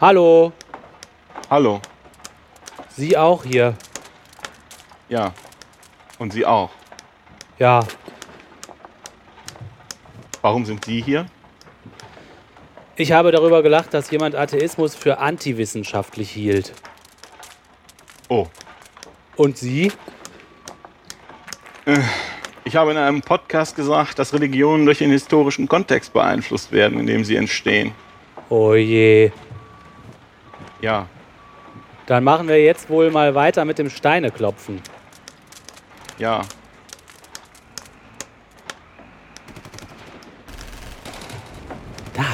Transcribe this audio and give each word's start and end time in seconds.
Hallo, 0.00 0.52
Hallo. 1.48 1.80
Sie 2.96 3.16
auch 3.16 3.44
hier. 3.44 3.74
Ja. 5.08 5.32
Und 6.18 6.32
Sie 6.32 6.44
auch. 6.44 6.70
Ja, 7.58 7.80
Warum 10.46 10.64
sind 10.64 10.84
Sie 10.84 11.02
hier? 11.02 11.26
ich 12.94 13.10
habe 13.10 13.32
darüber 13.32 13.64
gelacht, 13.64 13.92
dass 13.94 14.10
jemand 14.12 14.36
Atheismus 14.36 14.94
für 14.94 15.18
antiwissenschaftlich 15.18 16.30
hielt. 16.30 16.72
Oh. 18.28 18.46
Und 19.34 19.58
Sie? 19.58 19.90
Ich 22.62 22.76
habe 22.76 22.92
in 22.92 22.96
einem 22.96 23.22
Podcast 23.22 23.74
gesagt, 23.74 24.20
dass 24.20 24.32
Religionen 24.32 24.86
durch 24.86 24.98
den 24.98 25.10
historischen 25.10 25.66
Kontext 25.66 26.12
beeinflusst 26.12 26.70
werden, 26.70 27.00
in 27.00 27.06
dem 27.08 27.24
sie 27.24 27.34
entstehen. 27.34 27.92
Oh 28.48 28.74
je. 28.74 29.32
Ja. 30.80 31.08
Dann 32.06 32.22
machen 32.22 32.48
wir 32.48 32.62
jetzt 32.62 32.88
wohl 32.88 33.10
mal 33.10 33.34
weiter 33.34 33.64
mit 33.64 33.78
dem 33.78 33.90
Steineklopfen. 33.90 34.80
Ja. 36.18 36.42
Da. 42.14 42.24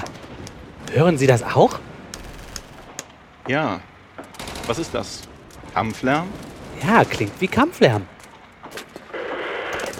Hören 0.92 1.16
Sie 1.16 1.26
das 1.26 1.42
auch? 1.42 1.78
Ja. 3.48 3.80
Was 4.66 4.78
ist 4.78 4.94
das? 4.94 5.22
Kampflärm? 5.74 6.28
Ja, 6.86 7.04
klingt 7.04 7.40
wie 7.40 7.48
Kampflärm. 7.48 8.06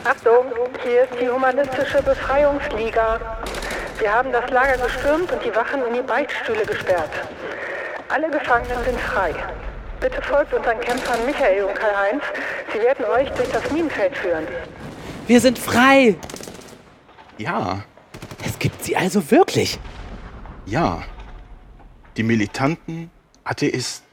Achtung, 0.05 0.47
hier 0.83 1.05
ist 1.05 1.15
die 1.21 1.29
Humanistische 1.29 2.03
Befreiungsliga. 2.03 3.21
Wir 3.99 4.13
haben 4.13 4.33
das 4.33 4.51
Lager 4.51 4.77
gestürmt 4.79 5.31
und 5.33 5.45
die 5.45 5.55
Wachen 5.55 5.87
in 5.87 5.95
die 5.95 6.03
Beichtstühle 6.03 6.67
gesperrt. 6.67 7.11
Alle 8.13 8.31
Gefangenen 8.31 8.85
sind 8.85 9.01
frei. 9.01 9.35
Bitte 9.99 10.21
folgt 10.21 10.53
unseren 10.53 10.79
Kämpfern 10.81 11.25
Michael 11.25 11.65
und 11.65 11.75
Karl-Heinz. 11.75 12.23
Sie 12.71 12.79
werden 12.79 13.07
euch 13.07 13.31
durch 13.31 13.49
das 13.49 13.71
Minenfeld 13.73 14.15
führen. 14.19 14.47
Wir 15.27 15.41
sind 15.41 15.59
frei. 15.59 16.17
Ja. 17.39 17.83
Es 18.45 18.59
gibt 18.59 18.85
sie 18.85 18.95
also 18.97 19.31
wirklich. 19.31 19.79
Ja. 20.67 21.03
Die 22.19 22.23
militanten 22.23 23.11
Atheisten. 23.45 24.12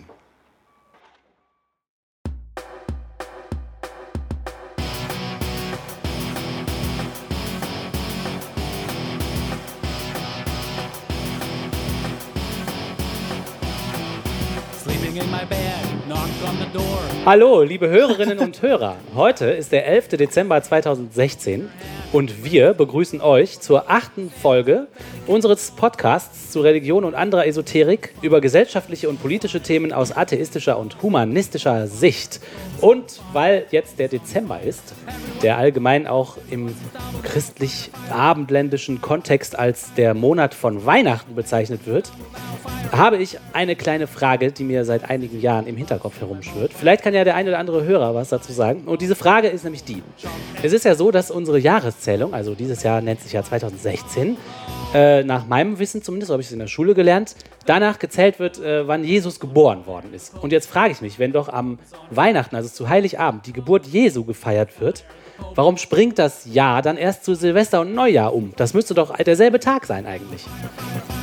Hallo, 17.32 17.62
liebe 17.62 17.88
Hörerinnen 17.88 18.40
und 18.40 18.60
Hörer. 18.64 18.96
Heute 19.14 19.52
ist 19.52 19.72
der 19.72 19.86
11. 19.86 20.08
Dezember 20.18 20.64
2016 20.64 21.70
und 22.12 22.44
wir 22.44 22.74
begrüßen 22.74 23.22
euch 23.22 23.60
zur 23.60 23.90
achten 23.90 24.32
Folge 24.32 24.88
unseres 25.28 25.72
Podcasts 25.72 26.52
zu 26.52 26.62
Religion 26.62 27.04
und 27.04 27.14
anderer 27.14 27.46
Esoterik 27.46 28.16
über 28.22 28.42
gesellschaftliche 28.42 29.10
und 29.10 29.22
politische 29.22 29.62
Themen 29.62 29.94
aus 29.94 30.12
atheistischer 30.12 30.80
und 30.80 31.02
humanistischer 31.04 31.88
Sicht. 31.88 32.40
Und 32.82 33.22
weil 33.34 33.66
jetzt 33.70 34.00
der 34.00 34.08
Dezember 34.08 34.62
ist, 34.62 34.96
der 35.44 35.58
allgemein 35.58 36.08
auch 36.08 36.38
im 36.50 36.74
christlich-abendländischen 37.24 39.02
Kontext 39.02 39.58
als 39.58 39.94
der 39.94 40.14
Monat 40.14 40.54
von 40.56 40.86
Weihnachten 40.86 41.36
bezeichnet 41.36 41.86
wird, 41.86 42.12
habe 42.92 43.18
ich 43.18 43.38
eine 43.54 43.76
kleine 43.76 44.08
Frage, 44.08 44.52
die 44.52 44.64
mir 44.64 44.84
seit 44.84 45.10
einigen 45.10 45.40
Jahren 45.40 45.68
im 45.68 45.78
Hinterkopf 45.78 46.20
herumschwirrt. 46.20 46.74
Vielleicht 46.74 47.04
kann 47.04 47.14
ja 47.14 47.24
der 47.24 47.36
eine 47.36 47.50
oder 47.52 47.60
andere 47.60 47.84
Hörer 47.84 48.16
was 48.16 48.30
dazu 48.30 48.52
sagen. 48.52 48.84
Und 48.86 49.02
diese 49.02 49.16
Frage 49.16 49.48
ist 49.48 49.64
nämlich 49.64 49.84
die. 49.84 50.02
Es 50.64 50.74
ist 50.74 50.86
ja 50.86 50.96
so, 50.96 51.12
dass 51.12 51.30
unsere 51.30 51.60
Jahreszählung, 52.00 52.34
also 52.34 52.56
dieses 52.56 52.84
Jahr 52.84 53.02
nennt 53.02 53.22
sich 53.22 53.34
ja 53.34 53.44
2016, 53.44 54.38
äh, 54.94 55.24
nach 55.24 55.48
meinem 55.48 55.80
Wissen 55.80 56.02
zumindest, 56.02 56.30
so 56.30 56.34
habe 56.34 56.42
ich 56.42 56.48
es 56.48 56.54
in 56.54 56.60
der 56.60 56.68
Schule 56.68 56.96
gelernt, 56.96 57.36
danach 57.66 58.00
gezählt 58.00 58.40
wird, 58.40 58.60
äh, 58.60 58.88
wann 58.88 59.04
Jesus 59.04 59.40
geboren 59.40 59.86
worden 59.86 60.14
ist. 60.14 60.34
Und 60.42 60.52
jetzt 60.52 60.70
frage 60.70 60.94
ich 60.94 61.02
mich, 61.02 61.20
wenn 61.20 61.32
doch 61.32 61.50
am 61.50 61.78
Weihnachten, 62.10 62.56
also 62.56 62.70
zu 62.70 62.90
Heiligabend, 62.90 63.46
die 63.46 63.54
Geburt 63.54 63.86
Jesu 63.86 64.24
gefeiert 64.24 64.80
wird, 64.80 65.04
warum 65.56 65.78
springt 65.78 66.18
das 66.18 66.46
Jahr 66.46 66.82
dann 66.82 66.98
erst 66.98 67.26
zu 67.26 67.36
Silvester 67.36 67.82
und 67.82 67.94
Neujahr 67.94 68.34
um? 68.34 68.54
Das 68.56 68.74
müsste 68.74 68.94
doch 68.94 69.16
derselbe 69.18 69.60
Tag 69.60 69.86
sein 69.86 70.06
eigentlich. 70.06 70.46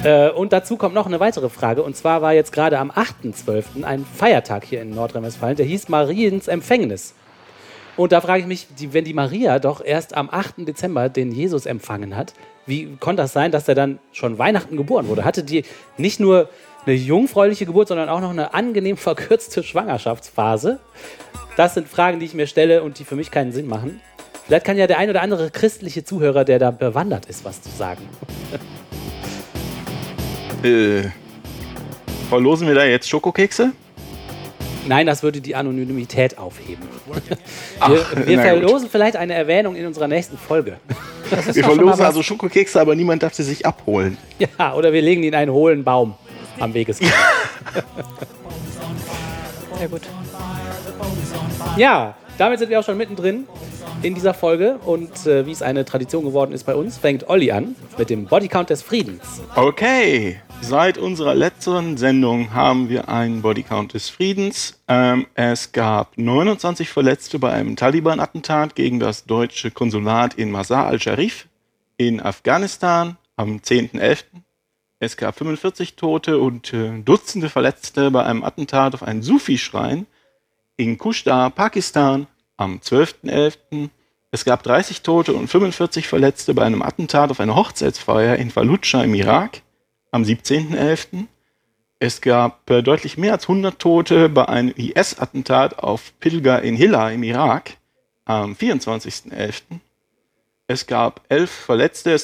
Äh, 0.04 0.30
und 0.30 0.52
dazu 0.52 0.76
kommt 0.76 0.94
noch 0.94 1.06
eine 1.06 1.20
weitere 1.20 1.48
Frage. 1.48 1.82
Und 1.82 1.96
zwar 1.96 2.22
war 2.22 2.34
jetzt 2.34 2.52
gerade 2.52 2.78
am 2.78 2.90
8.12. 2.90 3.82
ein 3.82 4.04
Feiertag 4.04 4.64
hier 4.64 4.82
in 4.82 4.90
Nordrhein-Westfalen, 4.90 5.56
der 5.56 5.66
hieß 5.66 5.88
Mariens 5.88 6.48
Empfängnis. 6.48 7.14
Und 7.96 8.12
da 8.12 8.20
frage 8.20 8.40
ich 8.40 8.46
mich, 8.46 8.66
die, 8.78 8.92
wenn 8.92 9.04
die 9.04 9.14
Maria 9.14 9.58
doch 9.58 9.82
erst 9.82 10.14
am 10.14 10.28
8. 10.30 10.68
Dezember 10.68 11.08
den 11.08 11.32
Jesus 11.32 11.64
empfangen 11.66 12.16
hat, 12.16 12.34
wie 12.66 12.96
konnte 13.00 13.22
das 13.22 13.32
sein, 13.32 13.52
dass 13.52 13.68
er 13.68 13.74
dann 13.74 13.98
schon 14.12 14.38
Weihnachten 14.38 14.76
geboren 14.76 15.08
wurde? 15.08 15.24
Hatte 15.24 15.42
die 15.42 15.64
nicht 15.96 16.20
nur 16.20 16.50
eine 16.84 16.94
jungfräuliche 16.94 17.64
Geburt, 17.64 17.88
sondern 17.88 18.08
auch 18.08 18.20
noch 18.20 18.30
eine 18.30 18.54
angenehm 18.54 18.96
verkürzte 18.96 19.62
Schwangerschaftsphase? 19.62 20.78
Das 21.56 21.74
sind 21.74 21.88
Fragen, 21.88 22.20
die 22.20 22.26
ich 22.26 22.34
mir 22.34 22.46
stelle 22.46 22.82
und 22.82 22.98
die 22.98 23.04
für 23.04 23.16
mich 23.16 23.30
keinen 23.30 23.52
Sinn 23.52 23.66
machen. 23.66 24.00
Vielleicht 24.46 24.66
kann 24.66 24.76
ja 24.76 24.86
der 24.86 24.98
ein 24.98 25.08
oder 25.08 25.22
andere 25.22 25.50
christliche 25.50 26.04
Zuhörer, 26.04 26.44
der 26.44 26.58
da 26.58 26.70
bewandert 26.70 27.26
ist, 27.26 27.44
was 27.44 27.62
zu 27.62 27.70
sagen. 27.70 28.02
Äh, 30.62 31.10
verlosen 32.30 32.66
wir 32.66 32.74
da 32.74 32.84
jetzt 32.86 33.08
Schokokekse? 33.08 33.72
Nein, 34.88 35.06
das 35.06 35.22
würde 35.22 35.40
die 35.40 35.54
Anonymität 35.54 36.38
aufheben. 36.38 36.82
Ach, 37.80 37.90
Wir, 37.90 38.26
wir 38.26 38.36
na 38.36 38.42
verlosen 38.42 38.88
vielleicht 38.90 39.16
eine 39.16 39.34
Erwähnung 39.34 39.76
in 39.76 39.86
unserer 39.86 40.08
nächsten 40.08 40.38
Folge. 40.38 40.78
Wir 41.52 41.64
verlosen 41.64 42.04
also 42.04 42.22
Schokokekse, 42.22 42.80
aber 42.80 42.94
niemand 42.94 43.22
darf 43.22 43.34
sie 43.34 43.42
sich 43.42 43.66
abholen. 43.66 44.16
Ja, 44.58 44.74
oder 44.74 44.92
wir 44.92 45.00
legen 45.00 45.22
die 45.22 45.28
in 45.28 45.34
einen 45.34 45.50
hohlen 45.50 45.82
Baum 45.82 46.14
am 46.60 46.74
Wegesrand. 46.74 47.10
Sehr 49.78 49.88
gut. 49.88 50.02
Ja, 51.76 52.14
damit 52.38 52.58
sind 52.58 52.70
wir 52.70 52.80
auch 52.80 52.84
schon 52.84 52.98
mittendrin 52.98 53.46
in 54.02 54.14
dieser 54.14 54.34
Folge. 54.34 54.78
Und 54.84 55.26
äh, 55.26 55.46
wie 55.46 55.52
es 55.52 55.62
eine 55.62 55.84
Tradition 55.84 56.24
geworden 56.24 56.52
ist 56.52 56.64
bei 56.64 56.74
uns, 56.74 56.98
fängt 56.98 57.28
Olli 57.28 57.50
an 57.50 57.76
mit 57.98 58.10
dem 58.10 58.26
Bodycount 58.26 58.70
des 58.70 58.82
Friedens. 58.82 59.22
Okay, 59.54 60.40
seit 60.60 60.98
unserer 60.98 61.34
letzten 61.34 61.96
Sendung 61.96 62.52
haben 62.52 62.88
wir 62.88 63.08
einen 63.08 63.42
Bodycount 63.42 63.94
des 63.94 64.08
Friedens. 64.08 64.80
Ähm, 64.88 65.26
es 65.34 65.72
gab 65.72 66.18
29 66.18 66.88
Verletzte 66.88 67.38
bei 67.38 67.52
einem 67.52 67.76
Taliban-Attentat 67.76 68.74
gegen 68.74 68.98
das 68.98 69.24
deutsche 69.24 69.70
Konsulat 69.70 70.34
in 70.34 70.50
Masar 70.50 70.86
al-Sharif 70.86 71.46
in 71.96 72.20
Afghanistan 72.20 73.16
am 73.36 73.58
10.11. 73.58 74.24
Es 74.98 75.16
gab 75.16 75.36
45 75.36 75.94
Tote 75.94 76.38
und 76.38 76.72
äh, 76.72 77.00
Dutzende 77.02 77.48
Verletzte 77.48 78.10
bei 78.10 78.24
einem 78.24 78.42
Attentat 78.42 78.94
auf 78.94 79.02
einen 79.02 79.22
Sufi-Schrein 79.22 80.06
in 80.76 80.98
Kushtar, 80.98 81.50
Pakistan 81.50 82.26
am 82.56 82.78
12.11. 82.78 83.90
Es 84.30 84.44
gab 84.44 84.62
30 84.62 85.02
Tote 85.02 85.34
und 85.34 85.48
45 85.48 86.08
Verletzte 86.08 86.54
bei 86.54 86.64
einem 86.64 86.82
Attentat 86.82 87.30
auf 87.30 87.40
eine 87.40 87.54
Hochzeitsfeier 87.54 88.36
in 88.36 88.50
Fallujah 88.50 89.04
im 89.04 89.14
Irak 89.14 89.62
am 90.16 90.22
17.11. 90.22 91.26
Es 91.98 92.22
gab 92.22 92.70
äh, 92.70 92.82
deutlich 92.82 93.18
mehr 93.18 93.34
als 93.34 93.44
100 93.44 93.78
Tote 93.78 94.30
bei 94.30 94.48
einem 94.48 94.72
IS-Attentat 94.74 95.78
auf 95.78 96.18
Pilger 96.20 96.62
in 96.62 96.74
Hilla 96.74 97.10
im 97.10 97.22
Irak 97.22 97.76
am 98.24 98.54
24.11. 98.54 99.62
Es 100.68 100.86
gab 100.86 101.20
elf 101.28 101.50
Verletzte 101.50 102.18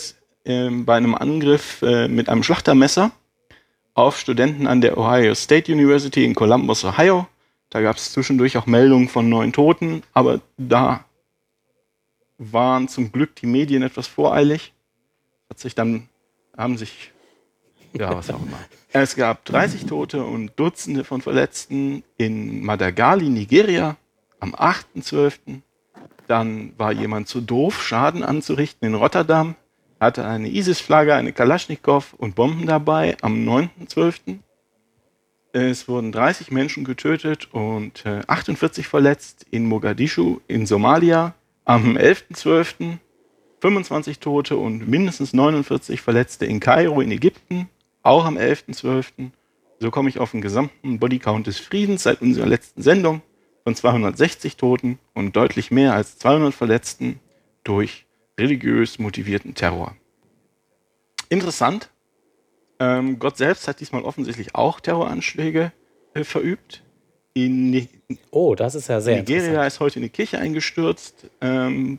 ähm, 0.47 0.87
bei 0.87 0.97
einem 0.97 1.15
Angriff 1.15 1.83
äh, 1.83 2.09
mit 2.09 2.31
einem 2.31 2.43
Schlachtermesser 2.43 3.13
auf 3.93 4.19
Studenten 4.19 4.67
an 4.67 4.81
der 4.81 4.97
Ohio 4.97 5.35
State 5.35 5.71
University 5.71 6.25
in 6.25 6.35
Columbus, 6.35 6.87
Ohio. 6.87 7.27
Da 7.69 7.83
gab 7.83 7.97
es 7.97 8.13
zwischendurch 8.13 8.57
auch 8.57 8.65
Meldungen 8.65 9.11
von 9.11 9.29
neun 9.29 9.53
Toten, 9.53 10.03
aber 10.15 10.41
da 10.57 11.05
waren 12.39 12.89
zum 12.89 13.13
Glück 13.13 13.37
die 13.37 13.47
Medien 13.47 13.83
etwas 13.83 14.07
voreilig. 14.07 14.73
Hat 15.51 15.59
sich 15.59 15.75
dann, 15.75 16.09
haben 16.57 16.79
sich, 16.79 17.13
ja, 17.99 18.15
was 18.15 18.31
auch 18.31 18.41
immer. 18.41 18.59
Es 18.93 19.17
gab 19.17 19.45
30 19.45 19.87
Tote 19.87 20.25
und 20.25 20.53
Dutzende 20.57 21.05
von 21.05 21.21
Verletzten 21.21 22.05
in 22.17 22.63
Madagali, 22.63 23.29
Nigeria, 23.29 23.97
am 24.41 24.55
8.12. 24.55 25.61
Dann 26.27 26.73
war 26.79 26.93
jemand 26.93 27.29
zu 27.29 27.41
doof, 27.41 27.83
Schaden 27.83 28.23
anzurichten 28.23 28.87
in 28.87 28.95
Rotterdam, 28.95 29.55
hatte 30.01 30.25
eine 30.25 30.49
ISIS-Flagge, 30.49 31.15
eine 31.15 31.33
Kalaschnikow 31.33 32.15
und 32.15 32.35
Bomben 32.35 32.67
dabei 32.67 33.17
am 33.23 33.35
9.12. 33.49 34.39
Es 35.53 35.87
wurden 35.87 36.13
30 36.13 36.51
Menschen 36.51 36.85
getötet 36.85 37.53
und 37.53 38.07
äh, 38.07 38.21
48 38.27 38.87
verletzt 38.87 39.47
in 39.51 39.67
Mogadischu 39.67 40.41
in 40.49 40.67
Somalia 40.67 41.35
am 41.65 41.97
11.12. 41.97 42.99
25 43.63 44.19
Tote 44.19 44.57
und 44.57 44.89
mindestens 44.89 45.33
49 45.33 46.01
Verletzte 46.01 46.47
in 46.47 46.59
Kairo 46.59 47.01
in 47.01 47.13
Ägypten, 47.13 47.69
auch 48.03 48.25
am 48.25 48.37
11.12. 48.37 49.31
So 49.79 49.91
komme 49.91 50.09
ich 50.09 50.19
auf 50.19 50.31
den 50.33 50.41
gesamten 50.41 50.99
Bodycount 50.99 51.47
des 51.47 51.59
Friedens 51.59 52.05
seit 52.05 52.23
unserer 52.23 52.47
letzten 52.47 52.83
Sendung 52.83 53.23
von 53.65 53.75
260 53.75 54.57
Toten 54.57 54.99
und 55.15 55.37
deutlich 55.37 55.71
mehr 55.71 55.95
als 55.95 56.19
200 56.19 56.55
Verletzten 56.55 57.21
durch 57.65 58.07
religiös 58.39 58.99
motivierten 58.99 59.55
Terror. 59.55 59.97
Interessant, 61.29 61.91
ähm, 62.79 63.19
Gott 63.19 63.37
selbst 63.37 63.69
hat 63.69 63.81
diesmal 63.81 64.03
offensichtlich 64.03 64.55
auch 64.55 64.81
Terroranschläge 64.81 65.73
äh, 66.15 66.25
verübt. 66.25 66.83
In 67.35 67.89
Oh, 68.31 68.55
das 68.55 68.75
ist 68.75 68.89
ja 68.89 69.01
sehr 69.01 69.19
Nigeria 69.19 69.65
ist 69.67 69.81
heute 69.81 70.01
eine 70.01 70.11
Kirche 70.11 70.39
eingestürzt, 70.39 71.31
ähm, 71.41 71.99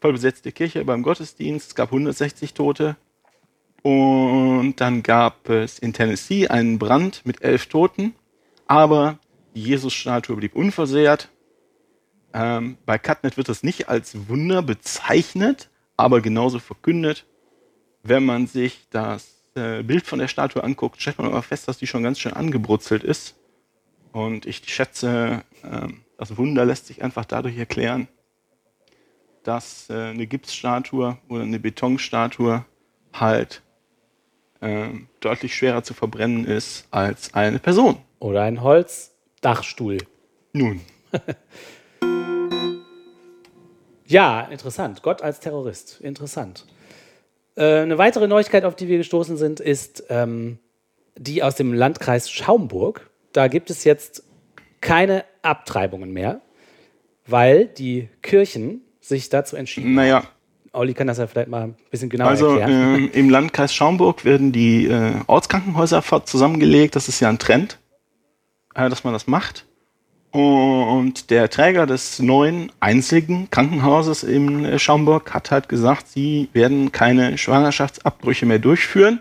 vollbesetzte 0.00 0.50
Kirche 0.50 0.84
beim 0.84 1.02
Gottesdienst, 1.02 1.68
es 1.68 1.74
gab 1.74 1.90
160 1.90 2.54
Tote. 2.54 2.96
Und 3.84 4.76
dann 4.78 5.02
gab 5.02 5.50
es 5.50 5.78
in 5.78 5.92
Tennessee 5.92 6.48
einen 6.48 6.78
Brand 6.78 7.20
mit 7.26 7.42
elf 7.42 7.66
Toten, 7.66 8.14
aber 8.66 9.18
die 9.54 9.62
Jesus-Statue 9.62 10.36
blieb 10.36 10.56
unversehrt. 10.56 11.28
Ähm, 12.32 12.78
bei 12.86 12.98
Cutnet 12.98 13.36
wird 13.36 13.50
das 13.50 13.62
nicht 13.62 13.90
als 13.90 14.26
Wunder 14.30 14.62
bezeichnet, 14.62 15.68
aber 15.98 16.22
genauso 16.22 16.60
verkündet. 16.60 17.26
Wenn 18.02 18.24
man 18.24 18.46
sich 18.46 18.86
das 18.88 19.44
äh, 19.54 19.82
Bild 19.82 20.06
von 20.06 20.18
der 20.18 20.28
Statue 20.28 20.64
anguckt, 20.64 21.02
stellt 21.02 21.18
man 21.18 21.26
aber 21.26 21.42
fest, 21.42 21.68
dass 21.68 21.76
die 21.76 21.86
schon 21.86 22.02
ganz 22.02 22.18
schön 22.18 22.32
angebrutzelt 22.32 23.04
ist. 23.04 23.36
Und 24.12 24.46
ich 24.46 24.62
schätze, 24.64 25.44
ähm, 25.62 26.04
das 26.16 26.38
Wunder 26.38 26.64
lässt 26.64 26.86
sich 26.86 27.02
einfach 27.02 27.26
dadurch 27.26 27.58
erklären, 27.58 28.08
dass 29.42 29.90
äh, 29.90 29.92
eine 29.92 30.26
Gipsstatue 30.26 31.18
oder 31.28 31.42
eine 31.42 31.58
Betonstatue 31.58 32.64
halt 33.12 33.60
ähm, 34.60 35.08
deutlich 35.20 35.54
schwerer 35.54 35.82
zu 35.82 35.94
verbrennen 35.94 36.44
ist 36.44 36.86
als 36.90 37.34
eine 37.34 37.58
Person. 37.58 37.98
Oder 38.18 38.42
ein 38.42 38.62
Holzdachstuhl. 38.62 39.98
Nun, 40.52 40.80
Ja, 44.06 44.42
interessant. 44.42 45.02
Gott 45.02 45.22
als 45.22 45.40
Terrorist. 45.40 46.00
Interessant. 46.00 46.66
Äh, 47.56 47.80
eine 47.80 47.98
weitere 47.98 48.28
Neuigkeit, 48.28 48.64
auf 48.64 48.76
die 48.76 48.88
wir 48.88 48.98
gestoßen 48.98 49.36
sind, 49.36 49.60
ist 49.60 50.04
ähm, 50.10 50.58
die 51.16 51.42
aus 51.42 51.54
dem 51.54 51.72
Landkreis 51.72 52.30
Schaumburg. 52.30 53.10
Da 53.32 53.48
gibt 53.48 53.70
es 53.70 53.84
jetzt 53.84 54.22
keine 54.80 55.24
Abtreibungen 55.42 56.12
mehr, 56.12 56.42
weil 57.26 57.66
die 57.66 58.08
Kirchen 58.22 58.82
sich 59.00 59.30
dazu 59.30 59.56
entschieden 59.56 59.94
naja, 59.94 60.16
haben. 60.16 60.28
Olli 60.74 60.94
kann 60.94 61.06
das 61.06 61.18
ja 61.18 61.26
vielleicht 61.26 61.48
mal 61.48 61.62
ein 61.62 61.74
bisschen 61.90 62.10
genauer 62.10 62.28
also 62.28 62.56
erklären. 62.56 62.96
ähm, 62.96 63.10
im 63.12 63.30
Landkreis 63.30 63.72
Schaumburg 63.72 64.24
werden 64.24 64.52
die 64.52 64.86
äh, 64.86 65.14
Ortskrankenhäuser 65.26 66.02
zusammengelegt. 66.24 66.96
Das 66.96 67.08
ist 67.08 67.20
ja 67.20 67.28
ein 67.28 67.38
Trend, 67.38 67.78
äh, 68.74 68.88
dass 68.88 69.04
man 69.04 69.12
das 69.12 69.26
macht. 69.26 69.66
Und 70.34 71.30
der 71.30 71.48
Träger 71.48 71.86
des 71.86 72.18
neuen 72.18 72.72
einzigen 72.80 73.48
Krankenhauses 73.50 74.24
in 74.24 74.64
äh, 74.64 74.78
Schaumburg 74.80 75.32
hat 75.32 75.52
halt 75.52 75.68
gesagt, 75.68 76.08
sie 76.08 76.48
werden 76.52 76.90
keine 76.90 77.38
Schwangerschaftsabbrüche 77.38 78.44
mehr 78.44 78.58
durchführen. 78.58 79.20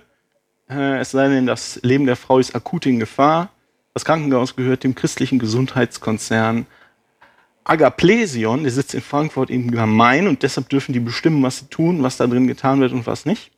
Äh, 0.70 0.98
es 0.98 1.12
sei 1.12 1.30
denn, 1.30 1.46
das 1.46 1.80
Leben 1.84 2.08
der 2.08 2.16
Frau 2.16 2.40
ist 2.40 2.56
akut 2.56 2.88
in 2.88 3.00
Gefahr. 3.00 3.50
Das 3.94 4.06
Krankenhaus 4.06 4.56
gehört 4.56 4.84
dem 4.84 4.96
christlichen 4.96 5.38
Gesundheitskonzern 5.38 6.66
Agaplesion, 7.65 8.63
der 8.63 8.71
sitzt 8.71 8.94
in 8.94 9.01
Frankfurt 9.01 9.50
im 9.50 9.68
Main 9.95 10.27
und 10.27 10.44
deshalb 10.44 10.69
dürfen 10.69 10.94
die 10.94 11.00
bestimmen, 11.00 11.42
was 11.44 11.60
sie 11.60 11.68
tun, 11.68 12.04
was 12.04 12.18
da 12.18 12.27
drin 12.27 12.48
getan 12.48 12.81
wird 12.81 12.92
und 12.92 13.07
was 13.07 13.25
nicht. 13.25 13.51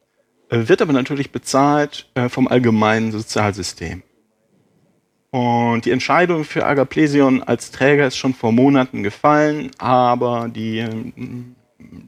Äh, 0.49 0.67
Wird 0.67 0.81
aber 0.81 0.93
natürlich 0.93 1.31
bezahlt 1.31 2.07
äh, 2.15 2.29
vom 2.29 2.47
allgemeinen 2.47 3.11
Sozialsystem. 3.11 4.03
Und 5.31 5.85
die 5.85 5.91
Entscheidung 5.91 6.45
für 6.45 6.65
Agaplesion 6.65 7.43
als 7.43 7.71
Träger 7.71 8.07
ist 8.07 8.15
schon 8.15 8.33
vor 8.33 8.51
Monaten 8.51 9.03
gefallen, 9.03 9.71
aber 9.77 10.49
die 10.53 10.77
ähm, 10.79 11.55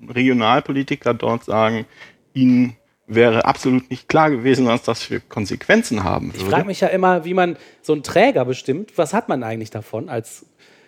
Regionalpolitiker 0.07 1.13
dort 1.13 1.43
sagen, 1.43 1.85
ihnen 2.33 2.77
wäre 3.05 3.45
absolut 3.45 3.89
nicht 3.89 4.07
klar 4.07 4.29
gewesen, 4.29 4.67
was 4.67 4.83
das 4.83 5.01
für 5.01 5.19
Konsequenzen 5.19 6.03
haben 6.03 6.31
Ich 6.33 6.41
würde. 6.41 6.51
frage 6.51 6.67
mich 6.67 6.81
ja 6.81 6.87
immer, 6.87 7.25
wie 7.25 7.33
man 7.33 7.57
so 7.81 7.93
einen 7.93 8.03
Träger 8.03 8.45
bestimmt. 8.45 8.93
Was 8.97 9.13
hat 9.13 9.29
man 9.29 9.43
eigentlich 9.43 9.71
davon? 9.71 10.09
Als 10.09 10.45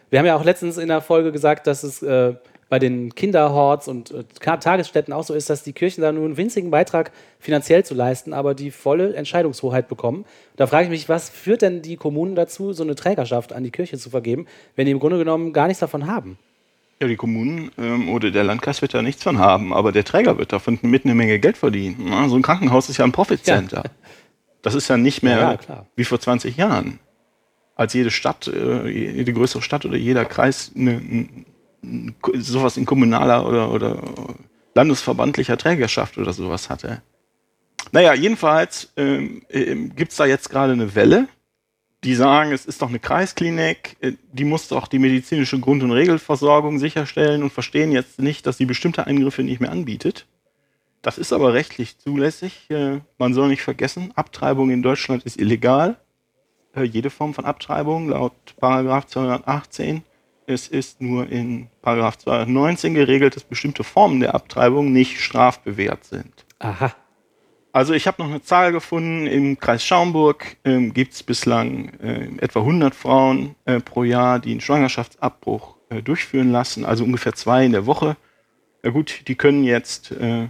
wir 0.10 0.20
haben 0.20 0.26
ja 0.26 0.36
auch 0.36 0.44
letztens 0.44 0.78
in 0.78 0.88
der 0.88 1.02
Folge 1.02 1.32
gesagt, 1.32 1.68
dass 1.68 1.84
es 1.84 2.02
äh, 2.02 2.34
bei 2.70 2.80
den 2.80 3.14
Kinderhorts 3.16 3.88
und 3.88 4.12
äh, 4.12 4.24
Tagesstätten 4.40 5.14
auch 5.14 5.24
so 5.24 5.34
ist, 5.34 5.50
dass 5.50 5.64
die 5.64 5.74
Kirchen 5.74 6.02
da 6.02 6.12
nur 6.12 6.26
einen 6.26 6.38
winzigen 6.38 6.70
Beitrag 6.70 7.12
finanziell 7.40 7.84
zu 7.84 7.96
leisten, 7.96 8.32
aber 8.32 8.54
die 8.54 8.72
volle 8.72 9.16
Entscheidungshoheit 9.16 9.88
bekommen. 9.88 10.26
Da 10.56 10.68
frage 10.68 10.86
ich 10.86 10.90
mich, 10.90 11.10
was 11.10 11.30
führt 11.30 11.64
denn 11.64 11.82
die 11.82 11.98
Kommunen 11.98 12.36
dazu, 12.36 12.72
so 12.74 12.84
eine 12.84 12.96
Trägerschaft 12.96 13.54
an 13.54 13.64
die 13.64 13.72
Kirche 13.72 13.98
zu 13.98 14.12
vergeben, 14.12 14.46
wenn 14.76 14.86
die 14.86 14.92
im 14.92 15.00
Grunde 15.00 15.18
genommen 15.18 15.52
gar 15.52 15.68
nichts 15.68 15.80
davon 15.80 16.08
haben? 16.08 16.38
Ja, 17.02 17.08
die 17.08 17.16
Kommunen 17.16 17.72
ähm, 17.78 18.10
oder 18.10 18.30
der 18.30 18.44
Landkreis 18.44 18.82
wird 18.82 18.94
da 18.94 19.02
nichts 19.02 19.24
von 19.24 19.40
haben, 19.40 19.74
aber 19.74 19.92
der 19.92 20.04
Träger 20.04 20.38
wird 20.38 20.52
davon 20.52 20.78
mit 20.82 21.06
eine 21.06 21.16
Menge 21.16 21.40
Geld 21.40 21.58
verdienen. 21.58 22.08
Ja, 22.10 22.28
so 22.28 22.36
ein 22.36 22.42
Krankenhaus 22.42 22.90
ist 22.90 22.98
ja 22.98 23.06
ein 23.06 23.14
Profit 23.14 23.44
Center. 23.44 23.84
Das 24.62 24.76
ist 24.76 24.90
ja 24.90 24.98
nicht 24.98 25.24
mehr 25.24 25.58
Ja, 25.68 25.86
wie 25.96 26.04
vor 26.04 26.20
20 26.20 26.58
Jahren, 26.58 27.00
als 27.80 27.94
jede 27.94 28.12
Stadt, 28.12 28.48
äh, 28.48 28.88
jede 28.90 29.32
größere 29.34 29.62
Stadt 29.62 29.86
oder 29.86 29.96
jeder 29.98 30.26
Kreis 30.26 30.72
eine, 30.76 30.92
ein- 30.92 31.46
ein- 31.82 32.16
sowas 32.36 32.76
in 32.78 32.86
kommunaler 32.86 33.48
oder, 33.48 33.72
oder 33.72 34.04
landesverbandlicher 34.76 35.58
Trägerschaft 35.58 36.18
oder 36.18 36.34
sowas 36.34 36.70
hatte. 36.70 37.02
Naja, 37.94 38.14
jedenfalls 38.14 38.92
ähm, 38.98 39.44
ähm, 39.50 39.96
gibt 39.96 40.12
es 40.12 40.18
da 40.18 40.26
jetzt 40.26 40.50
gerade 40.50 40.74
eine 40.74 40.94
Welle, 40.94 41.28
die 42.04 42.16
sagen, 42.16 42.52
es 42.52 42.66
ist 42.66 42.82
doch 42.82 42.90
eine 42.90 43.00
Kreisklinik, 43.00 43.96
äh, 44.02 44.12
die 44.34 44.44
muss 44.44 44.68
doch 44.68 44.88
die 44.88 45.00
medizinische 45.00 45.60
Grund- 45.60 45.82
und 45.82 45.92
Regelversorgung 45.94 46.80
sicherstellen 46.80 47.44
und 47.44 47.54
verstehen 47.54 47.94
jetzt 47.94 48.20
nicht, 48.20 48.46
dass 48.46 48.58
sie 48.58 48.66
bestimmte 48.66 49.08
Eingriffe 49.08 49.44
nicht 49.44 49.62
mehr 49.62 49.72
anbietet. 49.72 50.26
Das 51.02 51.18
ist 51.18 51.32
aber 51.32 51.54
rechtlich 51.54 51.98
zulässig. 51.98 52.70
Äh, 52.70 53.00
Man 53.18 53.34
soll 53.34 53.48
nicht 53.48 53.62
vergessen, 53.62 54.12
Abtreibung 54.16 54.70
in 54.70 54.82
Deutschland 54.82 55.24
ist 55.24 55.40
illegal. 55.40 55.96
Äh, 56.76 56.84
Jede 56.84 57.10
Form 57.10 57.34
von 57.34 57.46
Abtreibung 57.46 58.10
laut 58.10 58.34
Paragraph 58.60 59.08
218. 59.08 60.04
Es 60.46 60.68
ist 60.68 61.00
nur 61.02 61.30
in 61.30 61.68
Paragraph 61.82 62.18
219 62.18 62.96
geregelt, 62.96 63.36
dass 63.36 63.44
bestimmte 63.44 63.84
Formen 63.84 64.20
der 64.20 64.34
Abtreibung 64.34 64.92
nicht 64.92 65.20
strafbewehrt 65.20 66.06
sind. 66.06 66.46
Aha. 66.60 66.94
Also 67.72 67.94
ich 67.94 68.08
habe 68.08 68.22
noch 68.22 68.30
eine 68.30 68.42
Zahl 68.42 68.72
gefunden, 68.72 69.28
im 69.28 69.60
Kreis 69.60 69.84
Schaumburg 69.84 70.58
ähm, 70.66 70.92
gibt 70.92 71.14
es 71.14 71.22
bislang 71.22 71.90
äh, 72.00 72.28
etwa 72.40 72.62
100 72.62 72.96
Frauen 72.96 73.56
äh, 73.66 73.80
pro 73.80 74.04
Jahr, 74.04 74.40
die 74.40 74.52
einen 74.52 74.62
Schwangerschaftsabbruch 74.62 75.76
äh, 75.90 76.02
durchführen 76.02 76.52
lassen, 76.52 76.84
also 76.84 77.04
ungefähr 77.04 77.34
zwei 77.34 77.66
in 77.66 77.72
der 77.72 77.86
Woche. 77.86 78.18
Ja 78.84 78.90
gut, 78.90 79.28
die 79.28 79.36
können 79.36 79.64
jetzt, 79.64 80.12
äh, 80.12 80.48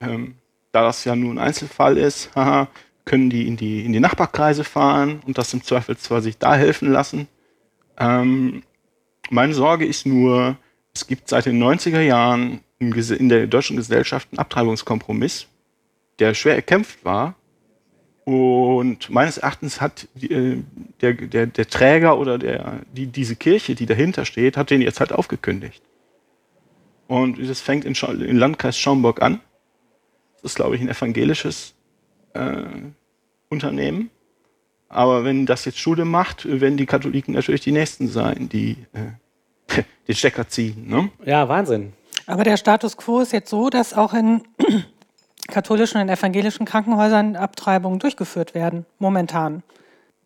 ähm, 0.00 0.34
da 0.72 0.82
das 0.82 1.04
ja 1.04 1.16
nur 1.16 1.32
ein 1.32 1.38
Einzelfall 1.38 1.96
ist, 1.96 2.30
haha, 2.36 2.68
können 3.08 3.30
die 3.30 3.48
in 3.48 3.56
die, 3.56 3.84
in 3.84 3.92
die 3.94 4.00
Nachbarkreise 4.00 4.64
fahren 4.64 5.20
und 5.26 5.38
das 5.38 5.54
im 5.54 5.62
Zweifelsfall 5.64 6.20
sich 6.20 6.36
da 6.36 6.54
helfen 6.54 6.92
lassen. 6.92 7.26
Ähm, 7.98 8.62
meine 9.30 9.54
Sorge 9.54 9.86
ist 9.86 10.04
nur, 10.04 10.58
es 10.94 11.06
gibt 11.06 11.28
seit 11.28 11.46
den 11.46 11.60
90er 11.60 12.02
Jahren 12.02 12.60
in 12.78 13.28
der 13.30 13.46
deutschen 13.46 13.76
Gesellschaft 13.76 14.28
einen 14.30 14.38
Abtreibungskompromiss, 14.38 15.46
der 16.18 16.34
schwer 16.34 16.54
erkämpft 16.54 17.02
war. 17.04 17.34
Und 18.24 19.08
meines 19.08 19.38
Erachtens 19.38 19.80
hat 19.80 20.06
die, 20.14 20.30
äh, 20.30 20.62
der, 21.00 21.14
der, 21.14 21.46
der 21.46 21.66
Träger 21.66 22.18
oder 22.18 22.36
der, 22.36 22.80
die, 22.92 23.06
diese 23.06 23.36
Kirche, 23.36 23.74
die 23.74 23.86
dahinter 23.86 24.26
steht, 24.26 24.58
hat 24.58 24.68
den 24.68 24.82
jetzt 24.82 25.00
halt 25.00 25.12
aufgekündigt. 25.12 25.82
Und 27.06 27.38
das 27.40 27.62
fängt 27.62 27.86
im 27.86 28.36
Landkreis 28.36 28.76
Schaumburg 28.78 29.22
an. 29.22 29.40
Das 30.34 30.52
ist, 30.52 30.56
glaube 30.56 30.76
ich, 30.76 30.82
ein 30.82 30.90
evangelisches 30.90 31.74
äh, 32.34 32.64
Unternehmen. 33.50 34.10
Aber 34.88 35.24
wenn 35.24 35.46
das 35.46 35.64
jetzt 35.64 35.78
Schule 35.78 36.04
macht, 36.04 36.46
werden 36.46 36.76
die 36.76 36.86
Katholiken 36.86 37.34
natürlich 37.34 37.60
die 37.60 37.72
Nächsten 37.72 38.08
sein, 38.08 38.48
die 38.48 38.76
äh, 38.92 39.82
den 40.08 40.14
Stecker 40.14 40.48
ziehen. 40.48 40.88
Ne? 40.88 41.10
Ja, 41.24 41.48
Wahnsinn. 41.48 41.92
Aber 42.26 42.44
der 42.44 42.56
Status 42.56 42.96
quo 42.96 43.20
ist 43.20 43.32
jetzt 43.32 43.50
so, 43.50 43.70
dass 43.70 43.94
auch 43.94 44.14
in 44.14 44.42
katholischen 45.48 46.00
und 46.00 46.08
evangelischen 46.08 46.66
Krankenhäusern 46.66 47.36
Abtreibungen 47.36 47.98
durchgeführt 47.98 48.54
werden, 48.54 48.86
momentan. 48.98 49.62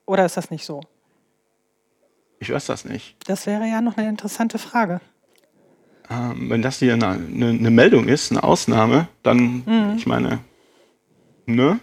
Oder 0.07 0.25
ist 0.25 0.37
das 0.37 0.51
nicht 0.51 0.65
so? 0.65 0.81
Ich 2.39 2.53
weiß 2.53 2.67
das 2.67 2.85
nicht. 2.85 3.17
Das 3.29 3.47
wäre 3.47 3.67
ja 3.67 3.81
noch 3.81 3.97
eine 3.97 4.09
interessante 4.09 4.59
Frage. 4.59 5.01
Ähm, 6.11 6.51
wenn 6.51 6.63
das 6.63 6.79
hier 6.79 6.95
eine, 6.95 7.11
eine, 7.11 7.51
eine 7.51 7.71
Meldung 7.71 8.09
ist, 8.09 8.33
eine 8.33 8.43
Ausnahme, 8.43 9.07
dann, 9.23 9.95
ich 9.97 10.07
meine, 10.07 10.41
ne? 11.47 11.79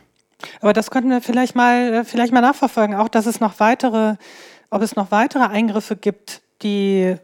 Aber 0.62 0.74
das 0.74 0.92
könnten 0.92 1.10
wir 1.10 1.22
vielleicht 1.22 1.56
mal, 1.56 1.94
äh, 1.94 2.04
vielleicht 2.04 2.34
mal 2.34 2.42
nachverfolgen, 2.42 2.96
auch 2.96 3.10
dass 3.10 3.26
es 3.26 3.40
noch 3.40 3.60
weitere, 3.60 4.16
ob 4.70 4.82
es 4.82 4.96
noch 4.96 5.12
weitere 5.12 5.44
Eingriffe 5.44 5.96
gibt, 5.96 6.42
die 6.62 7.16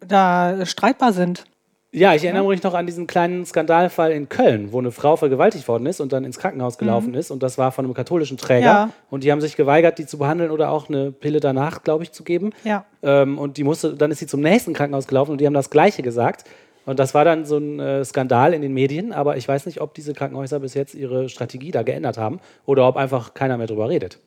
da 0.00 0.64
streitbar 0.66 1.12
sind. 1.12 1.44
Ja, 1.92 2.14
ich 2.14 2.24
erinnere 2.24 2.46
mich 2.46 2.62
noch 2.62 2.74
an 2.74 2.84
diesen 2.84 3.06
kleinen 3.06 3.46
Skandalfall 3.46 4.12
in 4.12 4.28
Köln, 4.28 4.70
wo 4.70 4.78
eine 4.78 4.90
Frau 4.90 5.16
vergewaltigt 5.16 5.66
worden 5.66 5.86
ist 5.86 5.98
und 5.98 6.12
dann 6.12 6.24
ins 6.24 6.38
Krankenhaus 6.38 6.76
gelaufen 6.76 7.14
ist. 7.14 7.30
Und 7.30 7.42
das 7.42 7.56
war 7.56 7.72
von 7.72 7.86
einem 7.86 7.94
katholischen 7.94 8.36
Träger. 8.36 8.66
Ja. 8.66 8.90
Und 9.08 9.24
die 9.24 9.32
haben 9.32 9.40
sich 9.40 9.56
geweigert, 9.56 9.98
die 9.98 10.04
zu 10.04 10.18
behandeln 10.18 10.50
oder 10.50 10.70
auch 10.70 10.90
eine 10.90 11.10
Pille 11.10 11.40
danach, 11.40 11.84
glaube 11.84 12.04
ich, 12.04 12.12
zu 12.12 12.22
geben. 12.22 12.50
Ja. 12.64 12.84
Ähm, 13.02 13.38
und 13.38 13.56
die 13.56 13.64
musste, 13.64 13.94
dann 13.94 14.10
ist 14.10 14.18
sie 14.18 14.26
zum 14.26 14.42
nächsten 14.42 14.74
Krankenhaus 14.74 15.06
gelaufen 15.06 15.30
und 15.30 15.40
die 15.40 15.46
haben 15.46 15.54
das 15.54 15.70
Gleiche 15.70 16.02
gesagt. 16.02 16.44
Und 16.86 17.00
das 17.00 17.14
war 17.14 17.24
dann 17.24 17.44
so 17.44 17.58
ein 17.58 17.80
äh, 17.80 18.04
Skandal 18.04 18.54
in 18.54 18.62
den 18.62 18.72
Medien, 18.72 19.12
aber 19.12 19.36
ich 19.36 19.46
weiß 19.46 19.66
nicht, 19.66 19.80
ob 19.80 19.92
diese 19.92 20.14
Krankenhäuser 20.14 20.60
bis 20.60 20.74
jetzt 20.74 20.94
ihre 20.94 21.28
Strategie 21.28 21.72
da 21.72 21.82
geändert 21.82 22.16
haben 22.16 22.40
oder 22.64 22.86
ob 22.88 22.96
einfach 22.96 23.34
keiner 23.34 23.58
mehr 23.58 23.66
drüber 23.66 23.90
redet. 23.90 24.20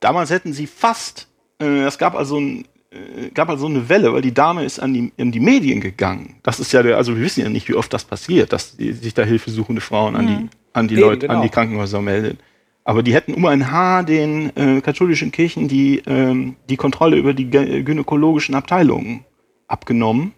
Damals 0.00 0.30
hätten 0.30 0.52
sie 0.52 0.66
fast, 0.66 1.28
äh, 1.60 1.84
es 1.84 1.96
gab 1.96 2.16
also, 2.16 2.38
ein, 2.38 2.64
äh, 2.90 3.30
gab 3.32 3.48
also 3.48 3.66
eine 3.66 3.88
Welle, 3.88 4.12
weil 4.12 4.22
die 4.22 4.34
Dame 4.34 4.64
ist 4.64 4.80
an 4.80 4.92
die, 4.92 5.12
in 5.16 5.30
die 5.30 5.38
Medien 5.38 5.80
gegangen. 5.80 6.34
Das 6.42 6.58
ist 6.58 6.72
ja 6.72 6.82
der, 6.82 6.96
also 6.96 7.14
wir 7.16 7.22
wissen 7.22 7.42
ja 7.42 7.48
nicht, 7.48 7.68
wie 7.68 7.74
oft 7.74 7.92
das 7.92 8.04
passiert, 8.04 8.52
dass 8.52 8.76
die, 8.76 8.92
sich 8.92 9.14
da 9.14 9.22
hilfesuchende 9.22 9.80
Frauen 9.80 10.16
an 10.16 10.26
die, 10.26 10.48
an 10.72 10.88
die 10.88 10.94
Eben, 10.94 11.02
Leute, 11.02 11.30
an 11.30 11.36
genau. 11.36 11.42
die 11.44 11.50
Krankenhäuser 11.50 12.02
melden. 12.02 12.38
Aber 12.82 13.04
die 13.04 13.14
hätten 13.14 13.34
um 13.34 13.46
ein 13.46 13.70
Haar 13.70 14.02
den 14.02 14.54
äh, 14.56 14.80
katholischen 14.80 15.30
Kirchen 15.30 15.68
die, 15.68 16.02
ähm, 16.06 16.56
die 16.68 16.76
Kontrolle 16.76 17.16
über 17.16 17.32
die 17.34 17.48
gynäkologischen 17.48 18.56
Abteilungen 18.56 19.24
abgenommen. 19.68 20.32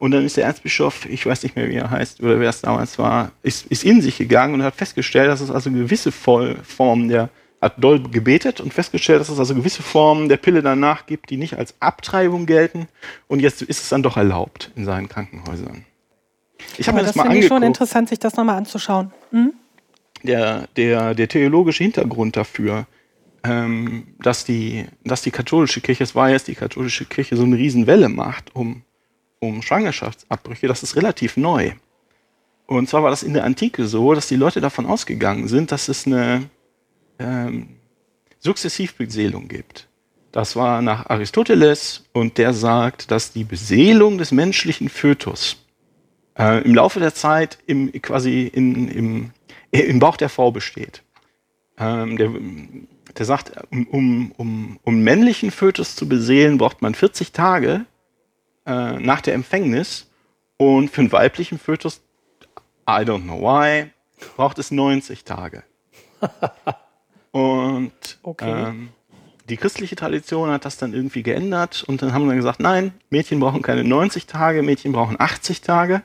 Und 0.00 0.12
dann 0.12 0.24
ist 0.24 0.38
der 0.38 0.46
Erzbischof, 0.46 1.04
ich 1.04 1.26
weiß 1.26 1.42
nicht 1.42 1.56
mehr, 1.56 1.68
wie 1.68 1.74
er 1.74 1.90
heißt 1.90 2.22
oder 2.22 2.40
wer 2.40 2.48
es 2.48 2.62
damals 2.62 2.98
war, 2.98 3.32
ist, 3.42 3.66
ist 3.66 3.84
in 3.84 4.00
sich 4.00 4.16
gegangen 4.16 4.54
und 4.54 4.62
hat 4.62 4.74
festgestellt, 4.74 5.28
dass 5.28 5.42
es 5.42 5.50
also 5.50 5.70
gewisse 5.70 6.10
Formen 6.10 7.08
der, 7.08 7.28
hat 7.60 7.74
doll 7.76 8.00
gebetet 8.00 8.62
und 8.62 8.72
festgestellt, 8.72 9.20
dass 9.20 9.28
es 9.28 9.38
also 9.38 9.54
gewisse 9.54 9.82
Formen 9.82 10.30
der 10.30 10.38
Pille 10.38 10.62
danach 10.62 11.04
gibt, 11.04 11.28
die 11.28 11.36
nicht 11.36 11.58
als 11.58 11.74
Abtreibung 11.80 12.46
gelten. 12.46 12.88
Und 13.28 13.40
jetzt 13.40 13.60
ist 13.60 13.82
es 13.82 13.90
dann 13.90 14.02
doch 14.02 14.16
erlaubt 14.16 14.70
in 14.74 14.86
seinen 14.86 15.06
Krankenhäusern. 15.06 15.84
Ich 16.78 16.88
habe 16.88 16.96
mir 16.96 17.02
das, 17.02 17.10
das 17.10 17.16
mal 17.16 17.24
finde 17.24 17.38
ich 17.38 17.46
schon 17.46 17.56
angeguckt. 17.58 17.80
interessant, 17.80 18.08
sich 18.08 18.18
das 18.18 18.36
nochmal 18.36 18.56
anzuschauen. 18.56 19.10
Hm? 19.32 19.52
Der, 20.22 20.66
der, 20.76 21.14
der 21.14 21.28
theologische 21.28 21.84
Hintergrund 21.84 22.38
dafür, 22.38 22.86
ähm, 23.44 24.14
dass, 24.18 24.46
die, 24.46 24.86
dass 25.04 25.20
die 25.20 25.30
katholische 25.30 25.82
Kirche, 25.82 26.04
es 26.04 26.14
war 26.14 26.30
jetzt 26.30 26.48
die 26.48 26.54
katholische 26.54 27.04
Kirche, 27.04 27.36
so 27.36 27.42
eine 27.42 27.56
Riesenwelle 27.56 28.08
macht 28.08 28.56
um, 28.56 28.82
um 29.40 29.62
Schwangerschaftsabbrüche, 29.62 30.68
das 30.68 30.82
ist 30.82 30.96
relativ 30.96 31.36
neu. 31.36 31.72
Und 32.66 32.88
zwar 32.88 33.02
war 33.02 33.10
das 33.10 33.24
in 33.24 33.34
der 33.34 33.44
Antike 33.44 33.86
so, 33.86 34.14
dass 34.14 34.28
die 34.28 34.36
Leute 34.36 34.60
davon 34.60 34.86
ausgegangen 34.86 35.48
sind, 35.48 35.72
dass 35.72 35.88
es 35.88 36.06
eine 36.06 36.48
ähm, 37.18 37.70
Sukzessivbeseelung 38.38 39.48
gibt. 39.48 39.88
Das 40.30 40.54
war 40.54 40.80
nach 40.80 41.10
Aristoteles 41.10 42.04
und 42.12 42.38
der 42.38 42.52
sagt, 42.52 43.10
dass 43.10 43.32
die 43.32 43.42
Beseelung 43.42 44.18
des 44.18 44.30
menschlichen 44.30 44.88
Fötus 44.88 45.56
äh, 46.38 46.62
im 46.62 46.74
Laufe 46.74 47.00
der 47.00 47.14
Zeit 47.14 47.58
im, 47.66 47.90
quasi 48.00 48.46
in, 48.46 48.88
im, 48.88 49.30
äh, 49.72 49.80
im 49.80 49.98
Bauch 49.98 50.16
der 50.16 50.28
Frau 50.28 50.52
besteht. 50.52 51.02
Ähm, 51.76 52.16
der, 52.16 52.30
der 53.18 53.26
sagt, 53.26 53.52
um, 53.72 53.86
um, 53.88 54.32
um, 54.36 54.78
um 54.84 55.00
männlichen 55.00 55.50
Fötus 55.50 55.96
zu 55.96 56.08
beseelen, 56.08 56.58
braucht 56.58 56.82
man 56.82 56.94
40 56.94 57.32
Tage 57.32 57.84
äh, 58.66 58.98
nach 58.98 59.20
der 59.20 59.34
Empfängnis 59.34 60.10
und 60.56 60.90
für 60.90 61.00
einen 61.02 61.12
weiblichen 61.12 61.58
Fötus, 61.58 62.02
I 62.88 63.02
don't 63.02 63.22
know 63.22 63.40
why, 63.40 63.90
braucht 64.36 64.58
es 64.58 64.70
90 64.70 65.24
Tage. 65.24 65.62
Und 67.32 67.92
Okay. 68.22 68.64
ähm, 68.68 68.88
die 69.48 69.56
christliche 69.56 69.96
Tradition 69.96 70.50
hat 70.50 70.64
das 70.64 70.76
dann 70.78 70.92
irgendwie 70.94 71.22
geändert 71.22 71.84
und 71.86 72.02
dann 72.02 72.12
haben 72.12 72.28
wir 72.28 72.34
gesagt, 72.34 72.60
nein, 72.60 72.92
Mädchen 73.08 73.40
brauchen 73.40 73.62
keine 73.62 73.84
90 73.84 74.26
Tage, 74.26 74.62
Mädchen 74.62 74.92
brauchen 74.92 75.16
80 75.18 75.60
Tage, 75.60 76.02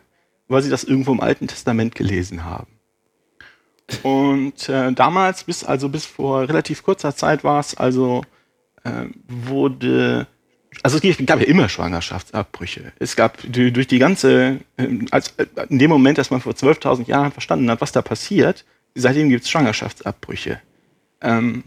weil 0.47 0.61
sie 0.61 0.69
das 0.69 0.83
irgendwo 0.83 1.11
im 1.11 1.21
Alten 1.21 1.47
Testament 1.47 1.95
gelesen 1.95 2.43
haben. 2.45 2.67
Und 4.03 4.67
äh, 4.69 4.91
damals, 4.93 5.43
bis 5.43 5.63
also 5.63 5.89
bis 5.89 6.05
vor 6.05 6.47
relativ 6.47 6.83
kurzer 6.83 7.15
Zeit 7.15 7.43
war 7.43 7.59
es 7.59 7.75
also, 7.75 8.23
äh, 8.83 9.05
wurde, 9.27 10.27
also 10.83 10.97
es 10.97 11.25
gab 11.25 11.39
ja 11.39 11.45
immer 11.45 11.69
Schwangerschaftsabbrüche. 11.69 12.91
Es 12.99 13.15
gab 13.15 13.37
durch 13.43 13.87
die 13.87 13.99
ganze, 13.99 14.59
ähm, 14.77 15.07
als, 15.11 15.33
äh, 15.37 15.45
in 15.69 15.79
dem 15.79 15.89
Moment, 15.89 16.17
dass 16.17 16.31
man 16.31 16.41
vor 16.41 16.53
12.000 16.53 17.07
Jahren 17.07 17.31
verstanden 17.31 17.69
hat, 17.69 17.81
was 17.81 17.91
da 17.91 18.01
passiert, 18.01 18.65
seitdem 18.95 19.29
gibt 19.29 19.43
es 19.43 19.49
Schwangerschaftsabbrüche. 19.49 20.61
Ähm, 21.21 21.63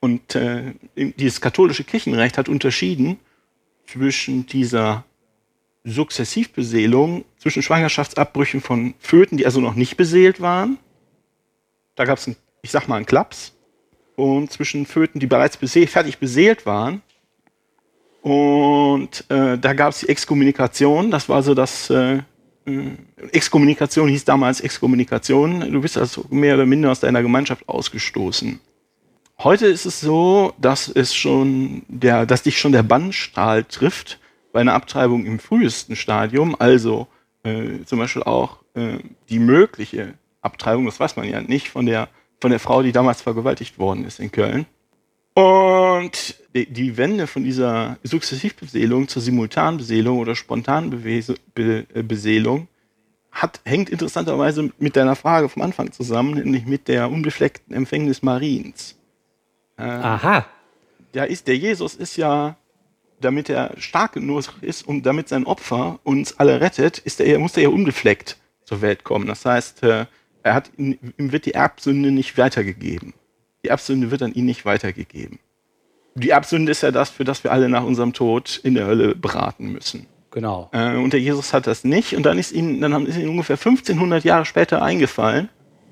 und 0.00 0.34
äh, 0.34 0.74
dieses 0.96 1.40
katholische 1.40 1.84
Kirchenrecht 1.84 2.36
hat 2.36 2.48
unterschieden 2.48 3.18
zwischen 3.86 4.46
dieser 4.46 5.04
Sukzessivbeseelung, 5.84 7.24
zwischen 7.38 7.62
Schwangerschaftsabbrüchen 7.62 8.60
von 8.60 8.94
Föten, 8.98 9.36
die 9.36 9.46
also 9.46 9.60
noch 9.60 9.74
nicht 9.74 9.96
beseelt 9.96 10.40
waren. 10.40 10.78
Da 11.94 12.04
gab 12.04 12.18
es, 12.18 12.30
ich 12.62 12.70
sag 12.70 12.88
mal, 12.88 12.96
einen 12.96 13.06
Klaps. 13.06 13.52
Und 14.16 14.52
zwischen 14.52 14.86
Föten, 14.86 15.20
die 15.20 15.26
bereits 15.26 15.56
bese 15.56 15.86
fertig 15.86 16.18
beseelt 16.18 16.66
waren. 16.66 17.02
Und 18.24 19.22
äh, 19.28 19.58
da 19.58 19.74
gab 19.74 19.92
es 19.92 20.00
die 20.00 20.08
Exkommunikation. 20.08 21.10
Das 21.10 21.28
war 21.28 21.42
so 21.42 21.54
das. 21.54 21.90
Äh, 21.90 22.20
äh, 22.64 22.90
Exkommunikation 23.32 24.08
hieß 24.08 24.24
damals 24.24 24.62
Exkommunikation. 24.62 25.70
Du 25.70 25.82
bist 25.82 25.98
also 25.98 26.24
mehr 26.30 26.54
oder 26.54 26.64
minder 26.64 26.90
aus 26.90 27.00
deiner 27.00 27.20
Gemeinschaft 27.20 27.68
ausgestoßen. 27.68 28.60
Heute 29.40 29.66
ist 29.66 29.84
es 29.84 30.00
so, 30.00 30.54
dass 30.58 30.88
es 30.88 31.14
schon 31.14 31.82
der, 31.88 32.24
dass 32.24 32.42
dich 32.42 32.58
schon 32.58 32.72
der 32.72 32.82
Bannstrahl 32.82 33.64
trifft 33.64 34.18
bei 34.54 34.60
einer 34.60 34.72
Abtreibung 34.72 35.26
im 35.26 35.38
frühesten 35.38 35.94
Stadium, 35.94 36.56
also 36.58 37.08
äh, 37.42 37.84
zum 37.84 37.98
Beispiel 37.98 38.22
auch 38.22 38.60
äh, 38.72 39.00
die 39.28 39.38
mögliche 39.38 40.14
Abtreibung, 40.40 40.86
das 40.86 40.98
weiß 40.98 41.16
man 41.16 41.28
ja 41.28 41.42
nicht, 41.42 41.68
von 41.68 41.84
der, 41.84 42.08
von 42.40 42.50
der 42.50 42.60
Frau, 42.60 42.82
die 42.82 42.92
damals 42.92 43.20
vergewaltigt 43.20 43.78
worden 43.78 44.06
ist 44.06 44.18
in 44.18 44.32
Köln. 44.32 44.64
Und 45.34 46.36
die, 46.54 46.96
Wende 46.96 47.26
von 47.26 47.42
dieser 47.42 47.98
Sukzessivbeseelung 48.04 49.08
zur 49.08 49.20
Simultanbeseelung 49.20 50.18
oder 50.18 50.36
Spontanbeseelung 50.36 52.68
hat, 53.32 53.60
hängt 53.64 53.90
interessanterweise 53.90 54.70
mit 54.78 54.94
deiner 54.94 55.16
Frage 55.16 55.48
vom 55.48 55.62
Anfang 55.62 55.90
zusammen, 55.90 56.34
nämlich 56.34 56.66
mit 56.66 56.86
der 56.86 57.10
unbefleckten 57.10 57.74
Empfängnis 57.74 58.22
Mariens. 58.22 58.94
Aha. 59.76 60.46
Ja, 61.14 61.24
ist, 61.24 61.48
der 61.48 61.56
Jesus 61.56 61.96
ist 61.96 62.16
ja, 62.16 62.56
damit 63.20 63.50
er 63.50 63.72
stark 63.76 64.12
genug 64.12 64.44
ist 64.60 64.86
und 64.86 65.04
damit 65.04 65.28
sein 65.28 65.46
Opfer 65.46 65.98
uns 66.04 66.38
alle 66.38 66.60
rettet, 66.60 66.98
ist 66.98 67.20
er, 67.20 67.40
muss 67.40 67.56
er 67.56 67.64
ja 67.64 67.70
unbefleckt 67.70 68.36
zur 68.64 68.82
Welt 68.82 69.02
kommen. 69.02 69.26
Das 69.26 69.44
heißt, 69.44 69.82
äh, 69.82 70.06
er 70.44 70.54
hat, 70.54 70.70
ihm 70.76 70.98
wird 71.16 71.46
die 71.46 71.54
Erbsünde 71.54 72.12
nicht 72.12 72.38
weitergegeben. 72.38 73.14
Die 73.64 73.68
Erbsünde 73.70 74.10
wird 74.10 74.22
an 74.22 74.32
ihn 74.34 74.44
nicht 74.44 74.64
weitergegeben. 74.64 75.38
Die 76.14 76.30
Erbsünde 76.30 76.70
ist 76.70 76.82
ja 76.82 76.90
das, 76.90 77.10
für 77.10 77.24
das 77.24 77.42
wir 77.42 77.50
alle 77.50 77.68
nach 77.68 77.82
unserem 77.82 78.12
Tod 78.12 78.60
in 78.62 78.74
der 78.74 78.86
Hölle 78.86 79.14
beraten 79.16 79.72
müssen. 79.72 80.06
Genau. 80.30 80.68
Äh, 80.72 80.96
und 80.96 81.12
der 81.12 81.20
Jesus 81.20 81.52
hat 81.52 81.66
das 81.66 81.82
nicht. 81.84 82.14
Und 82.14 82.24
dann 82.24 82.38
ist 82.38 82.52
ihm, 82.52 82.80
dann 82.80 82.92
haben- 82.92 83.06
ist 83.06 83.16
ihm 83.18 83.30
ungefähr 83.30 83.56
1500 83.56 84.22
Jahre 84.24 84.44
später 84.44 84.82
eingefallen, 84.82 85.48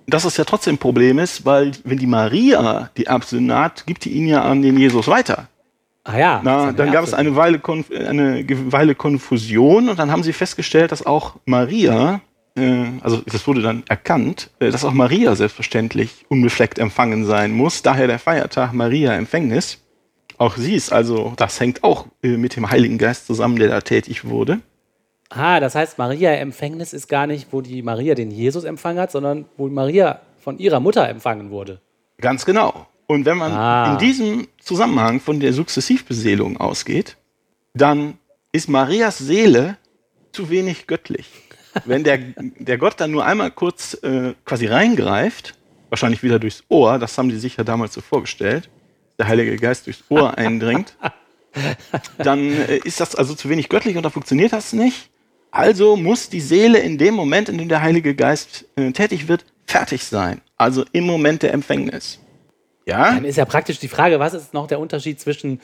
dass 0.07 0.25
es 0.25 0.37
ja 0.37 0.45
trotzdem 0.45 0.75
ein 0.75 0.79
Problem 0.79 1.19
ist, 1.19 1.45
weil 1.47 1.73
wenn 1.85 1.99
die 1.99 2.07
Maria 2.07 2.91
die 2.97 3.07
Erbsünde 3.07 3.57
hat, 3.59 3.87
gibt 3.87 4.05
die 4.05 4.11
ihn 4.13 4.27
ja 4.29 4.43
an 4.43 4.61
den 4.63 4.77
Jesus 4.77 5.09
weiter. 5.09 5.49
Ah 6.05 6.19
ja. 6.19 6.41
Na, 6.45 6.73
dann 6.73 6.91
gab 6.93 7.05
es 7.05 7.15
eine 7.15 7.37
Weile, 7.37 7.61
eine 8.09 8.45
Weile 8.73 8.95
Konfusion 8.97 9.89
und 9.89 9.99
dann 9.99 10.11
haben 10.11 10.25
sie 10.25 10.33
festgestellt, 10.33 10.91
dass 10.93 11.07
auch 11.07 11.37
Maria, 11.47 12.21
also 12.55 13.23
das 13.27 13.47
wurde 13.47 13.63
dann 13.63 13.83
erkannt, 13.89 14.51
äh, 14.59 14.71
dass 14.71 14.85
auch 14.85 14.93
Maria 14.93 15.35
selbstverständlich 15.35 16.27
unbefleckt 16.29 16.79
empfangen 16.79 17.25
sein 17.25 17.53
muss. 17.53 17.83
Daher 17.83 18.07
der 18.07 18.19
Feiertag 18.19 18.73
Maria 18.73 19.15
Empfängnis. 19.15 19.79
Auch 20.39 20.57
sie 20.57 20.75
ist 20.75 20.93
also, 20.93 21.33
das 21.37 21.61
hängt 21.61 21.85
auch 21.85 22.07
äh, 22.23 22.37
mit 22.37 22.57
dem 22.57 22.71
Heiligen 22.71 22.99
Geist 22.99 23.27
zusammen, 23.27 23.57
der 23.57 23.69
da 23.69 23.81
tätig 23.81 24.25
wurde. 24.25 24.61
Ah, 25.31 25.61
das 25.61 25.75
heißt, 25.75 25.97
Maria 25.99 26.33
Empfängnis 26.33 26.93
ist 26.93 27.09
gar 27.09 27.27
nicht, 27.27 27.49
wo 27.53 27.61
die 27.63 27.83
Maria 27.83 28.15
den 28.15 28.31
Jesus 28.31 28.65
empfangen 28.65 28.99
hat, 29.01 29.11
sondern 29.13 29.47
wo 29.57 29.69
Maria 29.69 30.21
von 30.41 30.59
ihrer 30.59 30.81
Mutter 30.81 31.09
empfangen 31.09 31.51
wurde. 31.51 31.81
Ganz 32.21 32.45
genau. 32.45 32.87
Und 33.07 33.25
wenn 33.25 33.39
man 33.39 33.53
Ah. 33.53 33.93
in 33.93 33.99
diesem 33.99 34.49
Zusammenhang 34.61 35.21
von 35.21 35.41
der 35.41 35.53
Sukzessivbeseelung 35.53 36.59
ausgeht, 36.59 37.17
dann 37.75 38.19
ist 38.53 38.69
Marias 38.69 39.19
Seele 39.19 39.77
zu 40.33 40.51
wenig 40.51 40.87
göttlich. 40.87 41.27
Wenn 41.85 42.05
der, 42.05 42.19
der 42.37 42.79
Gott 42.79 42.95
dann 42.99 43.11
nur 43.11 43.25
einmal 43.25 43.51
kurz 43.51 43.95
äh, 44.03 44.35
quasi 44.45 44.67
reingreift, 44.67 45.55
wahrscheinlich 45.89 46.23
wieder 46.23 46.39
durchs 46.39 46.65
Ohr, 46.69 46.99
das 46.99 47.17
haben 47.19 47.29
die 47.29 47.37
sich 47.37 47.57
ja 47.57 47.65
damals 47.65 47.95
so 47.95 48.01
vorgestellt, 48.01 48.71
der 49.19 49.29
Heilige 49.29 49.57
Geist 49.57 49.87
durchs 49.87 50.05
Ohr 50.09 50.37
eindringt, 50.39 50.97
dann 52.19 52.53
äh, 52.53 52.79
ist 52.79 53.01
das 53.01 53.15
also 53.15 53.35
zu 53.35 53.49
wenig 53.49 53.69
göttlich 53.69 53.97
und 53.97 54.03
da 54.03 54.11
funktioniert 54.11 54.53
das 54.53 54.73
nicht. 54.73 55.11
Also 55.51 55.97
muss 55.97 56.31
die 56.31 56.41
Seele 56.41 56.79
in 56.79 56.97
dem 56.97 57.15
Moment, 57.15 57.51
in 57.51 57.59
dem 57.59 57.69
der 57.69 57.83
Heilige 57.83 58.15
Geist 58.15 58.65
äh, 58.77 58.91
tätig 58.93 59.29
wird, 59.29 59.45
fertig 59.67 60.05
sein. 60.05 60.41
Also 60.57 60.85
im 60.93 61.05
Moment 61.05 61.43
der 61.43 61.53
Empfängnis. 61.53 62.19
Ja? 62.87 63.15
Dann 63.15 63.25
ist 63.25 63.37
ja 63.37 63.45
praktisch 63.45 63.79
die 63.79 63.89
Frage, 63.89 64.19
was 64.19 64.35
ist 64.35 64.55
noch 64.55 64.67
der 64.67 64.81
Unterschied 64.81 65.21
zwischen 65.21 65.61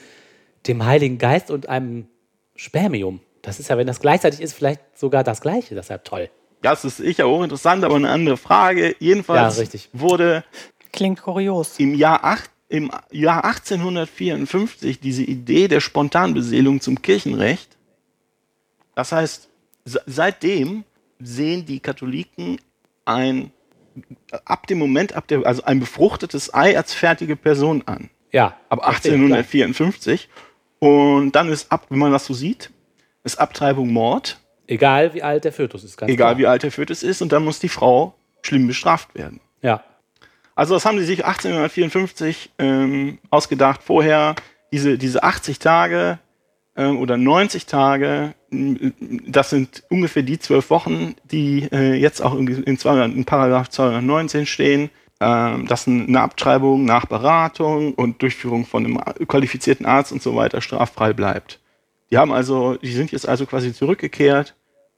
dem 0.67 0.85
Heiligen 0.85 1.17
Geist 1.17 1.49
und 1.49 1.69
einem 1.69 2.07
Spermium? 2.55 3.19
Das 3.41 3.59
ist 3.59 3.69
ja, 3.69 3.77
wenn 3.77 3.87
das 3.87 3.99
gleichzeitig 3.99 4.41
ist, 4.41 4.53
vielleicht 4.53 4.81
sogar 4.97 5.23
das 5.23 5.41
Gleiche. 5.41 5.75
Das 5.75 5.85
ist 5.85 5.89
ja 5.89 5.97
toll. 5.99 6.29
Ja, 6.63 6.71
das 6.71 6.83
ist 6.83 6.97
sicher 6.97 7.25
auch 7.25 7.41
interessant, 7.41 7.83
aber 7.85 7.95
eine 7.95 8.09
andere 8.09 8.35
Frage. 8.37 8.95
Jedenfalls 8.99 9.55
Ja, 9.55 9.61
richtig. 9.61 9.89
wurde 9.93 10.43
Klingt 10.91 11.21
kurios. 11.21 11.79
im 11.79 11.93
Jahr, 11.95 12.23
acht, 12.25 12.49
im 12.67 12.91
Jahr 13.11 13.45
1854 13.45 14.99
diese 14.99 15.23
Idee 15.23 15.67
der 15.67 15.79
Spontanbeseelung 15.79 16.81
zum 16.81 17.01
Kirchenrecht. 17.01 17.77
Das 18.95 19.11
heißt, 19.13 19.47
se- 19.85 20.01
seitdem 20.05 20.83
sehen 21.19 21.65
die 21.65 21.79
Katholiken 21.79 22.59
ein, 23.05 23.51
ab 24.45 24.67
dem 24.67 24.79
Moment, 24.79 25.13
ab 25.13 25.27
der, 25.27 25.45
also 25.45 25.63
ein 25.63 25.79
befruchtetes 25.79 26.53
Ei 26.53 26.77
als 26.77 26.93
fertige 26.93 27.35
Person 27.35 27.83
an. 27.85 28.09
Ja. 28.31 28.57
Ab 28.69 28.83
verstehe, 28.83 29.13
klar. 29.13 29.37
1854. 29.39 30.29
Und 30.79 31.31
dann 31.33 31.49
ist 31.49 31.71
ab, 31.71 31.85
wenn 31.89 31.99
man 31.99 32.11
das 32.11 32.25
so 32.25 32.33
sieht, 32.33 32.69
ist 33.33 33.39
Abtreibung 33.39 33.91
Mord, 33.91 34.39
Egal 34.69 35.15
wie 35.15 35.23
alt 35.23 35.45
der 35.45 35.51
Fötus 35.51 35.83
ist, 35.83 35.99
egal 36.03 36.15
klar. 36.15 36.37
wie 36.37 36.45
alt 36.45 36.61
der 36.61 36.71
Fötus 36.71 37.01
ist, 37.01 37.23
und 37.23 37.31
dann 37.31 37.43
muss 37.43 37.59
die 37.59 37.69
Frau 37.69 38.13
schlimm 38.43 38.67
bestraft 38.67 39.15
werden. 39.15 39.39
Ja. 39.63 39.83
Also 40.53 40.75
das 40.75 40.85
haben 40.85 40.99
sie 40.99 41.05
sich 41.05 41.25
1854 41.25 42.51
ähm, 42.59 43.17
ausgedacht. 43.31 43.81
Vorher 43.81 44.35
diese, 44.71 44.99
diese 44.99 45.23
80 45.23 45.57
Tage 45.57 46.19
ähm, 46.75 46.99
oder 46.99 47.17
90 47.17 47.65
Tage, 47.65 48.35
das 48.51 49.49
sind 49.49 49.83
ungefähr 49.89 50.21
die 50.21 50.37
zwölf 50.37 50.69
Wochen, 50.69 51.15
die 51.23 51.67
äh, 51.71 51.95
jetzt 51.95 52.21
auch 52.21 52.35
in, 52.35 52.47
in, 52.47 52.77
200, 52.77 53.11
in 53.11 53.25
Paragraph 53.25 53.69
219 53.69 54.45
stehen. 54.45 54.91
Ähm, 55.21 55.67
dass 55.67 55.85
eine 55.85 56.21
Abtreibung 56.21 56.85
nach 56.85 57.05
Beratung 57.05 57.93
und 57.95 58.21
Durchführung 58.21 58.65
von 58.65 58.85
einem 58.85 59.27
qualifizierten 59.27 59.85
Arzt 59.85 60.13
und 60.13 60.21
so 60.21 60.35
weiter 60.35 60.61
straffrei 60.61 61.11
bleibt. 61.11 61.59
Die 62.11 62.17
haben 62.17 62.31
also, 62.31 62.75
die 62.75 62.91
sind 62.91 63.11
jetzt 63.11 63.27
also 63.27 63.45
quasi 63.45 63.73
zurückgekehrt 63.73 64.55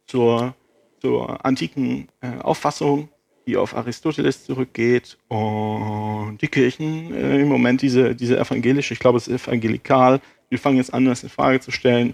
zur, 0.08 0.53
zur 1.01 1.46
antiken 1.46 2.08
äh, 2.22 2.39
Auffassung, 2.41 3.10
die 3.46 3.58
auf 3.58 3.75
Aristoteles 3.75 4.46
zurückgeht 4.46 5.18
und 5.27 6.38
die 6.41 6.48
Kirchen 6.48 7.13
äh, 7.13 7.39
im 7.41 7.50
Moment 7.50 7.82
diese, 7.82 8.15
diese 8.15 8.39
evangelische, 8.39 8.94
ich 8.94 9.00
glaube 9.00 9.18
es 9.18 9.27
ist 9.27 9.48
evangelikal, 9.48 10.22
wir 10.50 10.60
fangen 10.60 10.77
jetzt 10.77 10.94
an, 10.94 11.06
das 11.06 11.24
in 11.24 11.30
Frage 11.30 11.62
zu 11.62 11.72
stellen. 11.72 12.13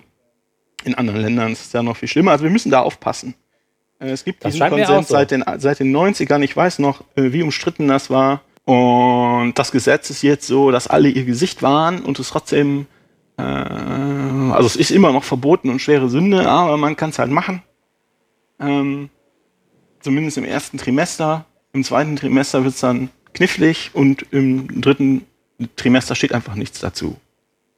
In 0.83 0.93
anderen 0.93 1.21
Ländern 1.21 1.51
ist 1.51 1.65
es 1.65 1.73
ja 1.73 1.81
noch 1.81 1.97
viel 1.97 2.07
schlimmer. 2.07 2.31
Also 2.31 2.43
wir 2.43 2.51
müssen 2.51 2.69
da 2.69 2.81
aufpassen. 2.81 3.33
Äh, 3.99 4.11
es 4.11 4.23
gibt 4.23 4.45
Das 4.45 4.53
diesen 4.53 4.69
Konsens 4.69 5.07
so. 5.07 5.15
seit, 5.15 5.31
den, 5.31 5.43
seit 5.57 5.79
den 5.79 5.95
90ern. 5.95 6.43
Ich 6.43 6.55
weiß 6.55 6.79
noch, 6.79 7.01
äh, 7.15 7.33
wie 7.33 7.41
umstritten 7.41 7.87
das 7.87 8.09
war. 8.11 8.41
Und 8.63 9.53
das 9.55 9.71
Gesetz 9.71 10.09
ist 10.09 10.21
jetzt 10.21 10.45
so, 10.45 10.71
dass 10.71 10.87
alle 10.87 11.09
ihr 11.09 11.25
Gesicht 11.25 11.63
wahren 11.63 12.01
und 12.03 12.19
es 12.19 12.29
trotzdem, 12.29 12.85
äh, 13.37 13.41
also 13.41 14.65
es 14.65 14.75
ist 14.75 14.91
immer 14.91 15.11
noch 15.11 15.23
verboten 15.23 15.69
und 15.69 15.79
schwere 15.79 16.09
Sünde, 16.09 16.47
aber 16.47 16.77
man 16.77 16.95
kann 16.95 17.11
es 17.11 17.19
halt 17.19 17.31
machen. 17.31 17.61
Ähm, 18.59 19.09
zumindest 19.99 20.37
im 20.37 20.45
ersten 20.45 20.77
Trimester. 20.77 21.45
Im 21.73 21.83
zweiten 21.83 22.15
Trimester 22.15 22.63
wird 22.63 22.73
es 22.73 22.79
dann 22.79 23.09
knifflig 23.33 23.91
und 23.93 24.25
im 24.31 24.81
dritten 24.81 25.25
Trimester 25.75 26.15
steht 26.15 26.33
einfach 26.33 26.55
nichts 26.55 26.79
dazu. 26.79 27.17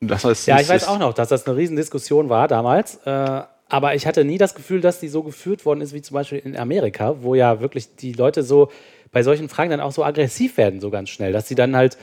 Das 0.02 0.24
heißt, 0.24 0.48
Ja, 0.48 0.60
ich 0.60 0.70
weiß 0.70 0.88
auch 0.88 1.00
noch, 1.00 1.14
dass 1.14 1.30
das 1.30 1.46
eine 1.46 1.58
Riesendiskussion 1.58 2.30
war 2.30 2.48
damals. 2.48 2.96
Äh, 3.06 3.42
aber 3.68 3.96
ich 3.96 4.08
hatte 4.08 4.24
nie 4.24 4.38
das 4.38 4.56
Gefühl, 4.56 4.82
dass 4.82 5.00
die 5.00 5.10
so 5.10 5.24
geführt 5.24 5.66
worden 5.66 5.82
ist 5.82 5.94
wie 5.94 6.02
zum 6.02 6.16
Beispiel 6.16 6.40
in 6.40 6.58
Amerika, 6.58 7.18
wo 7.22 7.36
ja 7.36 7.60
wirklich 7.60 7.96
die 7.96 8.14
Leute 8.14 8.44
so 8.44 8.72
bei 9.12 9.22
solchen 9.24 9.50
Fragen 9.50 9.70
dann 9.70 9.82
auch 9.82 9.92
so 9.92 10.04
aggressiv 10.04 10.58
werden, 10.58 10.80
so 10.80 10.90
ganz 10.90 11.10
schnell, 11.10 11.34
dass 11.34 11.48
sie 11.48 11.56
dann 11.56 11.76
halt 11.76 11.98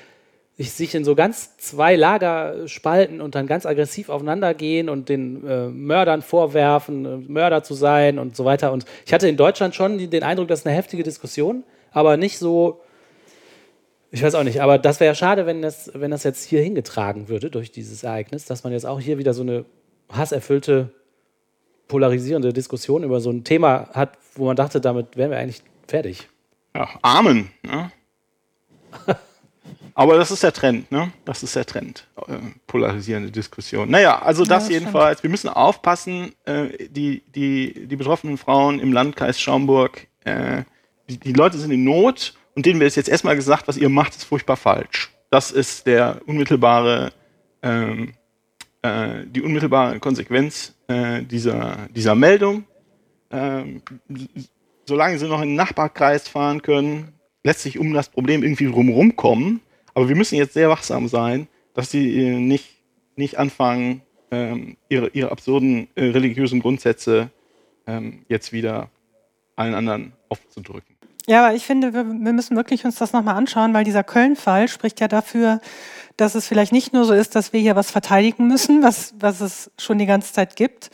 sich- 0.59 0.95
in 0.95 1.05
so 1.05 1.15
ganz 1.15 1.57
zwei 1.59 1.97
Lager 1.97 2.67
spalten 2.69 3.21
und 3.21 3.35
dann 3.35 3.47
ganz 3.47 3.67
aggressiv 3.67 4.09
aufeinander 4.09 4.55
gehen 4.55 4.89
und 4.89 5.09
den 5.09 5.47
äh, 5.47 5.69
Mördern 5.69 6.23
vorwerfen, 6.23 7.05
äh, 7.05 7.17
Mörder 7.31 7.63
zu 7.63 7.75
sein 7.75 8.19
und 8.19 8.37
so 8.37 8.45
weiter. 8.45 8.73
Und 8.73 8.85
ich 9.05 9.13
hatte 9.13 9.29
in 9.29 9.37
Deutschland 9.37 9.75
schon 9.75 9.99
den 10.11 10.23
Eindruck, 10.23 10.49
das 10.49 10.61
ist 10.61 10.67
eine 10.67 10.75
heftige 10.77 11.03
Diskussion, 11.03 11.63
aber 11.93 12.17
nicht 12.17 12.39
so, 12.39 12.81
ich 14.11 14.23
weiß 14.23 14.35
auch 14.35 14.45
nicht, 14.45 14.63
aber 14.63 14.79
das 14.79 14.99
wäre 15.01 15.09
ja 15.11 15.15
schade, 15.15 15.45
wenn 15.47 15.61
das, 15.63 15.91
wenn 15.95 16.11
das 16.11 16.25
jetzt 16.25 16.45
hier 16.45 16.63
hingetragen 16.63 17.29
würde 17.29 17.51
durch 17.51 17.71
dieses 17.71 18.03
Ereignis, 18.03 18.47
dass 18.47 18.65
man 18.65 18.73
jetzt 18.73 18.87
auch 18.87 19.01
hier 19.01 19.19
wieder 19.19 19.35
so 19.35 19.43
eine 19.43 19.67
hasserfüllte, 20.11 20.91
polarisierende 21.89 22.53
Diskussion 22.53 23.03
über 23.05 23.21
so 23.21 23.31
ein 23.31 23.45
Thema 23.45 23.91
hat, 23.93 24.17
wo 24.35 24.47
man 24.47 24.57
dachte, 24.57 24.81
damit 24.81 25.17
wären 25.17 25.31
wir 25.31 25.39
eigentlich 25.39 25.63
fertig. 25.87 26.29
Ja, 26.75 26.89
Amen. 27.03 27.51
Ne? 27.63 27.91
Aber 29.99 30.19
das 30.19 30.31
ist 30.31 30.43
der 30.43 30.53
Trend, 30.53 30.93
ne? 30.93 31.11
Das 31.25 31.43
ist 31.43 31.57
der 31.57 31.65
Trend. 31.65 32.07
Äh, 32.29 32.37
polarisierende 32.67 33.31
Diskussion. 33.31 33.91
Naja, 33.91 34.21
also 34.21 34.45
das, 34.45 34.65
das 34.65 34.69
jedenfalls. 34.69 35.23
Wir 35.23 35.31
müssen 35.31 35.49
aufpassen, 35.49 36.35
äh, 36.45 36.89
die, 36.91 37.23
die, 37.35 37.87
die 37.87 37.97
betroffenen 37.97 38.37
Frauen 38.37 38.79
im 38.79 38.93
Landkreis 38.93 39.41
Schaumburg, 39.41 40.07
äh, 40.25 40.65
die, 41.09 41.17
die 41.17 41.33
Leute 41.33 41.57
sind 41.57 41.71
in 41.71 41.85
Not 41.85 42.35
und 42.55 42.67
denen 42.67 42.79
wird 42.79 42.95
jetzt 42.95 43.09
erstmal 43.09 43.37
gesagt, 43.37 43.69
was 43.69 43.79
ihr 43.79 43.89
macht, 43.89 44.15
ist 44.15 44.25
furchtbar 44.25 44.59
falsch. 44.59 45.11
Das 45.31 45.51
ist 45.51 45.87
der 45.87 46.21
unmittelbare, 46.27 47.13
ähm, 47.63 48.13
äh, 48.83 49.25
die 49.25 49.41
unmittelbare 49.41 49.99
Konsequenz 49.99 50.75
äh, 50.89 51.23
dieser, 51.23 51.89
dieser 51.89 52.15
Meldung. 52.15 52.65
Ähm, 53.31 53.81
solange 54.85 55.19
sie 55.19 55.27
noch 55.27 55.41
in 55.41 55.49
den 55.49 55.57
Nachbarkreis 55.57 56.29
fahren 56.29 56.61
können, 56.61 57.15
lässt 57.45 57.61
sich 57.61 57.79
um 57.79 57.95
das 57.95 58.11
Problem 58.11 58.43
irgendwie 58.43 58.71
drumherum 58.71 59.17
kommen. 59.17 59.63
Aber 59.97 60.11
wir 60.11 60.15
müssen 60.15 60.37
jetzt 60.37 60.53
sehr 60.53 60.69
wachsam 60.69 61.09
sein, 61.09 61.49
dass 61.73 61.91
sie 61.91 62.21
äh, 62.21 62.39
nicht, 62.39 62.67
nicht 63.17 63.39
anfangen, 63.39 64.03
ähm, 64.31 64.77
ihre, 64.91 65.09
ihre 65.09 65.31
absurden 65.31 65.89
äh, 65.95 66.09
religiösen 66.09 66.61
Grundsätze 66.61 67.31
ähm, 67.87 68.27
jetzt 68.29 68.53
wieder 68.53 68.91
allen 69.57 69.73
anderen 69.73 70.13
aufzudrücken. 70.29 70.97
Ja, 71.27 71.47
aber 71.47 71.57
ich 71.57 71.65
finde, 71.65 71.95
wir, 71.95 72.05
wir 72.07 72.33
müssen 72.35 72.59
wirklich 72.59 72.85
uns 72.85 72.97
das 72.97 73.15
nochmal 73.15 73.37
anschauen, 73.37 73.73
weil 73.73 73.85
dieser 73.85 74.05
Köln-Fall 74.05 74.69
spricht 74.69 75.01
ja 75.01 75.09
dafür, 75.09 75.63
dass 76.19 76.35
es 76.35 76.47
vielleicht 76.47 76.73
nicht 76.73 76.93
nur 76.93 77.07
so 77.07 77.15
ist, 77.15 77.35
dass 77.35 77.55
wir 77.55 77.61
hier 77.61 77.75
was 77.75 77.91
verteidigen 77.91 78.49
müssen, 78.49 78.83
was, 78.83 79.15
was 79.19 79.41
es 79.41 79.71
schon 79.79 79.97
die 79.97 80.05
ganze 80.05 80.31
Zeit 80.31 80.57
gibt, 80.57 80.91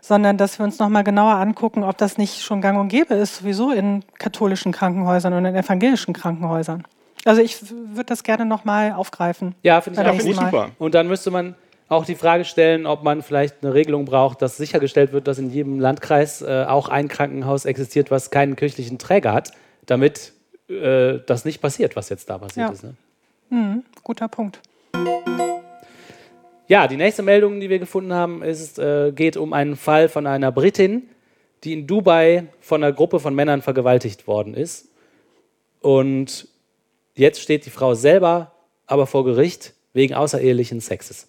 sondern 0.00 0.38
dass 0.38 0.58
wir 0.58 0.64
uns 0.64 0.78
nochmal 0.78 1.04
genauer 1.04 1.34
angucken, 1.34 1.84
ob 1.84 1.98
das 1.98 2.16
nicht 2.16 2.40
schon 2.40 2.62
gang 2.62 2.80
und 2.80 2.88
gäbe 2.88 3.12
ist, 3.12 3.36
sowieso 3.36 3.70
in 3.70 4.02
katholischen 4.18 4.72
Krankenhäusern 4.72 5.34
und 5.34 5.44
in 5.44 5.54
evangelischen 5.54 6.14
Krankenhäusern. 6.14 6.86
Also 7.26 7.42
ich 7.42 7.56
würde 7.70 8.04
das 8.06 8.22
gerne 8.22 8.46
nochmal 8.46 8.92
aufgreifen. 8.92 9.56
Ja, 9.62 9.80
finde 9.80 10.00
ich 10.00 10.06
nächsten 10.06 10.20
Finde 10.30 10.32
ich 10.44 10.46
super. 10.46 10.70
Und 10.78 10.94
dann 10.94 11.08
müsste 11.08 11.32
man 11.32 11.56
auch 11.88 12.04
die 12.04 12.14
Frage 12.14 12.44
stellen, 12.44 12.86
ob 12.86 13.02
man 13.02 13.20
vielleicht 13.22 13.62
eine 13.62 13.74
Regelung 13.74 14.04
braucht, 14.04 14.42
dass 14.42 14.56
sichergestellt 14.56 15.12
wird, 15.12 15.26
dass 15.26 15.38
in 15.38 15.50
jedem 15.50 15.80
Landkreis 15.80 16.42
äh, 16.42 16.64
auch 16.68 16.88
ein 16.88 17.08
Krankenhaus 17.08 17.64
existiert, 17.64 18.10
was 18.12 18.30
keinen 18.30 18.54
kirchlichen 18.54 18.98
Träger 18.98 19.32
hat, 19.32 19.52
damit 19.86 20.32
äh, 20.68 21.18
das 21.26 21.44
nicht 21.44 21.60
passiert, 21.60 21.96
was 21.96 22.08
jetzt 22.10 22.30
da 22.30 22.38
passiert 22.38 22.68
Ja. 22.68 22.72
ist. 22.72 22.84
Ne? 23.50 23.82
Guter 24.04 24.28
Punkt. 24.28 24.60
Ja, 26.68 26.88
die 26.88 26.96
nächste 26.96 27.22
Meldung, 27.22 27.60
die 27.60 27.70
wir 27.70 27.78
gefunden 27.78 28.12
haben, 28.12 28.42
ist, 28.42 28.78
äh, 28.78 29.12
geht 29.12 29.36
um 29.36 29.52
einen 29.52 29.76
Fall 29.76 30.08
von 30.08 30.26
einer 30.26 30.50
Britin, 30.50 31.08
die 31.64 31.72
in 31.72 31.86
Dubai 31.86 32.46
von 32.60 32.82
einer 32.82 32.92
Gruppe 32.92 33.20
von 33.20 33.34
Männern 33.34 33.62
vergewaltigt 33.62 34.26
worden 34.26 34.54
ist. 34.54 34.88
Und 35.80 36.48
jetzt 37.16 37.40
steht 37.40 37.66
die 37.66 37.70
Frau 37.70 37.94
selber 37.94 38.52
aber 38.86 39.06
vor 39.06 39.24
Gericht 39.24 39.74
wegen 39.92 40.14
außerehelichen 40.14 40.80
Sexes. 40.80 41.28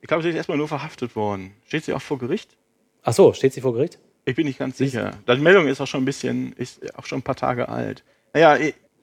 Ich 0.00 0.08
glaube, 0.08 0.22
sie 0.22 0.30
ist 0.30 0.36
erstmal 0.36 0.58
nur 0.58 0.68
verhaftet 0.68 1.16
worden. 1.16 1.54
Steht 1.66 1.84
sie 1.84 1.92
auch 1.92 2.02
vor 2.02 2.18
Gericht? 2.18 2.56
Ach 3.02 3.12
so, 3.12 3.32
steht 3.32 3.52
sie 3.52 3.60
vor 3.60 3.72
Gericht? 3.74 3.98
Ich 4.24 4.36
bin 4.36 4.46
nicht 4.46 4.58
ganz 4.58 4.76
sicher. 4.76 5.18
Die 5.28 5.36
Meldung 5.36 5.66
ist 5.66 5.80
auch 5.80 5.86
schon 5.86 6.02
ein 6.02 6.06
bisschen, 6.06 6.52
ist 6.54 6.94
auch 6.98 7.06
schon 7.06 7.18
ein 7.18 7.22
paar 7.22 7.36
Tage 7.36 7.68
alt. 7.68 8.04
Naja, 8.32 8.58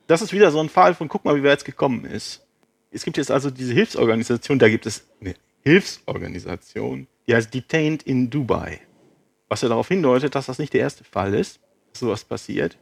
das 0.08 0.22
ist 0.22 0.34
wieder 0.34 0.52
so 0.52 0.60
ein 0.60 0.70
Fall 0.70 0.94
von, 0.94 1.08
guck 1.08 1.26
mal, 1.26 1.36
wie 1.36 1.44
wer 1.44 1.52
jetzt 1.52 1.66
gekommen 1.66 2.06
ist. 2.06 2.46
Es 2.92 3.04
gibt 3.04 3.18
jetzt 3.18 3.32
also 3.32 3.52
diese 3.52 3.74
Hilfsorganisation, 3.74 4.60
da 4.60 4.70
gibt 4.70 4.86
es 4.86 5.06
eine 5.20 5.36
Hilfsorganisation, 5.64 7.08
die 7.28 7.36
heißt 7.36 7.54
Detained 7.54 8.04
in 8.04 8.30
Dubai. 8.30 8.80
Was 9.50 9.62
ja 9.62 9.70
darauf 9.70 9.88
hindeutet, 9.88 10.36
dass 10.36 10.46
das 10.46 10.60
nicht 10.60 10.74
der 10.74 10.82
erste 10.82 11.04
Fall 11.04 11.34
ist, 11.34 11.60
dass 11.92 12.00
sowas 12.00 12.24
passiert. 12.24 12.78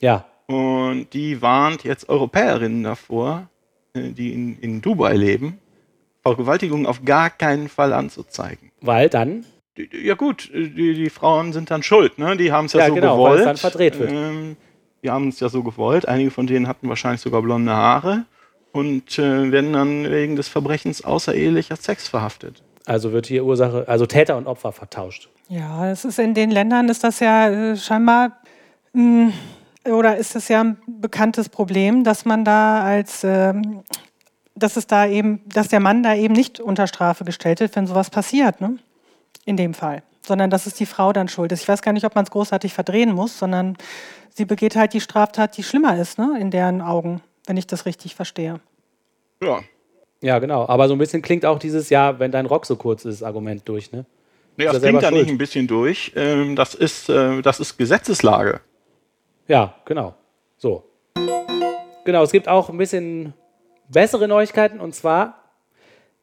Ja. 0.00 0.26
Und 0.48 1.08
die 1.12 1.42
warnt 1.42 1.84
jetzt 1.84 2.08
Europäerinnen 2.08 2.82
davor, 2.82 3.48
äh, 3.94 4.10
die 4.10 4.32
in, 4.32 4.58
in 4.60 4.80
Dubai 4.80 5.14
leben, 5.14 5.58
Vergewaltigungen 6.22 6.86
auf 6.86 7.04
gar 7.04 7.30
keinen 7.30 7.68
Fall 7.68 7.92
anzuzeigen. 7.92 8.70
Weil 8.80 9.08
dann, 9.08 9.44
Ja 10.02 10.14
gut, 10.14 10.50
die, 10.52 10.94
die 10.94 11.10
Frauen 11.10 11.52
sind 11.52 11.70
dann 11.70 11.82
schuld, 11.82 12.18
ne? 12.18 12.36
Die 12.36 12.50
haben 12.50 12.64
es 12.66 12.72
ja, 12.72 12.80
Ja, 12.80 12.88
so 12.88 12.94
genau, 12.94 13.12
weil 13.22 13.36
gewollt. 13.36 13.40
es 13.40 13.44
dann 13.46 13.56
verdreht 13.58 13.98
wird. 13.98 14.10
Ähm, 14.12 14.56
die 15.02 15.10
haben 15.10 15.28
es 15.28 15.38
ja 15.40 15.48
so 15.48 15.62
gewollt. 15.62 16.08
Einige 16.08 16.30
von 16.30 16.46
denen 16.46 16.66
hatten 16.66 16.88
wahrscheinlich 16.88 17.20
sogar 17.20 17.42
blonde 17.42 17.72
Haare 17.72 18.24
und 18.72 19.18
äh, 19.18 19.52
werden 19.52 19.72
dann 19.74 20.10
wegen 20.10 20.34
des 20.36 20.48
Verbrechens 20.48 21.04
außerehelicher 21.04 21.76
Sex 21.76 22.08
verhaftet. 22.08 22.62
also 22.86 23.12
wird 23.12 23.26
hier 23.26 23.44
Ursache, 23.44 23.84
also 23.86 24.06
Täter 24.06 24.36
und 24.38 24.46
Opfer 24.46 24.72
vertauscht. 24.72 25.28
Ja, 25.50 25.90
es 25.90 26.04
ist 26.04 26.18
in 26.18 26.34
den 26.34 26.50
Ländern 26.50 26.88
ist 26.88 27.04
das 27.04 27.20
ja 27.20 27.48
äh, 27.48 27.76
scheinbar 27.76 28.38
mh, 28.94 29.32
oder 29.88 30.16
ist 30.16 30.36
es 30.36 30.48
ja 30.48 30.60
ein 30.62 30.78
bekanntes 30.86 31.48
Problem, 31.48 32.04
dass 32.04 32.24
man 32.24 32.44
da 32.44 32.82
als 32.82 33.24
ähm, 33.24 33.82
dass 34.54 34.76
es 34.76 34.86
da 34.86 35.06
eben, 35.06 35.40
dass 35.46 35.68
der 35.68 35.80
Mann 35.80 36.02
da 36.02 36.14
eben 36.14 36.34
nicht 36.34 36.58
unter 36.60 36.86
Strafe 36.88 37.24
gestellt 37.24 37.60
wird, 37.60 37.76
wenn 37.76 37.86
sowas 37.86 38.10
passiert, 38.10 38.60
ne? 38.60 38.78
In 39.44 39.56
dem 39.56 39.72
Fall. 39.72 40.02
sondern 40.28 40.50
dass 40.50 40.66
es 40.66 40.74
die 40.74 40.86
Frau 40.86 41.12
dann 41.12 41.26
schuld 41.26 41.50
ist. 41.50 41.62
Ich 41.62 41.68
weiß 41.68 41.82
gar 41.82 41.92
nicht, 41.92 42.04
ob 42.04 42.14
man 42.14 42.24
es 42.24 42.30
großartig 42.30 42.72
verdrehen 42.72 43.12
muss, 43.12 43.36
sondern 43.36 43.76
sie 44.32 44.44
begeht 44.44 44.76
halt 44.76 44.92
die 44.92 45.00
Straftat, 45.00 45.56
die 45.56 45.64
schlimmer 45.64 45.98
ist, 45.98 46.18
ne, 46.18 46.36
in 46.38 46.52
deren 46.52 46.80
Augen, 46.80 47.20
wenn 47.46 47.56
ich 47.56 47.66
das 47.66 47.86
richtig 47.86 48.14
verstehe. 48.14 48.60
Ja. 49.42 49.60
Ja, 50.20 50.38
genau. 50.40 50.68
Aber 50.68 50.88
so 50.88 50.94
ein 50.94 50.98
bisschen 50.98 51.22
klingt 51.22 51.46
auch 51.46 51.58
dieses, 51.58 51.90
ja, 51.90 52.18
wenn 52.18 52.32
dein 52.32 52.46
Rock 52.46 52.66
so 52.66 52.76
kurz 52.76 53.04
ist, 53.04 53.22
Argument 53.22 53.62
durch, 53.68 53.92
ne? 53.92 54.04
Nee, 54.56 54.64
das 54.64 54.82
klingt 54.82 55.02
da 55.02 55.12
nicht 55.12 55.28
ein 55.28 55.38
bisschen 55.38 55.68
durch. 55.68 56.12
Ähm, 56.16 56.56
das, 56.56 56.74
ist, 56.74 57.08
äh, 57.08 57.40
das 57.42 57.60
ist 57.60 57.78
Gesetzeslage. 57.78 58.60
Ja, 59.48 59.74
genau. 59.84 60.14
So. 60.58 60.84
Genau, 62.04 62.22
es 62.22 62.32
gibt 62.32 62.48
auch 62.48 62.68
ein 62.68 62.76
bisschen 62.76 63.34
bessere 63.88 64.28
Neuigkeiten 64.28 64.78
und 64.78 64.94
zwar, 64.94 65.42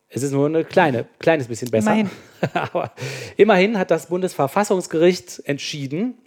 es 0.07 0.23
ist 0.23 0.31
nur 0.31 0.45
eine 0.45 0.63
kleine, 0.63 1.07
kleines 1.19 1.47
bisschen 1.47 1.69
besser. 1.71 1.91
Immerhin. 1.91 2.09
Aber 2.53 2.91
immerhin 3.35 3.77
hat 3.77 3.91
das 3.91 4.07
Bundesverfassungsgericht 4.07 5.41
entschieden, 5.45 6.19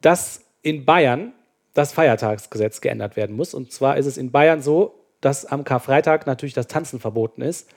dass 0.00 0.44
in 0.62 0.84
Bayern 0.84 1.32
das 1.74 1.92
Feiertagsgesetz 1.92 2.80
geändert 2.80 3.16
werden 3.16 3.34
muss. 3.34 3.52
Und 3.52 3.72
zwar 3.72 3.96
ist 3.96 4.06
es 4.06 4.16
in 4.16 4.30
Bayern 4.30 4.62
so, 4.62 4.94
dass 5.20 5.44
am 5.44 5.64
Karfreitag 5.64 6.26
natürlich 6.26 6.54
das 6.54 6.68
Tanzen 6.68 7.00
verboten 7.00 7.42
ist. 7.42 7.68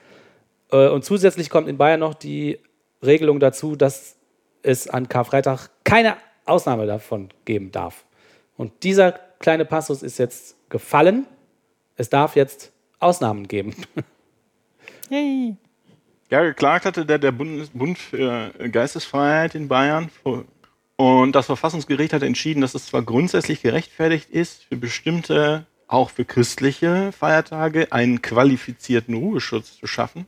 Äh, 0.70 0.88
Und 0.88 1.04
zusätzlich 1.04 1.50
kommt 1.50 1.68
in 1.68 1.78
Bayern 1.78 2.00
noch 2.00 2.14
die 2.14 2.60
Regelung 3.04 3.40
dazu, 3.40 3.74
dass 3.74 4.16
es 4.62 4.88
an 4.88 5.08
Karfreitag 5.08 5.68
keine 5.84 6.16
Ausnahme 6.44 6.86
davon 6.86 7.28
geben 7.44 7.72
darf. 7.72 8.04
Und 8.58 8.82
dieser 8.82 9.12
kleine 9.12 9.64
Passus 9.64 10.02
ist 10.02 10.18
jetzt 10.18 10.56
gefallen. 10.68 11.26
Es 11.96 12.10
darf 12.10 12.36
jetzt 12.36 12.72
Ausnahmen 12.98 13.46
geben. 13.46 13.74
Yay. 15.10 15.56
Ja, 16.28 16.42
geklagt 16.42 16.84
hatte 16.84 17.06
der, 17.06 17.18
der 17.18 17.32
Bundes 17.32 17.70
Bund 17.70 17.96
für 17.96 18.50
Geistesfreiheit 18.70 19.54
in 19.54 19.68
Bayern. 19.68 20.10
Und 20.96 21.32
das 21.32 21.46
Verfassungsgericht 21.46 22.12
hat 22.12 22.24
entschieden, 22.24 22.60
dass 22.60 22.74
es 22.74 22.86
zwar 22.86 23.02
grundsätzlich 23.02 23.62
gerechtfertigt 23.62 24.28
ist, 24.28 24.64
für 24.64 24.76
bestimmte, 24.76 25.64
auch 25.86 26.10
für 26.10 26.24
christliche 26.24 27.12
Feiertage, 27.12 27.92
einen 27.92 28.20
qualifizierten 28.22 29.14
Ruheschutz 29.14 29.78
zu 29.78 29.86
schaffen, 29.86 30.26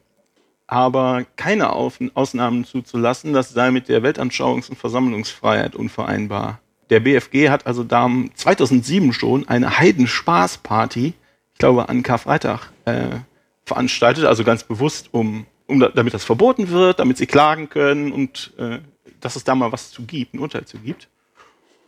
aber 0.69 1.27
keine 1.35 1.73
Auf 1.73 1.99
Ausnahmen 2.14 2.64
zuzulassen, 2.64 3.33
das 3.33 3.51
sei 3.51 3.73
mit 3.73 3.88
der 3.88 4.05
Weltanschauungs- 4.05 4.71
und 4.71 4.77
Versammlungsfreiheit 4.77 5.75
unvereinbar. 5.75 6.61
Der 6.90 7.00
BFG 7.00 7.48
hat 7.48 7.66
also 7.66 7.85
da 7.85 8.11
2007 8.35 9.12
schon 9.12 9.48
eine 9.48 9.79
Heidenspaßparty, 9.79 11.14
ich 11.53 11.59
glaube 11.59 11.88
an 11.88 12.03
Karfreitag, 12.03 12.72
äh, 12.85 13.20
veranstaltet, 13.64 14.24
also 14.24 14.42
ganz 14.42 14.64
bewusst, 14.64 15.09
um, 15.12 15.46
um 15.66 15.79
da, 15.79 15.88
damit 15.88 16.12
das 16.12 16.24
verboten 16.24 16.68
wird, 16.70 16.98
damit 16.98 17.16
sie 17.16 17.26
klagen 17.26 17.68
können 17.68 18.11
und 18.11 18.53
äh, 18.59 18.81
dass 19.20 19.37
es 19.37 19.44
da 19.44 19.55
mal 19.55 19.70
was 19.70 19.92
zu 19.92 20.03
gibt, 20.03 20.35
ein 20.35 20.40
Urteil 20.40 20.64
zu 20.64 20.79
gibt. 20.79 21.09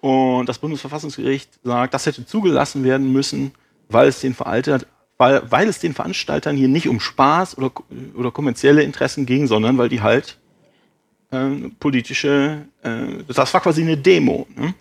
Und 0.00 0.48
das 0.48 0.58
Bundesverfassungsgericht 0.58 1.50
sagt, 1.64 1.94
das 1.94 2.06
hätte 2.06 2.24
zugelassen 2.24 2.84
werden 2.84 3.12
müssen, 3.12 3.52
weil 3.88 4.08
es 4.08 4.20
den 4.20 4.34
veraltet, 4.34 4.86
weil, 5.18 5.42
weil 5.50 5.68
es 5.68 5.80
den 5.80 5.94
Veranstaltern 5.94 6.56
hier 6.56 6.68
nicht 6.68 6.88
um 6.88 7.00
Spaß 7.00 7.58
oder, 7.58 7.72
oder 8.14 8.30
kommerzielle 8.30 8.82
Interessen 8.82 9.26
ging, 9.26 9.46
sondern 9.46 9.78
weil 9.78 9.88
die 9.88 10.02
halt 10.02 10.38
äh, 11.30 11.50
politische, 11.80 12.66
äh, 12.82 13.24
das 13.26 13.52
war 13.52 13.60
quasi 13.60 13.82
eine 13.82 13.96
Demo. 13.96 14.46
Ne? 14.54 14.74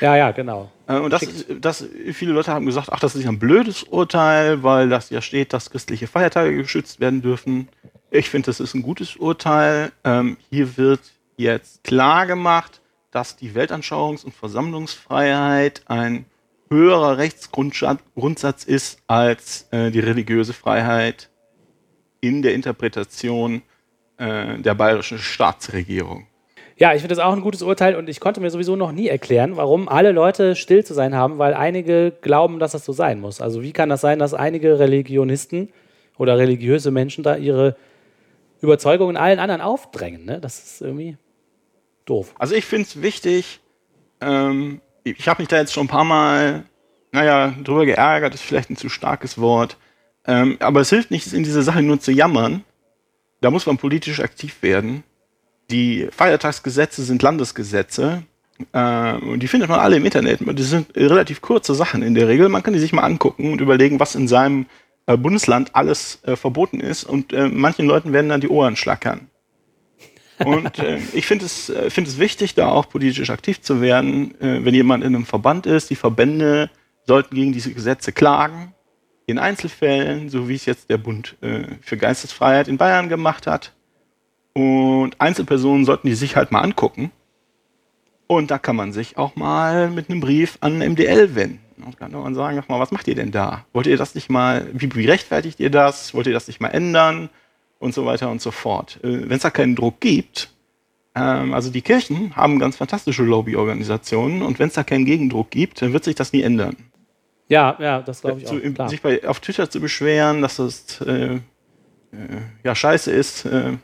Ja, 0.00 0.16
ja, 0.16 0.30
genau. 0.30 0.70
Äh, 0.86 0.98
Und 0.98 1.12
das, 1.12 1.22
ist- 1.22 1.46
das, 1.60 1.84
viele 2.12 2.32
Leute 2.32 2.52
haben 2.52 2.66
gesagt, 2.66 2.88
ach, 2.92 3.00
das 3.00 3.14
ist 3.16 3.24
ja 3.24 3.30
ein 3.30 3.38
blödes 3.38 3.82
Urteil, 3.84 4.62
weil 4.62 4.88
das 4.88 5.10
ja 5.10 5.20
steht, 5.20 5.52
dass 5.52 5.70
christliche 5.70 6.06
Feiertage 6.06 6.56
geschützt 6.56 7.00
werden 7.00 7.22
dürfen. 7.22 7.68
Ich 8.10 8.30
finde, 8.30 8.46
das 8.46 8.60
ist 8.60 8.74
ein 8.74 8.82
gutes 8.82 9.16
Urteil. 9.16 9.92
Ähm, 10.04 10.36
hier 10.50 10.76
wird 10.76 11.00
jetzt 11.36 11.84
klar 11.84 12.26
gemacht, 12.26 12.80
dass 13.10 13.36
die 13.36 13.52
Weltanschauungs- 13.52 14.24
und 14.24 14.34
Versammlungsfreiheit 14.34 15.82
ein 15.86 16.24
höherer 16.70 17.16
Rechtsgrundsatz 17.18 18.64
ist 18.64 19.00
als 19.06 19.66
äh, 19.70 19.90
die 19.90 20.00
religiöse 20.00 20.52
Freiheit 20.52 21.30
in 22.20 22.42
der 22.42 22.54
Interpretation 22.54 23.62
äh, 24.18 24.58
der 24.58 24.74
bayerischen 24.74 25.18
Staatsregierung. 25.18 26.26
Ja, 26.78 26.94
ich 26.94 27.00
finde 27.00 27.16
das 27.16 27.24
auch 27.24 27.32
ein 27.32 27.40
gutes 27.40 27.62
Urteil 27.62 27.96
und 27.96 28.08
ich 28.08 28.20
konnte 28.20 28.40
mir 28.40 28.50
sowieso 28.50 28.76
noch 28.76 28.92
nie 28.92 29.08
erklären, 29.08 29.56
warum 29.56 29.88
alle 29.88 30.12
Leute 30.12 30.54
still 30.54 30.84
zu 30.84 30.94
sein 30.94 31.12
haben, 31.14 31.38
weil 31.38 31.54
einige 31.54 32.12
glauben, 32.20 32.60
dass 32.60 32.70
das 32.70 32.84
so 32.84 32.92
sein 32.92 33.20
muss. 33.20 33.40
Also 33.40 33.62
wie 33.62 33.72
kann 33.72 33.88
das 33.88 34.00
sein, 34.00 34.20
dass 34.20 34.32
einige 34.32 34.78
Religionisten 34.78 35.70
oder 36.18 36.38
religiöse 36.38 36.92
Menschen 36.92 37.24
da 37.24 37.34
ihre 37.34 37.76
Überzeugungen 38.60 39.16
allen 39.16 39.40
anderen 39.40 39.60
aufdrängen? 39.60 40.24
Ne? 40.24 40.40
Das 40.40 40.58
ist 40.62 40.80
irgendwie 40.80 41.16
doof. 42.04 42.32
Also 42.38 42.54
ich 42.54 42.64
finde 42.64 42.86
es 42.86 43.02
wichtig, 43.02 43.58
ähm, 44.20 44.80
ich 45.02 45.28
habe 45.28 45.42
mich 45.42 45.48
da 45.48 45.58
jetzt 45.58 45.72
schon 45.72 45.86
ein 45.86 45.90
paar 45.90 46.04
Mal, 46.04 46.64
naja, 47.10 47.54
drüber 47.64 47.86
geärgert, 47.86 48.34
ist 48.34 48.42
vielleicht 48.42 48.70
ein 48.70 48.76
zu 48.76 48.88
starkes 48.88 49.38
Wort, 49.38 49.76
ähm, 50.26 50.56
aber 50.60 50.80
es 50.80 50.90
hilft 50.90 51.10
nicht, 51.10 51.32
in 51.32 51.42
dieser 51.42 51.62
Sache 51.62 51.82
nur 51.82 51.98
zu 51.98 52.12
jammern. 52.12 52.62
Da 53.40 53.50
muss 53.50 53.66
man 53.66 53.78
politisch 53.78 54.20
aktiv 54.20 54.62
werden. 54.62 55.02
Die 55.70 56.08
Feiertagsgesetze 56.10 57.02
sind 57.02 57.22
Landesgesetze 57.22 58.22
ähm, 58.72 59.30
und 59.30 59.40
die 59.40 59.48
findet 59.48 59.68
man 59.68 59.80
alle 59.80 59.96
im 59.96 60.04
Internet. 60.04 60.40
Die 60.40 60.62
sind 60.62 60.96
relativ 60.96 61.40
kurze 61.40 61.74
Sachen 61.74 62.02
in 62.02 62.14
der 62.14 62.28
Regel. 62.28 62.48
Man 62.48 62.62
kann 62.62 62.72
die 62.72 62.80
sich 62.80 62.92
mal 62.92 63.02
angucken 63.02 63.52
und 63.52 63.60
überlegen, 63.60 64.00
was 64.00 64.14
in 64.14 64.28
seinem 64.28 64.66
äh, 65.06 65.16
Bundesland 65.16 65.74
alles 65.74 66.20
äh, 66.24 66.36
verboten 66.36 66.80
ist 66.80 67.04
und 67.04 67.32
äh, 67.32 67.48
manchen 67.48 67.86
Leuten 67.86 68.12
werden 68.12 68.28
dann 68.28 68.40
die 68.40 68.48
Ohren 68.48 68.76
schlackern. 68.76 69.28
Und 70.44 70.78
äh, 70.78 70.98
ich 71.12 71.26
finde 71.26 71.44
es, 71.46 71.68
äh, 71.68 71.90
finde 71.90 72.10
es 72.10 72.18
wichtig, 72.18 72.54
da 72.54 72.68
auch 72.68 72.88
politisch 72.88 73.30
aktiv 73.30 73.60
zu 73.60 73.80
werden. 73.80 74.40
Äh, 74.40 74.64
wenn 74.64 74.74
jemand 74.74 75.04
in 75.04 75.14
einem 75.14 75.26
Verband 75.26 75.66
ist, 75.66 75.90
die 75.90 75.96
Verbände 75.96 76.70
sollten 77.06 77.34
gegen 77.34 77.52
diese 77.52 77.72
Gesetze 77.72 78.12
klagen. 78.12 78.74
In 79.26 79.38
Einzelfällen, 79.38 80.30
so 80.30 80.48
wie 80.48 80.54
es 80.54 80.64
jetzt 80.64 80.88
der 80.88 80.96
Bund 80.96 81.36
äh, 81.42 81.64
für 81.82 81.98
Geistesfreiheit 81.98 82.68
in 82.68 82.78
Bayern 82.78 83.10
gemacht 83.10 83.46
hat. 83.46 83.74
Und 84.58 85.20
Einzelpersonen 85.20 85.84
sollten 85.84 86.08
die 86.08 86.16
sich 86.16 86.34
halt 86.34 86.50
mal 86.50 86.62
angucken. 86.62 87.12
Und 88.26 88.50
da 88.50 88.58
kann 88.58 88.74
man 88.74 88.92
sich 88.92 89.16
auch 89.16 89.36
mal 89.36 89.88
mit 89.88 90.10
einem 90.10 90.18
Brief 90.18 90.58
an 90.60 90.78
MDL 90.78 91.36
wenden. 91.36 91.60
Und 91.86 91.96
kann 91.96 92.10
man 92.10 92.34
sagen, 92.34 92.56
sag 92.56 92.68
mal, 92.68 92.80
was 92.80 92.90
macht 92.90 93.06
ihr 93.06 93.14
denn 93.14 93.30
da? 93.30 93.64
Wollt 93.72 93.86
ihr 93.86 93.96
das 93.96 94.16
nicht 94.16 94.30
mal, 94.30 94.68
wie, 94.72 94.92
wie 94.96 95.06
rechtfertigt 95.06 95.60
ihr 95.60 95.70
das? 95.70 96.12
Wollt 96.12 96.26
ihr 96.26 96.32
das 96.32 96.48
nicht 96.48 96.60
mal 96.60 96.70
ändern? 96.70 97.30
Und 97.78 97.94
so 97.94 98.04
weiter 98.04 98.30
und 98.30 98.42
so 98.42 98.50
fort. 98.50 98.98
Wenn 99.02 99.30
es 99.30 99.42
da 99.42 99.50
keinen 99.50 99.76
Druck 99.76 100.00
gibt, 100.00 100.50
ähm, 101.14 101.54
also 101.54 101.70
die 101.70 101.82
Kirchen 101.82 102.34
haben 102.34 102.58
ganz 102.58 102.76
fantastische 102.76 103.22
Lobbyorganisationen 103.22 104.42
und 104.42 104.58
wenn 104.58 104.66
es 104.66 104.74
da 104.74 104.82
keinen 104.82 105.04
Gegendruck 105.04 105.52
gibt, 105.52 105.80
dann 105.80 105.92
wird 105.92 106.02
sich 106.02 106.16
das 106.16 106.32
nie 106.32 106.42
ändern. 106.42 106.76
Ja, 107.46 107.76
ja, 107.78 108.02
das 108.02 108.22
glaube 108.22 108.40
ich 108.40 108.46
Zu, 108.46 108.56
auch. 108.56 108.74
Klar. 108.74 108.88
sich 108.88 109.00
bei, 109.00 109.26
auf 109.28 109.38
Twitter 109.38 109.70
zu 109.70 109.80
beschweren, 109.80 110.42
dass 110.42 110.56
das 110.56 111.00
äh, 111.02 111.36
äh, 111.36 111.40
ja 112.64 112.74
scheiße 112.74 113.12
ist, 113.12 113.44
äh, 113.44 113.70
ist 113.70 113.78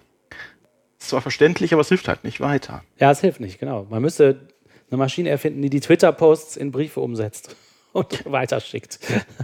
zwar 1.08 1.20
verständlich, 1.20 1.72
aber 1.72 1.82
es 1.82 1.88
hilft 1.88 2.08
halt 2.08 2.24
nicht 2.24 2.40
weiter. 2.40 2.82
Ja, 2.98 3.10
es 3.10 3.20
hilft 3.20 3.40
nicht, 3.40 3.58
genau. 3.58 3.86
Man 3.90 4.02
müsste 4.02 4.48
eine 4.90 4.98
Maschine 4.98 5.30
erfinden, 5.30 5.62
die 5.62 5.70
die 5.70 5.80
Twitter-Posts 5.80 6.56
in 6.56 6.72
Briefe 6.72 7.00
umsetzt 7.00 7.56
und 7.92 8.24
weiterschickt. 8.30 8.98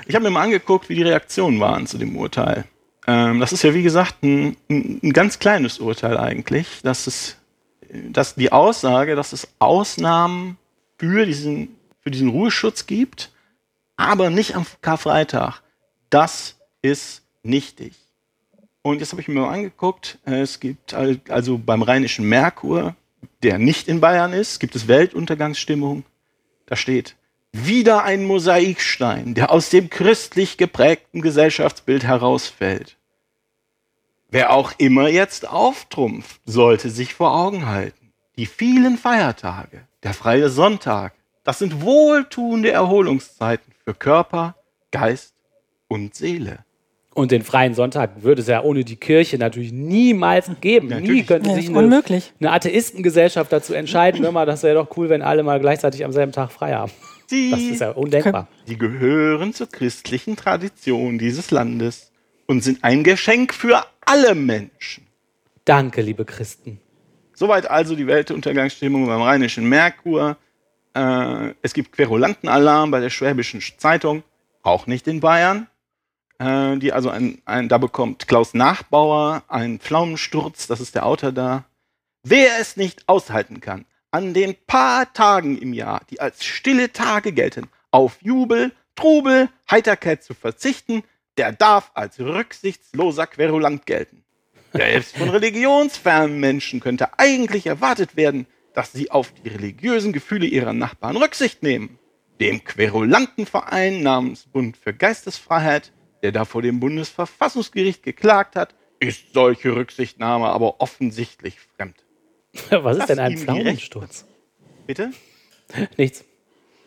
Ich 0.07 0.15
habe 0.15 0.25
mir 0.25 0.31
mal 0.31 0.43
angeguckt, 0.43 0.89
wie 0.89 0.95
die 0.95 1.03
Reaktionen 1.03 1.61
waren 1.61 1.87
zu 1.87 1.99
dem 1.99 2.17
Urteil. 2.17 2.65
Ähm, 3.07 3.41
das 3.41 3.53
ist 3.53 3.63
ja, 3.63 3.75
wie 3.75 3.83
gesagt, 3.83 4.23
ein, 4.23 4.57
ein, 4.69 5.13
ganz 5.13 5.39
kleines 5.39 5.79
Urteil 5.79 6.17
eigentlich. 6.19 6.81
Dass, 6.83 7.07
es, 7.07 7.37
dass 7.91 8.35
die 8.35 8.53
Aussage, 8.53 9.17
dass 9.17 9.33
es 9.33 9.49
Ausnahmen 9.59 10.59
für 10.99 11.27
diesen, 11.27 11.77
für 12.01 12.11
diesen 12.11 12.29
Ruheschutz 12.29 12.87
gibt, 12.87 13.33
aber 13.97 14.31
nicht 14.31 14.55
am 14.55 14.67
Karfreitag. 14.83 15.63
Das 16.11 16.57
ist 16.83 17.23
nichtig. 17.43 17.95
Und 18.83 19.01
jetzt 19.01 19.13
habe 19.13 19.21
ich 19.21 19.29
mir 19.29 19.41
mal 19.41 19.53
angeguckt, 19.53 20.19
es 20.25 20.59
gibt 20.61 20.95
al- 20.95 21.21
also 21.29 21.59
beim 21.59 21.83
Rheinischen 21.83 22.27
Merkur, 22.29 22.97
der 23.43 23.59
nicht 23.59 23.89
in 23.89 24.01
Bayern 24.01 24.33
ist, 24.33 24.59
gibt 24.59 24.75
es 24.75 24.89
Weltuntergangsstimmung. 24.89 26.05
Da 26.67 26.77
steht, 26.77 27.17
wieder 27.53 28.05
ein 28.05 28.25
Mosaikstein, 28.25 29.35
der 29.35 29.51
aus 29.51 29.71
dem 29.71 29.91
christlich 29.91 30.57
geprägten 30.57 31.21
Gesellschaftsbild 31.21 32.05
herausfällt. 32.05 32.97
Wer 34.31 34.53
auch 34.53 34.73
immer 34.79 35.09
jetzt 35.09 35.49
auftrumpft, 35.49 36.41
sollte 36.47 36.89
sich 36.89 37.15
vor 37.15 37.35
Augen 37.35 37.67
halten. 37.67 38.13
Die 38.37 38.47
vielen 38.47 38.97
Feiertage, 38.97 39.83
der 40.05 40.15
freie 40.15 40.49
Sonntag, 40.49 41.13
das 41.43 41.59
sind 41.59 41.83
wohltuende 41.83 42.71
Erholungszeiten 42.71 43.73
für 43.85 43.93
Körper, 43.93 44.55
Geist 44.93 45.35
und 45.89 46.15
Seele. 46.15 46.65
Und 47.13 47.33
den 47.33 47.43
freien 47.43 47.75
Sonntag 47.75 48.23
würde 48.23 48.41
es 48.41 48.47
ja 48.47 48.63
ohne 48.63 48.85
die 48.85 48.95
Kirche 48.97 49.37
natürlich 49.37 49.73
niemals 49.73 50.49
geben. 50.61 50.89
Nie 50.89 50.95
Natürlich. 50.95 51.27
könnte 51.27 51.49
Ja, 51.51 51.57
sich 51.57 51.69
eine, 51.69 51.79
unmöglich. 51.79 52.33
eine 52.39 52.53
Atheistengesellschaft 52.53 53.53
dazu 53.53 53.75
entscheiden, 53.75 54.23
hör 54.23 54.31
mal, 54.33 54.47
das 54.47 54.63
wäre 54.63 54.77
doch 54.77 54.97
cool, 54.97 55.09
wenn 55.09 55.21
alle 55.23 55.43
mal 55.43 55.59
gleichzeitig 55.59 56.05
am 56.05 56.13
selben 56.13 56.31
Tag 56.33 56.53
frei 56.53 56.73
haben. 56.75 56.93
Sie, 57.27 57.51
Das 57.51 57.61
ist 57.61 57.81
ja 57.81 57.91
undenkbar. 57.91 58.47
sie 58.65 58.77
gehören 58.79 59.53
zur 59.53 59.69
christlichen 59.69 60.37
Tradition 60.37 61.19
dieses 61.19 61.51
Landes 61.51 62.13
und 62.47 62.63
sind 62.63 62.83
ein 62.85 63.03
Geschenk 63.05 63.55
für 63.55 63.85
alle 64.07 64.35
Menschen. 64.37 65.07
Danke, 65.65 66.03
liebe 66.03 66.25
Christen. 66.25 66.81
Soweit 67.35 67.69
also 67.71 67.97
die 67.97 68.07
Weltuntergangsstimmung 68.07 69.07
beim 69.07 69.23
Rheinischen 69.23 69.69
Merkur. 69.69 70.37
Äh, 70.95 71.55
es 71.63 71.73
gibt 71.75 71.93
Querulantenalarm 71.93 72.91
bei 72.91 73.01
der 73.01 73.11
Schwäbischen 73.11 73.61
Zeitung, 73.79 74.23
auch 74.63 74.87
nicht 74.87 75.07
in 75.09 75.21
Bayern. 75.21 75.67
Äh, 76.41 76.79
die 76.79 76.93
also 76.93 77.11
ein, 77.11 77.43
ein, 77.45 77.69
da 77.69 77.77
bekommt 77.77 78.27
Klaus 78.27 78.55
Nachbauer 78.55 79.45
einen 79.49 79.79
Pflaumensturz, 79.79 80.67
das 80.67 80.81
ist 80.81 80.95
der 80.95 81.05
Autor 81.05 81.33
da. 81.33 81.67
Wer 82.23 82.59
es 82.59 82.77
nicht 82.77 83.09
aushalten 83.09 83.61
kann, 83.61 83.85
an 84.11 84.33
den 84.33 84.57
paar 84.67 85.13
Tagen 85.13 85.59
im 85.59 85.75
Jahr, 85.75 86.01
die 86.09 86.21
als 86.21 86.45
stille 86.45 86.93
Tage 86.93 87.33
gelten, 87.33 87.69
auf 87.91 88.23
Jubel, 88.23 88.73
Trubel, 88.95 89.51
Heiterkeit 89.71 90.25
zu 90.25 90.33
verzichten, 90.33 91.03
der 91.37 91.53
darf 91.53 91.91
als 91.95 92.19
rücksichtsloser 92.19 93.27
Querulant 93.27 93.85
gelten. 93.85 94.25
Selbst 94.73 95.17
von 95.17 95.29
religionsfernen 95.29 96.41
Menschen 96.41 96.81
könnte 96.81 97.19
eigentlich 97.19 97.67
erwartet 97.67 98.17
werden, 98.17 98.47
dass 98.73 98.93
sie 98.93 99.11
auf 99.11 99.33
die 99.33 99.49
religiösen 99.49 100.13
Gefühle 100.15 100.47
ihrer 100.47 100.73
Nachbarn 100.73 101.17
Rücksicht 101.17 101.63
nehmen. 101.63 101.99
Dem 102.41 102.65
Querulantenverein 102.65 104.03
namens 104.03 104.45
Bund 104.45 104.77
für 104.77 104.95
Geistesfreiheit, 104.95 105.93
der 106.23 106.33
da 106.33 106.45
vor 106.45 106.63
dem 106.63 106.81
Bundesverfassungsgericht 106.81 108.03
geklagt 108.03 108.57
hat, 108.57 108.75
ist 108.99 109.33
solche 109.33 109.75
Rücksichtnahme 109.75 110.49
aber 110.49 110.81
offensichtlich 110.81 111.59
fremd. 111.77 111.97
Was 112.71 112.97
ist 112.97 113.01
Dass 113.01 113.07
denn 113.09 113.19
ein 113.19 113.39
Pflaumensturz? 113.39 114.27
Bitte? 114.87 115.13
Nichts. 115.97 116.25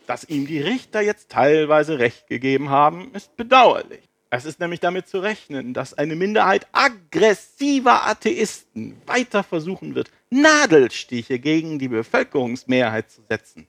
Dass 0.06 0.24
ihm 0.24 0.46
die 0.46 0.60
Richter 0.60 1.00
jetzt 1.00 1.30
teilweise 1.30 1.98
Recht 1.98 2.28
gegeben 2.28 2.68
haben, 2.68 3.12
ist 3.14 3.36
bedauerlich. 3.36 4.02
Es 4.36 4.44
ist 4.44 4.58
nämlich 4.58 4.80
damit 4.80 5.06
zu 5.06 5.20
rechnen, 5.20 5.74
dass 5.74 5.94
eine 5.94 6.16
Minderheit 6.16 6.66
aggressiver 6.72 8.06
Atheisten 8.06 9.00
weiter 9.06 9.44
versuchen 9.44 9.94
wird, 9.94 10.10
Nadelstiche 10.28 11.38
gegen 11.38 11.78
die 11.78 11.86
Bevölkerungsmehrheit 11.86 13.10
zu 13.10 13.22
setzen. 13.28 13.68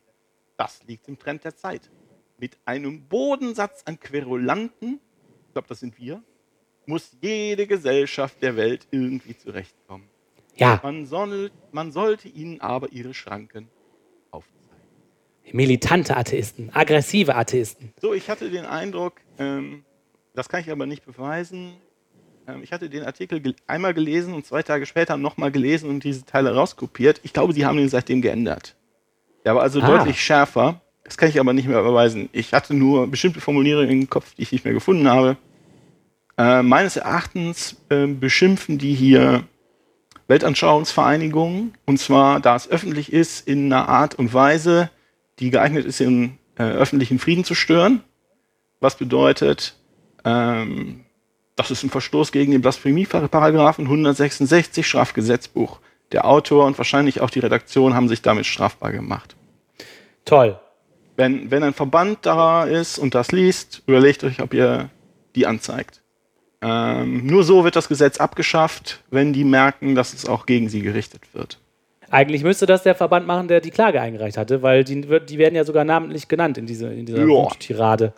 Das 0.58 0.82
liegt 0.88 1.08
im 1.08 1.20
Trend 1.20 1.44
der 1.44 1.56
Zeit. 1.56 1.92
Mit 2.40 2.58
einem 2.66 3.08
Bodensatz 3.08 3.84
an 3.86 4.00
Querulanten, 4.00 5.00
glaube, 5.56 5.68
das 5.70 5.80
sind 5.80 5.98
wir, 5.98 6.22
muss 6.86 7.16
jede 7.22 7.66
Gesellschaft 7.66 8.42
der 8.42 8.56
Welt 8.58 8.86
irgendwie 8.92 9.38
zurechtkommen. 9.38 10.08
Ja, 10.58 10.80
Man, 10.84 11.06
soll, 11.06 11.50
man 11.72 11.92
sollte 11.92 12.28
ihnen 12.28 12.60
aber 12.62 12.92
ihre 12.92 13.14
Schranken 13.14 13.68
aufzeigen. 14.32 14.54
militante 15.54 16.16
Atheisten, 16.16 16.70
aggressive 16.74 17.36
Atheisten. 17.36 17.94
So, 18.02 18.14
ich 18.14 18.30
hatte 18.30 18.50
den 18.52 18.66
Eindruck, 18.66 19.22
ähm, 19.40 19.84
das 20.34 20.48
kann 20.50 20.60
ich 20.62 20.70
aber 20.72 20.86
nicht 20.86 21.06
beweisen. 21.06 21.74
Ähm, 22.48 22.62
ich 22.64 22.72
hatte 22.74 22.90
den 22.90 23.04
Artikel 23.04 23.40
gel 23.40 23.56
einmal 23.68 23.94
gelesen 23.94 24.34
und 24.34 24.46
zwei 24.46 24.62
Tage 24.62 24.86
später 24.86 25.18
nochmal 25.18 25.52
gelesen 25.52 25.90
und 25.90 26.04
diese 26.04 26.26
Teile 26.26 26.54
rauskopiert. 26.54 27.20
Ich 27.24 27.32
glaube, 27.34 27.54
sie 27.54 27.66
haben 27.66 27.80
ihn 27.80 27.90
seitdem 27.90 28.22
geändert. 28.22 28.76
Der 29.46 29.56
war 29.56 29.62
also 29.64 29.80
Ah. 29.82 29.88
deutlich 29.88 30.22
schärfer. 30.22 30.82
Das 31.06 31.18
kann 31.18 31.30
ich 31.30 31.40
aber 31.40 31.54
nicht 31.54 31.68
mehr 31.68 31.82
beweisen. 31.84 32.30
Ich 32.34 32.54
hatte 32.54 32.74
nur 32.74 33.08
bestimmte 33.08 33.40
Formulierungen 33.40 34.02
im 34.02 34.10
Kopf, 34.10 34.34
die 34.36 34.42
ich 34.42 34.52
nicht 34.52 34.66
mehr 34.66 34.74
gefunden 34.74 35.08
habe. 35.08 35.38
Äh, 36.38 36.64
meines 36.64 36.98
Erachtens 36.98 37.78
äh, 37.90 38.08
beschimpfen 38.08 38.80
die 38.80 38.94
hier 38.94 39.44
Weltanschauungsvereinigungen. 40.28 41.76
Und 41.86 42.00
zwar, 42.00 42.40
da 42.40 42.56
es 42.56 42.68
öffentlich 42.68 43.14
ist, 43.14 43.48
in 43.48 43.72
einer 43.72 43.88
Art 43.88 44.16
und 44.16 44.34
Weise, 44.34 44.90
die 45.40 45.52
geeignet 45.52 45.86
ist, 45.86 46.00
den 46.00 46.40
äh, 46.58 46.64
öffentlichen 46.64 47.20
Frieden 47.20 47.44
zu 47.44 47.54
stören. 47.54 48.04
Was 48.80 48.98
bedeutet, 48.98 49.76
ähm, 50.26 51.06
das 51.56 51.70
ist 51.70 51.84
ein 51.84 51.92
Verstoß 51.92 52.32
gegen 52.32 52.52
den 52.52 52.62
Blasphemieparagraphen 52.62 53.86
166 53.86 54.88
Strafgesetzbuch. 54.88 55.80
Der 56.12 56.26
Autor 56.26 56.66
und 56.66 56.78
wahrscheinlich 56.78 57.22
auch 57.22 57.30
die 57.30 57.40
Redaktion 57.40 57.94
haben 57.94 58.10
sich 58.10 58.24
damit 58.24 58.46
strafbar 58.48 58.92
gemacht. 58.92 59.36
Toll. 60.26 60.60
Wenn, 61.18 61.50
wenn 61.52 61.64
ein 61.64 61.74
Verband 61.74 62.20
da 62.24 62.66
ist 62.66 62.98
und 63.00 63.16
das 63.16 63.32
liest, 63.32 63.82
überlegt 63.88 64.24
euch, 64.24 64.42
ob 64.42 64.54
ihr 64.54 64.90
die 65.36 65.46
anzeigt. 65.48 66.02
Ähm, 66.62 67.26
nur 67.26 67.44
so 67.44 67.64
wird 67.64 67.76
das 67.76 67.88
Gesetz 67.88 68.18
abgeschafft, 68.18 69.02
wenn 69.12 69.34
die 69.34 69.44
merken, 69.44 69.96
dass 69.96 70.14
es 70.14 70.28
auch 70.28 70.46
gegen 70.46 70.68
sie 70.70 70.82
gerichtet 70.82 71.22
wird. 71.34 71.60
Eigentlich 72.10 72.44
müsste 72.44 72.66
das 72.66 72.84
der 72.84 72.96
Verband 72.96 73.28
machen, 73.28 73.48
der 73.48 73.62
die 73.62 73.72
Klage 73.72 74.00
eingereicht 74.02 74.38
hatte, 74.38 74.62
weil 74.62 74.84
die, 74.84 75.08
wird- 75.10 75.30
die 75.30 75.38
werden 75.38 75.56
ja 75.56 75.64
sogar 75.64 75.84
namentlich 75.84 76.28
genannt 76.28 76.58
in, 76.58 76.66
diese, 76.66 76.88
in 76.94 77.06
dieser 77.06 77.20
Ja. 77.22 77.28
Wuttirade. 77.28 78.14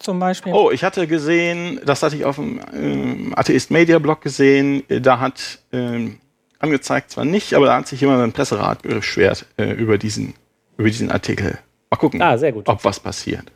Zum 0.00 0.18
Beispiel. 0.20 0.52
Oh, 0.52 0.70
ich 0.70 0.84
hatte 0.84 1.06
gesehen, 1.06 1.80
das 1.84 2.02
hatte 2.02 2.14
ich 2.16 2.24
auf 2.24 2.36
dem 2.36 2.60
ähm, 2.72 3.32
Atheist 3.36 3.70
Media 3.70 3.98
Blog 3.98 4.20
gesehen, 4.22 4.82
da 4.88 5.18
hat 5.18 5.58
ähm, 5.72 6.18
angezeigt 6.60 7.10
zwar 7.10 7.24
nicht, 7.24 7.54
aber 7.54 7.66
da 7.66 7.76
hat 7.78 7.88
sich 7.88 8.00
jemand 8.00 8.22
im 8.22 8.32
Presserat 8.32 8.82
beschwert 8.82 9.46
äh, 9.56 9.72
über, 9.72 9.98
diesen, 9.98 10.34
über 10.76 10.88
diesen 10.88 11.10
Artikel. 11.10 11.58
Mal 11.90 11.96
gucken, 11.96 12.20
Ah, 12.22 12.36
ob 12.66 12.84
was 12.84 13.00
passiert. 13.00 13.50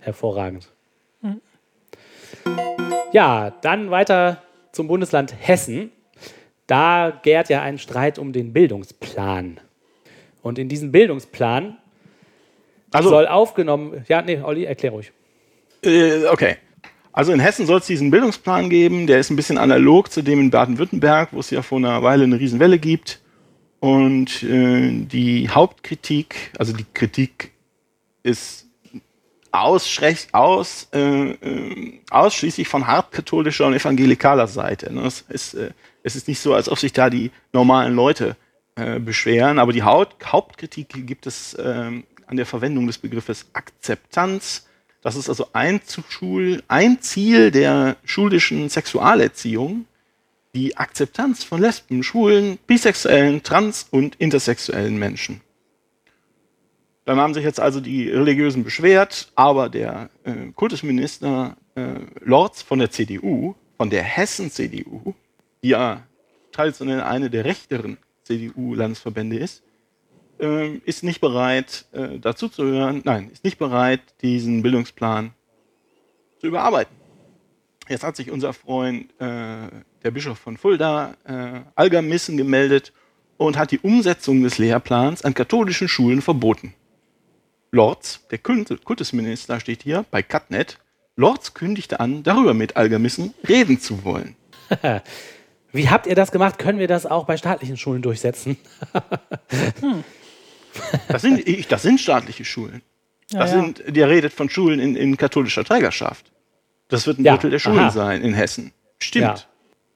Hervorragend. 0.00 0.68
Ja, 3.12 3.50
dann 3.62 3.90
weiter 3.90 4.42
zum 4.72 4.88
Bundesland 4.88 5.34
Hessen. 5.38 5.90
Da 6.66 7.18
gärt 7.22 7.48
ja 7.48 7.62
ein 7.62 7.78
Streit 7.78 8.18
um 8.18 8.32
den 8.32 8.52
Bildungsplan. 8.52 9.58
Und 10.42 10.58
in 10.58 10.68
diesem 10.68 10.92
Bildungsplan 10.92 11.78
Also, 12.92 13.08
soll 13.08 13.26
aufgenommen. 13.26 14.04
Ja, 14.08 14.22
nee, 14.22 14.40
Olli, 14.42 14.64
erklär 14.64 14.92
ruhig. 14.92 15.12
Äh, 15.82 16.26
okay. 16.26 16.56
Also 17.12 17.32
in 17.32 17.40
Hessen 17.40 17.66
soll 17.66 17.78
es 17.78 17.86
diesen 17.86 18.10
Bildungsplan 18.10 18.70
geben, 18.70 19.06
der 19.06 19.18
ist 19.18 19.30
ein 19.30 19.36
bisschen 19.36 19.58
analog 19.58 20.12
zu 20.12 20.22
dem 20.22 20.38
in 20.40 20.50
Baden-Württemberg, 20.50 21.30
wo 21.32 21.40
es 21.40 21.50
ja 21.50 21.62
vor 21.62 21.78
einer 21.78 22.02
Weile 22.02 22.24
eine 22.24 22.38
Riesenwelle 22.38 22.78
gibt. 22.78 23.20
Und 23.80 24.42
äh, 24.42 24.90
die 25.04 25.48
Hauptkritik, 25.48 26.52
also 26.58 26.72
die 26.72 26.86
Kritik 26.94 27.52
ist 28.28 28.66
aus, 29.52 30.88
äh, 30.92 31.30
äh, 31.30 32.00
ausschließlich 32.10 32.68
von 32.68 32.86
hartkatholischer 32.86 33.66
und 33.66 33.74
evangelikaler 33.74 34.46
Seite. 34.46 34.92
Ne? 34.92 35.02
Es, 35.02 35.22
ist, 35.28 35.54
äh, 35.54 35.70
es 36.02 36.16
ist 36.16 36.28
nicht 36.28 36.40
so, 36.40 36.54
als 36.54 36.68
ob 36.68 36.78
sich 36.78 36.92
da 36.92 37.10
die 37.10 37.30
normalen 37.52 37.94
Leute 37.94 38.36
äh, 38.76 38.98
beschweren, 39.00 39.58
aber 39.58 39.72
die 39.72 39.82
Haut, 39.82 40.14
Hauptkritik 40.24 41.06
gibt 41.06 41.26
es 41.26 41.56
ähm, 41.58 42.04
an 42.26 42.36
der 42.36 42.46
Verwendung 42.46 42.86
des 42.86 42.98
Begriffes 42.98 43.46
Akzeptanz. 43.52 44.66
Das 45.00 45.16
ist 45.16 45.28
also 45.28 45.48
ein, 45.52 45.80
Schul 46.08 46.62
ein 46.68 47.00
Ziel 47.00 47.50
der 47.50 47.96
schulischen 48.04 48.68
Sexualerziehung, 48.68 49.86
die 50.54 50.76
Akzeptanz 50.76 51.44
von 51.44 51.60
Lesben, 51.60 52.02
Schwulen, 52.02 52.58
Bisexuellen, 52.66 53.42
Trans- 53.42 53.86
und 53.90 54.16
intersexuellen 54.16 54.98
Menschen. 54.98 55.40
Dann 57.08 57.20
haben 57.20 57.32
sich 57.32 57.42
jetzt 57.42 57.58
also 57.58 57.80
die 57.80 58.10
Religiösen 58.10 58.64
beschwert, 58.64 59.32
aber 59.34 59.70
der 59.70 60.10
äh, 60.24 60.52
Kultusminister 60.54 61.56
äh, 61.74 62.00
Lorz 62.20 62.60
von 62.60 62.80
der 62.80 62.90
CDU, 62.90 63.54
von 63.78 63.88
der 63.88 64.02
Hessen-CDU, 64.02 65.14
die 65.62 65.68
ja 65.68 66.02
traditionell 66.52 67.00
eine 67.00 67.30
der 67.30 67.46
rechteren 67.46 67.96
CDU-Landesverbände 68.24 69.38
ist, 69.38 69.62
ähm, 70.38 70.82
ist 70.84 71.02
nicht 71.02 71.22
bereit, 71.22 71.86
äh, 71.92 72.18
dazu 72.18 72.50
zu 72.50 72.64
hören, 72.64 73.00
nein, 73.04 73.30
ist 73.32 73.42
nicht 73.42 73.58
bereit, 73.58 74.02
diesen 74.20 74.62
Bildungsplan 74.62 75.32
zu 76.42 76.48
überarbeiten. 76.48 76.94
Jetzt 77.88 78.04
hat 78.04 78.16
sich 78.16 78.30
unser 78.30 78.52
Freund, 78.52 79.10
äh, 79.18 79.70
der 80.04 80.10
Bischof 80.12 80.38
von 80.38 80.58
Fulda, 80.58 81.14
äh, 81.24 81.60
Algermissen 81.74 82.36
gemeldet 82.36 82.92
und 83.38 83.56
hat 83.56 83.70
die 83.70 83.78
Umsetzung 83.78 84.42
des 84.42 84.58
Lehrplans 84.58 85.24
an 85.24 85.32
katholischen 85.32 85.88
Schulen 85.88 86.20
verboten. 86.20 86.74
Lorz, 87.70 88.20
der 88.30 88.38
Kult- 88.38 88.84
Kultusminister, 88.84 89.60
steht 89.60 89.82
hier 89.82 90.04
bei 90.10 90.22
Catnet. 90.22 90.78
Lorz 91.16 91.52
kündigte 91.54 92.00
an, 92.00 92.22
darüber 92.22 92.54
mit 92.54 92.76
Algermissen 92.76 93.34
reden 93.48 93.80
zu 93.80 94.04
wollen. 94.04 94.36
Wie 95.72 95.90
habt 95.90 96.06
ihr 96.06 96.14
das 96.14 96.30
gemacht? 96.32 96.58
Können 96.58 96.78
wir 96.78 96.88
das 96.88 97.04
auch 97.06 97.26
bei 97.26 97.36
staatlichen 97.36 97.76
Schulen 97.76 98.02
durchsetzen? 98.02 98.56
Das 101.08 101.22
sind, 101.22 101.46
ich, 101.48 101.66
das 101.66 101.82
sind 101.82 102.00
staatliche 102.00 102.44
Schulen. 102.44 102.82
Ja, 103.30 103.40
Das 103.40 103.52
ja. 103.52 103.60
sind, 103.62 103.82
der 103.96 104.08
redet 104.08 104.32
von 104.32 104.48
Schulen 104.48 104.78
in, 104.78 104.94
in 104.96 105.16
katholischer 105.16 105.64
Trägerschaft. 105.64 106.30
Das 106.88 107.06
wird 107.06 107.18
ein 107.18 107.24
Ja, 107.24 107.32
Drittel 107.34 107.50
der 107.50 107.58
Schulen 107.58 107.78
aha. 107.80 107.90
sein 107.90 108.22
in 108.22 108.32
Hessen. 108.34 108.72
Stimmt. 109.00 109.48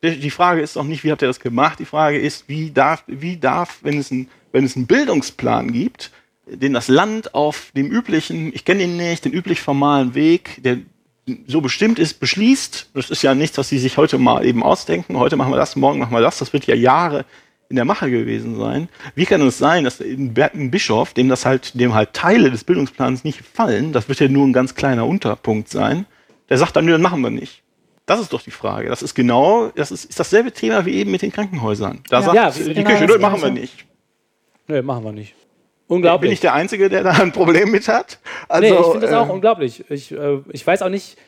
Ja. 0.02 0.11
Die, 0.11 0.30
Frage 0.30 0.61
ist 0.61 0.74
doch 0.74 0.82
nicht, 0.85 1.04
wie 1.04 1.12
habt 1.12 1.22
ihr 1.22 1.28
das 1.28 1.38
gemacht? 1.38 1.78
Die 1.78 1.85
Frage 1.85 2.18
ist, 2.18 2.48
wie 2.48 2.72
darf, 2.72 3.04
wie 3.06 3.37
darf 3.37 3.78
wenn, 3.82 3.98
es 3.98 4.11
ein, 4.11 4.28
wenn 4.50 4.64
es 4.64 4.74
einen 4.74 4.87
Bildungsplan 4.88 5.70
gibt, 5.72 6.11
den 6.46 6.72
das 6.72 6.88
Land 6.88 7.35
auf 7.35 7.70
dem 7.76 7.90
üblichen, 7.90 8.52
ich 8.55 8.64
kenne 8.64 8.83
ihn 8.85 8.96
nicht, 8.96 9.24
den 9.24 9.33
üblich 9.33 9.61
formalen 9.61 10.14
Weg, 10.14 10.62
der 10.62 10.78
so 11.46 11.61
bestimmt 11.61 11.98
ist, 11.98 12.18
beschließt. 12.18 12.90
Das 12.94 13.11
ist 13.11 13.22
ja 13.22 13.35
nichts, 13.35 13.57
was 13.59 13.68
sie 13.68 13.78
sich 13.78 13.96
heute 13.96 14.18
mal 14.18 14.44
eben 14.44 14.62
ausdenken. 14.62 15.16
Heute 15.18 15.37
machen 15.37 15.52
wir 15.52 15.57
das, 15.57 15.76
morgen 15.76 16.00
machen 16.00 16.12
wir 16.12 16.20
das. 16.20 16.38
Das 16.38 16.52
wird 16.52 16.66
ja 16.66 16.74
Jahre 16.74 17.24
in 17.68 17.76
der 17.76 17.85
Mache 17.85 18.11
gewesen 18.11 18.57
sein. 18.57 18.88
Wie 19.14 19.24
kann 19.24 19.40
es 19.46 19.57
sein, 19.57 19.85
dass 19.85 20.00
ein 20.00 20.70
Bischof, 20.70 21.14
dem 21.14 21.28
das 21.28 21.46
halt, 21.46 21.78
dem 21.78 21.94
halt 21.94 22.12
Teile 22.12 22.50
des 22.50 22.64
Bildungsplans 22.64 23.24
nicht 23.24 23.38
gefallen, 23.38 23.92
das 23.92 24.09
wird 24.09 24.20
ja 24.20 24.28
nur 24.28 24.46
ein 24.46 24.52
ganz 24.52 24.74
kleiner 24.74 25.07
Unterpunkt 25.07 25.70
sein, 25.70 26.07
der 26.50 26.59
sagt 26.59 26.76
dann, 26.76 26.85
nö, 26.85 26.92
dann 26.92 27.02
machen 27.02 27.22
wir 27.22 27.31
nicht. 27.31 27.62
Das 28.05 28.20
ist 28.20 28.33
doch 28.33 28.42
die 28.42 28.50
Frage. 28.50 28.88
Das 28.88 29.00
ist 29.00 29.14
genau, 29.14 29.70
das 29.76 29.92
ist, 29.92 30.05
ist 30.07 30.18
dasselbe 30.18 30.52
Thema 30.52 30.85
wie 30.85 30.94
eben 30.96 31.12
mit 31.12 31.22
den 31.22 31.33
Krankenhäusern. 31.33 32.00
Da 32.11 32.16
Ja. 32.18 32.22
sagt 32.22 32.37
Ja, 32.37 32.50
die 32.50 32.74
genau 32.74 32.88
Kirche, 32.90 33.07
das 33.07 33.12
das 33.14 33.22
machen 33.22 33.40
wir 33.40 33.50
nicht. 33.50 33.87
Nö, 34.66 34.83
machen 34.83 35.05
wir 35.05 35.12
nicht. 35.12 35.35
Bin 35.92 35.96
Unglaublich. 35.96 36.33
ich 36.33 36.40
der 36.40 36.55
Einzige, 36.55 36.88
der 36.88 37.02
da 37.02 37.11
ein 37.11 37.33
Problem 37.33 37.70
mit 37.70 37.87
hat? 37.88 38.18
Also, 38.48 38.74
nee, 38.74 38.81
ich 38.81 38.87
finde 38.87 39.07
das 39.07 39.12
auch 39.14 39.28
äh, 39.28 39.33
unglaublich. 39.33 39.85
Ich, 39.90 40.11
äh, 40.12 40.38
ich 40.50 40.66
weiß 40.66 40.81
auch 40.83 40.88
nicht, 40.88 41.18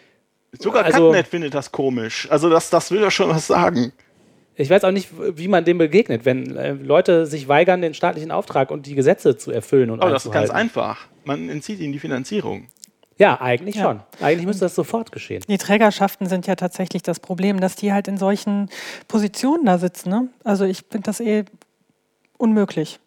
Sogar 0.58 0.84
also- 0.84 1.10
Catnet 1.10 1.26
findet 1.26 1.54
das 1.54 1.70
komisch. 1.72 2.28
Also 2.30 2.48
das, 2.48 2.70
das 2.70 2.90
will 2.90 3.00
ja 3.02 3.10
schon 3.10 3.28
was 3.28 3.46
sagen. 3.46 3.92
ich 4.56 4.70
weiß 4.70 4.84
auch 4.84 4.90
nicht, 4.92 5.08
wie 5.36 5.48
man 5.48 5.64
dem 5.64 5.78
begegnet, 5.78 6.24
wenn 6.24 6.56
äh, 6.56 6.72
Leute 6.72 7.26
sich 7.26 7.48
weigern, 7.48 7.82
den 7.82 7.92
staatlichen 7.92 8.30
Auftrag 8.30 8.70
und 8.70 8.86
die 8.86 8.94
Gesetze 8.94 9.36
zu 9.36 9.50
erfüllen 9.50 9.90
und 9.90 10.00
Aber 10.00 10.12
das 10.12 10.24
ist 10.26 10.32
ganz 10.32 10.50
einfach. 10.50 11.06
Man 11.24 11.48
entzieht 11.48 11.80
ihnen 11.80 11.92
die 11.92 11.98
Finanzierung. 11.98 12.68
Ja, 13.18 13.40
eigentlich 13.40 13.74
Ja. 13.76 13.82
schon. 13.82 14.00
Eigentlich 14.20 14.46
müsste 14.46 14.64
das 14.64 14.74
sofort 14.74 15.12
geschehen. 15.12 15.42
Die 15.48 15.58
Trägerschaften 15.58 16.26
sind 16.28 16.46
ja 16.46 16.54
tatsächlich 16.56 17.02
das 17.02 17.20
Problem, 17.20 17.60
dass 17.60 17.76
die 17.76 17.92
halt 17.92 18.08
in 18.08 18.16
solchen 18.16 18.70
Positionen 19.08 19.66
da 19.66 19.78
sitzen. 19.78 20.08
Ne? 20.08 20.28
Also 20.42 20.64
ich 20.64 20.84
finde 20.90 21.04
das 21.06 21.20
eh 21.20 21.44
unmöglich. 22.38 22.98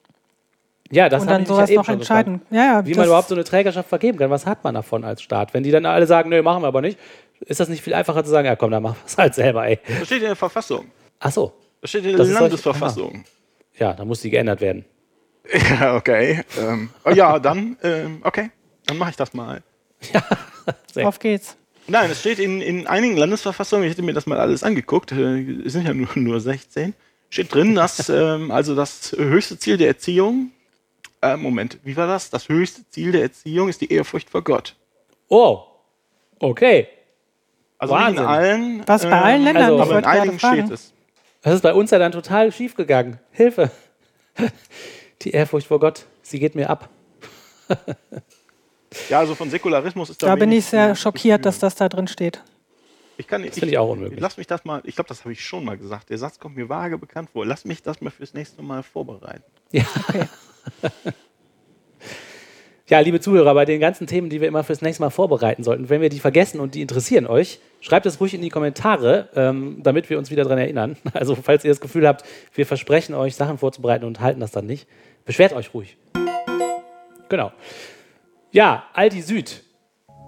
Ja, 0.91 1.09
das 1.09 1.23
und 1.23 1.29
habe 1.29 1.39
dann 1.39 1.45
sowas 1.45 1.69
ja 1.69 1.73
eben 1.73 1.79
noch 1.79 1.85
schon 1.85 1.93
entscheiden. 1.95 2.41
Ja, 2.49 2.57
ja, 2.57 2.85
Wie 2.85 2.93
man 2.93 3.05
überhaupt 3.05 3.27
so 3.27 3.35
eine 3.35 3.43
Trägerschaft 3.43 3.89
vergeben 3.89 4.17
kann. 4.17 4.29
Was 4.29 4.45
hat 4.45 4.63
man 4.63 4.73
davon 4.75 5.03
als 5.03 5.21
Staat? 5.21 5.53
Wenn 5.53 5.63
die 5.63 5.71
dann 5.71 5.85
alle 5.85 6.07
sagen, 6.07 6.29
nö, 6.29 6.41
machen 6.41 6.63
wir 6.63 6.67
aber 6.67 6.81
nicht, 6.81 6.97
ist 7.41 7.59
das 7.59 7.69
nicht 7.69 7.83
viel 7.83 7.93
einfacher 7.93 8.23
zu 8.23 8.29
sagen, 8.29 8.45
ja 8.45 8.55
komm, 8.55 8.71
dann 8.71 8.83
machen 8.83 8.97
wir 9.01 9.05
es 9.05 9.17
halt 9.17 9.35
selber, 9.35 9.67
ey. 9.67 9.79
Das 9.87 10.07
steht 10.07 10.21
in 10.21 10.27
der 10.27 10.35
Verfassung. 10.35 10.85
Ach 11.19 11.31
so. 11.31 11.53
Das 11.81 11.89
steht 11.89 12.05
in 12.05 12.11
der 12.11 12.19
Das 12.19 12.29
Landesverfassung. 12.29 13.23
Ja, 13.77 13.93
dann 13.93 14.07
muss 14.07 14.21
die 14.21 14.29
geändert 14.29 14.61
werden. 14.61 14.85
Ja, 15.79 15.95
okay. 15.95 16.43
Ähm, 16.59 16.89
oh 17.05 17.11
ja, 17.11 17.39
dann, 17.39 17.77
ähm, 17.81 18.19
okay. 18.23 18.51
Dann 18.85 18.97
mache 18.97 19.11
ich 19.11 19.15
das 19.15 19.33
mal. 19.33 19.61
Auf 21.03 21.19
geht's. 21.19 21.55
Nein, 21.87 22.11
es 22.11 22.19
steht 22.19 22.39
in, 22.39 22.59
in 22.59 22.85
einigen 22.85 23.15
Landesverfassungen, 23.15 23.85
ich 23.85 23.91
hätte 23.91 24.01
mir 24.01 24.13
das 24.13 24.25
mal 24.25 24.39
alles 24.39 24.63
angeguckt, 24.63 25.13
äh, 25.13 25.61
es 25.65 25.71
sind 25.71 25.87
ja 25.87 25.93
nur, 25.93 26.09
nur 26.15 26.41
16, 26.41 26.93
steht 27.29 27.53
drin, 27.53 27.75
dass 27.75 28.09
ähm, 28.09 28.51
also 28.51 28.75
das 28.75 29.13
höchste 29.17 29.57
Ziel 29.57 29.77
der 29.77 29.87
Erziehung, 29.87 30.51
äh, 31.21 31.35
Moment, 31.37 31.79
wie 31.83 31.95
war 31.97 32.07
das? 32.07 32.29
Das 32.29 32.49
höchste 32.49 32.87
Ziel 32.89 33.11
der 33.11 33.21
Erziehung 33.23 33.69
ist 33.69 33.81
die 33.81 33.91
Ehrfurcht 33.91 34.29
vor 34.29 34.43
Gott. 34.43 34.75
Oh, 35.27 35.63
okay. 36.39 36.87
Also 37.77 37.95
nicht 37.95 38.07
in 38.09 38.15
Wahnsinn. 38.17 38.25
allen, 38.25 38.83
Was 38.87 39.03
bei 39.03 39.21
allen 39.21 39.43
Ländern, 39.43 39.63
also- 39.63 39.81
aber 39.81 39.99
in 39.99 40.05
einigen 40.05 40.39
fragen. 40.39 40.57
steht 40.65 40.71
es. 40.71 40.93
Das 41.41 41.53
ist 41.53 41.61
bei 41.61 41.73
uns 41.73 41.91
ja 41.91 41.99
dann 41.99 42.11
total 42.11 42.51
schief 42.51 42.75
gegangen. 42.75 43.19
Hilfe. 43.31 43.71
Die 45.21 45.31
Ehrfurcht 45.31 45.67
vor 45.67 45.79
Gott, 45.79 46.05
sie 46.21 46.39
geht 46.39 46.55
mir 46.55 46.69
ab. 46.69 46.89
Ja, 49.09 49.19
also 49.19 49.35
von 49.35 49.49
Säkularismus 49.49 50.09
ist 50.09 50.23
da 50.23 50.27
Da 50.27 50.35
bin 50.35 50.51
ich 50.51 50.65
sehr 50.65 50.95
schockiert, 50.95 51.45
dass 51.45 51.59
das 51.59 51.75
da 51.75 51.89
drin 51.89 52.07
steht. 52.07 52.41
Ich 53.17 53.27
kann, 53.27 53.43
ich, 53.43 53.53
finde 53.53 53.67
ich 53.69 53.77
auch 53.77 53.89
unmöglich. 53.89 54.19
Lass 54.19 54.37
mich 54.37 54.47
das 54.47 54.63
mal, 54.63 54.81
ich 54.85 54.95
glaube, 54.95 55.09
das 55.09 55.21
habe 55.21 55.33
ich 55.33 55.43
schon 55.43 55.65
mal 55.65 55.77
gesagt. 55.77 56.09
Der 56.09 56.17
Satz 56.17 56.39
kommt 56.39 56.55
mir 56.55 56.69
vage 56.69 56.97
bekannt 56.97 57.29
vor. 57.31 57.45
Lass 57.45 57.65
mich 57.65 57.83
das 57.83 57.99
mal 57.99 58.11
fürs 58.11 58.33
nächste 58.33 58.61
Mal 58.61 58.83
vorbereiten. 58.83 59.43
Ja. 59.71 59.83
Ja, 62.89 63.01
liebe 63.01 63.19
Zuhörer, 63.19 63.53
bei 63.53 63.65
den 63.65 63.81
ganzen 63.81 64.07
Themen, 64.07 64.29
die 64.29 64.39
wir 64.39 64.47
immer 64.47 64.63
fürs 64.63 64.81
nächste 64.81 65.03
Mal 65.03 65.09
vorbereiten 65.09 65.61
sollten, 65.61 65.89
wenn 65.89 65.99
wir 65.99 66.07
die 66.07 66.21
vergessen 66.21 66.61
und 66.61 66.73
die 66.73 66.81
interessieren 66.81 67.27
euch, 67.27 67.59
schreibt 67.81 68.05
es 68.05 68.21
ruhig 68.21 68.33
in 68.33 68.41
die 68.41 68.47
Kommentare, 68.47 69.27
ähm, 69.35 69.79
damit 69.83 70.09
wir 70.09 70.17
uns 70.17 70.31
wieder 70.31 70.43
daran 70.43 70.57
erinnern. 70.57 70.95
Also, 71.13 71.35
falls 71.35 71.65
ihr 71.65 71.71
das 71.71 71.81
Gefühl 71.81 72.07
habt, 72.07 72.23
wir 72.53 72.65
versprechen 72.65 73.13
euch, 73.13 73.35
Sachen 73.35 73.57
vorzubereiten 73.57 74.05
und 74.05 74.21
halten 74.21 74.39
das 74.39 74.51
dann 74.51 74.65
nicht, 74.65 74.87
beschwert 75.25 75.51
euch 75.51 75.73
ruhig. 75.73 75.97
Genau. 77.27 77.51
Ja, 78.51 78.85
Aldi 78.93 79.21
Süd 79.21 79.63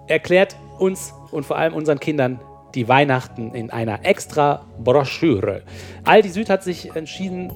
erklärt 0.06 0.54
uns 0.78 1.14
und 1.30 1.46
vor 1.46 1.56
allem 1.56 1.72
unseren 1.72 1.98
Kindern 1.98 2.40
die 2.74 2.88
Weihnachten 2.88 3.54
in 3.54 3.70
einer 3.70 4.04
extra 4.04 4.66
Broschüre. 4.78 5.62
Aldi 6.04 6.28
Süd 6.28 6.50
hat 6.50 6.62
sich 6.62 6.94
entschieden, 6.94 7.50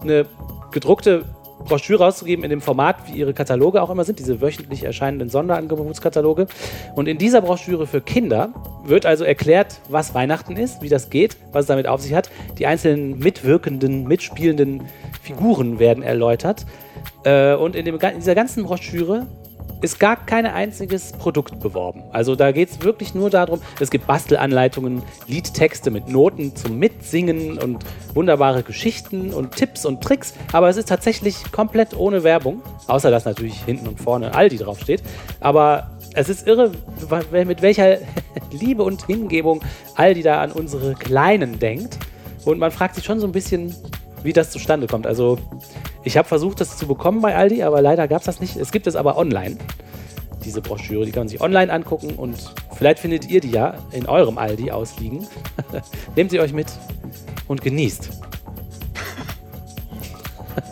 eine 0.00 0.24
gedruckte 0.72 1.26
Broschüre 1.64 2.06
auszugeben 2.06 2.44
in 2.44 2.50
dem 2.50 2.60
Format, 2.60 2.96
wie 3.06 3.18
ihre 3.18 3.34
Kataloge 3.34 3.82
auch 3.82 3.90
immer 3.90 4.04
sind, 4.04 4.18
diese 4.18 4.40
wöchentlich 4.40 4.82
erscheinenden 4.82 5.28
Sonderangebotskataloge. 5.28 6.46
Und 6.94 7.08
in 7.08 7.18
dieser 7.18 7.40
Broschüre 7.42 7.86
für 7.86 8.00
Kinder 8.00 8.50
wird 8.84 9.06
also 9.06 9.24
erklärt, 9.24 9.80
was 9.88 10.14
Weihnachten 10.14 10.56
ist, 10.56 10.82
wie 10.82 10.88
das 10.88 11.10
geht, 11.10 11.36
was 11.52 11.62
es 11.62 11.66
damit 11.66 11.86
auf 11.86 12.00
sich 12.00 12.14
hat. 12.14 12.30
Die 12.58 12.66
einzelnen 12.66 13.18
mitwirkenden, 13.18 14.06
mitspielenden 14.06 14.82
Figuren 15.22 15.78
werden 15.78 16.02
erläutert. 16.02 16.66
Äh, 17.24 17.54
und 17.54 17.76
in, 17.76 17.84
dem, 17.84 17.98
in 17.98 18.16
dieser 18.16 18.34
ganzen 18.34 18.64
Broschüre 18.64 19.26
ist 19.82 19.98
gar 19.98 20.16
kein 20.16 20.46
einziges 20.46 21.12
Produkt 21.12 21.60
beworben. 21.60 22.02
Also 22.12 22.34
da 22.36 22.52
geht 22.52 22.70
es 22.70 22.82
wirklich 22.82 23.14
nur 23.14 23.30
darum, 23.30 23.60
es 23.80 23.90
gibt 23.90 24.06
Bastelanleitungen, 24.06 25.02
Liedtexte 25.26 25.90
mit 25.90 26.08
Noten 26.08 26.54
zum 26.54 26.78
Mitsingen 26.78 27.58
und 27.58 27.84
wunderbare 28.14 28.62
Geschichten 28.62 29.32
und 29.32 29.56
Tipps 29.56 29.86
und 29.86 30.02
Tricks, 30.02 30.34
aber 30.52 30.68
es 30.68 30.76
ist 30.76 30.88
tatsächlich 30.88 31.50
komplett 31.52 31.96
ohne 31.96 32.24
Werbung, 32.24 32.62
außer 32.86 33.10
dass 33.10 33.24
natürlich 33.24 33.62
hinten 33.64 33.88
und 33.88 34.00
vorne 34.00 34.34
Aldi 34.34 34.58
draufsteht. 34.58 35.02
Aber 35.40 35.90
es 36.14 36.28
ist 36.28 36.46
irre, 36.46 36.72
mit 37.32 37.62
welcher 37.62 37.98
Liebe 38.50 38.82
und 38.82 39.06
Hingebung 39.06 39.60
Aldi 39.94 40.22
da 40.22 40.40
an 40.40 40.52
unsere 40.52 40.94
Kleinen 40.94 41.58
denkt. 41.58 41.98
Und 42.44 42.58
man 42.58 42.70
fragt 42.70 42.94
sich 42.94 43.04
schon 43.04 43.20
so 43.20 43.26
ein 43.26 43.32
bisschen, 43.32 43.74
wie 44.22 44.32
das 44.32 44.50
zustande 44.50 44.86
kommt. 44.86 45.06
Also 45.06 45.38
ich 46.04 46.16
habe 46.16 46.28
versucht, 46.28 46.60
das 46.60 46.76
zu 46.76 46.86
bekommen 46.86 47.20
bei 47.20 47.36
Aldi, 47.36 47.62
aber 47.62 47.82
leider 47.82 48.08
gab 48.08 48.20
es 48.20 48.26
das 48.26 48.40
nicht. 48.40 48.56
Es 48.56 48.72
gibt 48.72 48.86
es 48.86 48.96
aber 48.96 49.16
online, 49.16 49.56
diese 50.44 50.60
Broschüre. 50.60 51.04
Die 51.04 51.12
kann 51.12 51.22
man 51.22 51.28
sich 51.28 51.40
online 51.40 51.72
angucken 51.72 52.14
und 52.16 52.52
vielleicht 52.76 53.00
findet 53.00 53.30
ihr 53.30 53.40
die 53.40 53.50
ja 53.50 53.74
in 53.92 54.06
eurem 54.06 54.38
Aldi 54.38 54.70
ausliegen. 54.70 55.26
Nehmt 56.16 56.30
sie 56.30 56.40
euch 56.40 56.52
mit 56.52 56.68
und 57.48 57.62
genießt. 57.62 58.10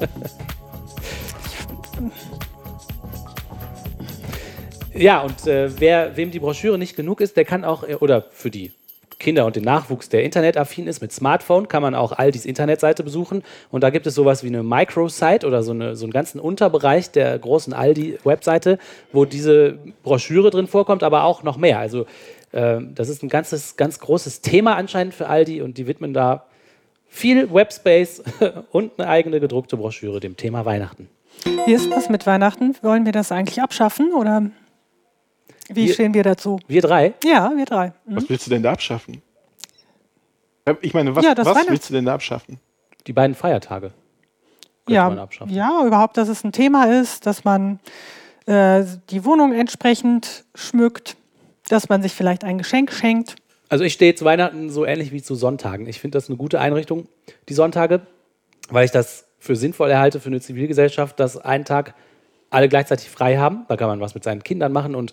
ja, 4.94 5.22
und 5.22 5.46
äh, 5.46 5.80
wer, 5.80 6.16
wem 6.16 6.30
die 6.30 6.38
Broschüre 6.38 6.78
nicht 6.78 6.96
genug 6.96 7.20
ist, 7.20 7.37
der 7.37 7.44
kann 7.44 7.64
auch, 7.64 7.82
äh, 7.82 7.96
oder 7.96 8.26
für 8.30 8.50
die 8.50 8.72
Kinder 9.18 9.46
und 9.46 9.57
den 9.57 9.64
Nachwuchs, 9.64 10.09
der 10.09 10.22
internetaffin 10.22 10.87
ist 10.87 11.00
mit 11.00 11.12
Smartphone, 11.12 11.66
kann 11.66 11.83
man 11.83 11.94
auch 11.94 12.12
Aldis 12.12 12.44
Internetseite 12.44 13.02
besuchen. 13.02 13.42
Und 13.70 13.83
da 13.83 13.90
gibt 13.90 14.07
es 14.07 14.14
sowas 14.14 14.44
wie 14.44 14.48
eine 14.48 14.62
Microsite 14.62 15.46
oder 15.46 15.62
so, 15.62 15.72
eine, 15.72 15.96
so 15.96 16.04
einen 16.04 16.12
ganzen 16.12 16.38
Unterbereich 16.38 17.11
der 17.11 17.37
großen 17.38 17.72
Aldi-Webseite, 17.72 18.78
wo 19.12 19.24
diese 19.24 19.78
Broschüre 20.04 20.50
drin 20.50 20.68
vorkommt, 20.68 21.02
aber 21.02 21.24
auch 21.24 21.42
noch 21.42 21.57
mehr. 21.57 21.81
Also 21.81 22.07
ähm, 22.52 22.92
das 22.94 23.09
ist 23.09 23.22
ein 23.22 23.28
ganzes, 23.28 23.76
ganz 23.76 23.98
großes 23.98 24.40
Thema 24.40 24.76
anscheinend 24.76 25.14
für 25.14 25.28
Aldi 25.28 25.62
und 25.62 25.78
die 25.78 25.87
widmen 25.87 26.14
da 26.14 26.44
viel 27.09 27.52
Webspace 27.52 28.22
und 28.70 28.92
eine 28.98 29.09
eigene 29.09 29.40
gedruckte 29.40 29.76
Broschüre 29.76 30.20
dem 30.20 30.37
Thema 30.37 30.64
Weihnachten. 30.64 31.09
Wie 31.66 31.72
ist 31.72 31.90
das 31.90 32.09
mit 32.09 32.26
Weihnachten? 32.26 32.76
Wollen 32.83 33.04
wir 33.04 33.12
das 33.12 33.33
eigentlich 33.33 33.62
abschaffen 33.62 34.12
oder 34.12 34.50
wie 35.68 35.87
Wir- 35.88 35.94
stehen 35.94 36.14
wir 36.14 36.22
dazu? 36.22 36.59
Wir 36.66 36.83
drei, 36.83 37.14
Ja, 37.24 37.52
wir 37.54 37.64
drei. 37.64 37.92
Mhm. 38.07 38.16
Was 38.16 38.28
willst 38.28 38.46
du 38.46 38.50
denn 38.50 38.62
da 38.62 38.72
abschaffen? 38.72 39.22
Äh, 40.64 40.74
Ich 40.81 40.94
meine, 40.94 41.14
was, 41.14 41.24
Ja, 41.24 41.35
das 41.35 41.46
was 41.46 41.68
willst 41.68 41.88
du 41.90 41.94
denn 41.94 42.04
da 42.04 42.14
abschaffen? 42.14 42.59
die 43.07 43.12
beiden 43.12 43.35
Feiertage. 43.35 43.92
Ja, 44.88 45.09
abschaffen. 45.09 45.52
ja, 45.52 45.83
überhaupt, 45.87 46.16
dass 46.16 46.28
es 46.28 46.44
ein 46.44 46.52
Thema 46.52 46.85
ist, 47.00 47.26
dass 47.26 47.44
man 47.44 47.78
äh, 48.46 48.85
die 49.11 49.24
Wohnung 49.26 49.52
entsprechend 49.52 50.44
schmückt, 50.54 51.16
dass 51.68 51.90
man 51.90 52.00
sich 52.02 52.12
vielleicht 52.14 52.42
ein 52.44 52.57
Geschenk 52.57 52.92
schenkt. 52.92 53.37
Also 53.68 53.85
ich 53.85 53.92
stehe 53.92 54.14
zu 54.14 54.24
Weihnachten 54.24 54.70
so 54.70 54.87
ähnlich 54.87 55.12
wie 55.12 55.20
zu 55.22 55.35
Sonntagen. 55.35 55.87
Ich 55.87 56.00
finde 56.00 56.16
das 56.16 56.28
eine 56.31 56.38
gute 56.38 56.59
Einrichtung, 56.59 57.07
die 57.50 57.54
Sonntage, 57.54 58.00
weil 58.70 58.87
ich 58.87 58.90
das 58.90 59.26
für 59.38 59.57
sinnvoll 59.57 59.90
erhalte 59.90 60.20
für 60.20 60.28
eine 60.31 60.40
Zivilgesellschaft, 60.40 61.20
dass 61.20 61.37
einen 61.37 61.66
Tag 61.66 61.94
alle 62.48 62.70
gleichzeitig 62.70 63.11
frei 63.11 63.37
haben. 63.37 63.66
Da 63.68 63.76
kann 63.76 63.88
man 63.88 64.00
was 64.00 64.14
mit 64.14 64.24
seinen 64.24 64.42
Kindern 64.42 64.72
machen 64.72 64.94
und 64.94 65.12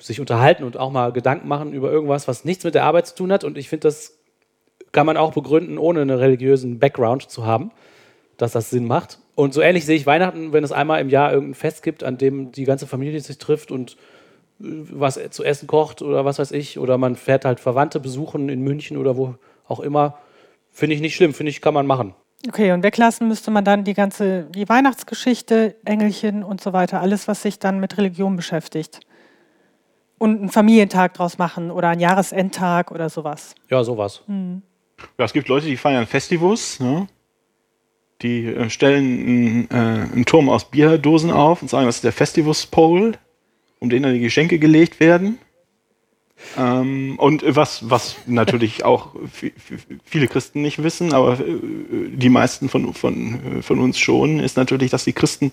sich 0.00 0.20
unterhalten 0.20 0.64
und 0.64 0.76
auch 0.76 0.90
mal 0.90 1.12
Gedanken 1.12 1.48
machen 1.48 1.72
über 1.72 1.90
irgendwas, 1.90 2.28
was 2.28 2.44
nichts 2.44 2.64
mit 2.64 2.74
der 2.74 2.84
Arbeit 2.84 3.06
zu 3.06 3.14
tun 3.14 3.32
hat. 3.32 3.44
Und 3.44 3.58
ich 3.58 3.68
finde, 3.68 3.88
das 3.88 4.18
kann 4.92 5.06
man 5.06 5.16
auch 5.16 5.32
begründen, 5.32 5.78
ohne 5.78 6.00
einen 6.02 6.18
religiösen 6.18 6.78
Background 6.78 7.30
zu 7.30 7.44
haben, 7.44 7.70
dass 8.36 8.52
das 8.52 8.70
Sinn 8.70 8.86
macht. 8.86 9.18
Und 9.34 9.54
so 9.54 9.60
ähnlich 9.60 9.86
sehe 9.86 9.96
ich 9.96 10.06
Weihnachten, 10.06 10.52
wenn 10.52 10.64
es 10.64 10.72
einmal 10.72 11.00
im 11.00 11.08
Jahr 11.08 11.32
irgendein 11.32 11.54
Fest 11.54 11.82
gibt, 11.82 12.02
an 12.02 12.18
dem 12.18 12.52
die 12.52 12.64
ganze 12.64 12.86
Familie 12.86 13.20
sich 13.20 13.38
trifft 13.38 13.70
und 13.70 13.92
äh, 14.60 14.64
was 14.90 15.18
zu 15.30 15.44
essen 15.44 15.66
kocht 15.66 16.02
oder 16.02 16.24
was 16.24 16.38
weiß 16.38 16.52
ich. 16.52 16.78
Oder 16.78 16.98
man 16.98 17.16
fährt 17.16 17.44
halt 17.44 17.60
Verwandte 17.60 18.00
besuchen 18.00 18.48
in 18.48 18.62
München 18.62 18.96
oder 18.96 19.16
wo 19.16 19.34
auch 19.68 19.80
immer. 19.80 20.18
Finde 20.70 20.94
ich 20.94 21.00
nicht 21.00 21.16
schlimm, 21.16 21.34
finde 21.34 21.50
ich, 21.50 21.60
kann 21.60 21.74
man 21.74 21.86
machen. 21.86 22.14
Okay, 22.48 22.72
und 22.72 22.82
weglassen 22.82 23.28
müsste 23.28 23.50
man 23.50 23.64
dann 23.64 23.84
die 23.84 23.92
ganze, 23.92 24.44
die 24.44 24.68
Weihnachtsgeschichte, 24.68 25.76
Engelchen 25.84 26.42
und 26.42 26.62
so 26.62 26.72
weiter, 26.72 27.00
alles, 27.00 27.28
was 27.28 27.42
sich 27.42 27.58
dann 27.58 27.80
mit 27.80 27.98
Religion 27.98 28.36
beschäftigt. 28.36 29.00
Und 30.20 30.38
einen 30.38 30.48
Familientag 30.50 31.14
draus 31.14 31.38
machen 31.38 31.70
oder 31.70 31.88
einen 31.88 32.00
Jahresendtag 32.02 32.90
oder 32.92 33.08
sowas. 33.08 33.54
Ja, 33.70 33.82
sowas. 33.82 34.22
Ja, 34.28 35.24
es 35.24 35.32
gibt 35.32 35.48
Leute, 35.48 35.64
die 35.66 35.78
feiern 35.78 36.06
Festivus. 36.06 36.78
Ne? 36.78 37.06
Die 38.20 38.44
äh, 38.44 38.68
stellen 38.68 39.04
einen, 39.26 39.70
äh, 39.70 40.12
einen 40.12 40.26
Turm 40.26 40.50
aus 40.50 40.70
Bierdosen 40.70 41.30
auf 41.30 41.62
und 41.62 41.68
sagen, 41.68 41.86
das 41.86 41.96
ist 41.96 42.04
der 42.04 42.12
Festivus 42.12 42.66
Pole, 42.66 43.14
um 43.78 43.88
den 43.88 44.02
dann 44.02 44.12
die 44.12 44.20
Geschenke 44.20 44.58
gelegt 44.58 45.00
werden. 45.00 45.38
Ähm, 46.58 47.14
und 47.18 47.42
was, 47.46 47.88
was 47.88 48.16
natürlich 48.26 48.84
auch 48.84 49.14
viele 50.04 50.28
Christen 50.28 50.60
nicht 50.60 50.82
wissen, 50.82 51.14
aber 51.14 51.40
äh, 51.40 51.58
die 52.10 52.28
meisten 52.28 52.68
von, 52.68 52.92
von, 52.92 53.62
von 53.62 53.78
uns 53.78 53.98
schon, 53.98 54.38
ist 54.40 54.58
natürlich, 54.58 54.90
dass 54.90 55.04
die 55.04 55.14
Christen 55.14 55.52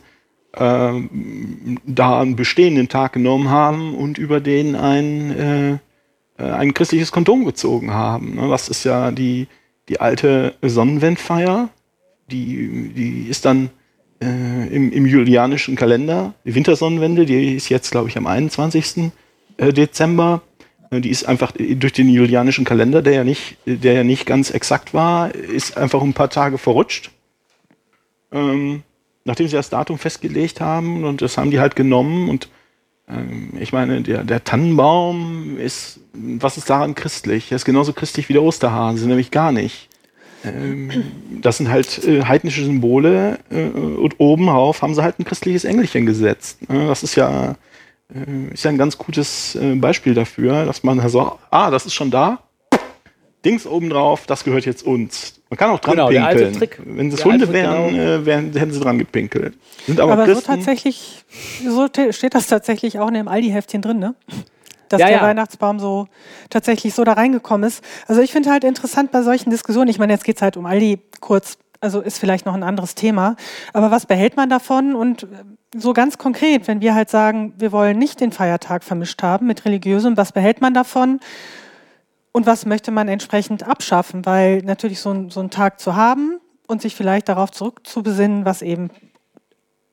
ähm, 0.59 1.79
da 1.85 2.19
einen 2.21 2.35
bestehenden 2.35 2.89
Tag 2.89 3.13
genommen 3.13 3.49
haben 3.49 3.95
und 3.95 4.17
über 4.17 4.39
den 4.39 4.75
ein, 4.75 5.31
äh, 5.31 5.71
äh 6.43 6.51
ein 6.51 6.73
christliches 6.73 7.11
Kondom 7.11 7.45
gezogen 7.45 7.91
haben. 7.91 8.35
Ne? 8.35 8.47
Das 8.49 8.69
ist 8.69 8.83
ja 8.83 9.11
die, 9.11 9.47
die 9.89 9.99
alte 9.99 10.55
Sonnenwendfeier, 10.61 11.69
die, 12.29 12.91
die 12.95 13.27
ist 13.29 13.45
dann 13.45 13.69
äh, 14.21 14.67
im, 14.73 14.91
im 14.91 15.05
julianischen 15.05 15.75
Kalender, 15.75 16.33
die 16.45 16.55
Wintersonnenwende, 16.55 17.25
die 17.25 17.55
ist 17.55 17.69
jetzt, 17.69 17.91
glaube 17.91 18.09
ich, 18.09 18.17
am 18.17 18.27
21. 18.27 19.11
Äh, 19.57 19.73
Dezember. 19.73 20.41
Äh, 20.89 21.01
die 21.01 21.09
ist 21.09 21.27
einfach 21.27 21.51
durch 21.51 21.93
den 21.93 22.09
julianischen 22.09 22.65
Kalender, 22.65 23.01
der 23.01 23.13
ja 23.13 23.23
nicht, 23.23 23.57
der 23.65 23.93
ja 23.93 24.03
nicht 24.03 24.25
ganz 24.25 24.49
exakt 24.51 24.93
war, 24.93 25.33
ist 25.33 25.77
einfach 25.77 26.01
ein 26.01 26.13
paar 26.13 26.29
Tage 26.29 26.57
verrutscht. 26.57 27.11
Ähm, 28.31 28.83
nachdem 29.27 29.47
sie 29.47 29.55
das 29.55 29.69
Datum 29.69 29.99
festgelegt 29.99 30.61
haben 30.61 31.03
und 31.03 31.21
das 31.21 31.37
haben 31.37 31.51
die 31.51 31.59
halt 31.59 31.75
genommen 31.75 32.29
und 32.29 32.49
ähm, 33.09 33.51
ich 33.59 33.73
meine, 33.73 34.01
der, 34.01 34.23
der 34.23 34.43
Tannenbaum 34.43 35.57
ist, 35.57 35.99
was 36.13 36.57
ist 36.57 36.69
daran 36.69 36.95
christlich? 36.95 37.51
Er 37.51 37.57
ist 37.57 37.65
genauso 37.65 37.93
christlich 37.93 38.29
wie 38.29 38.33
der 38.33 38.43
Osterhase, 38.43 39.07
nämlich 39.07 39.29
gar 39.29 39.51
nicht. 39.51 39.89
Ähm, 40.45 41.03
das 41.41 41.57
sind 41.57 41.69
halt 41.69 42.05
äh, 42.07 42.23
heidnische 42.23 42.63
Symbole 42.63 43.39
äh, 43.49 43.65
und 43.65 44.15
oben 44.19 44.47
drauf 44.47 44.81
haben 44.81 44.95
sie 44.95 45.03
halt 45.03 45.19
ein 45.19 45.25
christliches 45.25 45.65
Engelchen 45.65 46.05
gesetzt. 46.05 46.69
Ne? 46.69 46.87
Das 46.87 47.03
ist 47.03 47.15
ja, 47.15 47.55
äh, 48.13 48.53
ist 48.53 48.63
ja 48.63 48.71
ein 48.71 48.77
ganz 48.77 48.97
gutes 48.97 49.55
äh, 49.55 49.75
Beispiel 49.75 50.13
dafür, 50.13 50.65
dass 50.65 50.83
man 50.83 51.07
so, 51.09 51.37
ah, 51.51 51.69
das 51.69 51.85
ist 51.85 51.93
schon 51.93 52.11
da, 52.11 52.39
Dings 53.43 53.67
oben 53.67 53.89
drauf, 53.89 54.25
das 54.25 54.45
gehört 54.45 54.65
jetzt 54.65 54.85
uns. 54.85 55.36
Man 55.49 55.57
kann 55.57 55.69
auch 55.69 55.79
dran 55.79 55.95
Genau, 55.95 56.09
der 56.09 56.25
alte 56.25 56.43
pinkeln. 56.45 56.57
Trick. 56.59 56.79
Wenn 56.85 57.09
es 57.09 57.15
Der 57.15 57.25
Hunde 57.25 57.53
wären, 57.53 57.89
genau. 57.93 58.03
äh, 58.03 58.25
wären, 58.25 58.51
hätten 58.53 58.71
sie 58.73 58.79
dran 58.79 58.97
gepinkelt. 58.99 59.55
Sind 59.85 59.99
aber, 59.99 60.13
Aber 60.13 60.33
so 60.35 60.41
tatsächlich, 60.41 61.23
so 61.65 61.87
te- 61.87 62.11
steht 62.11 62.35
das 62.35 62.47
tatsächlich 62.47 62.99
auch 62.99 63.07
in 63.07 63.13
dem 63.13 63.27
Aldi-Heftchen 63.27 63.81
drin, 63.81 63.99
ne? 63.99 64.15
Dass 64.89 65.01
Ja, 65.01 65.07
der 65.07 65.17
ja. 65.17 65.23
Weihnachtsbaum 65.23 65.79
so 65.79 66.07
tatsächlich 66.49 66.93
so 66.93 67.03
da 67.03 67.13
reingekommen 67.13 67.67
ist. 67.67 67.83
Also 68.07 68.21
ich 68.21 68.31
finde 68.31 68.51
halt 68.51 68.63
interessant 68.63 69.11
bei 69.11 69.21
solchen 69.21 69.49
Diskussionen, 69.49 69.89
ich 69.89 69.99
meine, 69.99 70.13
jetzt 70.13 70.23
geht 70.25 70.37
es 70.37 70.41
halt 70.41 70.57
um 70.57 70.65
Aldi 70.65 70.99
kurz, 71.21 71.57
also 71.79 72.01
ist 72.01 72.17
vielleicht 72.19 72.45
noch 72.45 72.53
ein 72.53 72.63
anderes 72.63 72.95
Thema, 72.95 73.35
aber 73.73 73.91
was 73.91 74.05
behält 74.05 74.35
man 74.35 74.49
davon? 74.49 74.95
Und 74.95 75.23
äh, 75.23 75.27
so 75.77 75.93
ganz 75.93 76.17
konkret, 76.17 76.67
wenn 76.67 76.81
wir 76.81 76.95
halt 76.95 77.09
sagen, 77.09 77.53
wir 77.57 77.71
wollen 77.71 77.97
nicht 77.99 78.19
den 78.21 78.31
Feiertag 78.31 78.83
vermischt 78.83 79.21
haben 79.23 79.45
mit 79.47 79.63
religiösem, 79.65 80.15
was 80.17 80.31
behält 80.31 80.59
man 80.61 80.73
davon? 80.73 81.19
Und 82.31 82.45
was 82.45 82.65
möchte 82.65 82.91
man 82.91 83.07
entsprechend 83.07 83.67
abschaffen? 83.67 84.25
Weil 84.25 84.59
natürlich 84.59 84.99
so, 84.99 85.11
ein, 85.11 85.29
so 85.29 85.39
einen 85.39 85.49
Tag 85.49 85.79
zu 85.79 85.95
haben 85.95 86.39
und 86.67 86.81
sich 86.81 86.95
vielleicht 86.95 87.29
darauf 87.29 87.51
zurückzubesinnen, 87.51 88.45
was 88.45 88.61
eben 88.61 88.89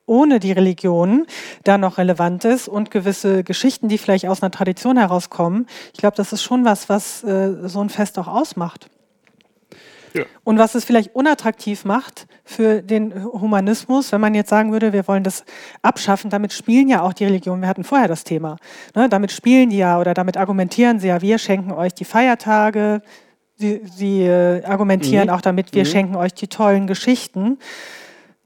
ohne 0.05 0.39
die 0.39 0.51
Religion 0.51 1.25
da 1.63 1.77
noch 1.77 1.97
relevant 1.97 2.45
ist 2.45 2.67
und 2.67 2.91
gewisse 2.91 3.43
Geschichten, 3.43 3.87
die 3.87 3.97
vielleicht 3.97 4.27
aus 4.27 4.43
einer 4.43 4.51
Tradition 4.51 4.97
herauskommen. 4.97 5.65
Ich 5.93 5.99
glaube, 5.99 6.15
das 6.15 6.31
ist 6.31 6.43
schon 6.43 6.63
was, 6.63 6.89
was 6.89 7.23
äh, 7.23 7.67
so 7.67 7.81
ein 7.81 7.89
Fest 7.89 8.19
auch 8.19 8.27
ausmacht. 8.27 8.89
Ja. 10.15 10.23
Und 10.43 10.57
was 10.57 10.75
es 10.75 10.85
vielleicht 10.85 11.15
unattraktiv 11.15 11.85
macht 11.85 12.27
für 12.43 12.81
den 12.81 13.23
Humanismus, 13.23 14.11
wenn 14.11 14.21
man 14.21 14.33
jetzt 14.33 14.49
sagen 14.49 14.71
würde, 14.71 14.93
wir 14.93 15.07
wollen 15.07 15.23
das 15.23 15.43
abschaffen, 15.81 16.29
damit 16.29 16.53
spielen 16.53 16.87
ja 16.87 17.01
auch 17.01 17.13
die 17.13 17.25
Religionen, 17.25 17.61
wir 17.61 17.69
hatten 17.69 17.83
vorher 17.83 18.07
das 18.07 18.23
Thema, 18.23 18.57
ne, 18.95 19.09
damit 19.09 19.31
spielen 19.31 19.69
die 19.69 19.77
ja 19.77 19.99
oder 19.99 20.13
damit 20.13 20.37
argumentieren 20.37 20.99
sie 20.99 21.07
ja, 21.07 21.21
wir 21.21 21.37
schenken 21.37 21.71
euch 21.71 21.93
die 21.93 22.05
Feiertage, 22.05 23.01
sie, 23.57 23.81
sie 23.83 24.21
äh, 24.23 24.63
argumentieren 24.63 25.29
auch 25.29 25.41
damit, 25.41 25.73
wir 25.73 25.85
schenken 25.85 26.15
euch 26.15 26.33
die 26.33 26.47
tollen 26.47 26.87
Geschichten. 26.87 27.57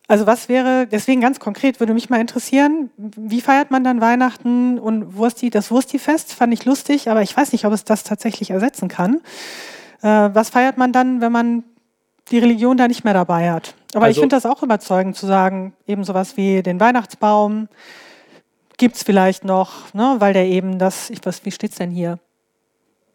Also 0.07 0.25
was 0.25 0.49
wäre, 0.49 0.87
deswegen 0.87 1.21
ganz 1.21 1.39
konkret 1.39 1.79
würde 1.79 1.93
mich 1.93 2.09
mal 2.09 2.19
interessieren, 2.19 2.89
wie 2.97 3.41
feiert 3.41 3.69
man 3.69 3.83
dann 3.83 4.01
Weihnachten 4.01 4.79
und 4.79 5.15
Wursti, 5.15 5.51
das 5.51 5.69
Wurstifest 5.69 6.33
fand 6.33 6.51
ich 6.51 6.65
lustig, 6.65 7.11
aber 7.11 7.21
ich 7.21 7.37
weiß 7.37 7.51
nicht, 7.51 7.65
ob 7.65 7.73
es 7.73 7.83
das 7.83 8.03
tatsächlich 8.03 8.49
ersetzen 8.49 8.87
kann. 8.87 9.21
Äh, 10.01 10.29
was 10.33 10.49
feiert 10.49 10.77
man 10.77 10.91
dann, 10.93 11.21
wenn 11.21 11.31
man 11.31 11.63
die 12.31 12.39
Religion 12.39 12.77
da 12.77 12.87
nicht 12.87 13.03
mehr 13.03 13.13
dabei 13.13 13.51
hat? 13.51 13.73
Aber 13.93 14.05
ich 14.05 14.11
Also- 14.17 14.21
finde 14.21 14.35
das 14.35 14.45
auch 14.45 14.61
überzeugend 14.63 15.15
zu 15.15 15.25
sagen, 15.25 15.73
eben 15.87 16.03
sowas 16.03 16.37
wie 16.37 16.61
den 16.63 16.79
Weihnachtsbaum 16.79 17.67
gibt 18.77 18.95
es 18.95 19.03
vielleicht 19.03 19.43
noch, 19.43 19.93
ne, 19.93 20.15
weil 20.19 20.33
der 20.33 20.45
eben 20.45 20.79
das, 20.79 21.09
ich 21.09 21.25
weiß, 21.25 21.43
wie 21.43 21.51
steht's 21.51 21.75
denn 21.77 21.91
hier? 21.91 22.17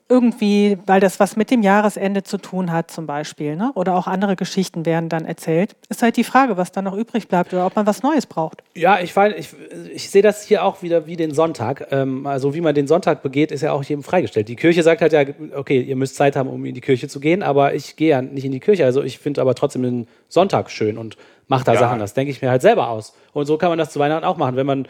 Irgendwie, 0.06 0.76
weil 0.84 1.00
das 1.00 1.18
was 1.18 1.34
mit 1.34 1.50
dem 1.50 1.62
Jahresende 1.62 2.22
zu 2.22 2.36
tun 2.36 2.70
hat, 2.70 2.90
zum 2.90 3.06
Beispiel, 3.06 3.56
ne? 3.56 3.72
Oder 3.74 3.96
auch 3.96 4.06
andere 4.06 4.36
Geschichten 4.36 4.84
werden 4.84 5.08
dann 5.08 5.24
erzählt. 5.24 5.76
Ist 5.88 6.02
halt 6.02 6.18
die 6.18 6.24
Frage, 6.24 6.58
was 6.58 6.72
dann 6.72 6.84
noch 6.84 6.94
übrig 6.94 7.26
bleibt 7.26 7.54
oder 7.54 7.64
ob 7.64 7.74
man 7.74 7.86
was 7.86 8.02
Neues 8.02 8.26
braucht. 8.26 8.62
Ja, 8.74 9.00
ich, 9.00 9.16
ich, 9.16 9.48
ich 9.94 10.10
sehe 10.10 10.20
das 10.20 10.42
hier 10.42 10.62
auch 10.62 10.82
wieder 10.82 11.06
wie 11.06 11.16
den 11.16 11.32
Sonntag. 11.32 11.88
Ähm, 11.90 12.26
also 12.26 12.54
wie 12.54 12.60
man 12.60 12.74
den 12.74 12.86
Sonntag 12.86 13.22
begeht, 13.22 13.50
ist 13.50 13.62
ja 13.62 13.72
auch 13.72 13.82
jedem 13.82 14.02
freigestellt. 14.02 14.48
Die 14.48 14.56
Kirche 14.56 14.82
sagt 14.82 15.00
halt 15.00 15.14
ja, 15.14 15.24
okay, 15.56 15.80
ihr 15.80 15.96
müsst 15.96 16.16
Zeit 16.16 16.36
haben, 16.36 16.50
um 16.50 16.62
in 16.66 16.74
die 16.74 16.82
Kirche 16.82 17.08
zu 17.08 17.18
gehen, 17.18 17.42
aber 17.42 17.74
ich 17.74 17.96
gehe 17.96 18.10
ja 18.10 18.20
nicht 18.20 18.44
in 18.44 18.52
die 18.52 18.60
Kirche. 18.60 18.84
Also 18.84 19.02
ich 19.02 19.18
finde 19.18 19.40
aber 19.40 19.54
trotzdem 19.54 19.82
den 19.84 20.06
Sonntag 20.28 20.70
schön 20.70 20.98
und 20.98 21.16
mache 21.48 21.64
da 21.64 21.72
Ja. 21.72 21.78
Sachen. 21.78 21.98
Das 21.98 22.12
denke 22.12 22.30
ich 22.30 22.42
mir 22.42 22.50
halt 22.50 22.60
selber 22.60 22.90
aus. 22.90 23.14
Und 23.32 23.46
so 23.46 23.56
kann 23.56 23.70
man 23.70 23.78
das 23.78 23.90
zu 23.90 23.98
Weihnachten 24.00 24.24
auch 24.26 24.36
machen. 24.36 24.56
Wenn 24.56 24.66
man 24.66 24.86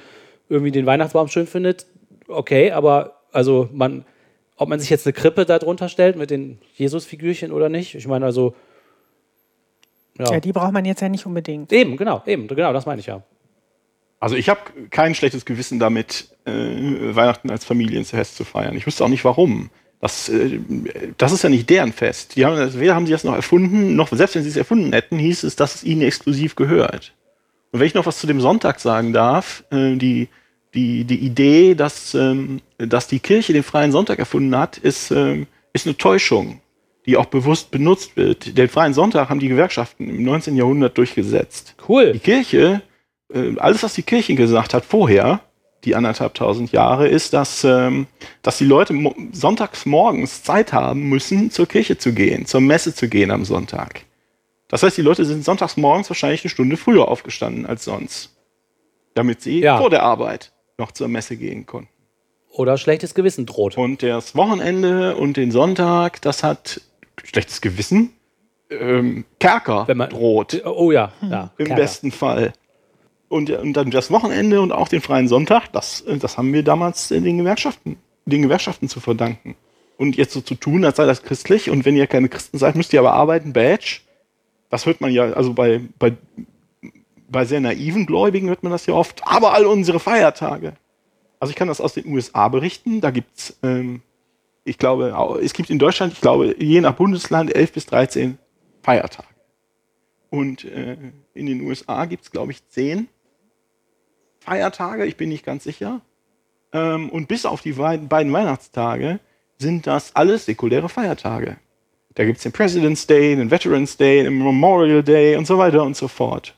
irgendwie 0.49 0.73
den 0.73 0.87
Weihnachtsbaum 0.87 1.29
schön 1.29 1.47
findet, 1.47 1.87
okay, 2.27 2.73
aber 2.73 3.21
also 3.31 3.69
man, 3.73 4.05
ob 4.57 4.69
man 4.69 4.81
sich 4.81 4.91
jetzt 4.91 5.07
eine 5.07 5.13
Krippe 5.13 5.45
da 5.45 5.59
drunter 5.59 5.89
stellt 5.89 6.17
mit 6.17 6.31
den 6.31 6.59
Jesus-Figürchen 6.75 7.53
oder 7.53 7.69
nicht, 7.69 7.95
ich 7.95 8.07
meine 8.07 8.25
also, 8.25 8.55
ja. 10.19 10.35
Ja, 10.35 10.41
die 10.41 10.53
braucht 10.53 10.73
man 10.73 10.85
jetzt 10.85 11.01
ja 11.01 11.09
nicht 11.09 11.27
unbedingt. 11.27 11.73
eben, 11.73 11.97
genau, 11.97 12.23
eben, 12.27 12.47
genau, 12.47 12.73
das 12.73 12.87
meine 12.87 13.01
ich 13.01 13.07
ja. 13.07 13.23
Also 14.21 14.37
ich 14.37 14.49
habe 14.49 14.61
kein 14.91 15.15
schlechtes 15.15 15.45
Gewissen 15.45 15.79
damit, 15.79 16.29
äh, 16.47 16.53
Weihnachten 16.53 17.51
als 17.51 17.65
Familienfest 17.65 18.37
zu 18.37 18.45
feiern. 18.45 18.77
Ich 18.77 18.87
wüsste 18.87 19.05
auch 19.05 19.09
nicht 19.09 19.25
warum. 19.25 19.71
Das, 20.01 20.29
äh, 20.29 20.61
das 21.19 21.33
ist 21.33 21.43
ja 21.43 21.51
nicht 21.51 21.69
deren 21.69 21.93
Fest. 21.93 22.37
Die 22.37 22.47
haben, 22.47 22.81
weder 22.81 22.95
haben 22.95 23.07
sie 23.07 23.13
das 23.13 23.25
noch 23.25 23.35
erfunden, 23.35 23.97
noch 23.97 24.09
selbst 24.13 24.37
wenn 24.37 24.43
sie 24.43 24.49
es 24.49 24.57
erfunden 24.57 24.93
hätten, 24.93 25.19
hieß 25.19 25.43
es, 25.43 25.57
dass 25.57 25.75
es 25.75 25.85
ihnen 25.85 26.03
exklusiv 26.03 26.55
gehört. 26.55 27.13
Und 27.73 27.81
wenn 27.81 27.87
ich 27.87 27.95
noch 27.95 28.07
was 28.07 28.19
zu 28.19 28.27
dem 28.27 28.41
Sonntag 28.41 28.81
sagen 28.81 29.13
darf, 29.13 29.65
äh, 29.71 29.97
die, 29.97 30.29
die, 30.75 31.05
die 31.05 31.19
Idee, 31.19 31.75
dass, 31.75 32.15
ähm, 32.15 32.61
dass 32.79 33.07
die 33.07 33.21
Kirche 33.21 33.53
den 33.53 33.63
freien 33.63 33.93
Sonntag 33.93 34.19
erfunden 34.19 34.57
hat, 34.57 34.77
ist, 34.79 35.11
ähm, 35.11 35.47
ist 35.73 35.87
eine 35.87 35.97
Täuschung, 35.97 36.61
die 37.07 37.17
auch 37.17 37.27
bewusst 37.27 37.71
benutzt 37.71 38.17
wird. 38.17 38.57
Den 38.57 38.69
freien 38.69 38.95
Sonntag 38.95 39.29
haben 39.29 39.41
die 39.41 39.49
Gewerkschaften 39.49 40.09
im 40.09 40.23
19. 40.23 40.57
Jahrhundert 40.57 40.97
durchgesetzt. 40.99 41.75
Die 41.79 41.85
Cool. 41.93 42.19
Kirche, 42.19 42.83
äh, 43.33 43.57
alles, 43.59 43.83
was 43.83 43.95
die 43.95 44.03
Kirche 44.03 44.35
gesagt 44.35 44.75
hat 44.75 44.85
vorher, 44.85 45.41
die 45.85 45.95
anderthalb 45.95 46.33
tausend 46.35 46.73
Jahre, 46.73 47.09
ist, 47.09 47.35
dass, 47.35 47.63
ähm, 47.63 48.07
dass 48.43 48.57
die 48.59 48.65
Leute 48.65 48.95
sonntags 49.33 49.85
morgens 49.85 50.43
Zeit 50.43 50.73
haben 50.73 51.09
müssen, 51.11 51.51
zur 51.51 51.67
Kirche 51.67 51.99
zu 51.99 52.13
gehen, 52.15 52.47
zur 52.47 52.63
Messe 52.63 52.95
zu 52.95 53.09
gehen 53.09 53.31
am 53.31 53.45
Sonntag. 53.45 54.01
Das 54.69 54.83
heißt, 54.83 54.97
die 54.97 55.03
Leute 55.03 55.27
sind 55.27 55.45
sonntags 55.45 55.77
morgens 55.77 56.09
wahrscheinlich 56.09 56.43
eine 56.43 56.49
Stunde 56.51 56.79
früher 56.79 57.07
aufgestanden 57.07 57.67
als 57.67 57.85
sonst, 57.85 58.35
damit 59.15 59.43
sie 59.43 59.61
Ja. 59.61 59.77
vor 59.77 59.91
der 59.91 60.03
Arbeit 60.03 60.53
noch 60.79 60.93
zur 60.93 61.09
Messe 61.09 61.37
gehen 61.37 61.67
konnten. 61.67 61.89
Oder 62.51 62.79
schlechtes 62.79 63.15
Gewissen 63.15 63.47
droht. 63.47 63.77
Und 63.77 64.03
das 64.03 64.37
Wochenende 64.37 65.17
und 65.17 65.37
den 65.37 65.51
Sonntag, 65.51 66.23
das 66.23 66.43
hat 66.45 66.81
schlechtes 67.25 67.61
Gewissen, 67.61 68.13
ähm, 68.71 69.25
Kerker 69.41 69.87
Wenn 69.89 69.97
man- 69.99 70.11
droht. 70.11 70.63
Oh 70.65 70.93
ja, 70.93 71.13
ja. 71.23 71.51
Im 71.59 71.67
Kerker. 71.67 71.83
besten 71.83 72.13
Fall. 72.13 72.53
Und, 73.29 73.51
und 73.51 73.73
dann 73.73 73.91
das 73.91 74.11
Wochenende 74.11 74.61
und 74.61 74.71
auch 74.71 74.89
den 74.89 75.01
freien 75.01 75.27
Sonntag, 75.29 75.73
das, 75.73 76.03
äh, 76.03 76.17
das 76.19 76.39
haben 76.39 76.53
wir 76.53 76.63
damals 76.63 77.09
den 77.09 77.39
Gewerkschaften, 77.39 77.97
den 78.27 78.43
Gewerkschaften 78.43 78.89
zu 78.89 79.01
verdanken. 79.01 79.57
Und 79.97 80.17
jetzt 80.17 80.33
so 80.33 80.41
zu 80.41 80.55
tun, 80.55 80.85
als 80.85 80.97
sei 80.97 81.07
das 81.07 81.23
christlich 81.23 81.71
und 81.71 81.85
wenn 81.85 81.97
ihr 81.97 82.07
keine 82.07 82.29
Christen 82.29 82.59
seid, 82.59 82.75
müsst 82.77 82.93
ihr 82.93 83.01
aber 83.01 83.13
arbeiten, 83.13 83.53
Badge. 83.53 84.01
Das 84.71 84.87
hört 84.87 85.01
man 85.01 85.13
ja, 85.13 85.33
also 85.33 85.53
bei, 85.55 85.81
bei, 85.99 86.13
bei 87.35 87.45
sehr 87.45 87.61
naiven 87.61 88.07
Gläubigen 88.07 88.49
hört 88.49 88.63
man 88.63 88.73
das 88.73 88.87
ja 88.87 88.95
oft, 88.95 89.21
aber 89.27 89.53
all 89.53 89.67
unsere 89.67 90.01
Feiertage. 90.01 90.75
Also 91.41 91.51
ich 91.51 91.57
kann 91.57 91.69
das 91.69 91.81
aus 91.81 91.93
den 91.95 92.07
USA 92.07 92.49
berichten, 92.49 93.01
da 93.01 93.11
gibt's, 93.11 93.59
ähm, 93.63 94.01
ich 94.65 94.79
glaube, 94.79 95.15
au- 95.19 95.37
es 95.37 95.53
gibt 95.53 95.69
in 95.69 95.79
Deutschland, 95.79 96.13
ich 96.15 96.21
glaube, 96.21 96.55
je 96.59 96.81
nach 96.81 96.95
Bundesland 96.95 97.55
11 97.55 97.73
bis 97.73 97.87
13 97.87 98.39
Feiertage. 98.83 99.29
Und 100.31 100.65
äh, 100.65 100.97
in 101.35 101.47
den 101.47 101.61
USA 101.63 102.07
gibt 102.07 102.25
es, 102.25 102.31
glaube 102.31 102.53
ich, 102.53 102.67
zehn 102.69 103.09
Feiertage, 104.41 105.05
ich 105.07 105.17
bin 105.17 105.29
nicht 105.29 105.45
ganz 105.45 105.65
sicher. 105.65 106.01
Ähm, 106.73 107.09
und 107.11 107.29
bis 107.29 107.47
auf 107.47 107.61
die 107.63 107.73
beiden, 107.73 108.09
beiden 108.09 108.33
Weihnachtstage 108.33 109.21
sind 109.59 109.87
das 109.87 110.15
alles 110.17 110.47
säkuläre 110.47 110.89
Feiertage. 110.89 111.57
Da 112.15 112.25
gibt 112.25 112.37
es 112.39 112.43
den 112.45 112.53
President's 112.53 113.07
Day, 113.07 113.35
den 113.37 113.51
Veterans 113.51 113.97
Day, 113.97 114.23
den 114.23 114.39
Memorial 114.39 115.03
Day 115.03 115.37
und 115.37 115.47
so 115.47 115.59
weiter 115.59 115.83
und 115.83 115.97
so 115.97 116.09
fort. 116.09 116.55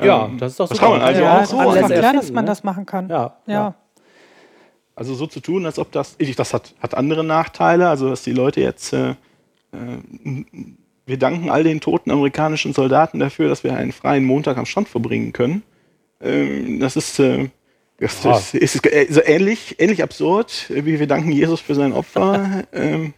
Ja, 0.00 0.26
Ähm, 0.26 0.38
das 0.38 0.52
ist 0.52 0.60
doch 0.60 0.68
das 0.68 0.78
super. 0.78 0.90
kann 0.90 0.98
man 0.98 1.06
also 1.08 1.20
ja, 1.22 1.38
auch 1.40 1.44
so 1.44 1.60
ist 1.60 1.66
alles 1.84 1.98
klar, 1.98 2.12
dass 2.12 2.32
man 2.32 2.44
ne? 2.44 2.48
das 2.50 2.64
machen 2.64 2.86
kann. 2.86 3.08
Ja, 3.08 3.36
ja. 3.46 3.52
ja. 3.54 3.74
Also 4.94 5.14
so 5.14 5.26
zu 5.26 5.40
tun, 5.40 5.64
als 5.66 5.78
ob 5.78 5.92
das, 5.92 6.14
ich, 6.18 6.34
das 6.34 6.52
hat, 6.54 6.74
hat 6.80 6.94
andere 6.96 7.22
Nachteile, 7.24 7.88
also 7.88 8.08
dass 8.10 8.22
die 8.22 8.32
Leute 8.32 8.60
jetzt, 8.60 8.92
äh, 8.92 9.10
äh, 9.10 9.14
wir 11.06 11.18
danken 11.18 11.50
all 11.50 11.62
den 11.62 11.80
toten 11.80 12.10
amerikanischen 12.10 12.72
Soldaten 12.74 13.18
dafür, 13.20 13.48
dass 13.48 13.62
wir 13.64 13.74
einen 13.76 13.92
freien 13.92 14.24
Montag 14.24 14.56
am 14.56 14.66
Strand 14.66 14.88
verbringen 14.88 15.32
können. 15.32 15.62
Ähm, 16.20 16.80
das 16.80 16.96
ist, 16.96 17.18
äh, 17.20 17.48
das 18.00 18.26
Ah. 18.26 18.36
ist, 18.38 18.54
ist, 18.54 18.86
ist 18.86 19.14
so 19.14 19.20
ähnlich, 19.24 19.76
ähnlich 19.78 20.02
absurd, 20.02 20.66
wie 20.68 20.98
wir 20.98 21.06
danken 21.06 21.30
Jesus 21.32 21.60
für 21.60 21.74
sein 21.74 21.92
Opfer. 21.92 22.64
ähm, 22.72 23.14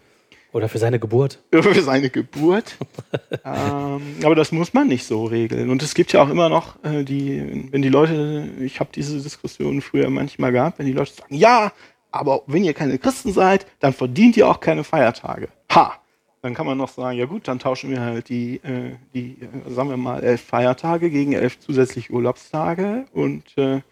Oder 0.52 0.68
für 0.68 0.78
seine 0.78 0.98
Geburt. 0.98 1.38
für 1.52 1.82
seine 1.82 2.10
Geburt. 2.10 2.76
ähm, 3.44 4.00
aber 4.22 4.34
das 4.34 4.52
muss 4.52 4.74
man 4.74 4.88
nicht 4.88 5.04
so 5.04 5.24
regeln. 5.24 5.70
Und 5.70 5.82
es 5.82 5.94
gibt 5.94 6.12
ja 6.12 6.22
auch 6.22 6.28
immer 6.28 6.48
noch 6.48 6.82
äh, 6.84 7.04
die, 7.04 7.68
wenn 7.70 7.82
die 7.82 7.88
Leute, 7.88 8.48
ich 8.60 8.80
habe 8.80 8.90
diese 8.92 9.20
Diskussion 9.20 9.80
früher 9.80 10.10
manchmal 10.10 10.52
gehabt, 10.52 10.78
wenn 10.78 10.86
die 10.86 10.92
Leute 10.92 11.12
sagen, 11.12 11.34
ja, 11.34 11.72
aber 12.10 12.42
wenn 12.46 12.64
ihr 12.64 12.74
keine 12.74 12.98
Christen 12.98 13.32
seid, 13.32 13.66
dann 13.78 13.92
verdient 13.92 14.36
ihr 14.36 14.48
auch 14.48 14.60
keine 14.60 14.84
Feiertage. 14.84 15.48
Ha! 15.72 15.94
Dann 16.42 16.54
kann 16.54 16.64
man 16.64 16.78
noch 16.78 16.88
sagen, 16.88 17.18
ja 17.18 17.26
gut, 17.26 17.46
dann 17.48 17.58
tauschen 17.58 17.90
wir 17.90 18.00
halt 18.00 18.30
die, 18.30 18.56
äh, 18.56 18.96
die 19.12 19.36
äh, 19.42 19.70
sagen 19.70 19.90
wir 19.90 19.98
mal, 19.98 20.24
elf 20.24 20.40
Feiertage 20.40 21.10
gegen 21.10 21.34
elf 21.34 21.60
zusätzliche 21.60 22.12
Urlaubstage 22.12 23.04
und 23.12 23.44
äh, 23.58 23.82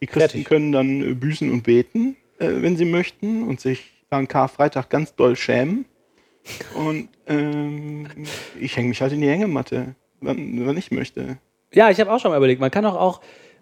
die 0.00 0.06
Christen 0.06 0.20
Fertig. 0.20 0.44
können 0.46 0.72
dann 0.72 1.20
büßen 1.20 1.50
und 1.50 1.64
beten, 1.64 2.16
äh, 2.38 2.48
wenn 2.48 2.78
sie 2.78 2.86
möchten 2.86 3.42
und 3.42 3.60
sich 3.60 3.92
an 4.08 4.26
Karfreitag 4.26 4.88
ganz 4.88 5.14
doll 5.16 5.36
schämen. 5.36 5.84
Und 6.74 7.08
ähm, 7.26 8.06
ich 8.58 8.76
hänge 8.76 8.88
mich 8.88 9.00
halt 9.00 9.12
in 9.12 9.20
die 9.20 9.28
Hängematte, 9.28 9.94
wann, 10.20 10.66
wann 10.66 10.76
ich 10.76 10.90
möchte. 10.90 11.38
Ja, 11.72 11.90
ich 11.90 12.00
habe 12.00 12.12
auch 12.12 12.18
schon 12.18 12.30
mal 12.30 12.36
überlegt, 12.36 12.60
man 12.60 12.70
kann 12.70 12.84
doch 12.84 12.96
auch, 12.96 13.20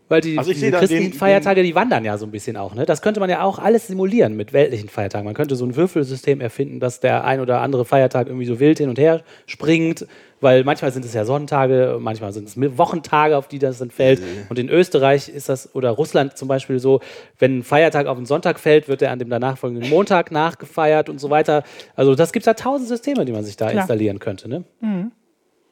weil 0.08 0.20
die, 0.20 0.38
Also 0.38 0.50
ich 0.52 0.60
die 0.60 0.70
christlichen 0.70 1.10
den- 1.10 1.18
Feiertage, 1.18 1.62
die 1.62 1.74
wandern 1.74 2.04
ja 2.04 2.16
so 2.18 2.26
ein 2.26 2.30
bisschen 2.30 2.56
auch. 2.56 2.74
Ne? 2.74 2.86
Das 2.86 3.02
könnte 3.02 3.18
man 3.20 3.28
ja 3.30 3.42
auch 3.42 3.58
alles 3.58 3.86
simulieren 3.88 4.36
mit 4.36 4.52
weltlichen 4.52 4.88
Feiertagen. 4.88 5.24
Man 5.24 5.34
könnte 5.34 5.56
so 5.56 5.64
ein 5.64 5.74
Würfelsystem 5.76 6.40
erfinden, 6.40 6.78
dass 6.80 7.00
der 7.00 7.24
ein 7.24 7.40
oder 7.40 7.60
andere 7.60 7.84
Feiertag 7.84 8.28
irgendwie 8.28 8.46
so 8.46 8.60
wild 8.60 8.78
hin 8.78 8.88
und 8.88 8.98
her 8.98 9.22
springt, 9.46 10.06
weil 10.40 10.64
manchmal 10.64 10.92
sind 10.92 11.04
es 11.04 11.14
ja 11.14 11.24
Sonntage, 11.24 11.96
manchmal 11.98 12.32
sind 12.32 12.46
es 12.48 12.56
Wochentage, 12.78 13.36
auf 13.36 13.48
die 13.48 13.58
das 13.58 13.78
dann 13.78 13.90
fällt. 13.90 14.22
Und 14.50 14.58
in 14.58 14.68
Österreich 14.68 15.28
ist 15.30 15.48
das, 15.48 15.74
oder 15.74 15.90
Russland 15.90 16.36
zum 16.36 16.46
Beispiel 16.46 16.78
so, 16.78 17.00
wenn 17.38 17.58
ein 17.58 17.62
Feiertag 17.62 18.06
auf 18.06 18.16
einen 18.18 18.26
Sonntag 18.26 18.60
fällt, 18.60 18.86
wird 18.86 19.00
er 19.02 19.10
an 19.12 19.18
dem 19.18 19.30
danach 19.30 19.56
folgenden 19.58 19.88
Montag 19.88 20.30
nachgefeiert 20.30 21.08
und 21.08 21.18
so 21.20 21.30
weiter. 21.30 21.62
Also 21.94 22.14
das 22.14 22.32
gibt 22.32 22.42
es 22.42 22.44
da 22.44 22.54
tausend 22.54 22.88
Systeme, 22.88 23.24
die 23.24 23.32
man 23.32 23.44
sich 23.44 23.56
da 23.56 23.68
Klar. 23.70 23.80
installieren 23.82 24.18
könnte. 24.18 24.48
Ne? 24.48 24.64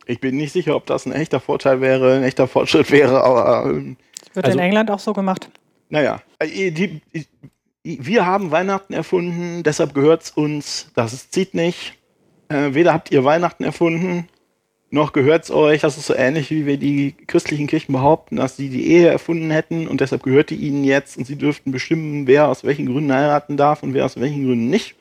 Ich 0.07 0.21
bin 0.21 0.37
nicht 0.37 0.53
sicher, 0.53 0.77
ob 0.77 0.87
das 0.87 1.07
ein 1.07 1.13
echter 1.13 1.41
Vorteil 1.41 1.81
wäre, 1.81 2.15
ein 2.15 2.23
echter 2.25 2.47
Fortschritt 2.47 2.91
wäre, 2.91 3.23
aber 3.23 3.71
ähm, 3.71 3.97
Wird 4.33 4.47
Also- 4.47 4.59
in 4.59 4.65
England 4.65 4.91
auch 4.91 4.99
so 5.01 5.13
gemacht. 5.13 5.49
naja. 5.91 6.23
Äh, 6.39 6.71
Die, 6.71 7.01
die, 7.13 7.27
wir 7.85 8.25
haben 8.27 8.51
Weihnachten 8.51 8.95
erfunden, 8.95 9.63
deshalb 9.63 9.93
gehört 9.95 10.23
es 10.23 10.31
uns, 10.31 10.91
das 10.95 11.31
zieht 11.31 11.53
nicht. 11.55 11.95
Äh, 12.49 12.73
weder 12.75 12.93
habt 12.95 13.11
ihr 13.11 13.25
Weihnachten 13.25 13.63
erfunden, 13.65 14.27
noch 14.91 15.13
gehört 15.13 15.45
es 15.45 15.51
euch. 15.51 15.81
Das 15.83 15.99
ist 15.99 16.07
so 16.07 16.15
ähnlich, 16.15 16.51
wie 16.51 16.67
wir 16.67 16.77
die 16.79 17.15
christlichen 17.27 17.67
Kirchen 17.67 17.93
behaupten, 17.93 18.37
dass 18.37 18.57
sie 18.57 18.69
die 18.71 18.87
Ehe 18.87 19.09
erfunden 19.09 19.51
hätten 19.51 19.87
und 19.89 20.01
deshalb 20.01 20.23
gehört 20.23 20.51
die 20.51 20.55
ihnen 20.57 20.85
jetzt 20.85 21.17
und 21.19 21.27
sie 21.27 21.37
dürften 21.37 21.73
bestimmen, 21.73 22.27
wer 22.27 22.49
aus 22.49 22.65
welchen 22.65 22.87
Gründen 22.87 23.13
heiraten 23.13 23.57
darf 23.57 23.83
und 23.83 23.93
wer 23.93 24.05
aus 24.07 24.19
welchen 24.21 24.45
Gründen 24.47 24.71
nicht. 24.71 24.95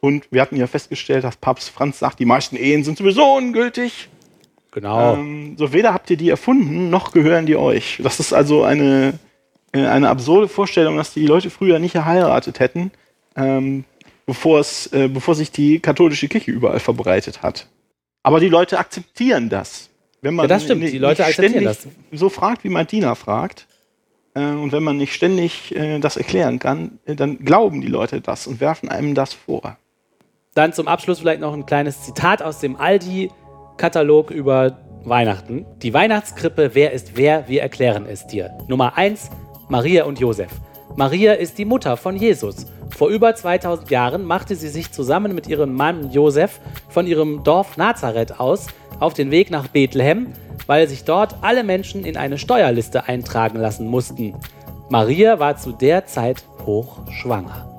Und 0.00 0.26
wir 0.30 0.40
hatten 0.40 0.56
ja 0.56 0.66
festgestellt, 0.66 1.24
dass 1.24 1.36
Papst 1.36 1.68
Franz 1.68 1.98
sagt, 1.98 2.20
die 2.20 2.24
meisten 2.24 2.56
Ehen 2.56 2.84
sind 2.84 2.96
sowieso 2.96 3.34
ungültig. 3.36 4.08
Genau. 4.72 5.14
Ähm, 5.14 5.56
so 5.56 5.72
weder 5.72 5.92
habt 5.92 6.10
ihr 6.10 6.16
die 6.16 6.30
erfunden, 6.30 6.90
noch 6.90 7.12
gehören 7.12 7.46
die 7.46 7.56
euch. 7.56 7.98
Das 8.02 8.20
ist 8.20 8.32
also 8.32 8.62
eine, 8.62 9.18
äh, 9.72 9.84
eine 9.84 10.08
absurde 10.08 10.48
Vorstellung, 10.48 10.96
dass 10.96 11.12
die 11.12 11.26
Leute 11.26 11.50
früher 11.50 11.78
nicht 11.78 11.94
geheiratet 11.94 12.60
hätten, 12.60 12.92
ähm, 13.36 13.84
bevor, 14.26 14.60
es, 14.60 14.86
äh, 14.92 15.08
bevor 15.08 15.34
sich 15.34 15.50
die 15.50 15.80
katholische 15.80 16.28
Kirche 16.28 16.50
überall 16.50 16.80
verbreitet 16.80 17.42
hat. 17.42 17.66
Aber 18.22 18.38
die 18.38 18.48
Leute 18.48 18.78
akzeptieren 18.78 19.48
das. 19.48 19.88
Wenn 20.22 20.34
man 20.34 20.44
Ja, 20.44 20.48
das 20.48 20.64
stimmt, 20.64 20.82
die 20.84 20.98
Leute 20.98 21.24
akzeptieren 21.24 21.74
ständig 21.74 21.96
So 22.12 22.28
fragt, 22.28 22.62
wie 22.64 22.68
Martina 22.68 23.14
fragt. 23.14 23.66
Äh, 24.34 24.40
und 24.40 24.72
wenn 24.72 24.82
man 24.82 24.96
nicht 24.96 25.14
ständig 25.14 25.74
äh, 25.74 25.98
das 25.98 26.16
erklären 26.16 26.58
kann, 26.58 26.98
äh, 27.06 27.16
dann 27.16 27.38
glauben 27.38 27.80
die 27.80 27.88
Leute 27.88 28.20
das 28.20 28.46
und 28.46 28.60
werfen 28.60 28.88
einem 28.88 29.14
das 29.14 29.32
vor. 29.32 29.76
Dann 30.54 30.72
zum 30.72 30.88
Abschluss 30.88 31.20
vielleicht 31.20 31.40
noch 31.40 31.54
ein 31.54 31.66
kleines 31.66 32.02
Zitat 32.02 32.42
aus 32.42 32.58
dem 32.58 32.76
Aldi-Katalog 33.80 34.30
über 34.30 34.76
Weihnachten. 35.04 35.64
Die 35.80 35.94
Weihnachtskrippe, 35.94 36.74
wer 36.74 36.92
ist 36.92 37.16
wer, 37.16 37.48
wir 37.48 37.62
erklären 37.62 38.04
es 38.06 38.26
dir. 38.26 38.50
Nummer 38.68 38.98
1, 38.98 39.30
Maria 39.70 40.04
und 40.04 40.20
Josef. 40.20 40.50
Maria 40.96 41.32
ist 41.32 41.56
die 41.56 41.64
Mutter 41.64 41.96
von 41.96 42.14
Jesus. 42.14 42.66
Vor 42.94 43.08
über 43.08 43.34
2000 43.34 43.90
Jahren 43.90 44.24
machte 44.24 44.54
sie 44.54 44.68
sich 44.68 44.92
zusammen 44.92 45.34
mit 45.34 45.46
ihrem 45.46 45.74
Mann 45.74 46.10
Josef 46.10 46.60
von 46.90 47.06
ihrem 47.06 47.42
Dorf 47.42 47.78
Nazareth 47.78 48.38
aus 48.38 48.66
auf 48.98 49.14
den 49.14 49.30
Weg 49.30 49.50
nach 49.50 49.68
Bethlehem, 49.68 50.34
weil 50.66 50.86
sich 50.86 51.04
dort 51.04 51.36
alle 51.40 51.64
Menschen 51.64 52.04
in 52.04 52.18
eine 52.18 52.36
Steuerliste 52.36 53.08
eintragen 53.08 53.58
lassen 53.58 53.86
mussten. 53.86 54.34
Maria 54.90 55.38
war 55.38 55.56
zu 55.56 55.72
der 55.72 56.04
Zeit 56.04 56.44
hochschwanger. 56.66 57.78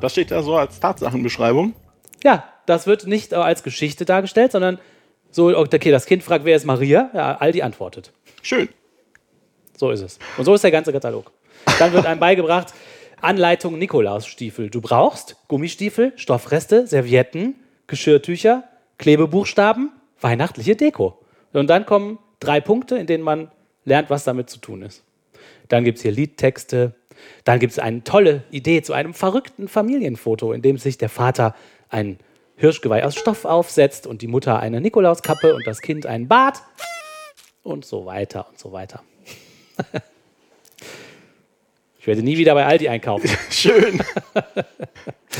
Das 0.00 0.12
steht 0.12 0.30
da 0.30 0.42
so 0.42 0.56
als 0.56 0.80
Tatsachenbeschreibung. 0.80 1.74
Ja, 2.22 2.44
das 2.66 2.86
wird 2.86 3.06
nicht 3.06 3.34
als 3.34 3.62
Geschichte 3.62 4.04
dargestellt, 4.04 4.52
sondern 4.52 4.78
so, 5.30 5.56
okay, 5.56 5.90
das 5.90 6.06
Kind 6.06 6.22
fragt, 6.22 6.44
wer 6.44 6.56
ist 6.56 6.64
Maria? 6.64 7.10
Ja, 7.12 7.36
Aldi 7.36 7.62
antwortet. 7.62 8.12
Schön. 8.42 8.68
So 9.76 9.90
ist 9.90 10.00
es. 10.00 10.18
Und 10.36 10.44
so 10.44 10.54
ist 10.54 10.62
der 10.62 10.70
ganze 10.70 10.92
Katalog. 10.92 11.32
Dann 11.78 11.92
wird 11.92 12.06
einem 12.06 12.20
beigebracht, 12.20 12.72
Anleitung 13.20 13.78
Nikolausstiefel. 13.78 14.70
Du 14.70 14.80
brauchst 14.80 15.36
Gummistiefel, 15.48 16.12
Stoffreste, 16.16 16.86
Servietten, 16.86 17.56
Geschirrtücher, 17.86 18.64
Klebebuchstaben, 18.98 19.90
weihnachtliche 20.20 20.76
Deko. 20.76 21.18
Und 21.52 21.68
dann 21.68 21.86
kommen 21.86 22.18
drei 22.38 22.60
Punkte, 22.60 22.96
in 22.96 23.06
denen 23.06 23.24
man 23.24 23.50
lernt, 23.84 24.10
was 24.10 24.24
damit 24.24 24.50
zu 24.50 24.58
tun 24.58 24.82
ist. 24.82 25.02
Dann 25.68 25.84
gibt 25.84 25.98
es 25.98 26.02
hier 26.02 26.12
Liedtexte. 26.12 26.94
Dann 27.44 27.58
gibt 27.58 27.72
es 27.72 27.78
eine 27.78 28.04
tolle 28.04 28.44
Idee 28.50 28.82
zu 28.82 28.92
einem 28.92 29.14
verrückten 29.14 29.68
Familienfoto, 29.68 30.52
in 30.52 30.62
dem 30.62 30.78
sich 30.78 30.98
der 30.98 31.08
Vater 31.08 31.54
ein 31.88 32.18
Hirschgeweih 32.56 33.04
aus 33.04 33.16
Stoff 33.16 33.44
aufsetzt 33.44 34.06
und 34.06 34.22
die 34.22 34.26
Mutter 34.26 34.60
eine 34.60 34.80
Nikolauskappe 34.80 35.54
und 35.54 35.66
das 35.66 35.80
Kind 35.80 36.06
einen 36.06 36.28
Bart 36.28 36.62
und 37.62 37.84
so 37.84 38.06
weiter 38.06 38.46
und 38.48 38.58
so 38.58 38.72
weiter. 38.72 39.02
Ich 42.04 42.06
werde 42.08 42.22
nie 42.22 42.36
wieder 42.36 42.52
bei 42.52 42.66
Aldi 42.66 42.86
einkaufen. 42.90 43.30
Schön. 43.50 44.02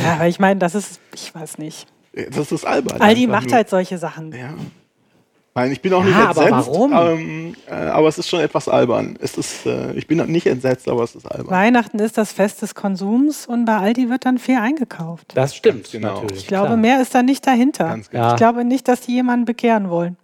Ja, 0.02 0.14
aber 0.14 0.28
ich 0.28 0.40
meine, 0.40 0.58
das 0.58 0.74
ist, 0.74 0.98
ich 1.14 1.34
weiß 1.34 1.58
nicht. 1.58 1.86
Das 2.30 2.50
ist 2.52 2.64
albern. 2.64 3.02
Aldi 3.02 3.26
macht 3.26 3.48
nur. 3.48 3.56
halt 3.56 3.68
solche 3.68 3.98
Sachen. 3.98 4.32
Ja. 4.32 4.54
Nein, 5.56 5.70
ich 5.70 5.80
bin 5.80 5.92
auch 5.92 6.02
nicht 6.02 6.16
Ja, 6.16 6.30
aber 6.30 6.48
entsetzt. 6.48 6.68
warum? 6.68 6.92
Ähm, 6.92 7.56
äh, 7.68 7.74
aber 7.74 8.08
es 8.08 8.18
ist 8.18 8.28
schon 8.28 8.40
etwas 8.40 8.68
albern. 8.68 9.16
Es 9.20 9.38
ist, 9.38 9.66
äh, 9.66 9.92
ich 9.92 10.08
bin 10.08 10.18
nicht 10.26 10.46
entsetzt, 10.46 10.88
aber 10.88 11.04
es 11.04 11.14
ist 11.14 11.26
albern. 11.26 11.50
Weihnachten 11.50 12.00
ist 12.00 12.18
das 12.18 12.32
Fest 12.32 12.62
des 12.62 12.74
Konsums 12.74 13.46
und 13.46 13.64
bei 13.64 13.76
Aldi 13.76 14.10
wird 14.10 14.24
dann 14.26 14.38
viel 14.38 14.58
eingekauft. 14.58 15.32
Das 15.34 15.54
stimmt 15.54 15.92
genau. 15.92 16.14
natürlich. 16.14 16.38
Ich 16.42 16.46
glaube, 16.48 16.66
klar. 16.66 16.76
mehr 16.76 17.00
ist 17.00 17.14
da 17.14 17.22
nicht 17.22 17.46
dahinter. 17.46 17.84
Ganz 17.84 18.10
genau. 18.10 18.24
Ja. 18.24 18.30
Ich 18.32 18.36
glaube 18.36 18.64
nicht, 18.64 18.88
dass 18.88 19.02
die 19.02 19.12
jemanden 19.12 19.44
bekehren 19.44 19.90
wollen. 19.90 20.16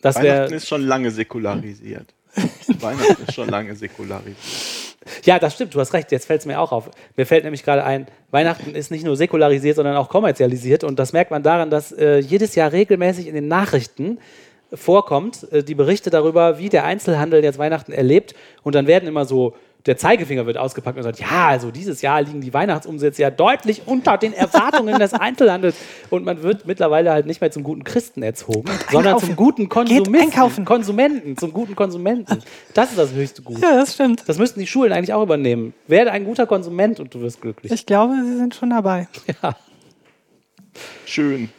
Das 0.00 0.16
Weihnachten 0.16 0.54
ist 0.54 0.68
schon 0.68 0.82
lange 0.82 1.10
säkularisiert. 1.10 2.14
Weihnachten 2.80 3.22
ist 3.26 3.34
schon 3.34 3.48
lange 3.48 3.74
säkularisiert. 3.74 4.36
ja, 5.24 5.40
das 5.40 5.54
stimmt, 5.54 5.74
du 5.74 5.80
hast 5.80 5.92
recht. 5.92 6.12
Jetzt 6.12 6.26
fällt 6.26 6.40
es 6.40 6.46
mir 6.46 6.60
auch 6.60 6.70
auf. 6.70 6.88
Mir 7.16 7.26
fällt 7.26 7.42
nämlich 7.42 7.64
gerade 7.64 7.82
ein, 7.82 8.06
Weihnachten 8.30 8.76
ist 8.76 8.92
nicht 8.92 9.04
nur 9.04 9.16
säkularisiert, 9.16 9.74
sondern 9.74 9.96
auch 9.96 10.08
kommerzialisiert. 10.08 10.84
Und 10.84 11.00
das 11.00 11.12
merkt 11.12 11.32
man 11.32 11.42
daran, 11.42 11.68
dass 11.68 11.90
äh, 11.90 12.18
jedes 12.18 12.54
Jahr 12.54 12.70
regelmäßig 12.70 13.26
in 13.26 13.34
den 13.34 13.48
Nachrichten 13.48 14.18
vorkommt, 14.74 15.50
äh, 15.52 15.62
die 15.62 15.74
Berichte 15.74 16.10
darüber, 16.10 16.58
wie 16.58 16.68
der 16.68 16.84
Einzelhandel 16.84 17.42
jetzt 17.42 17.58
Weihnachten 17.58 17.92
erlebt. 17.92 18.34
Und 18.62 18.74
dann 18.74 18.86
werden 18.86 19.08
immer 19.08 19.24
so, 19.24 19.54
der 19.86 19.96
Zeigefinger 19.96 20.46
wird 20.46 20.58
ausgepackt 20.58 20.96
und 20.96 21.02
sagt, 21.02 21.20
ja, 21.20 21.48
also 21.48 21.70
dieses 21.70 22.02
Jahr 22.02 22.22
liegen 22.22 22.40
die 22.40 22.54
Weihnachtsumsätze 22.54 23.22
ja 23.22 23.30
deutlich 23.30 23.82
unter 23.86 24.16
den 24.16 24.32
Erwartungen 24.32 24.98
des 24.98 25.12
Einzelhandels. 25.12 25.76
Und 26.10 26.24
man 26.24 26.42
wird 26.42 26.66
mittlerweile 26.66 27.10
halt 27.10 27.26
nicht 27.26 27.40
mehr 27.40 27.50
zum 27.50 27.62
guten 27.62 27.82
Christen 27.82 28.22
erzogen, 28.22 28.70
sondern 28.90 29.18
zum 29.18 29.34
guten 29.34 29.68
einkaufen. 29.72 30.64
Konsumenten, 30.64 31.36
zum 31.36 31.52
guten 31.52 31.74
Konsumenten. 31.74 32.42
Das 32.74 32.90
ist 32.90 32.98
das 32.98 33.12
höchste 33.12 33.42
Gut. 33.42 33.60
Ja, 33.60 33.76
das 33.76 33.94
stimmt. 33.94 34.22
Das 34.28 34.38
müssten 34.38 34.60
die 34.60 34.66
Schulen 34.66 34.92
eigentlich 34.92 35.12
auch 35.12 35.22
übernehmen. 35.22 35.74
Werde 35.88 36.12
ein 36.12 36.24
guter 36.24 36.46
Konsument 36.46 37.00
und 37.00 37.12
du 37.14 37.20
wirst 37.20 37.40
glücklich. 37.40 37.72
Ich 37.72 37.86
glaube, 37.86 38.14
sie 38.24 38.36
sind 38.36 38.54
schon 38.54 38.70
dabei. 38.70 39.08
Schön. 41.04 41.50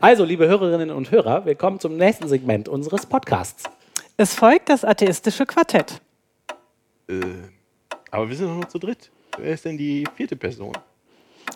Also, 0.00 0.24
liebe 0.24 0.46
Hörerinnen 0.46 0.90
und 0.90 1.10
Hörer, 1.10 1.44
wir 1.44 1.54
kommen 1.54 1.80
zum 1.80 1.96
nächsten 1.96 2.28
Segment 2.28 2.68
unseres 2.68 3.06
Podcasts. 3.06 3.64
Es 4.16 4.34
folgt 4.34 4.68
das 4.68 4.84
atheistische 4.84 5.44
Quartett. 5.46 6.00
Äh, 7.08 7.20
aber 8.10 8.28
wir 8.28 8.36
sind 8.36 8.48
doch 8.48 8.54
nur 8.54 8.68
zu 8.68 8.78
dritt. 8.78 9.10
Wer 9.36 9.54
ist 9.54 9.64
denn 9.64 9.76
die 9.76 10.04
vierte 10.16 10.36
Person? 10.36 10.72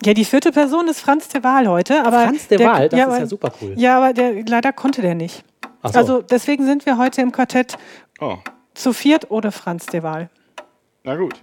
Ja, 0.03 0.13
die 0.13 0.25
vierte 0.25 0.51
Person 0.51 0.87
ist 0.87 0.99
Franz 0.99 1.27
de 1.29 1.43
Waal 1.43 1.67
heute. 1.67 2.03
Aber 2.03 2.23
Franz 2.25 2.47
de 2.47 2.57
der- 2.57 2.67
Waal, 2.67 2.89
das 2.89 2.99
ist 2.99 3.05
aber- 3.05 3.19
ja 3.19 3.25
super 3.27 3.51
cool. 3.61 3.73
Ja, 3.77 3.97
aber 3.97 4.13
der, 4.13 4.43
leider 4.45 4.73
konnte 4.73 5.01
der 5.01 5.15
nicht. 5.15 5.43
So. 5.83 5.99
Also 5.99 6.21
deswegen 6.21 6.65
sind 6.65 6.85
wir 6.85 6.97
heute 6.97 7.21
im 7.21 7.31
Quartett 7.31 7.77
Oh, 8.19 8.37
zu 8.73 8.93
viert 8.93 9.29
ohne 9.31 9.51
Franz 9.51 9.85
de 9.87 10.03
Waal. 10.03 10.29
na 11.03 11.15
gut. 11.15 11.35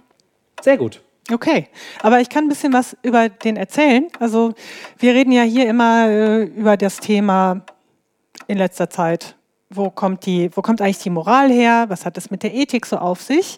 Sehr 0.61 0.77
gut. 0.77 1.01
Okay, 1.33 1.67
aber 2.01 2.19
ich 2.19 2.29
kann 2.29 2.45
ein 2.45 2.49
bisschen 2.49 2.73
was 2.73 2.97
über 3.03 3.29
den 3.29 3.55
erzählen. 3.55 4.07
Also 4.19 4.53
wir 4.97 5.13
reden 5.13 5.31
ja 5.31 5.43
hier 5.43 5.69
immer 5.69 6.07
äh, 6.07 6.43
über 6.43 6.77
das 6.77 6.97
Thema 6.97 7.61
in 8.47 8.57
letzter 8.57 8.89
Zeit. 8.89 9.35
Wo 9.69 9.89
kommt, 9.89 10.25
die, 10.25 10.49
wo 10.55 10.61
kommt 10.61 10.81
eigentlich 10.81 10.99
die 10.99 11.09
Moral 11.09 11.49
her? 11.49 11.85
Was 11.87 12.05
hat 12.05 12.17
es 12.17 12.29
mit 12.29 12.43
der 12.43 12.53
Ethik 12.53 12.85
so 12.85 12.97
auf 12.97 13.21
sich? 13.21 13.57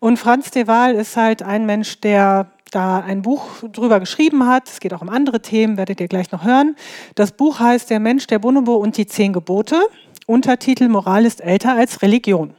Und 0.00 0.18
Franz 0.18 0.50
de 0.50 0.66
Waal 0.66 0.96
ist 0.96 1.16
halt 1.16 1.42
ein 1.42 1.64
Mensch, 1.64 2.00
der 2.00 2.50
da 2.72 2.98
ein 2.98 3.22
Buch 3.22 3.44
drüber 3.62 4.00
geschrieben 4.00 4.46
hat. 4.48 4.68
Es 4.68 4.80
geht 4.80 4.92
auch 4.92 5.02
um 5.02 5.08
andere 5.08 5.40
Themen, 5.40 5.76
werdet 5.76 6.00
ihr 6.00 6.08
gleich 6.08 6.32
noch 6.32 6.44
hören. 6.44 6.74
Das 7.14 7.32
Buch 7.32 7.60
heißt 7.60 7.88
Der 7.90 8.00
Mensch, 8.00 8.26
der 8.26 8.40
Bonobo 8.40 8.74
und 8.74 8.96
die 8.96 9.06
Zehn 9.06 9.32
Gebote. 9.32 9.80
Untertitel 10.26 10.88
Moral 10.88 11.24
ist 11.24 11.40
älter 11.40 11.76
als 11.76 12.02
Religion. 12.02 12.54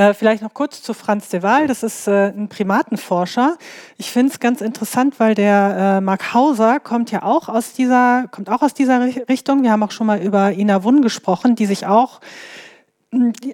Äh, 0.00 0.14
vielleicht 0.14 0.42
noch 0.42 0.54
kurz 0.54 0.82
zu 0.82 0.94
Franz 0.94 1.28
de 1.28 1.42
Waal. 1.42 1.66
Das 1.66 1.82
ist 1.82 2.08
äh, 2.08 2.28
ein 2.28 2.48
Primatenforscher. 2.48 3.58
Ich 3.98 4.10
finde 4.10 4.32
es 4.32 4.40
ganz 4.40 4.62
interessant, 4.62 5.20
weil 5.20 5.34
der 5.34 5.98
äh, 5.98 6.00
Mark 6.00 6.32
Hauser 6.32 6.80
kommt 6.80 7.10
ja 7.10 7.22
auch 7.22 7.50
aus 7.50 7.74
dieser, 7.74 8.26
kommt 8.30 8.48
auch 8.48 8.62
aus 8.62 8.72
dieser 8.72 9.04
Richtung. 9.28 9.62
Wir 9.62 9.70
haben 9.70 9.82
auch 9.82 9.90
schon 9.90 10.06
mal 10.06 10.22
über 10.22 10.52
Ina 10.52 10.84
Wunn 10.84 11.02
gesprochen, 11.02 11.54
die 11.54 11.66
sich 11.66 11.84
auch 11.84 12.20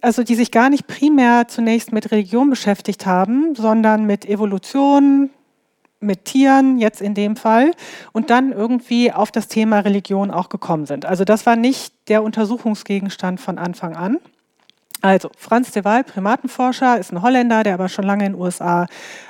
also 0.03 0.23
die 0.23 0.35
sich 0.35 0.53
gar 0.53 0.69
nicht 0.69 0.87
primär 0.87 1.49
zunächst 1.49 1.91
mit 1.91 2.13
Religion 2.13 2.51
beschäftigt 2.51 3.07
haben, 3.07 3.55
sondern 3.57 4.05
mit 4.05 4.27
Evolution, 4.27 5.31
mit 5.99 6.27
Tieren 6.27 6.79
jetzt 6.79 7.01
in 7.01 7.15
dem 7.15 7.37
Fall 7.37 7.73
und 8.13 8.29
dann 8.31 8.53
irgendwie 8.53 9.11
auf 9.11 9.33
das 9.33 9.49
Thema 9.49 9.81
Religion 9.81 10.31
auch 10.31 10.51
gekommen 10.51 10.87
sind. 10.87 11.07
Also 11.07 11.25
das 11.25 11.47
war 11.47 11.57
nicht 11.57 11.93
der 12.09 12.23
Untersuchungsgegenstand 12.23 13.41
von 13.41 13.59
Anfang 13.59 13.97
an. 13.97 14.19
Also, 15.07 15.31
Franz 15.39 15.71
de 15.71 15.85
Waal, 15.85 16.03
Primatenforscher, 16.03 16.99
ist 16.99 17.13
ein 17.13 17.23
Holländer, 17.23 17.63
der 17.63 17.75
aber 17.75 17.89
schon 17.89 18.05
lange 18.05 18.27
in 18.27 18.33
den 18.33 18.41
USA 18.41 18.89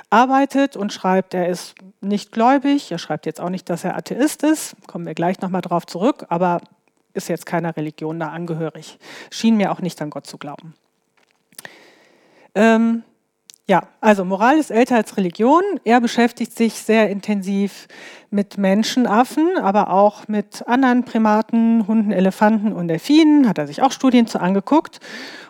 arbeitet 0.09 0.75
und 0.75 0.91
schreibt, 0.91 1.35
er 1.35 1.49
ist 1.49 1.75
nicht 2.01 2.31
gläubig. 2.31 2.91
Er 2.91 2.97
schreibt 2.97 3.27
jetzt 3.27 3.39
auch 3.39 3.51
nicht, 3.51 3.69
dass 3.69 3.83
er 3.83 3.95
Atheist 3.95 4.41
ist. 4.41 4.75
Kommen 4.87 5.05
wir 5.05 5.13
gleich 5.13 5.39
nochmal 5.39 5.61
drauf 5.61 5.85
zurück, 5.85 6.25
aber 6.29 6.61
ist 7.13 7.29
jetzt 7.29 7.45
keiner 7.45 7.77
Religion 7.77 8.19
da 8.19 8.29
angehörig. 8.29 8.97
Schien 9.29 9.55
mir 9.55 9.71
auch 9.71 9.79
nicht 9.79 10.01
an 10.01 10.09
Gott 10.09 10.25
zu 10.25 10.39
glauben. 10.39 10.73
Ähm, 12.55 13.03
ja, 13.69 13.83
also 13.99 14.23
Moral 14.23 14.57
ist 14.57 14.71
älter 14.71 14.95
als 14.95 15.17
Religion. 15.17 15.61
Er 15.83 15.99
beschäftigt 15.99 16.55
sich 16.55 16.75
sehr 16.75 17.09
intensiv 17.09 17.89
mit 18.29 18.57
Menschenaffen, 18.57 19.57
aber 19.57 19.91
auch 19.91 20.29
mit 20.29 20.65
anderen 20.67 21.03
Primaten, 21.03 21.85
Hunden, 21.85 22.13
Elefanten 22.13 22.71
und 22.71 22.87
Delfinen. 22.87 23.47
Hat 23.47 23.57
er 23.57 23.67
sich 23.67 23.81
auch 23.81 23.91
Studien 23.91 24.25
zu 24.25 24.39
angeguckt. 24.39 25.01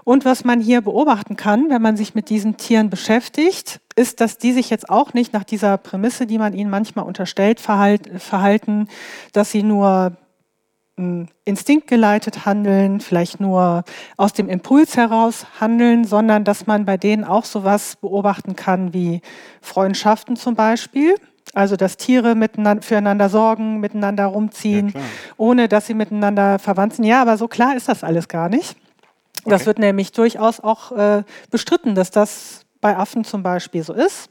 Und 0.04 0.26
was 0.26 0.44
man 0.44 0.62
hier 0.62 0.82
beobachten 0.82 1.36
kann, 1.36 1.70
wenn 1.70 1.82
man 1.82 1.96
sich 1.96 2.16
mit 2.16 2.30
diesen 2.30 2.58
Tieren 2.58 2.90
beschäftigt, 2.90 3.82
ist, 3.96 4.20
dass 4.20 4.40
die 4.40 4.52
sich 4.52 4.72
jetzt 4.72 4.90
auch 4.90 5.14
nicht 5.14 5.34
nach 5.34 5.44
dieser 5.44 5.78
Prämisse, 5.78 6.26
die 6.26 6.40
man 6.40 6.54
ihnen 6.54 6.72
manchmal 6.72 7.06
unterstellt, 7.06 7.60
verhalten, 7.60 8.88
dass 9.34 9.52
sie 9.52 9.62
nur 9.62 10.18
instinktgeleitet 10.98 12.46
handeln, 12.46 13.02
vielleicht 13.02 13.40
nur 13.40 13.84
aus 14.18 14.34
dem 14.34 14.50
Impuls 14.50 14.98
heraus 14.98 15.46
handeln, 15.60 16.06
sondern 16.06 16.44
dass 16.44 16.66
man 16.66 16.86
bei 16.86 16.98
denen 16.98 17.24
auch 17.24 17.46
sowas 17.46 17.98
beobachten 17.98 18.56
kann 18.56 18.94
wie 18.94 19.22
Freundschaften 19.62 20.36
zum 20.36 20.56
Beispiel. 20.56 21.16
Also 21.54 21.76
dass 21.76 21.98
Tiere 21.98 22.36
miteinander, 22.36 22.84
füreinander 22.84 23.30
sorgen, 23.30 23.80
miteinander 23.80 24.26
rumziehen, 24.26 24.90
ja, 24.90 25.02
ohne 25.38 25.68
dass 25.70 25.88
sie 25.88 25.94
miteinander 25.94 26.60
verwandt 26.60 26.96
sind. 26.96 27.06
Ja, 27.06 27.22
aber 27.22 27.38
so 27.38 27.48
klar 27.48 27.76
ist 27.76 27.88
das 27.88 28.04
alles 28.04 28.28
gar 28.28 28.50
nicht. 28.50 28.76
Okay. 29.42 29.50
Das 29.52 29.66
wird 29.66 29.80
nämlich 29.80 30.12
durchaus 30.12 30.60
auch 30.60 30.92
äh, 30.92 31.24
bestritten, 31.50 31.96
dass 31.96 32.12
das 32.12 32.66
bei 32.82 32.98
Affen 32.98 33.24
zum 33.24 33.44
Beispiel 33.44 33.84
so 33.84 33.94
ist, 33.94 34.30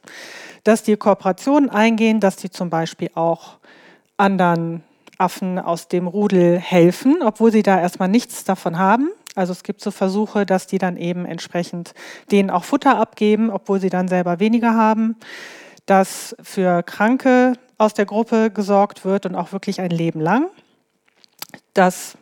dass 0.64 0.82
die 0.82 0.96
Kooperationen 0.96 1.70
eingehen, 1.70 2.20
dass 2.20 2.36
die 2.36 2.50
zum 2.50 2.70
Beispiel 2.70 3.10
auch 3.14 3.58
anderen 4.18 4.82
Affen 5.18 5.58
aus 5.58 5.88
dem 5.88 6.06
Rudel 6.06 6.58
helfen, 6.58 7.22
obwohl 7.22 7.52
sie 7.52 7.62
da 7.62 7.80
erstmal 7.80 8.08
nichts 8.08 8.44
davon 8.44 8.78
haben. 8.78 9.10
Also 9.34 9.52
es 9.52 9.62
gibt 9.62 9.82
so 9.82 9.90
Versuche, 9.90 10.46
dass 10.46 10.66
die 10.66 10.78
dann 10.78 10.96
eben 10.96 11.26
entsprechend 11.26 11.94
denen 12.30 12.50
auch 12.50 12.64
Futter 12.64 12.98
abgeben, 12.98 13.50
obwohl 13.50 13.80
sie 13.80 13.90
dann 13.90 14.08
selber 14.08 14.40
weniger 14.40 14.74
haben. 14.74 15.16
Dass 15.84 16.34
für 16.42 16.82
Kranke 16.82 17.52
aus 17.78 17.94
der 17.94 18.06
Gruppe 18.06 18.50
gesorgt 18.50 19.04
wird 19.04 19.26
und 19.26 19.34
auch 19.34 19.52
wirklich 19.52 19.80
ein 19.80 19.90
Leben 19.90 20.20
lang. 20.20 20.46
Dass 21.74 22.16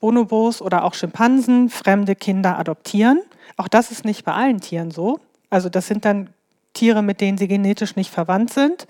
Bonobos 0.00 0.60
oder 0.60 0.84
auch 0.84 0.94
Schimpansen 0.94 1.68
fremde 1.68 2.16
Kinder 2.16 2.58
adoptieren. 2.58 3.20
Auch 3.56 3.68
das 3.68 3.90
ist 3.90 4.04
nicht 4.04 4.24
bei 4.24 4.32
allen 4.32 4.60
Tieren 4.60 4.90
so. 4.90 5.20
Also 5.50 5.68
das 5.68 5.86
sind 5.86 6.04
dann 6.04 6.30
Tiere, 6.72 7.02
mit 7.02 7.20
denen 7.20 7.38
sie 7.38 7.48
genetisch 7.48 7.96
nicht 7.96 8.10
verwandt 8.10 8.52
sind. 8.52 8.86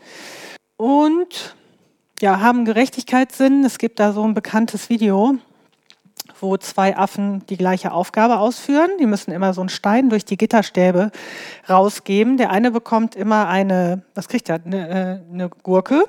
Und 0.77 1.57
ja, 2.21 2.41
haben 2.41 2.65
Gerechtigkeitssinn. 2.65 3.65
Es 3.65 3.79
gibt 3.79 3.99
da 3.99 4.13
so 4.13 4.23
ein 4.23 4.35
bekanntes 4.35 4.91
Video, 4.91 5.37
wo 6.41 6.57
zwei 6.59 6.97
Affen 6.97 7.47
die 7.47 7.57
gleiche 7.57 7.93
Aufgabe 7.93 8.39
ausführen. 8.39 8.91
Die 9.01 9.07
müssen 9.07 9.33
immer 9.33 9.55
so 9.55 9.63
einen 9.63 9.71
Stein 9.71 10.11
durch 10.11 10.25
die 10.25 10.37
Gitterstäbe 10.37 11.13
rausgeben. 11.69 12.37
Der 12.37 12.51
eine 12.51 12.71
bekommt 12.71 13.17
immer 13.17 13.49
eine, 13.49 14.03
was 14.15 14.29
kriegt 14.29 14.49
er? 14.49 14.61
Eine, 14.65 14.89
äh, 14.89 15.33
eine 15.33 15.49
Gurke. 15.49 16.05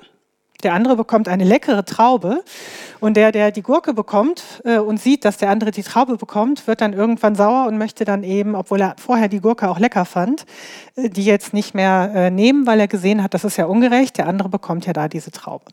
Der 0.63 0.73
andere 0.73 0.95
bekommt 0.95 1.27
eine 1.27 1.43
leckere 1.45 1.85
Traube. 1.85 2.43
Und 2.99 3.15
der, 3.15 3.31
der 3.31 3.51
die 3.51 3.63
Gurke 3.63 3.93
bekommt 3.93 4.61
äh, 4.65 4.77
und 4.79 4.99
sieht, 4.99 5.23
dass 5.23 5.37
der 5.37 5.49
andere 5.49 5.71
die 5.71 5.81
Traube 5.81 6.17
bekommt, 6.17 6.67
wird 6.67 6.81
dann 6.81 6.91
irgendwann 6.91 7.35
sauer 7.35 7.67
und 7.67 7.77
möchte 7.77 8.03
dann 8.03 8.23
eben, 8.23 8.53
obwohl 8.53 8.81
er 8.81 8.95
vorher 8.99 9.29
die 9.29 9.39
Gurke 9.39 9.69
auch 9.69 9.79
lecker 9.79 10.03
fand, 10.03 10.45
äh, 10.95 11.09
die 11.09 11.23
jetzt 11.23 11.53
nicht 11.53 11.73
mehr 11.73 12.29
nehmen, 12.29 12.67
weil 12.67 12.81
er 12.81 12.89
gesehen 12.89 13.23
hat, 13.23 13.33
das 13.33 13.45
ist 13.45 13.55
ja 13.55 13.65
ungerecht. 13.65 14.17
Der 14.17 14.27
andere 14.27 14.49
bekommt 14.49 14.85
ja 14.85 14.93
da 14.93 15.07
diese 15.07 15.31
Traube. 15.31 15.65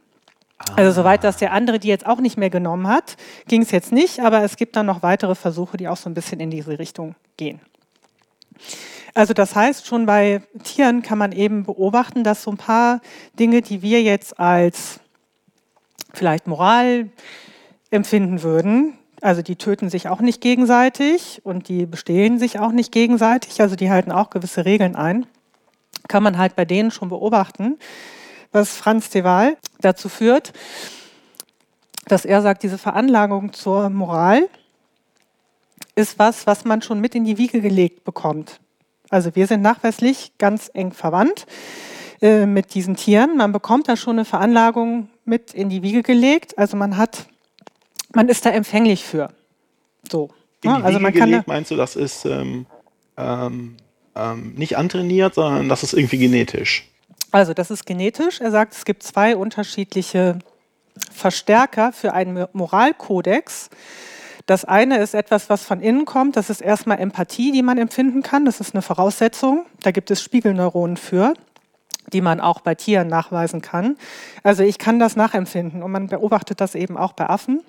Also 0.77 0.93
soweit 0.93 1.25
dass 1.25 1.37
der 1.37 1.53
andere 1.53 1.79
die 1.79 1.89
jetzt 1.89 2.07
auch 2.07 2.21
nicht 2.21 2.37
mehr 2.37 2.51
genommen 2.51 2.89
hat, 2.89 3.17
ging 3.47 3.63
es 3.63 3.71
jetzt 3.71 3.93
nicht, 3.93 4.21
aber 4.21 4.43
es 4.43 4.57
gibt 4.57 4.77
dann 4.77 4.87
noch 4.87 5.03
weitere 5.03 5.35
Versuche, 5.35 5.77
die 5.77 5.89
auch 5.89 5.97
so 5.97 6.11
ein 6.11 6.15
bisschen 6.15 6.41
in 6.41 6.51
diese 6.51 6.79
Richtung 6.79 7.15
gehen. 7.37 7.61
Also 9.15 9.35
das 9.35 9.55
heißt, 9.55 9.87
schon 9.87 10.07
bei 10.07 10.43
Tieren 10.65 11.03
kann 11.03 11.19
man 11.19 11.33
eben 11.33 11.65
beobachten, 11.65 12.25
dass 12.25 12.43
so 12.43 12.51
ein 12.51 12.57
paar 12.57 13.01
Dinge, 13.39 13.63
die 13.63 13.83
wir 13.83 14.03
jetzt 14.03 14.39
als 14.39 15.01
vielleicht 16.13 16.47
Moral 16.47 17.11
empfinden 17.91 18.43
würden, 18.43 18.99
also 19.21 19.43
die 19.43 19.57
töten 19.57 19.91
sich 19.91 20.09
auch 20.09 20.21
nicht 20.21 20.41
gegenseitig 20.41 21.41
und 21.45 21.69
die 21.69 21.87
bestehlen 21.87 22.39
sich 22.39 22.59
auch 22.59 22.73
nicht 22.73 22.93
gegenseitig, 22.93 23.61
also 23.61 23.75
die 23.75 23.91
halten 23.91 24.13
auch 24.13 24.31
gewisse 24.31 24.65
Regeln 24.65 24.95
ein, 24.95 25.27
kann 26.09 26.23
man 26.23 26.39
halt 26.39 26.55
bei 26.55 26.65
denen 26.65 26.91
schon 26.91 27.09
beobachten, 27.09 27.79
was 28.53 28.77
Franz 28.77 29.11
de 29.11 29.25
Waal 29.25 29.57
dazu 29.81 30.09
führt, 30.09 30.53
dass 32.07 32.25
er 32.25 32.43
sagt, 32.43 32.63
diese 32.63 32.79
Veranlagung 32.79 33.53
zur 33.53 33.91
Moral 33.91 34.49
ist 35.95 36.19
was, 36.19 36.47
was 36.47 36.65
man 36.65 36.81
schon 36.83 37.01
mit 37.01 37.15
in 37.15 37.25
die 37.25 37.39
Wiege 37.39 37.61
gelegt 37.61 38.05
bekommt. 38.05 38.61
Also 39.11 39.35
wir 39.35 39.47
sind 39.47 39.63
nachweislich 39.63 40.33
ganz 40.39 40.71
eng 40.73 40.93
verwandt 40.93 41.47
äh, 42.21 42.47
mit 42.47 42.75
diesen 42.75 42.97
Tieren. 42.97 43.37
Man 43.37 43.53
bekommt 43.53 43.89
da 43.89 43.97
schon 43.97 44.17
eine 44.17 44.25
Veranlagung 44.25 45.09
mit 45.25 45.55
in 45.55 45.69
die 45.69 45.83
Wiege 45.83 46.03
gelegt. 46.03 46.57
Also 46.59 46.77
man 46.77 46.97
hat, 46.97 47.27
man 48.15 48.29
ist 48.29 48.45
da 48.47 48.51
empfänglich 48.51 49.05
für. 49.05 49.31
So. 50.11 50.31
In 50.63 50.71
die 50.71 50.83
also 50.83 50.89
Wiege 50.89 51.01
man 51.01 51.15
kann 51.15 51.31
gelegt, 51.31 51.49
meinst 51.49 51.71
du, 51.71 51.77
das 51.77 51.97
ist 51.97 52.25
ähm, 52.25 52.67
ähm, 53.17 53.77
ähm, 54.15 54.55
nicht 54.57 54.77
antrainiert, 54.77 55.35
sondern 55.35 55.69
das 55.69 55.83
ist 55.83 55.95
irgendwie 55.95 56.19
genetisch? 56.19 56.89
Also 57.31 57.55
das 57.55 57.71
ist 57.71 57.87
genetisch. 57.87 58.41
Er 58.41 58.51
sagt, 58.51 58.75
es 58.75 58.85
gibt 58.85 59.03
zwei 59.03 59.37
unterschiedliche 59.37 60.39
Verstärker 61.13 61.93
für 61.93 62.13
einen 62.13 62.47
Moralkodex. 62.53 63.71
Das 64.47 64.65
eine 64.65 64.99
ist 64.99 65.15
etwas, 65.15 65.51
was 65.51 65.63
von 65.63 65.81
innen 65.81 66.07
kommt. 66.07 66.37
Das 66.37 66.49
ist 66.49 66.63
erstmal 66.63 66.99
Empathie, 67.01 67.53
die 67.53 67.63
man 67.63 67.77
empfinden 67.77 68.23
kann. 68.23 68.47
Das 68.47 68.61
ist 68.61 68.75
eine 68.75 68.81
Voraussetzung. 68.81 69.67
Da 69.83 69.91
gibt 69.91 70.11
es 70.11 70.23
Spiegelneuronen 70.23 70.97
für, 70.97 71.35
die 72.15 72.23
man 72.23 72.41
auch 72.41 72.61
bei 72.61 72.75
Tieren 72.75 73.09
nachweisen 73.09 73.61
kann. 73.61 73.99
Also 74.43 74.63
ich 74.63 74.79
kann 74.79 74.99
das 74.99 75.17
nachempfinden 75.17 75.83
und 75.83 75.93
man 75.93 76.07
beobachtet 76.07 76.63
das 76.63 76.75
eben 76.75 76.97
auch 76.97 77.13
bei 77.13 77.29
Affen, 77.29 77.61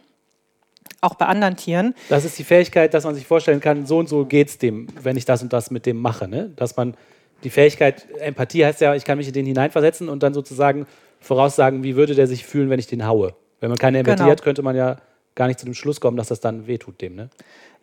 auch 1.02 1.16
bei 1.16 1.26
anderen 1.26 1.58
Tieren. 1.58 1.96
Das 2.08 2.24
ist 2.24 2.40
die 2.40 2.46
Fähigkeit, 2.46 2.94
dass 2.94 3.04
man 3.04 3.14
sich 3.14 3.28
vorstellen 3.28 3.60
kann, 3.60 3.86
so 3.86 3.98
und 3.98 4.08
so 4.08 4.26
geht 4.26 4.48
es 4.48 4.58
dem, 4.58 4.88
wenn 5.02 5.18
ich 5.18 5.26
das 5.26 5.42
und 5.42 5.52
das 5.52 5.72
mit 5.72 5.86
dem 5.86 5.98
mache. 5.98 6.30
Ne? 6.30 6.54
Dass 6.56 6.78
man 6.78 6.96
die 7.44 7.50
Fähigkeit, 7.50 8.08
Empathie 8.20 8.66
heißt 8.66 8.82
ja, 8.82 8.96
ich 8.96 9.06
kann 9.06 9.18
mich 9.18 9.28
in 9.28 9.34
den 9.34 9.46
hineinversetzen 9.46 10.10
und 10.10 10.24
dann 10.24 10.34
sozusagen 10.34 10.86
voraussagen, 11.20 11.84
wie 11.84 11.96
würde 11.96 12.16
der 12.16 12.28
sich 12.28 12.46
fühlen, 12.46 12.70
wenn 12.70 12.80
ich 12.80 12.88
den 12.88 13.06
haue. 13.06 13.34
Wenn 13.60 13.70
man 13.70 13.78
keine 13.78 14.00
Empathie 14.00 14.20
genau. 14.20 14.32
hat, 14.32 14.42
könnte 14.42 14.62
man 14.62 14.76
ja 14.76 14.98
gar 15.36 15.48
nicht 15.48 15.60
zu 15.60 15.66
dem 15.66 15.74
Schluss 15.74 16.02
kommen, 16.02 16.18
dass 16.18 16.28
das 16.28 16.40
dann 16.40 16.68
wehtut 16.68 17.02
dem. 17.02 17.16
Ne? 17.16 17.30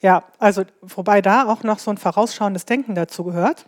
Ja, 0.00 0.24
also 0.38 0.64
wobei 0.82 1.22
da 1.22 1.46
auch 1.48 1.62
noch 1.62 1.78
so 1.78 1.90
ein 1.90 1.98
vorausschauendes 1.98 2.66
Denken 2.66 2.94
dazu 2.94 3.24
gehört. 3.24 3.64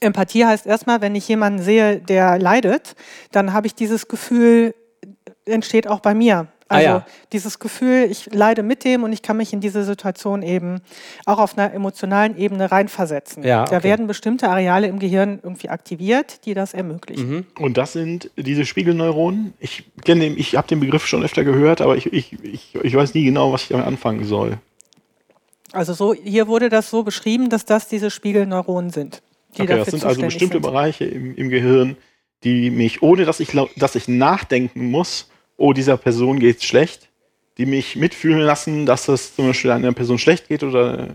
Empathie 0.00 0.44
heißt 0.44 0.66
erstmal, 0.66 1.00
wenn 1.00 1.14
ich 1.14 1.28
jemanden 1.28 1.62
sehe, 1.62 1.98
der 2.00 2.38
leidet, 2.38 2.96
dann 3.30 3.52
habe 3.52 3.66
ich 3.66 3.74
dieses 3.74 4.08
Gefühl, 4.08 4.74
entsteht 5.44 5.86
auch 5.86 6.00
bei 6.00 6.14
mir. 6.14 6.48
Ah, 6.68 6.76
Also 6.76 6.88
ja. 6.88 7.06
dieses 7.32 7.58
Gefühl, 7.58 8.08
ich 8.10 8.32
leide 8.32 8.62
mit 8.62 8.84
dem 8.84 9.02
und 9.02 9.12
ich 9.12 9.20
kann 9.20 9.36
mich 9.36 9.52
in 9.52 9.60
diese 9.60 9.84
Situation 9.84 10.42
eben 10.42 10.80
auch 11.26 11.38
auf 11.38 11.58
einer 11.58 11.72
emotionalen 11.74 12.36
Ebene 12.38 12.70
reinversetzen. 12.72 13.42
Ja, 13.42 13.64
Da 13.64 13.76
okay. 13.76 13.84
werden 13.84 14.06
bestimmte 14.06 14.48
Areale 14.48 14.86
im 14.86 14.98
Gehirn 14.98 15.40
irgendwie 15.42 15.68
aktiviert, 15.68 16.46
die 16.46 16.54
das 16.54 16.72
ermöglichen. 16.72 17.46
Und 17.58 17.76
das 17.76 17.92
sind 17.92 18.30
diese 18.36 18.64
Spiegelneuronen. 18.64 19.52
Ich 19.60 19.84
kenne 20.04 20.22
den, 20.22 20.38
ich 20.38 20.56
habe 20.56 20.66
den 20.68 20.80
Begriff 20.80 21.06
schon 21.06 21.22
öfter 21.22 21.44
gehört, 21.44 21.80
aber 21.82 21.96
ich, 21.96 22.12
ich, 22.12 22.32
ich, 22.42 22.74
ich 22.82 22.94
weiß 22.94 23.12
nie 23.14 23.24
genau, 23.24 23.52
was 23.52 23.62
ich 23.64 23.68
damit 23.68 23.86
anfangen 23.86 24.24
soll. 24.24 24.58
Also 25.72 25.92
so, 25.92 26.14
hier 26.14 26.46
wurde 26.46 26.68
das 26.68 26.88
so 26.88 27.02
beschrieben, 27.02 27.50
dass 27.50 27.64
das 27.64 27.88
diese 27.88 28.10
Spiegelneuronen 28.10 28.90
sind. 28.90 29.22
Die 29.56 29.62
Okay, 29.62 29.76
das 29.76 29.88
sind 29.90 30.04
also 30.04 30.20
bestimmte 30.20 30.54
sind. 30.54 30.62
Bereiche 30.62 31.04
im, 31.04 31.34
im 31.36 31.48
Gehirn, 31.48 31.96
die 32.42 32.70
mich, 32.70 33.02
ohne 33.02 33.24
dass 33.24 33.40
ich, 33.40 33.56
dass 33.76 33.94
ich 33.96 34.08
nachdenken 34.08 34.90
muss, 34.90 35.28
oh, 35.56 35.72
dieser 35.72 35.96
Person 35.96 36.38
geht's 36.38 36.64
schlecht, 36.64 37.08
die 37.58 37.66
mich 37.66 37.96
mitfühlen 37.96 38.40
lassen, 38.40 38.84
dass 38.86 39.08
es 39.08 39.34
zum 39.36 39.46
Beispiel 39.48 39.70
einer 39.70 39.92
Person 39.92 40.18
schlecht 40.18 40.48
geht 40.48 40.62
oder 40.62 41.04
äh, 41.04 41.08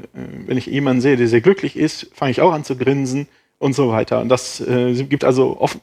wenn 0.46 0.58
ich 0.58 0.68
jemanden 0.68 1.02
sehe, 1.02 1.18
der 1.18 1.28
sehr 1.28 1.42
glücklich 1.42 1.76
ist, 1.76 2.08
fange 2.14 2.32
ich 2.32 2.42
auch 2.42 2.54
an 2.54 2.64
zu 2.64 2.78
grinsen 2.78 3.28
und 3.58 3.74
so 3.74 3.90
weiter. 3.90 4.22
Und 4.22 4.30
das 4.30 4.62
äh, 4.62 4.94
gibt 5.04 5.24
also 5.26 5.60
oft, 5.60 5.78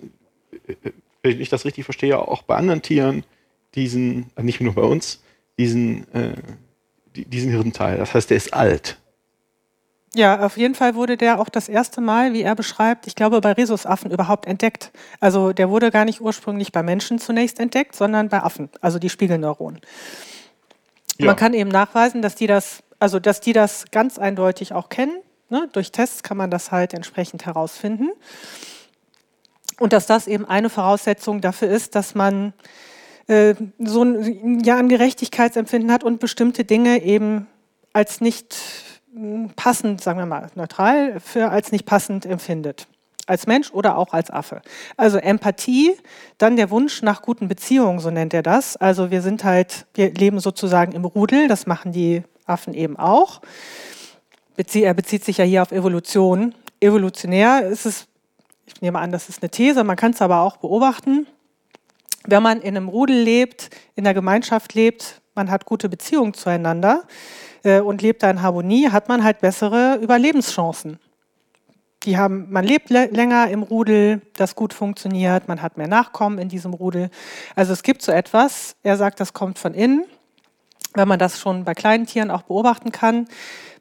äh, 0.67 0.75
wenn 1.23 1.41
ich 1.41 1.49
das 1.51 1.65
richtig 1.65 1.85
verstehe, 1.85 2.19
auch 2.19 2.43
bei 2.43 2.57
anderen 2.57 2.83
Tieren 2.83 3.25
diesen, 3.75 4.31
nicht 4.41 4.61
nur 4.63 4.73
bei 4.75 4.83
uns, 4.83 5.23
diesen, 5.59 6.11
äh, 6.15 6.33
die- 7.15 7.27
diesen 7.27 7.51
Hirnteil. 7.51 7.99
Das 7.99 8.15
heißt, 8.15 8.31
der 8.31 8.37
ist 8.39 8.55
alt. 8.55 8.97
Ja, 10.17 10.41
auf 10.41 10.57
jeden 10.57 10.75
Fall 10.75 10.95
wurde 10.95 11.19
der 11.19 11.39
auch 11.39 11.51
das 11.51 11.69
erste 11.69 12.01
Mal, 12.01 12.33
wie 12.33 12.41
er 12.41 12.55
beschreibt, 12.55 13.07
ich 13.07 13.15
glaube 13.15 13.43
bei 13.43 13.53
Rhesusaffen 13.53 14.11
überhaupt 14.11 14.47
entdeckt. 14.47 14.91
Also 15.21 15.53
der 15.53 15.69
wurde 15.69 15.91
gar 15.91 16.07
nicht 16.07 16.23
ursprünglich 16.23 16.73
bei 16.73 16.83
Menschen 16.83 17.19
zunächst 17.19 17.61
entdeckt, 17.61 17.95
sondern 17.95 18.31
bei 18.31 18.43
Affen, 18.43 18.71
also 18.81 18.99
die 18.99 19.11
Spiegelneuronen. 19.11 19.79
Ja. 21.19 21.27
Man 21.27 21.37
kann 21.37 21.53
eben 21.53 21.69
nachweisen, 21.69 22.23
dass 22.23 22.35
die 22.35 22.47
das, 22.47 22.83
also 22.99 23.21
dass 23.21 23.41
die 23.41 23.53
das 23.53 23.85
ganz 23.91 24.19
eindeutig 24.19 24.73
auch 24.73 24.89
kennen. 24.89 25.19
Ne? 25.51 25.69
Durch 25.75 25.93
Tests 25.93 26.23
kann 26.23 26.39
man 26.39 26.51
das 26.51 26.73
halt 26.73 26.95
entsprechend 26.95 27.45
herausfinden. 27.45 28.09
Und 29.79 29.93
dass 29.93 30.07
das 30.07 30.29
eben 30.29 30.47
eine 30.47 30.71
Voraussetzung 30.71 31.43
dafür 31.43 31.69
ist, 31.69 31.95
dass 31.95 32.15
man 32.15 32.55
äh, 33.27 33.55
so 33.79 34.03
ein, 34.03 34.61
ja, 34.65 34.79
ein 34.79 34.89
Gerechtigkeitsempfinden 34.89 35.93
hat 35.93 36.05
und 36.05 36.21
bestimmte 36.21 36.65
Dinge 36.65 37.03
eben 37.03 37.49
als 37.93 38.23
nicht 38.23 38.57
passend, 39.57 40.01
sagen 40.01 40.19
wir 40.19 40.27
mal, 40.27 40.49
neutral 40.55 41.21
für 41.21 41.51
als 41.51 41.73
nicht 41.73 41.87
passend 41.87 42.27
empfindet. 42.27 42.87
Als 43.27 43.47
Mensch 43.47 43.73
oder 43.73 43.99
auch 43.99 44.13
als 44.13 44.31
Affe. 44.31 44.63
Also 44.97 45.19
Empathie, 45.19 45.97
dann 46.39 46.57
der 46.57 46.71
Wunsch 46.71 47.03
nach 47.03 47.23
guten 47.23 47.49
Beziehungen, 47.49 47.99
so 47.99 48.11
nennt 48.11 48.33
er 48.35 48.43
das. 48.43 48.77
Also 48.77 49.11
wir 49.11 49.21
sind 49.21 49.43
halt, 49.43 49.87
wir 49.95 50.13
leben 50.13 50.39
sozusagen 50.39 50.93
im 50.93 51.05
Rudel, 51.05 51.49
das 51.49 51.67
machen 51.67 51.91
die 51.91 52.23
Affen 52.45 52.73
eben 52.73 52.97
auch. 52.97 53.41
Bezie 54.55 54.85
er 54.85 54.95
bezieht 54.95 55.25
sich 55.25 55.39
ja 55.39 55.45
hier 55.45 55.63
auf 55.63 55.73
Evolution. 55.73 56.55
Evolutionär 56.81 57.67
ist 57.67 57.85
es, 57.85 58.07
ich 58.67 58.81
nehme 58.81 59.01
an, 59.01 59.11
das 59.11 59.29
ist 59.29 59.43
eine 59.43 59.51
These, 59.51 59.83
man 59.83 59.97
kann 59.97 60.13
es 60.13 60.23
aber 60.23 60.41
auch 60.41 60.59
beobachten. 60.59 61.27
Wenn 62.29 62.43
man 62.43 62.61
in 62.61 62.77
einem 62.77 62.89
Rudel 62.89 63.17
lebt, 63.17 63.71
in 63.97 64.05
der 64.05 64.15
Gemeinschaft 64.15 64.75
lebt, 64.75 65.21
man 65.35 65.51
hat 65.51 65.65
gute 65.65 65.89
Beziehungen 65.89 66.33
zueinander 66.33 67.05
äh, 67.67 67.81
und 67.81 68.01
lebt 68.03 68.23
da 68.23 68.31
in 68.31 68.41
Harmonie, 68.43 68.89
hat 68.91 69.09
man 69.09 69.23
halt 69.25 69.41
bessere 69.41 69.97
Überlebenschancen. 70.01 70.99
Die 72.05 72.17
haben, 72.17 72.47
man 72.51 72.65
lebt 72.65 72.91
lä- 72.91 73.13
länger 73.15 73.49
im 73.49 73.63
Rudel, 73.63 74.21
das 74.35 74.55
gut 74.55 74.73
funktioniert, 74.73 75.49
man 75.49 75.61
hat 75.61 75.77
mehr 75.77 75.89
Nachkommen 75.89 76.39
in 76.39 76.49
diesem 76.49 76.73
Rudel. 76.73 77.11
Also 77.57 77.73
es 77.73 77.83
gibt 77.83 78.03
so 78.03 78.13
etwas, 78.13 78.77
er 78.83 78.97
sagt, 78.97 79.19
das 79.19 79.33
kommt 79.33 79.59
von 79.59 79.75
innen, 79.75 80.05
wenn 80.95 81.09
man 81.09 81.19
das 81.19 81.41
schon 81.41 81.65
bei 81.65 81.75
kleinen 81.75 82.07
Tieren 82.07 82.31
auch 82.31 82.43
beobachten 82.43 82.93
kann. 82.93 83.27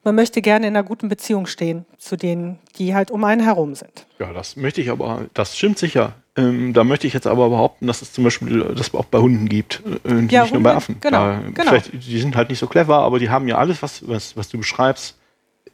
Man 0.04 0.16
möchte 0.16 0.42
gerne 0.42 0.68
in 0.68 0.76
einer 0.76 0.84
guten 0.84 1.08
Beziehung 1.08 1.46
stehen 1.46 1.86
zu 1.98 2.16
denen, 2.16 2.60
die 2.78 2.96
halt 2.96 3.12
um 3.12 3.24
einen 3.24 3.42
herum 3.44 3.76
sind. 3.76 4.06
Ja, 4.20 4.34
das 4.34 4.56
möchte 4.56 4.82
ich 4.82 4.90
aber, 4.90 5.26
das 5.34 5.56
stimmt 5.58 5.78
sicher. 5.78 6.14
Ähm, 6.38 6.74
da 6.74 6.84
möchte 6.84 7.08
ich 7.08 7.14
jetzt 7.14 7.28
aber 7.28 7.50
behaupten, 7.50 7.88
dass 7.88 8.02
es 8.02 8.12
zum 8.12 8.26
Beispiel 8.26 8.62
das 8.76 8.94
auch 8.94 9.06
bei 9.06 9.20
Hunden 9.20 9.48
gibt, 9.48 9.82
äh, 10.04 10.14
nicht 10.14 10.32
Ja, 10.34 10.42
nur 10.42 10.52
Hunde, 10.52 10.64
bei 10.70 10.76
Affen. 10.76 10.98
genau, 11.00 11.28
Da, 11.28 11.40
genau. 11.54 11.70
Vielleicht, 11.70 11.94
die 11.94 12.20
sind 12.20 12.36
halt 12.36 12.50
nicht 12.50 12.60
so 12.60 12.68
clever, 12.68 12.98
aber 12.98 13.20
die 13.20 13.30
haben 13.30 13.48
ja 13.48 13.58
alles, 13.58 13.82
was, 13.82 14.06
was, 14.08 14.36
was 14.36 14.50
du 14.50 14.58
beschreibst. 14.58 15.16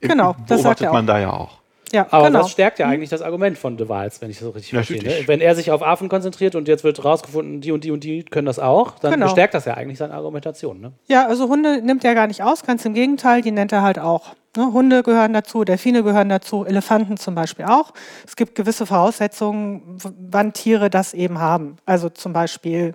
Genau, 0.01 0.35
das 0.47 0.61
sagt 0.61 0.79
beobachtet 0.79 0.93
man 0.93 1.07
da 1.07 1.19
ja 1.19 1.31
auch. 1.31 1.60
Ja, 1.91 2.07
Aber 2.11 2.27
genau. 2.27 2.39
das 2.39 2.51
stärkt 2.51 2.79
ja 2.79 2.87
eigentlich 2.87 3.09
das 3.09 3.21
Argument 3.21 3.57
von 3.57 3.77
De 3.77 3.89
Waals, 3.89 4.21
wenn 4.21 4.29
ich 4.29 4.37
das 4.37 4.45
so 4.45 4.51
richtig 4.51 4.71
verstehe. 4.73 4.97
Natürlich. 4.97 5.21
Ne? 5.21 5.27
Wenn 5.27 5.41
er 5.41 5.55
sich 5.55 5.71
auf 5.71 5.81
Affen 5.83 6.09
konzentriert 6.09 6.55
und 6.55 6.67
jetzt 6.67 6.83
wird 6.83 7.03
rausgefunden, 7.03 7.61
die 7.61 7.71
und 7.71 7.83
die 7.83 7.91
und 7.91 8.03
die 8.03 8.23
können 8.23 8.45
das 8.45 8.59
auch, 8.59 8.97
dann 8.99 9.13
Genau. 9.13 9.25
bestärkt 9.25 9.53
das 9.53 9.65
ja 9.65 9.73
eigentlich 9.75 9.97
seine 9.97 10.13
Argumentation. 10.13 10.79
Ne? 10.79 10.93
Ja, 11.07 11.27
also 11.27 11.47
Hunde 11.49 11.81
nimmt 11.81 12.03
er 12.05 12.15
gar 12.15 12.27
nicht 12.27 12.43
aus, 12.43 12.63
ganz 12.63 12.85
im 12.85 12.93
Gegenteil, 12.93 13.41
die 13.41 13.51
nennt 13.51 13.71
er 13.71 13.81
halt 13.81 13.99
auch. 13.99 14.35
Ne? 14.55 14.71
Hunde 14.73 15.03
gehören 15.03 15.33
dazu, 15.33 15.63
Delfine 15.63 16.03
gehören 16.03 16.29
dazu, 16.29 16.65
Elefanten 16.65 17.17
zum 17.17 17.35
Beispiel 17.35 17.65
auch. 17.65 17.93
Es 18.25 18.35
gibt 18.35 18.55
gewisse 18.55 18.85
Voraussetzungen, 18.85 19.97
wann 20.29 20.53
Tiere 20.53 20.89
das 20.89 21.13
eben 21.13 21.39
haben. 21.39 21.77
Also 21.85 22.09
zum 22.09 22.33
Beispiel 22.33 22.93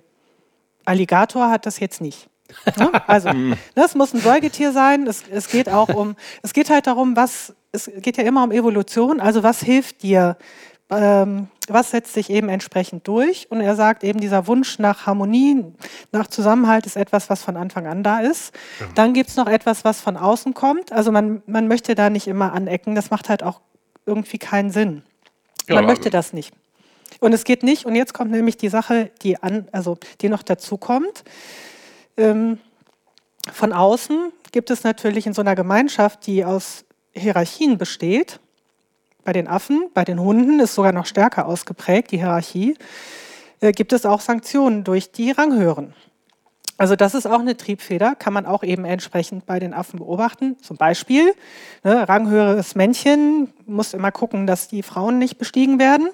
Alligator 0.85 1.49
hat 1.49 1.65
das 1.65 1.79
jetzt 1.79 2.01
nicht. 2.01 2.27
Also 3.07 3.29
das 3.75 3.95
muss 3.95 4.13
ein 4.13 4.21
Säugetier 4.21 4.71
sein. 4.71 5.07
Es, 5.07 5.23
es 5.29 5.49
geht 5.49 5.69
auch 5.69 5.89
um, 5.89 6.15
es 6.43 6.53
geht 6.53 6.69
halt 6.69 6.87
darum, 6.87 7.15
was, 7.15 7.53
es 7.71 7.89
geht 8.01 8.17
ja 8.17 8.23
immer 8.23 8.43
um 8.43 8.51
Evolution. 8.51 9.19
Also 9.19 9.43
was 9.43 9.61
hilft 9.61 10.03
dir? 10.03 10.37
Ähm, 10.89 11.47
was 11.67 11.91
setzt 11.91 12.13
sich 12.13 12.29
eben 12.29 12.47
entsprechend 12.47 13.05
durch? 13.07 13.47
Und 13.51 13.59
er 13.59 13.75
sagt 13.75 14.05
eben, 14.05 14.21
dieser 14.21 14.47
Wunsch 14.47 14.79
nach 14.79 15.05
Harmonie, 15.05 15.65
nach 16.13 16.27
Zusammenhalt 16.27 16.85
ist 16.85 16.95
etwas, 16.95 17.29
was 17.29 17.43
von 17.43 17.57
Anfang 17.57 17.87
an 17.87 18.03
da 18.03 18.19
ist. 18.19 18.53
Dann 18.95 19.13
gibt 19.13 19.29
es 19.29 19.35
noch 19.35 19.47
etwas, 19.47 19.83
was 19.83 19.99
von 19.99 20.15
außen 20.15 20.53
kommt. 20.53 20.93
Also 20.93 21.11
man, 21.11 21.41
man 21.45 21.67
möchte 21.67 21.93
da 21.95 22.09
nicht 22.09 22.27
immer 22.27 22.53
anecken. 22.53 22.95
Das 22.95 23.09
macht 23.09 23.27
halt 23.27 23.43
auch 23.43 23.59
irgendwie 24.05 24.37
keinen 24.37 24.71
Sinn. 24.71 25.03
Ja, 25.67 25.75
man 25.75 25.83
aber- 25.83 25.93
möchte 25.93 26.09
das 26.09 26.31
nicht. 26.31 26.53
Und 27.19 27.33
es 27.33 27.43
geht 27.43 27.63
nicht, 27.63 27.85
und 27.85 27.95
jetzt 27.95 28.13
kommt 28.13 28.31
nämlich 28.31 28.57
die 28.57 28.69
Sache, 28.69 29.09
die, 29.23 29.41
an, 29.41 29.67
also, 29.71 29.97
die 30.21 30.29
noch 30.29 30.43
dazu 30.43 30.77
kommt. 30.77 31.23
Ähm, 32.17 32.59
von 33.51 33.73
außen 33.73 34.31
gibt 34.51 34.69
es 34.71 34.83
natürlich 34.83 35.27
in 35.27 35.33
so 35.33 35.41
einer 35.41 35.55
Gemeinschaft, 35.55 36.25
die 36.27 36.43
aus 36.43 36.85
Hierarchien 37.13 37.77
besteht, 37.77 38.39
bei 39.23 39.33
den 39.33 39.47
Affen, 39.47 39.89
bei 39.93 40.05
den 40.05 40.19
Hunden 40.19 40.59
ist 40.59 40.75
sogar 40.75 40.93
noch 40.93 41.05
stärker 41.05 41.47
ausgeprägt, 41.47 42.11
die 42.11 42.17
Hierarchie, 42.17 42.77
äh, 43.59 43.71
gibt 43.71 43.93
es 43.93 44.05
auch 44.05 44.21
Sanktionen 44.21 44.83
durch 44.83 45.11
die 45.11 45.31
Ranghören. 45.31 45.93
Also 46.77 46.95
das 46.95 47.15
ist 47.15 47.25
auch 47.25 47.39
eine 47.39 47.57
Triebfeder, 47.57 48.15
kann 48.15 48.33
man 48.33 48.45
auch 48.45 48.63
eben 48.63 48.85
entsprechend 48.85 49.45
bei 49.45 49.59
den 49.59 49.73
Affen 49.73 49.97
beobachten. 49.97 50.57
Zum 50.61 50.77
Beispiel, 50.77 51.33
ne, 51.83 52.07
ranghöheres 52.07 52.75
Männchen 52.75 53.51
muss 53.65 53.93
immer 53.93 54.11
gucken, 54.11 54.45
dass 54.45 54.67
die 54.67 54.83
Frauen 54.83 55.17
nicht 55.17 55.39
bestiegen 55.39 55.79
werden. 55.79 56.09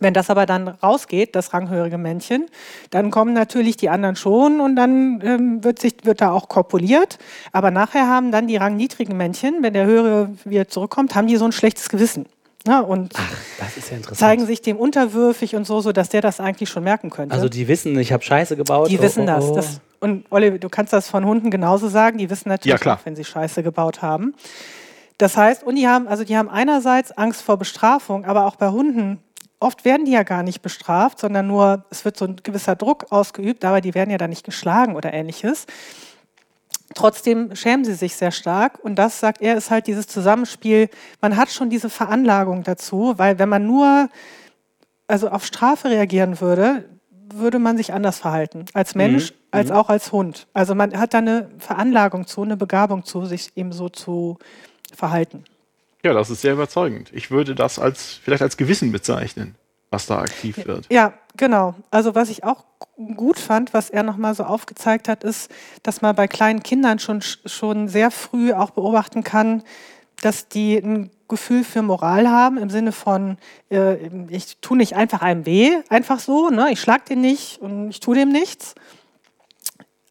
Wenn 0.00 0.14
das 0.14 0.30
aber 0.30 0.46
dann 0.46 0.68
rausgeht, 0.68 1.34
das 1.34 1.52
ranghörige 1.52 1.98
Männchen, 1.98 2.46
dann 2.90 3.10
kommen 3.10 3.32
natürlich 3.32 3.76
die 3.76 3.88
anderen 3.88 4.16
schon 4.16 4.60
und 4.60 4.76
dann 4.76 5.20
ähm, 5.24 5.64
wird, 5.64 5.80
sich, 5.80 5.94
wird 6.04 6.20
da 6.20 6.30
auch 6.30 6.48
korpuliert. 6.48 7.18
Aber 7.52 7.70
nachher 7.70 8.06
haben 8.06 8.30
dann 8.30 8.46
die 8.46 8.56
rangniedrigen 8.56 9.16
Männchen, 9.16 9.62
wenn 9.62 9.72
der 9.72 9.86
höhere 9.86 10.30
wieder 10.44 10.68
zurückkommt, 10.68 11.14
haben 11.14 11.26
die 11.26 11.36
so 11.36 11.44
ein 11.44 11.52
schlechtes 11.52 11.88
Gewissen. 11.88 12.26
Ne? 12.66 12.84
Und 12.84 13.14
Das 13.58 13.76
ist 13.76 13.90
ja 13.90 13.96
interessant. 13.96 14.18
zeigen 14.18 14.46
sich 14.46 14.62
dem 14.62 14.76
unterwürfig 14.76 15.56
und 15.56 15.66
so, 15.66 15.80
so 15.80 15.92
dass 15.92 16.08
der 16.08 16.20
das 16.20 16.40
eigentlich 16.40 16.68
schon 16.68 16.84
merken 16.84 17.10
könnte. 17.10 17.34
also 17.34 17.48
die 17.48 17.66
wissen, 17.68 17.98
ich 17.98 18.12
habe 18.12 18.22
Scheiße 18.22 18.56
gebaut. 18.56 18.90
Die 18.90 18.98
oh, 18.98 19.02
wissen 19.02 19.22
oh, 19.22 19.26
das. 19.26 19.44
oh. 19.44 19.54
das. 19.54 19.80
Und 20.00 20.26
Olli, 20.30 20.58
du 20.58 20.68
kannst 20.68 20.92
das 20.92 21.08
von 21.08 21.24
Hunden 21.24 21.50
genauso 21.50 21.88
sagen. 21.88 22.18
Die 22.18 22.30
wissen 22.30 22.48
natürlich 22.48 22.72
Ja, 22.72 22.78
klar. 22.78 22.98
auch, 23.00 23.06
wenn 23.06 23.16
sie 23.16 23.24
Scheiße 23.24 23.62
gebaut 23.62 24.02
haben. 24.02 24.34
Das 25.18 25.36
heißt, 25.36 25.64
und 25.64 25.74
die 25.74 25.88
haben, 25.88 26.06
also 26.06 26.22
die 26.22 26.36
haben 26.36 26.48
einerseits 26.48 27.10
Angst 27.10 27.42
vor 27.42 27.56
Bestrafung, 27.56 28.24
aber 28.24 28.46
auch 28.46 28.54
bei 28.54 28.68
Hunden, 28.68 29.18
oft 29.60 29.84
werden 29.84 30.04
die 30.04 30.12
ja 30.12 30.22
gar 30.22 30.42
nicht 30.42 30.62
bestraft, 30.62 31.18
sondern 31.18 31.46
nur, 31.46 31.84
es 31.90 32.04
wird 32.04 32.16
so 32.16 32.26
ein 32.26 32.36
gewisser 32.42 32.76
Druck 32.76 33.06
ausgeübt, 33.10 33.64
aber 33.64 33.80
die 33.80 33.94
werden 33.94 34.10
ja 34.10 34.18
dann 34.18 34.30
nicht 34.30 34.44
geschlagen 34.44 34.96
oder 34.96 35.12
ähnliches. 35.12 35.66
Trotzdem 36.94 37.54
schämen 37.54 37.84
sie 37.84 37.94
sich 37.94 38.16
sehr 38.16 38.30
stark 38.30 38.78
und 38.82 38.96
das, 38.96 39.20
sagt 39.20 39.42
er, 39.42 39.56
ist 39.56 39.70
halt 39.70 39.86
dieses 39.86 40.06
Zusammenspiel. 40.06 40.88
Man 41.20 41.36
hat 41.36 41.50
schon 41.50 41.70
diese 41.70 41.90
Veranlagung 41.90 42.62
dazu, 42.62 43.14
weil 43.16 43.38
wenn 43.38 43.48
man 43.48 43.66
nur 43.66 44.08
also 45.06 45.28
auf 45.28 45.44
Strafe 45.44 45.90
reagieren 45.90 46.40
würde, 46.40 46.84
würde 47.34 47.58
man 47.58 47.76
sich 47.76 47.92
anders 47.92 48.18
verhalten. 48.18 48.64
Als 48.72 48.94
Mensch, 48.94 49.34
als 49.50 49.70
auch 49.70 49.90
als 49.90 50.12
Hund. 50.12 50.46
Also 50.54 50.74
man 50.74 50.98
hat 50.98 51.14
da 51.14 51.18
eine 51.18 51.50
Veranlagung 51.58 52.26
zu, 52.26 52.42
eine 52.42 52.56
Begabung 52.56 53.04
zu, 53.04 53.26
sich 53.26 53.50
eben 53.56 53.72
so 53.72 53.88
zu 53.88 54.38
verhalten. 54.94 55.44
Ja, 56.04 56.12
das 56.12 56.30
ist 56.30 56.42
sehr 56.42 56.52
überzeugend. 56.52 57.10
Ich 57.12 57.30
würde 57.30 57.54
das 57.54 57.78
als 57.78 58.20
vielleicht 58.22 58.42
als 58.42 58.56
Gewissen 58.56 58.92
bezeichnen, 58.92 59.56
was 59.90 60.06
da 60.06 60.20
aktiv 60.20 60.64
wird. 60.64 60.86
Ja, 60.90 61.14
genau. 61.36 61.74
Also 61.90 62.14
was 62.14 62.28
ich 62.28 62.44
auch 62.44 62.64
gut 63.16 63.38
fand, 63.38 63.74
was 63.74 63.90
er 63.90 64.02
nochmal 64.02 64.34
so 64.34 64.44
aufgezeigt 64.44 65.08
hat, 65.08 65.24
ist, 65.24 65.50
dass 65.82 66.00
man 66.00 66.14
bei 66.14 66.28
kleinen 66.28 66.62
Kindern 66.62 66.98
schon, 66.98 67.20
schon 67.22 67.88
sehr 67.88 68.10
früh 68.10 68.52
auch 68.52 68.70
beobachten 68.70 69.24
kann, 69.24 69.62
dass 70.20 70.48
die 70.48 70.76
ein 70.76 71.10
Gefühl 71.28 71.62
für 71.62 71.82
Moral 71.82 72.28
haben, 72.28 72.58
im 72.58 72.70
Sinne 72.70 72.92
von, 72.92 73.36
äh, 73.70 74.08
ich 74.30 74.58
tue 74.60 74.76
nicht 74.76 74.96
einfach 74.96 75.20
einem 75.20 75.46
weh, 75.46 75.70
einfach 75.88 76.20
so, 76.20 76.48
ne? 76.48 76.72
ich 76.72 76.80
schlag 76.80 77.04
den 77.06 77.20
nicht 77.20 77.60
und 77.60 77.90
ich 77.90 78.00
tue 78.00 78.16
dem 78.16 78.30
nichts. 78.30 78.74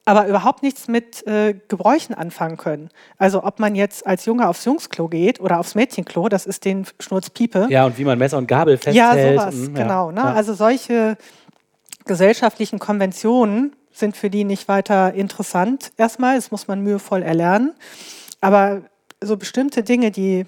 Aber 0.08 0.26
überhaupt 0.26 0.64
nichts 0.64 0.88
mit 0.88 1.28
äh, 1.28 1.54
Gebräuchen 1.68 2.14
anfangen 2.14 2.56
können. 2.56 2.90
Also 3.18 3.44
ob 3.44 3.60
man 3.60 3.76
jetzt 3.76 4.08
als 4.08 4.24
Junge 4.24 4.48
aufs 4.48 4.64
Jungsklo 4.64 5.10
geht 5.10 5.42
oder 5.42 5.60
aufs 5.60 5.76
Mädchenklo, 5.76 6.30
das 6.30 6.46
ist 6.46 6.64
den 6.64 6.86
Schnurzpiepe. 6.98 7.68
Ja, 7.70 7.86
und 7.86 7.98
wie 7.98 8.06
man 8.06 8.18
Messer 8.18 8.38
und 8.38 8.48
Gabel 8.48 8.78
festhält. 8.78 8.96
Ja, 8.96 9.34
sowas, 9.34 9.56
und, 9.56 9.76
genau. 9.76 10.12
Ne? 10.12 10.22
ja. 10.22 10.34
Also 10.34 10.54
solche 10.54 11.18
gesellschaftlichen 12.06 12.80
Konventionen 12.80 13.76
sind 13.92 14.16
für 14.16 14.30
die 14.30 14.46
nicht 14.46 14.70
weiter 14.70 15.14
interessant 15.14 15.92
erstmal. 15.98 16.38
Das 16.38 16.52
muss 16.52 16.70
man 16.70 16.80
mühevoll 16.80 17.22
erlernen. 17.22 17.74
Aber 18.40 18.84
so 19.20 19.36
bestimmte 19.36 19.84
Dinge, 19.84 20.12
die 20.12 20.46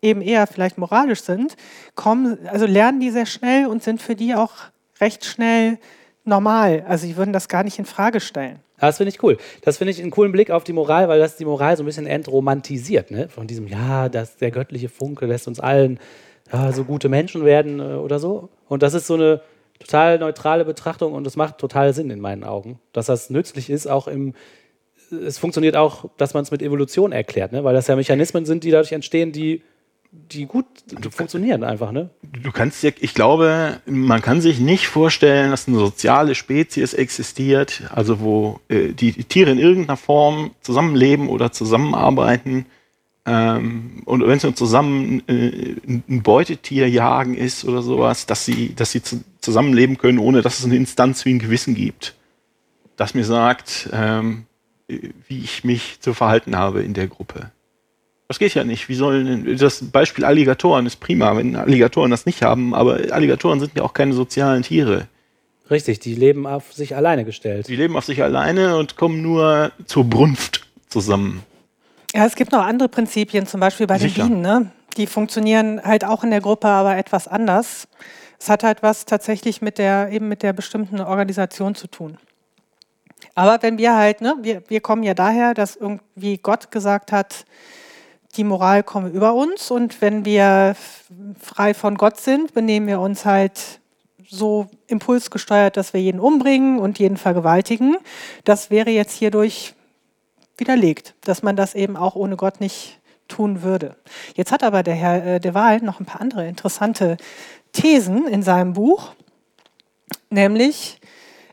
eben 0.00 0.22
eher 0.22 0.46
vielleicht 0.46 0.78
moralisch 0.78 1.20
sind, 1.20 1.56
kommen, 1.94 2.38
also 2.46 2.64
lernen 2.64 3.00
die 3.00 3.10
sehr 3.10 3.26
schnell 3.26 3.66
und 3.66 3.82
sind 3.82 4.00
für 4.00 4.14
die 4.14 4.34
auch 4.34 4.52
recht 4.98 5.26
schnell 5.26 5.78
normal. 6.26 6.84
Also 6.86 7.06
sie 7.06 7.16
würden 7.16 7.32
das 7.32 7.48
gar 7.48 7.64
nicht 7.64 7.78
in 7.78 7.84
Frage 7.84 8.20
stellen. 8.20 8.60
Das 8.78 8.98
finde 8.98 9.10
ich 9.10 9.22
cool. 9.22 9.38
Das 9.62 9.78
finde 9.78 9.92
ich 9.92 10.02
einen 10.02 10.10
coolen 10.10 10.32
Blick 10.32 10.50
auf 10.50 10.64
die 10.64 10.72
Moral, 10.72 11.08
weil 11.08 11.18
das 11.18 11.36
die 11.36 11.44
Moral 11.44 11.76
so 11.76 11.82
ein 11.82 11.86
bisschen 11.86 12.06
entromantisiert. 12.06 13.10
Ne? 13.10 13.28
Von 13.28 13.46
diesem, 13.46 13.66
ja, 13.66 14.08
das, 14.08 14.36
der 14.36 14.50
göttliche 14.50 14.88
Funke 14.88 15.26
lässt 15.26 15.48
uns 15.48 15.60
allen 15.60 15.98
ja, 16.52 16.72
so 16.72 16.84
gute 16.84 17.08
Menschen 17.08 17.44
werden 17.44 17.80
äh, 17.80 17.94
oder 17.94 18.18
so. 18.18 18.50
Und 18.68 18.82
das 18.82 18.94
ist 18.94 19.06
so 19.06 19.14
eine 19.14 19.40
total 19.78 20.18
neutrale 20.18 20.64
Betrachtung 20.64 21.12
und 21.12 21.26
es 21.26 21.36
macht 21.36 21.58
total 21.58 21.92
Sinn 21.92 22.10
in 22.10 22.20
meinen 22.20 22.44
Augen. 22.44 22.78
Dass 22.92 23.06
das 23.06 23.30
nützlich 23.30 23.70
ist, 23.70 23.86
auch 23.86 24.08
im. 24.08 24.34
Es 25.10 25.38
funktioniert 25.38 25.76
auch, 25.76 26.06
dass 26.16 26.34
man 26.34 26.42
es 26.42 26.50
mit 26.50 26.62
Evolution 26.62 27.12
erklärt, 27.12 27.52
ne? 27.52 27.62
weil 27.62 27.74
das 27.74 27.86
ja 27.86 27.94
Mechanismen 27.94 28.44
sind, 28.44 28.64
die 28.64 28.72
dadurch 28.72 28.90
entstehen, 28.90 29.30
die, 29.30 29.62
die 30.30 30.46
gut 30.46 30.66
funktionieren 31.10 31.64
einfach. 31.64 31.92
Ne? 31.92 32.10
Du 32.22 32.52
kannst 32.52 32.82
ja, 32.82 32.90
ich 32.98 33.14
glaube, 33.14 33.80
man 33.86 34.22
kann 34.22 34.40
sich 34.40 34.60
nicht 34.60 34.88
vorstellen, 34.88 35.50
dass 35.50 35.68
eine 35.68 35.78
soziale 35.78 36.34
Spezies 36.34 36.94
existiert, 36.94 37.82
also 37.94 38.20
wo 38.20 38.60
äh, 38.68 38.92
die 38.92 39.12
Tiere 39.12 39.50
in 39.50 39.58
irgendeiner 39.58 39.96
Form 39.96 40.52
zusammenleben 40.60 41.28
oder 41.28 41.52
zusammenarbeiten. 41.52 42.66
Ähm, 43.24 44.02
und 44.04 44.26
wenn 44.26 44.36
es 44.36 44.42
nur 44.42 44.54
zusammen 44.54 45.22
äh, 45.28 45.76
ein 45.86 46.22
Beutetier 46.22 46.88
jagen 46.88 47.34
ist 47.34 47.64
oder 47.64 47.82
sowas, 47.82 48.26
dass 48.26 48.44
sie, 48.44 48.74
dass 48.74 48.92
sie 48.92 49.02
zu, 49.02 49.22
zusammenleben 49.40 49.98
können, 49.98 50.18
ohne 50.18 50.42
dass 50.42 50.58
es 50.58 50.64
eine 50.64 50.76
Instanz 50.76 51.24
wie 51.24 51.34
ein 51.34 51.38
Gewissen 51.38 51.74
gibt, 51.74 52.14
das 52.96 53.14
mir 53.14 53.24
sagt, 53.24 53.90
ähm, 53.92 54.46
wie 54.88 55.40
ich 55.40 55.64
mich 55.64 56.00
zu 56.00 56.14
verhalten 56.14 56.56
habe 56.56 56.82
in 56.82 56.94
der 56.94 57.08
Gruppe. 57.08 57.50
Das 58.28 58.38
geht 58.38 58.54
ja 58.54 58.64
nicht. 58.64 58.88
Wie 58.88 58.94
sollen 58.94 59.56
das 59.56 59.84
Beispiel 59.90 60.24
Alligatoren 60.24 60.86
ist 60.86 60.96
prima, 60.96 61.36
wenn 61.36 61.54
Alligatoren 61.54 62.10
das 62.10 62.26
nicht 62.26 62.42
haben, 62.42 62.74
aber 62.74 62.98
Alligatoren 63.10 63.60
sind 63.60 63.72
ja 63.76 63.82
auch 63.82 63.94
keine 63.94 64.14
sozialen 64.14 64.62
Tiere. 64.62 65.06
Richtig, 65.70 66.00
die 66.00 66.14
leben 66.14 66.46
auf 66.46 66.72
sich 66.72 66.94
alleine 66.96 67.24
gestellt. 67.24 67.68
Die 67.68 67.76
leben 67.76 67.96
auf 67.96 68.04
sich 68.04 68.22
alleine 68.22 68.76
und 68.76 68.96
kommen 68.96 69.22
nur 69.22 69.72
zur 69.86 70.04
Brunft 70.04 70.66
zusammen. 70.88 71.42
Ja, 72.14 72.24
es 72.24 72.36
gibt 72.36 72.52
noch 72.52 72.64
andere 72.64 72.88
Prinzipien, 72.88 73.46
zum 73.46 73.60
Beispiel 73.60 73.86
bei 73.86 73.98
Sicher. 73.98 74.22
den 74.22 74.28
Bienen. 74.28 74.42
Ne? 74.42 74.70
Die 74.96 75.06
funktionieren 75.06 75.82
halt 75.82 76.04
auch 76.04 76.24
in 76.24 76.30
der 76.30 76.40
Gruppe, 76.40 76.68
aber 76.68 76.96
etwas 76.96 77.28
anders. 77.28 77.88
Es 78.38 78.48
hat 78.48 78.62
halt 78.62 78.82
was 78.82 79.06
tatsächlich 79.06 79.60
mit 79.60 79.78
der, 79.78 80.10
eben 80.10 80.28
mit 80.28 80.42
der 80.42 80.52
bestimmten 80.52 81.00
Organisation 81.00 81.74
zu 81.74 81.88
tun. 81.88 82.18
Aber 83.34 83.62
wenn 83.62 83.78
wir 83.78 83.96
halt, 83.96 84.20
ne, 84.20 84.34
wir, 84.42 84.62
wir 84.68 84.80
kommen 84.80 85.02
ja 85.02 85.14
daher, 85.14 85.54
dass 85.54 85.76
irgendwie 85.76 86.38
Gott 86.38 86.70
gesagt 86.70 87.12
hat, 87.12 87.44
die 88.36 88.44
Moral 88.44 88.82
komme 88.82 89.08
über 89.08 89.34
uns 89.34 89.70
und 89.70 90.00
wenn 90.00 90.24
wir 90.24 90.76
frei 91.40 91.74
von 91.74 91.96
Gott 91.96 92.18
sind, 92.18 92.54
benehmen 92.54 92.86
wir 92.86 93.00
uns 93.00 93.24
halt 93.24 93.80
so 94.28 94.68
impulsgesteuert, 94.88 95.76
dass 95.76 95.92
wir 95.92 96.00
jeden 96.00 96.20
umbringen 96.20 96.78
und 96.78 96.98
jeden 96.98 97.16
vergewaltigen. 97.16 97.96
Das 98.44 98.70
wäre 98.70 98.90
jetzt 98.90 99.12
hierdurch 99.12 99.74
widerlegt, 100.56 101.14
dass 101.22 101.42
man 101.42 101.56
das 101.56 101.74
eben 101.74 101.96
auch 101.96 102.16
ohne 102.16 102.36
Gott 102.36 102.60
nicht 102.60 102.98
tun 103.28 103.62
würde. 103.62 103.96
Jetzt 104.34 104.52
hat 104.52 104.62
aber 104.62 104.82
der 104.82 104.94
Herr 104.94 105.26
äh, 105.26 105.40
de 105.40 105.54
Waal 105.54 105.80
noch 105.80 106.00
ein 106.00 106.06
paar 106.06 106.20
andere 106.20 106.46
interessante 106.46 107.16
Thesen 107.72 108.26
in 108.26 108.42
seinem 108.42 108.72
Buch, 108.72 109.12
nämlich 110.30 111.00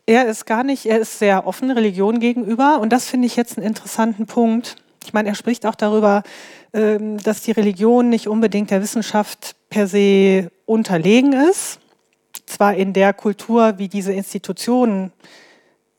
er 0.05 0.27
ist 0.27 0.45
gar 0.45 0.63
nicht, 0.63 0.85
er 0.85 0.99
ist 0.99 1.19
sehr 1.19 1.47
offen 1.47 1.71
Religion 1.71 2.19
gegenüber 2.19 2.79
und 2.79 2.91
das 2.91 3.07
finde 3.07 3.25
ich 3.27 3.35
jetzt 3.35 3.57
einen 3.57 3.65
interessanten 3.65 4.25
Punkt. 4.25 4.75
Ich 5.05 5.13
meine, 5.13 5.29
er 5.29 5.35
spricht 5.35 5.65
auch 5.65 5.75
darüber, 5.75 6.23
ähm, 6.73 7.17
dass 7.17 7.41
die 7.41 7.51
Religion 7.51 8.09
nicht 8.09 8.27
unbedingt 8.27 8.71
der 8.71 8.81
Wissenschaft 8.81 9.55
per 9.69 9.87
se 9.87 10.51
unterlegen 10.65 11.33
ist, 11.33 11.79
zwar 12.45 12.75
in 12.75 12.93
der 12.93 13.13
Kultur, 13.13 13.77
wie 13.77 13.87
diese 13.87 14.13
Institutionen 14.13 15.11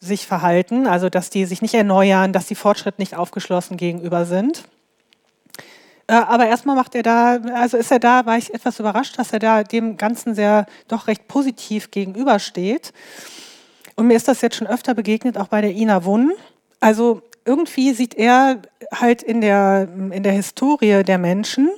sich 0.00 0.26
verhalten, 0.26 0.86
also 0.86 1.08
dass 1.08 1.30
die 1.30 1.46
sich 1.46 1.62
nicht 1.62 1.74
erneuern, 1.74 2.32
dass 2.32 2.46
die 2.46 2.54
Fortschritt 2.54 2.98
nicht 2.98 3.16
aufgeschlossen 3.16 3.76
gegenüber 3.76 4.24
sind. 4.26 4.64
Äh, 6.06 6.14
Aber 6.14 6.46
erstmal 6.46 6.76
macht 6.76 6.94
er 6.94 7.02
da, 7.02 7.38
also 7.54 7.76
ist 7.76 7.90
er 7.90 7.98
da, 7.98 8.26
war 8.26 8.36
ich 8.36 8.52
etwas 8.52 8.78
überrascht, 8.78 9.18
dass 9.18 9.32
er 9.32 9.38
da 9.38 9.64
dem 9.64 9.96
Ganzen 9.96 10.34
sehr 10.34 10.66
doch 10.88 11.06
recht 11.06 11.26
positiv 11.28 11.90
gegenübersteht. 11.90 12.92
Und 13.96 14.08
mir 14.08 14.16
ist 14.16 14.28
das 14.28 14.40
jetzt 14.40 14.56
schon 14.56 14.66
öfter 14.66 14.94
begegnet, 14.94 15.38
auch 15.38 15.48
bei 15.48 15.60
der 15.60 15.72
Ina 15.72 16.04
Wunn. 16.04 16.32
Also 16.80 17.22
irgendwie 17.44 17.92
sieht 17.92 18.14
er 18.14 18.60
halt 18.92 19.22
in 19.22 19.40
der, 19.40 19.88
in 20.10 20.22
der 20.22 20.32
Historie 20.32 21.02
der 21.02 21.18
Menschen, 21.18 21.70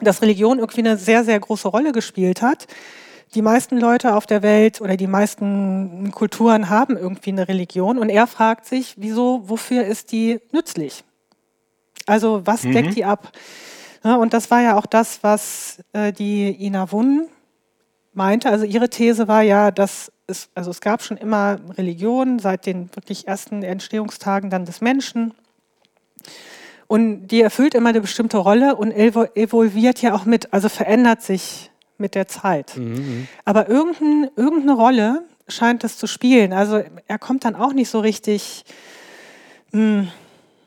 dass 0.00 0.22
Religion 0.22 0.58
irgendwie 0.58 0.80
eine 0.80 0.96
sehr, 0.96 1.24
sehr 1.24 1.38
große 1.38 1.68
Rolle 1.68 1.92
gespielt 1.92 2.42
hat. 2.42 2.66
Die 3.34 3.42
meisten 3.42 3.78
Leute 3.78 4.16
auf 4.16 4.26
der 4.26 4.42
Welt 4.42 4.80
oder 4.80 4.96
die 4.96 5.06
meisten 5.06 6.10
Kulturen 6.10 6.68
haben 6.68 6.96
irgendwie 6.96 7.30
eine 7.30 7.46
Religion 7.46 7.98
und 7.98 8.08
er 8.08 8.26
fragt 8.26 8.66
sich, 8.66 8.94
wieso, 8.96 9.42
wofür 9.48 9.84
ist 9.84 10.10
die 10.10 10.40
nützlich? 10.52 11.04
Also 12.06 12.42
was 12.44 12.64
Mhm. 12.64 12.72
deckt 12.72 12.96
die 12.96 13.04
ab? 13.04 13.30
Ja, 14.02 14.16
und 14.16 14.32
das 14.32 14.50
war 14.50 14.62
ja 14.62 14.76
auch 14.76 14.86
das, 14.86 15.22
was 15.22 15.78
äh, 15.92 16.12
die 16.12 16.48
Ina 16.64 16.90
Wunn 16.90 17.28
meinte. 18.14 18.48
Also 18.50 18.64
ihre 18.64 18.88
These 18.88 19.28
war 19.28 19.42
ja, 19.42 19.70
dass 19.70 20.10
es, 20.30 20.48
also 20.54 20.70
es 20.70 20.80
gab 20.80 21.02
schon 21.02 21.16
immer 21.16 21.58
Religion 21.76 22.38
seit 22.38 22.64
den 22.64 22.88
wirklich 22.94 23.28
ersten 23.28 23.62
Entstehungstagen 23.62 24.48
dann 24.48 24.64
des 24.64 24.80
Menschen. 24.80 25.34
Und 26.86 27.28
die 27.28 27.40
erfüllt 27.40 27.74
immer 27.74 27.90
eine 27.90 28.00
bestimmte 28.00 28.38
Rolle 28.38 28.74
und 28.74 28.92
evo- 28.92 29.28
evolviert 29.36 30.02
ja 30.02 30.14
auch 30.14 30.24
mit, 30.24 30.52
also 30.52 30.68
verändert 30.68 31.22
sich 31.22 31.70
mit 31.98 32.14
der 32.14 32.26
Zeit. 32.26 32.72
Aber 33.44 33.68
irgendein, 33.68 34.30
irgendeine 34.36 34.72
Rolle 34.72 35.22
scheint 35.46 35.84
es 35.84 35.98
zu 35.98 36.06
spielen. 36.06 36.52
Also 36.52 36.82
er 37.06 37.18
kommt 37.18 37.44
dann 37.44 37.54
auch 37.54 37.72
nicht 37.72 37.90
so 37.90 38.00
richtig, 38.00 38.64
hm, 39.72 40.08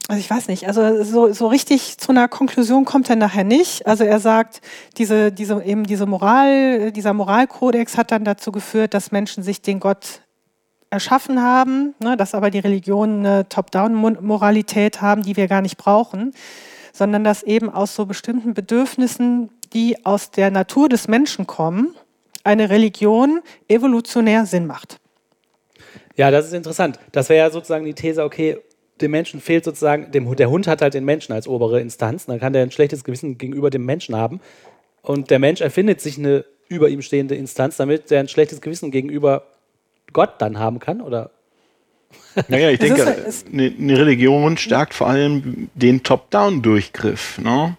also 0.10 0.20
ich 0.20 0.30
weiß 0.30 0.50
nicht, 0.50 0.68
also 0.68 1.04
so, 1.04 1.32
so 1.32 1.48
richtig 1.48 1.98
zu 1.98 2.12
einer 2.12 2.28
Konklusion 2.28 2.84
kommt 2.84 3.10
er 3.10 3.16
nachher 3.16 3.46
nicht. 3.46 3.88
Also 3.88 4.04
er 4.04 4.20
sagt, 4.20 4.62
diese, 4.98 5.32
diese, 5.32 5.64
eben 5.64 5.86
diese 5.86 6.06
Moral, 6.06 6.92
dieser 6.92 7.14
Moralkodex 7.14 7.98
hat 7.98 8.12
dann 8.12 8.26
dazu 8.26 8.52
geführt, 8.52 8.94
dass 8.94 9.12
Menschen 9.12 9.44
sich 9.44 9.62
den 9.62 9.80
Gott 9.80 10.22
erschaffen 10.90 11.42
haben, 11.42 11.96
ne, 12.00 12.18
dass 12.18 12.36
aber 12.36 12.52
die 12.52 12.60
Religionen 12.60 13.26
eine 13.26 13.50
Top-Down-Moralität 13.50 15.02
haben, 15.02 15.24
die 15.24 15.38
wir 15.38 15.48
gar 15.48 15.62
nicht 15.62 15.78
brauchen, 15.78 16.34
sondern 16.92 17.24
dass 17.24 17.42
eben 17.42 17.70
aus 17.70 17.96
so 17.96 18.06
bestimmten 18.06 18.54
Bedürfnissen, 18.54 19.50
die 19.74 20.06
aus 20.06 20.32
der 20.32 20.52
Natur 20.52 20.90
des 20.90 21.08
Menschen 21.08 21.48
kommen, 21.48 21.96
eine 22.44 22.70
Religion 22.70 23.42
evolutionär 23.70 24.46
Sinn 24.46 24.68
macht. 24.68 25.00
Ja, 26.16 26.30
das 26.30 26.48
ist 26.48 26.54
interessant. 26.54 27.00
Das 27.12 27.30
wäre 27.30 27.48
ja 27.48 27.52
sozusagen 27.52 27.86
die 27.86 27.96
These, 27.96 28.24
okay, 28.24 28.60
dem 29.02 29.12
Menschen 29.12 29.42
fehlt 29.42 29.64
sozusagen, 29.66 30.12
dem, 30.12 30.36
der 30.36 30.50
Hund 30.50 30.68
hat 30.68 30.82
halt 30.82 30.94
den 30.94 31.06
Menschen 31.06 31.34
als 31.34 31.48
obere 31.48 31.80
Instanz, 31.82 32.26
dann 32.26 32.40
kann 32.40 32.54
der 32.54 32.64
ein 32.64 32.72
schlechtes 32.72 33.04
Gewissen 33.04 33.38
gegenüber 33.38 33.70
dem 33.70 33.86
Menschen 33.86 34.16
haben. 34.16 34.40
Und 35.02 35.30
der 35.32 35.40
Mensch 35.40 35.62
erfindet 35.62 36.00
sich 36.02 36.18
eine 36.18 36.46
über 36.70 36.90
ihm 36.90 37.02
stehende 37.02 37.36
Instanz, 37.36 37.78
damit 37.78 38.12
er 38.12 38.20
ein 38.22 38.28
schlechtes 38.28 38.62
Gewissen 38.62 38.92
gegenüber 38.92 39.44
Gott 40.14 40.36
dann 40.40 40.60
haben 40.60 40.80
kann, 40.80 41.02
oder? 41.02 41.32
Naja, 42.48 42.70
ich 42.70 42.80
denke, 42.80 43.02
es- 43.28 43.46
eine 43.52 43.74
eine 43.78 43.98
Religion 43.98 44.58
stärkt 44.58 44.94
vor 44.94 45.08
allem 45.08 45.70
den 45.76 46.04
Top-Down-Durchgriff. 46.04 47.40
Ne? 47.40 47.76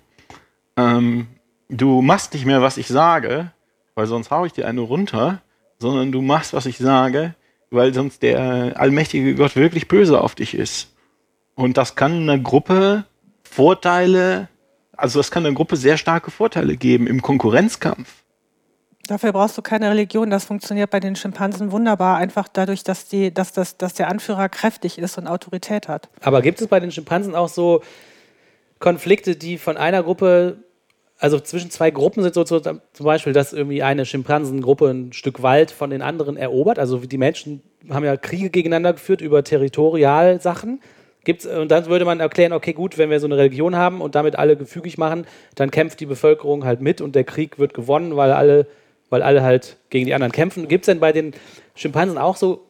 Ähm, 0.76 1.28
du 1.68 2.02
machst 2.02 2.34
nicht 2.34 2.44
mehr, 2.44 2.60
was 2.62 2.76
ich 2.76 2.88
sage, 2.88 3.52
weil 3.94 4.06
sonst 4.06 4.30
hau 4.30 4.44
ich 4.44 4.52
dir 4.52 4.66
eine 4.66 4.80
runter, 4.80 5.40
sondern 5.78 6.12
du 6.12 6.20
machst, 6.22 6.52
was 6.52 6.66
ich 6.66 6.78
sage, 6.78 7.34
weil 7.70 7.94
sonst 7.94 8.22
der 8.22 8.74
allmächtige 8.78 9.34
Gott 9.34 9.56
wirklich 9.56 9.88
böse 9.88 10.20
auf 10.20 10.34
dich 10.34 10.54
ist. 10.54 10.93
Und 11.54 11.76
das 11.76 11.94
kann 11.94 12.12
einer 12.12 12.38
Gruppe 12.38 13.04
Vorteile, 13.42 14.48
also 14.96 15.20
das 15.20 15.30
kann 15.30 15.46
einer 15.46 15.54
Gruppe 15.54 15.76
sehr 15.76 15.96
starke 15.96 16.30
Vorteile 16.30 16.76
geben 16.76 17.06
im 17.06 17.22
Konkurrenzkampf. 17.22 18.24
Dafür 19.06 19.32
brauchst 19.32 19.56
du 19.58 19.62
keine 19.62 19.90
Religion. 19.90 20.30
Das 20.30 20.46
funktioniert 20.46 20.90
bei 20.90 20.98
den 20.98 21.14
Schimpansen 21.14 21.72
wunderbar, 21.72 22.16
einfach 22.16 22.48
dadurch, 22.48 22.84
dass, 22.84 23.06
die, 23.06 23.32
dass, 23.32 23.52
das, 23.52 23.76
dass 23.76 23.92
der 23.94 24.08
Anführer 24.08 24.48
kräftig 24.48 24.98
ist 24.98 25.18
und 25.18 25.26
Autorität 25.26 25.88
hat. 25.88 26.08
Aber 26.22 26.40
gibt 26.40 26.60
es 26.60 26.66
bei 26.68 26.80
den 26.80 26.90
Schimpansen 26.90 27.34
auch 27.34 27.50
so 27.50 27.82
Konflikte, 28.78 29.36
die 29.36 29.58
von 29.58 29.76
einer 29.76 30.02
Gruppe 30.02 30.56
also 31.18 31.38
zwischen 31.38 31.70
zwei 31.70 31.90
Gruppen 31.90 32.22
sind 32.22 32.34
so, 32.34 32.44
so 32.44 32.60
zum 32.60 32.80
Beispiel, 32.98 33.32
dass 33.32 33.52
irgendwie 33.52 33.82
eine 33.82 34.04
Schimpansengruppe 34.04 34.88
ein 34.88 35.12
Stück 35.12 35.42
Wald 35.42 35.70
von 35.70 35.90
den 35.90 36.02
anderen 36.02 36.36
erobert. 36.36 36.78
Also 36.78 36.98
die 36.98 37.18
Menschen 37.18 37.62
haben 37.88 38.04
ja 38.04 38.16
Kriege 38.16 38.50
gegeneinander 38.50 38.94
geführt 38.94 39.20
über 39.20 39.44
Territorialsachen. 39.44 40.80
Gibt's, 41.24 41.46
und 41.46 41.70
dann 41.70 41.86
würde 41.86 42.04
man 42.04 42.20
erklären, 42.20 42.52
okay, 42.52 42.72
gut, 42.72 42.98
wenn 42.98 43.10
wir 43.10 43.20
so 43.20 43.26
eine 43.26 43.36
Religion 43.36 43.76
haben 43.76 44.00
und 44.00 44.14
damit 44.14 44.36
alle 44.36 44.56
gefügig 44.56 44.98
machen, 44.98 45.26
dann 45.54 45.70
kämpft 45.70 46.00
die 46.00 46.06
Bevölkerung 46.06 46.64
halt 46.64 46.80
mit 46.80 47.00
und 47.00 47.14
der 47.14 47.24
Krieg 47.24 47.58
wird 47.58 47.74
gewonnen, 47.74 48.16
weil 48.16 48.32
alle, 48.32 48.66
weil 49.10 49.22
alle 49.22 49.42
halt 49.42 49.76
gegen 49.90 50.06
die 50.06 50.14
anderen 50.14 50.32
kämpfen. 50.32 50.68
Gibt 50.68 50.84
es 50.84 50.86
denn 50.86 51.00
bei 51.00 51.12
den 51.12 51.32
Schimpansen 51.74 52.18
auch 52.18 52.36
so 52.36 52.66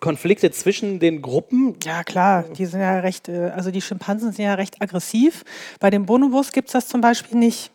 Konflikte 0.00 0.50
zwischen 0.50 1.00
den 1.00 1.22
Gruppen? 1.22 1.74
Ja, 1.82 2.04
klar, 2.04 2.44
die 2.56 2.66
sind 2.66 2.80
ja 2.80 3.00
recht, 3.00 3.28
äh, 3.28 3.50
also 3.54 3.70
die 3.70 3.80
Schimpansen 3.80 4.32
sind 4.32 4.44
ja 4.44 4.54
recht 4.54 4.80
aggressiv. 4.82 5.44
Bei 5.80 5.90
den 5.90 6.06
Bonobos 6.06 6.52
gibt 6.52 6.68
es 6.68 6.72
das 6.72 6.88
zum 6.88 7.00
Beispiel 7.00 7.38
nicht. 7.38 7.70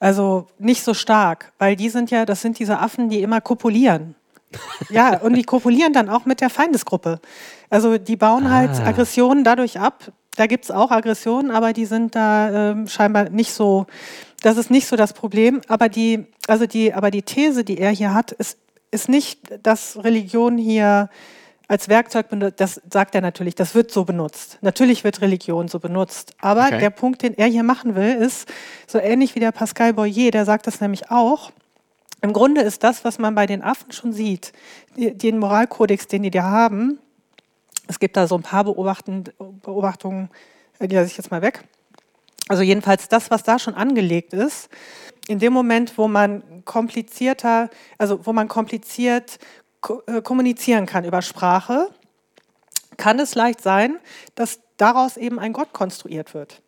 Also 0.00 0.46
nicht 0.58 0.82
so 0.82 0.94
stark, 0.94 1.52
weil 1.58 1.76
die 1.76 1.88
sind 1.88 2.10
ja, 2.10 2.24
das 2.24 2.40
sind 2.40 2.58
diese 2.58 2.78
Affen, 2.78 3.10
die 3.10 3.22
immer 3.22 3.40
kopulieren. 3.40 4.14
Ja, 4.90 5.18
und 5.18 5.34
die 5.34 5.44
kopulieren 5.44 5.92
dann 5.92 6.08
auch 6.08 6.24
mit 6.24 6.40
der 6.40 6.50
Feindesgruppe. 6.50 7.20
Also 7.70 7.98
die 7.98 8.16
bauen 8.16 8.46
ah. 8.46 8.50
halt 8.50 8.80
Aggressionen 8.80 9.44
dadurch 9.44 9.78
ab. 9.78 10.12
Da 10.36 10.46
gibt 10.46 10.64
es 10.64 10.70
auch 10.70 10.90
Aggressionen, 10.90 11.50
aber 11.50 11.72
die 11.72 11.86
sind 11.86 12.14
da 12.14 12.70
ähm, 12.70 12.86
scheinbar 12.86 13.28
nicht 13.28 13.52
so, 13.52 13.86
das 14.42 14.56
ist 14.56 14.70
nicht 14.70 14.86
so 14.86 14.96
das 14.96 15.12
Problem. 15.12 15.60
Aber 15.68 15.88
die, 15.88 16.26
also 16.46 16.66
die, 16.66 16.94
aber 16.94 17.10
die 17.10 17.22
These, 17.22 17.64
die 17.64 17.78
er 17.78 17.90
hier 17.90 18.14
hat, 18.14 18.32
ist, 18.32 18.58
ist 18.90 19.08
nicht, 19.08 19.40
dass 19.64 20.02
Religion 20.02 20.56
hier 20.56 21.10
als 21.68 21.90
Werkzeug 21.90 22.30
benutzt, 22.30 22.60
das 22.60 22.80
sagt 22.90 23.14
er 23.14 23.20
natürlich, 23.20 23.54
das 23.54 23.74
wird 23.74 23.90
so 23.90 24.04
benutzt. 24.04 24.58
Natürlich 24.62 25.04
wird 25.04 25.20
Religion 25.20 25.68
so 25.68 25.78
benutzt. 25.78 26.32
Aber 26.40 26.64
okay. 26.64 26.78
der 26.78 26.90
Punkt, 26.90 27.22
den 27.22 27.36
er 27.36 27.46
hier 27.46 27.62
machen 27.62 27.94
will, 27.94 28.14
ist 28.14 28.48
so 28.86 28.98
ähnlich 28.98 29.34
wie 29.34 29.40
der 29.40 29.52
Pascal 29.52 29.92
Boyer, 29.92 30.30
der 30.30 30.46
sagt 30.46 30.66
das 30.66 30.80
nämlich 30.80 31.10
auch. 31.10 31.52
Im 32.20 32.32
Grunde 32.32 32.62
ist 32.62 32.82
das, 32.82 33.04
was 33.04 33.18
man 33.18 33.34
bei 33.34 33.46
den 33.46 33.62
Affen 33.62 33.92
schon 33.92 34.12
sieht, 34.12 34.52
den 34.96 35.38
Moralkodex, 35.38 36.08
den 36.08 36.24
die 36.24 36.30
da 36.30 36.42
haben. 36.42 36.98
Es 37.86 38.00
gibt 38.00 38.16
da 38.16 38.26
so 38.26 38.36
ein 38.36 38.42
paar 38.42 38.64
Beobachtungen, 38.64 40.30
die 40.80 40.94
lasse 40.94 41.06
ich 41.06 41.16
jetzt 41.16 41.30
mal 41.30 41.42
weg. 41.42 41.64
Also 42.48 42.62
jedenfalls 42.62 43.08
das, 43.08 43.30
was 43.30 43.42
da 43.42 43.58
schon 43.58 43.74
angelegt 43.74 44.32
ist, 44.32 44.68
in 45.28 45.38
dem 45.38 45.52
Moment, 45.52 45.96
wo 45.98 46.08
man 46.08 46.64
komplizierter, 46.64 47.68
also 47.98 48.24
wo 48.26 48.32
man 48.32 48.48
kompliziert 48.48 49.38
äh, 50.06 50.22
kommunizieren 50.22 50.86
kann 50.86 51.04
über 51.04 51.22
Sprache, 51.22 51.88
kann 52.96 53.20
es 53.20 53.34
leicht 53.34 53.60
sein, 53.60 53.98
dass 54.34 54.60
daraus 54.76 55.16
eben 55.16 55.38
ein 55.38 55.52
Gott 55.52 55.72
konstruiert 55.72 56.34
wird. 56.34 56.62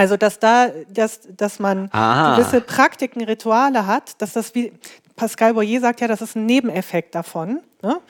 Also 0.00 0.16
dass 0.16 0.38
da, 0.38 0.68
dass, 0.88 1.20
dass 1.36 1.58
man 1.58 1.90
Aha. 1.92 2.34
gewisse 2.36 2.62
Praktiken, 2.62 3.22
Rituale 3.22 3.86
hat, 3.86 4.22
dass 4.22 4.32
das 4.32 4.54
wie 4.54 4.72
Pascal 5.14 5.52
Boyer 5.52 5.78
sagt 5.78 6.00
ja, 6.00 6.08
das 6.08 6.22
ist 6.22 6.36
ein 6.36 6.46
Nebeneffekt 6.46 7.14
davon. 7.14 7.60
Ne? 7.82 8.00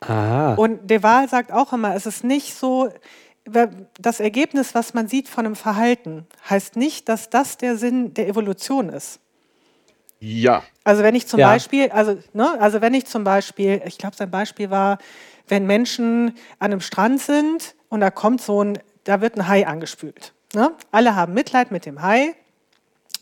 Aha. 0.00 0.54
Und 0.54 0.88
De 0.88 1.02
Waal 1.02 1.28
sagt 1.28 1.52
auch 1.52 1.74
immer, 1.74 1.94
es 1.94 2.06
ist 2.06 2.24
nicht 2.24 2.54
so, 2.54 2.88
das 3.98 4.20
Ergebnis, 4.20 4.74
was 4.74 4.94
man 4.94 5.06
sieht 5.06 5.28
von 5.28 5.44
einem 5.44 5.54
Verhalten, 5.54 6.26
heißt 6.48 6.76
nicht, 6.76 7.10
dass 7.10 7.28
das 7.28 7.58
der 7.58 7.76
Sinn 7.76 8.14
der 8.14 8.26
Evolution 8.26 8.88
ist. 8.88 9.20
Ja. 10.18 10.62
Also 10.82 11.02
wenn 11.02 11.14
ich 11.14 11.26
zum 11.26 11.40
ja. 11.40 11.48
Beispiel, 11.48 11.90
also, 11.90 12.16
ne, 12.32 12.58
also 12.58 12.80
wenn 12.80 12.94
ich 12.94 13.04
zum 13.04 13.22
Beispiel, 13.22 13.82
ich 13.84 13.98
glaube, 13.98 14.16
sein 14.16 14.30
Beispiel 14.30 14.70
war, 14.70 14.96
wenn 15.46 15.66
Menschen 15.66 16.28
an 16.58 16.72
einem 16.72 16.80
Strand 16.80 17.20
sind 17.20 17.74
und 17.90 18.00
da 18.00 18.10
kommt 18.10 18.40
so 18.40 18.64
ein, 18.64 18.78
da 19.04 19.20
wird 19.20 19.36
ein 19.36 19.46
Hai 19.46 19.66
angespült. 19.66 20.33
Ne? 20.54 20.72
Alle 20.90 21.16
haben 21.16 21.34
Mitleid 21.34 21.70
mit 21.70 21.86
dem 21.86 22.02
Hai 22.02 22.34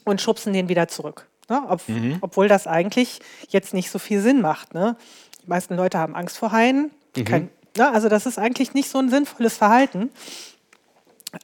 und 0.05 0.21
schubsen 0.21 0.53
den 0.53 0.69
wieder 0.69 0.89
zurück. 0.89 1.29
Ne? 1.49 1.63
Ob, 1.69 1.89
mhm. 1.89 2.19
Obwohl 2.21 2.49
das 2.49 2.67
eigentlich 2.67 3.21
jetzt 3.49 3.75
nicht 3.75 3.91
so 3.91 3.99
viel 3.99 4.21
Sinn 4.21 4.41
macht. 4.41 4.75
Ne? 4.75 4.97
Die 5.43 5.49
meisten 5.49 5.75
Leute 5.77 5.99
haben 5.99 6.15
Angst 6.15 6.39
vor 6.39 6.53
Haien. 6.53 6.91
Mhm. 7.17 7.25
Kein, 7.25 7.49
ne? 7.77 7.91
Also 7.91 8.09
das 8.09 8.27
ist 8.27 8.39
eigentlich 8.39 8.75
nicht 8.75 8.89
so 8.89 8.99
ein 8.99 9.11
sinnvolles 9.11 9.57
Verhalten. 9.57 10.11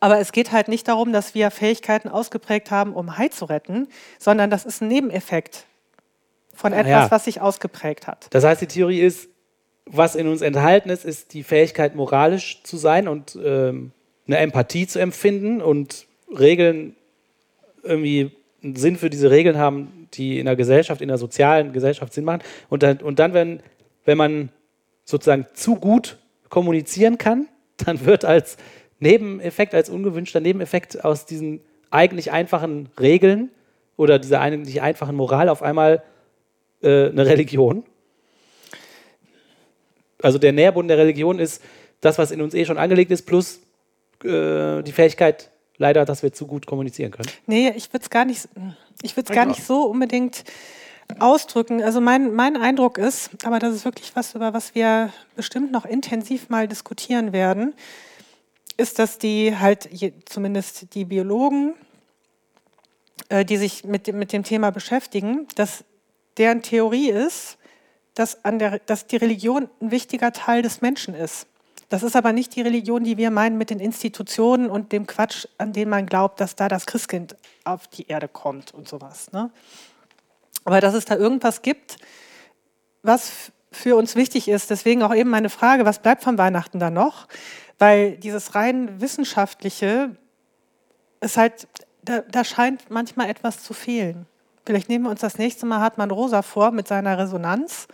Aber 0.01 0.19
es 0.19 0.33
geht 0.33 0.53
halt 0.53 0.69
nicht 0.69 0.87
darum, 0.87 1.13
dass 1.13 1.35
wir 1.35 1.51
Fähigkeiten 1.51 2.09
ausgeprägt 2.09 2.71
haben, 2.71 2.93
um 2.93 3.17
Hai 3.17 3.29
zu 3.29 3.47
retten, 3.47 3.89
sondern 4.19 4.51
das 4.51 4.67
ist 4.67 4.83
ein 4.83 4.89
Nebeneffekt 4.89 5.65
von 6.55 6.73
etwas, 6.73 6.91
ja. 6.91 7.11
was 7.11 7.25
sich 7.25 7.41
ausgeprägt 7.41 8.07
hat. 8.07 8.27
Das 8.31 8.45
heißt, 8.45 8.61
die 8.61 8.67
Theorie 8.67 9.01
ist, 9.01 9.29
was 9.87 10.15
in 10.15 10.29
uns 10.29 10.43
enthalten 10.43 10.91
ist, 10.91 11.05
ist 11.05 11.33
die 11.33 11.43
Fähigkeit, 11.43 11.95
moralisch 11.95 12.63
zu 12.65 12.77
sein 12.77 13.09
und 13.09 13.39
ähm, 13.43 13.93
eine 14.29 14.39
Empathie 14.39 14.87
zu 14.87 15.01
empfinden 15.01 15.61
und 15.61 16.07
Regeln 16.39 16.95
irgendwie 17.83 18.31
einen 18.63 18.77
Sinn 18.77 18.97
für 18.97 19.11
diese 19.11 19.31
Regeln 19.31 19.59
haben, 19.59 20.09
die 20.15 20.39
in 20.39 20.47
der 20.47 20.57
Gesellschaft, 20.57 21.01
in 21.01 21.09
der 21.09 21.19
sozialen 21.19 21.73
Gesellschaft 21.73 22.13
Sinn 22.13 22.25
machen. 22.25 22.43
Und 22.69 22.83
dann, 22.83 22.99
und 22.99 23.19
dann 23.19 23.35
wenn, 23.35 23.61
wenn 24.05 24.19
man 24.19 24.51
sozusagen 25.05 25.47
zu 25.55 25.77
gut 25.77 26.19
kommunizieren 26.49 27.19
kann, 27.19 27.49
dann 27.79 28.05
wird 28.05 28.25
als 28.25 28.57
Nebeneffekt, 29.01 29.75
als 29.75 29.89
ungewünschter 29.89 30.41
Nebeneffekt 30.41 31.05
aus 31.05 31.25
diesen 31.25 31.61
eigentlich 31.91 32.33
einfachen 32.33 32.89
Regeln 33.01 33.51
oder 33.97 34.19
dieser 34.19 34.41
eigentlich 34.41 34.83
einfachen 34.83 35.17
Moral 35.17 35.49
auf 35.49 35.63
einmal 35.63 36.03
äh, 36.83 37.09
eine 37.09 37.27
Religion. 37.27 37.85
Also 40.21 40.39
der 40.39 40.53
Nährboden 40.53 40.89
der 40.89 40.99
Religion 40.99 41.39
ist 41.39 41.63
das, 42.01 42.19
was 42.19 42.31
in 42.31 42.43
uns 42.43 42.55
eh 42.55 42.65
schon 42.65 42.79
angelegt 42.79 43.11
ist, 43.11 43.23
plus 43.23 43.61
äh, 44.25 44.83
die 44.83 44.93
Fähigkeit, 44.93 45.51
leider, 45.77 46.05
dass 46.05 46.23
wir 46.23 46.33
zu 46.33 46.47
gut 46.47 46.67
kommunizieren 46.67 47.11
können. 47.11 47.31
Nee, 47.47 47.73
ich 47.77 47.93
würde 47.93 48.03
es 48.03 48.11
gar 48.11 48.25
nicht, 48.25 48.49
ich 49.03 49.17
würde 49.17 49.33
gar 49.33 49.47
nicht 49.47 49.65
so 49.65 49.85
unbedingt 49.85 50.45
ausdrücken. 51.19 51.83
Also 51.83 52.01
mein, 52.01 52.35
mein 52.35 52.57
Eindruck 52.57 52.99
ist, 52.99 53.31
aber 53.45 53.59
das 53.59 53.75
ist 53.75 53.85
wirklich 53.85 54.15
was, 54.15 54.35
über 54.35 54.53
was 54.53 54.75
wir 54.75 55.13
bestimmt 55.37 55.73
noch 55.73 55.85
intensiv 55.85 56.49
mal 56.49 56.69
diskutieren 56.69 57.33
werden, 57.33 57.75
ist, 58.77 58.99
dass 58.99 59.19
die 59.19 59.57
halt, 59.57 59.89
zumindest 60.27 60.95
die 60.95 61.05
Biologen, 61.05 61.75
äh, 63.29 63.45
die 63.45 63.57
sich 63.57 63.85
mit 63.85 64.07
dem, 64.07 64.19
mit 64.19 64.33
dem 64.33 64.45
Thema 64.45 64.71
beschäftigen, 64.71 65.49
dass 65.57 65.85
deren 66.37 66.63
Theorie 66.63 67.11
ist, 67.11 67.59
dass, 68.15 68.45
an 68.45 68.59
der, 68.59 68.79
dass 68.81 69.07
die 69.07 69.17
Religion 69.17 69.69
ein 69.81 69.91
wichtiger 69.91 70.33
Teil 70.33 70.63
des 70.63 70.81
Menschen 70.81 71.15
ist. 71.15 71.47
Das 71.89 72.03
ist 72.03 72.17
aber 72.17 72.33
nicht 72.33 72.55
die 72.55 72.61
Religion, 72.61 73.05
die 73.05 73.17
wir 73.17 73.31
meinen 73.31 73.57
mit 73.57 73.71
den 73.71 73.81
Institutionen 73.81 74.69
und 74.69 74.93
dem 74.93 75.07
Quatsch, 75.07 75.47
an 75.57 75.73
den 75.73 75.89
man 75.89 76.07
glaubt, 76.07 76.41
dass 76.41 76.55
da 76.55 76.69
das 76.69 76.87
Christkind 76.87 77.37
auf 77.65 77.89
die 77.89 78.09
Erde 78.09 78.29
kommt 78.29 78.75
und 78.75 78.89
sowas. 78.89 79.33
Ne? 79.33 79.51
Aber 80.65 80.81
dass 80.81 80.95
es 80.95 81.07
da 81.07 81.17
irgendwas 81.17 81.63
gibt, 81.63 81.97
was 83.03 83.53
für 83.73 83.97
uns 83.97 84.17
wichtig 84.17 84.49
ist. 84.49 84.71
Deswegen 84.71 85.03
auch 85.03 85.15
eben 85.15 85.31
meine 85.31 85.51
Frage, 85.51 85.85
was 85.85 86.01
bleibt 86.01 86.23
von 86.23 86.37
Weihnachten 86.37 86.79
da 86.79 86.91
noch? 86.91 87.27
Weil 87.79 88.17
dieses 88.17 88.55
rein 88.55 89.01
wissenschaftliche 89.01 90.17
ist 91.21 91.37
halt, 91.37 91.69
da, 92.03 92.21
da 92.21 92.45
scheint 92.45 92.91
manchmal 92.91 93.31
etwas 93.31 93.63
zu 93.63 93.73
fehlen. 93.73 94.27
Vielleicht 94.67 94.89
nehmen 94.89 95.05
wir 95.05 95.11
uns 95.11 95.21
das 95.21 95.39
nächste 95.39 95.65
Mal 95.65 95.81
Hartmann 95.81 96.11
Rosa 96.11 96.43
vor 96.43 96.71
mit 96.71 96.87
seiner 96.89 97.19
Resonanz, 97.19 97.89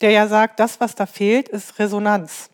der 0.00 0.10
ja 0.10 0.28
sagt, 0.28 0.60
das, 0.60 0.80
was 0.80 0.94
da 0.94 1.06
fehlt, 1.06 1.48
ist 1.48 1.78
Resonanz. 1.78 2.50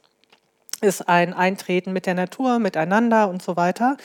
Ist 0.81 1.09
ein 1.09 1.35
Eintreten 1.35 1.93
mit 1.93 2.07
der 2.07 2.15
Natur, 2.15 2.59
miteinander 2.59 3.29
und 3.29 3.43
so 3.43 3.57
weiter. 3.57 3.97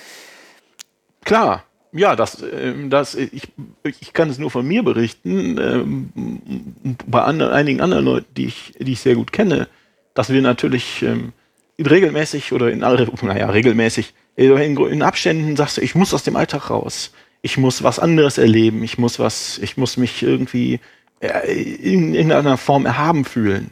Klar, 1.23 1.63
ja, 1.91 2.15
das, 2.15 2.43
ähm, 2.43 2.89
das, 2.89 3.15
ich, 3.15 3.47
ich 3.83 4.13
kann 4.13 4.29
es 4.29 4.37
nur 4.37 4.51
von 4.51 4.67
mir 4.67 4.83
berichten, 4.83 5.57
ähm, 5.57 6.97
bei 7.07 7.23
einigen 7.23 7.79
anderen 7.79 8.03
Leuten, 8.03 8.33
die 8.35 8.47
ich, 8.47 8.73
die 8.79 8.91
ich 8.91 8.99
sehr 8.99 9.15
gut 9.15 9.31
kenne, 9.31 9.69
dass 10.13 10.29
wir 10.29 10.41
natürlich 10.41 11.01
ähm, 11.03 11.31
regelmäßig 11.79 12.51
oder 12.51 12.69
in 12.69 12.83
alle, 12.83 13.09
naja, 13.21 13.49
regelmäßig, 13.49 14.13
in, 14.35 14.77
in 14.77 15.01
Abständen 15.01 15.55
sagst 15.55 15.77
du, 15.77 15.81
ich 15.81 15.95
muss 15.95 16.13
aus 16.13 16.23
dem 16.23 16.35
Alltag 16.35 16.69
raus. 16.69 17.11
Ich 17.41 17.57
muss 17.57 17.83
was 17.83 17.99
anderes 17.99 18.37
erleben. 18.37 18.83
Ich 18.83 18.97
muss 18.97 19.19
was, 19.19 19.59
ich 19.59 19.77
muss 19.77 19.97
mich 19.97 20.23
irgendwie 20.23 20.79
äh, 21.19 21.53
in 21.53 22.13
irgendeiner 22.13 22.57
Form 22.57 22.85
erhaben 22.85 23.23
fühlen. 23.23 23.71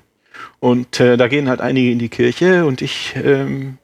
Und 0.59 0.99
äh, 0.99 1.17
da 1.17 1.27
gehen 1.27 1.49
halt 1.49 1.61
einige 1.61 1.91
in 1.91 1.99
die 1.99 2.09
Kirche 2.09 2.65
und 2.65 2.81
ich, 2.81 3.15
ähm, 3.21 3.77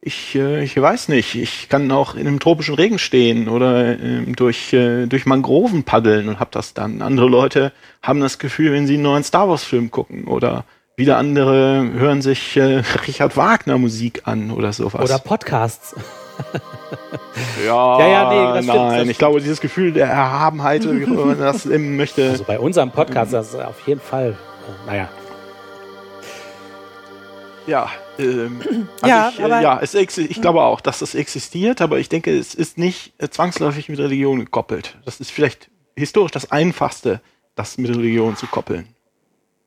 ich, 0.00 0.34
äh, 0.34 0.64
ich 0.64 0.80
weiß 0.80 1.08
nicht, 1.08 1.34
ich 1.34 1.68
kann 1.68 1.90
auch 1.92 2.14
in 2.14 2.26
einem 2.26 2.40
tropischen 2.40 2.74
Regen 2.74 2.98
stehen 2.98 3.48
oder 3.48 3.98
ähm, 3.98 4.34
durch, 4.34 4.72
äh, 4.72 5.06
durch 5.06 5.26
Mangroven 5.26 5.84
paddeln 5.84 6.28
und 6.28 6.40
hab 6.40 6.50
das 6.50 6.74
dann. 6.74 7.02
Andere 7.02 7.28
Leute 7.28 7.72
haben 8.02 8.20
das 8.20 8.38
Gefühl, 8.38 8.72
wenn 8.72 8.86
sie 8.86 8.94
einen 8.94 9.04
neuen 9.04 9.24
Star 9.24 9.48
Wars 9.48 9.64
Film 9.64 9.90
gucken 9.90 10.24
oder 10.24 10.64
wieder 10.96 11.16
andere 11.16 11.90
hören 11.94 12.20
sich 12.20 12.56
äh, 12.56 12.82
Richard 13.06 13.36
Wagner 13.36 13.78
Musik 13.78 14.22
an 14.24 14.50
oder 14.50 14.72
sowas. 14.72 15.02
Oder 15.02 15.18
Podcasts. 15.18 15.94
ja, 17.64 17.98
ja, 18.00 18.08
ja, 18.08 18.28
nee, 18.28 18.58
das 18.58 18.66
nein. 18.66 18.94
Stimmt, 18.94 19.10
ich 19.10 19.18
glaube, 19.18 19.40
dieses 19.40 19.60
Gefühl 19.60 19.92
der 19.92 20.08
Erhabenheit, 20.08 20.84
wie 20.84 21.06
man 21.06 21.38
das 21.38 21.66
eben 21.66 21.96
möchte. 21.96 22.30
Also 22.30 22.44
bei 22.44 22.58
unserem 22.58 22.90
Podcast, 22.90 23.32
das 23.32 23.54
ist 23.54 23.60
auf 23.60 23.86
jeden 23.86 24.00
Fall, 24.00 24.30
äh, 24.30 24.86
naja. 24.90 25.08
Ja, 27.66 27.90
ähm, 28.18 28.60
also 29.00 29.06
Ja, 29.06 29.28
ich, 29.30 29.38
äh, 29.40 29.62
ja 29.62 29.80
es 29.80 29.94
ich 29.94 30.40
glaube 30.40 30.62
auch, 30.62 30.80
dass 30.80 30.98
das 30.98 31.14
existiert, 31.14 31.80
aber 31.80 31.98
ich 31.98 32.08
denke, 32.08 32.36
es 32.36 32.54
ist 32.54 32.78
nicht 32.78 33.12
äh, 33.18 33.28
zwangsläufig 33.28 33.88
mit 33.88 33.98
Religion 33.98 34.40
gekoppelt. 34.40 34.98
Das 35.04 35.20
ist 35.20 35.30
vielleicht 35.30 35.70
historisch 35.96 36.32
das 36.32 36.50
Einfachste, 36.50 37.20
das 37.54 37.78
mit 37.78 37.90
Religion 37.90 38.36
zu 38.36 38.46
koppeln. 38.46 38.88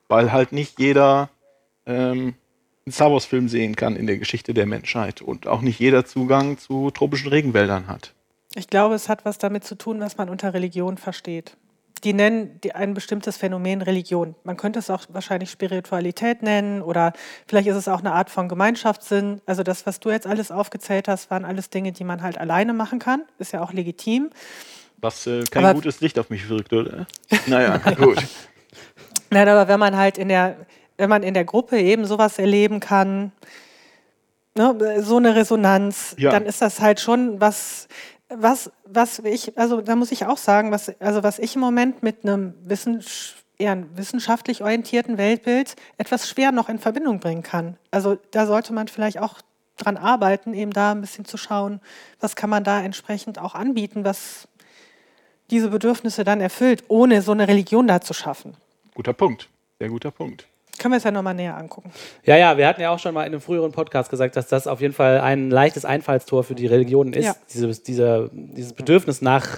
Weil 0.07 0.31
halt 0.31 0.51
nicht 0.51 0.79
jeder 0.79 1.29
ähm, 1.85 2.35
einen 2.85 2.93
Star 2.93 3.11
Wars-Film 3.11 3.49
sehen 3.49 3.75
kann 3.75 3.95
in 3.95 4.07
der 4.07 4.17
Geschichte 4.17 4.53
der 4.53 4.65
Menschheit 4.65 5.21
und 5.21 5.47
auch 5.47 5.61
nicht 5.61 5.79
jeder 5.79 6.05
Zugang 6.05 6.57
zu 6.57 6.91
tropischen 6.91 7.29
Regenwäldern 7.29 7.87
hat. 7.87 8.13
Ich 8.53 8.67
glaube, 8.67 8.95
es 8.95 9.09
hat 9.09 9.25
was 9.25 9.37
damit 9.37 9.63
zu 9.63 9.75
tun, 9.75 9.99
was 9.99 10.17
man 10.17 10.29
unter 10.29 10.53
Religion 10.53 10.97
versteht. 10.97 11.57
Die 12.05 12.13
nennen 12.13 12.59
die, 12.63 12.73
ein 12.73 12.93
bestimmtes 12.93 13.35
Phänomen 13.35 13.81
Religion. 13.81 14.35
Man 14.43 14.57
könnte 14.57 14.79
es 14.79 14.89
auch 14.89 15.01
wahrscheinlich 15.09 15.49
Spiritualität 15.49 16.43
nennen 16.43 16.81
oder 16.83 17.13
vielleicht 17.47 17.67
ist 17.67 17.75
es 17.75 17.87
auch 17.87 17.99
eine 17.99 18.13
Art 18.13 18.29
von 18.29 18.47
Gemeinschaftssinn. 18.47 19.41
Also 19.47 19.63
das, 19.63 19.85
was 19.87 19.99
du 19.99 20.11
jetzt 20.11 20.27
alles 20.27 20.51
aufgezählt 20.51 21.07
hast, 21.07 21.31
waren 21.31 21.43
alles 21.45 21.69
Dinge, 21.71 21.91
die 21.91 22.03
man 22.03 22.21
halt 22.21 22.37
alleine 22.37 22.73
machen 22.73 22.99
kann. 22.99 23.23
Ist 23.39 23.51
ja 23.53 23.61
auch 23.63 23.73
legitim. 23.73 24.29
Was 25.01 25.25
äh, 25.27 25.43
kein 25.51 25.65
Aber- 25.65 25.73
gutes 25.73 25.99
Licht 25.99 26.17
auf 26.19 26.29
mich 26.29 26.47
wirkt, 26.47 26.71
oder? 26.73 27.07
Naja, 27.47 27.77
gut. 27.97 28.23
Nein, 29.31 29.47
aber 29.49 29.67
wenn 29.67 29.79
man 29.79 29.97
halt 29.97 30.17
in 30.19 30.29
der, 30.29 30.55
wenn 30.97 31.09
man 31.09 31.23
in 31.23 31.33
der 31.33 31.43
Gruppe 31.43 31.79
eben 31.79 32.05
sowas 32.05 32.37
erleben 32.37 32.79
kann, 32.79 33.31
ne, 34.55 35.01
so 35.01 35.17
eine 35.17 35.35
Resonanz, 35.35 36.15
Ja. 36.19 36.31
dann 36.31 36.45
ist 36.45 36.61
das 36.61 36.79
halt 36.79 36.99
schon 36.99 37.41
was, 37.41 37.87
was, 38.29 38.71
was 38.85 39.19
ich, 39.19 39.57
also 39.57 39.81
da 39.81 39.95
muss 39.95 40.11
ich 40.11 40.25
auch 40.25 40.37
sagen, 40.37 40.71
was, 40.71 40.99
also 40.99 41.23
was 41.23 41.39
ich 41.39 41.55
im 41.55 41.61
Moment 41.61 42.03
mit 42.03 42.23
einem 42.23 42.53
Wissens 42.63 43.35
eher 43.57 43.83
wissenschaftlich 43.95 44.61
orientierten 44.61 45.17
Weltbild 45.17 45.75
etwas 45.97 46.27
schwer 46.27 46.51
noch 46.51 46.67
in 46.69 46.79
Verbindung 46.79 47.19
bringen 47.19 47.43
kann. 47.43 47.77
Also 47.91 48.17
da 48.31 48.47
sollte 48.47 48.73
man 48.73 48.87
vielleicht 48.87 49.19
auch 49.19 49.39
dran 49.77 49.97
arbeiten, 49.97 50.53
eben 50.53 50.71
da 50.71 50.91
ein 50.91 51.01
bisschen 51.01 51.25
zu 51.25 51.37
schauen, 51.37 51.81
was 52.19 52.35
kann 52.35 52.49
man 52.49 52.63
da 52.63 52.81
entsprechend 52.81 53.39
auch 53.39 53.55
anbieten, 53.55 54.03
was 54.03 54.47
diese 55.51 55.69
Bedürfnisse 55.69 56.23
dann 56.23 56.41
erfüllt, 56.41 56.83
ohne 56.87 57.21
so 57.21 57.31
eine 57.31 57.47
Religion 57.47 57.87
da 57.87 58.01
zu 58.01 58.13
schaffen. 58.13 58.55
Guter 58.93 59.13
Punkt. 59.13 59.49
Sehr 59.79 59.89
guter 59.89 60.11
Punkt. 60.11 60.47
Können 60.85 60.93
wir 60.93 60.97
es 60.97 61.03
ja 61.03 61.09
nochmal 61.09 61.33
näher 61.33 61.57
angucken. 61.57 61.89
Ja, 62.25 62.37
ja, 62.37 62.59
wir 62.59 62.67
hatten 62.67 62.79
ja 62.79 62.91
auch 62.91 62.99
schon 62.99 63.15
mal 63.15 63.21
in 63.23 63.33
einem 63.33 63.41
früheren 63.41 63.71
Podcast 63.71 64.11
gesagt, 64.11 64.35
dass 64.35 64.49
das 64.49 64.67
auf 64.67 64.81
jeden 64.81 64.93
Fall 64.93 65.19
ein 65.19 65.49
leichtes 65.49 65.83
Einfallstor 65.83 66.43
für 66.43 66.53
die 66.53 66.67
Religionen 66.67 67.11
ist. 67.13 67.25
Ja. 67.25 67.35
Dieses, 67.51 67.81
dieser, 67.81 68.29
dieses 68.31 68.73
Bedürfnis 68.73 69.19
nach, 69.19 69.57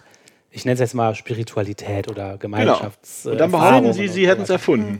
ich 0.51 0.63
nenne 0.63 0.75
es 0.75 0.79
jetzt 0.79 0.93
mal 0.93 1.15
Spiritualität 1.15 2.07
oder 2.09 2.37
Genau. 2.37 2.37
Gemeinschafts. 2.37 3.25
Und 3.25 3.37
dann 3.41 3.51
behaupten 3.51 3.91
sie, 3.91 4.07
sie 4.07 4.25
hätten 4.25 4.43
es 4.43 4.49
erfunden. 4.49 4.99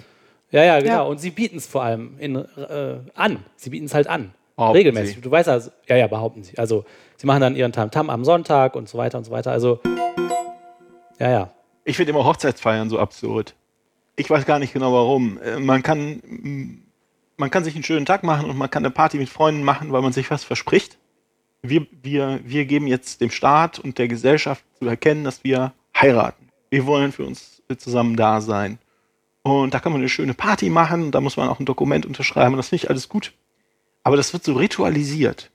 Ja, 0.51 0.65
ja, 0.65 0.79
genau. 0.81 0.91
Ja. 0.91 1.01
Und 1.03 1.21
sie 1.21 1.29
bieten 1.31 1.59
es 1.59 1.65
vor 1.65 1.83
allem 1.83 2.17
in, 2.19 2.35
äh, 2.35 2.97
an. 3.15 3.45
Sie 3.55 3.69
bieten 3.69 3.85
es 3.85 3.93
halt 3.93 4.07
an. 4.07 4.33
Behaupten 4.57 4.75
Regelmäßig. 4.79 5.15
sie. 5.15 5.21
Du 5.21 5.31
weißt 5.31 5.47
also, 5.47 5.71
ja, 5.87 5.95
ja, 5.95 6.07
behaupten 6.07 6.43
sie. 6.43 6.57
Also, 6.57 6.83
sie 7.15 7.25
machen 7.25 7.39
dann 7.39 7.55
ihren 7.55 7.71
Tam-Tam 7.71 8.09
am 8.09 8.25
Sonntag 8.25 8.75
und 8.75 8.89
so 8.89 8.97
weiter 8.97 9.17
und 9.17 9.23
so 9.23 9.31
weiter. 9.31 9.51
Also, 9.51 9.79
ja, 11.19 11.29
ja. 11.29 11.51
Ich 11.85 11.95
finde 11.95 12.09
immer 12.09 12.25
Hochzeitsfeiern 12.25 12.89
so 12.89 12.99
absurd. 12.99 13.55
Ich 14.17 14.29
weiß 14.29 14.45
gar 14.45 14.59
nicht 14.59 14.73
genau 14.73 14.91
warum. 14.91 15.39
Äh, 15.41 15.59
Man 15.59 15.83
kann, 15.83 16.17
mm, 16.25 16.83
man 17.37 17.51
kann 17.51 17.63
sich 17.63 17.75
einen 17.75 17.83
schönen 17.83 18.05
Tag 18.05 18.23
machen 18.23 18.49
und 18.49 18.57
man 18.57 18.69
kann 18.69 18.83
eine 18.83 18.91
Party 18.91 19.17
mit 19.17 19.29
Freunden 19.29 19.63
machen, 19.63 19.93
weil 19.93 20.01
man 20.01 20.11
sich 20.11 20.29
was 20.29 20.43
verspricht. 20.43 20.97
Wir, 21.61 21.87
wir, 22.01 22.41
wir 22.43 22.65
geben 22.65 22.87
jetzt 22.87 23.21
dem 23.21 23.29
Staat 23.29 23.79
und 23.79 23.97
der 23.97 24.07
Gesellschaft 24.07 24.65
zu 24.79 24.87
erkennen, 24.87 25.23
dass 25.23 25.43
wir 25.43 25.73
heiraten. 25.95 26.49
Wir 26.69 26.85
wollen 26.85 27.11
für 27.11 27.25
uns 27.25 27.61
zusammen 27.77 28.15
da 28.15 28.41
sein. 28.41 28.79
Und 29.43 29.73
da 29.73 29.79
kann 29.79 29.91
man 29.91 30.01
eine 30.01 30.09
schöne 30.09 30.33
Party 30.33 30.69
machen, 30.69 31.11
da 31.11 31.21
muss 31.21 31.37
man 31.37 31.47
auch 31.47 31.59
ein 31.59 31.65
Dokument 31.65 32.05
unterschreiben, 32.05 32.53
und 32.53 32.57
das 32.57 32.69
finde 32.69 32.83
ich 32.83 32.89
alles 32.89 33.07
gut. 33.07 33.33
Aber 34.03 34.17
das 34.17 34.33
wird 34.33 34.43
so 34.43 34.53
ritualisiert. 34.53 35.51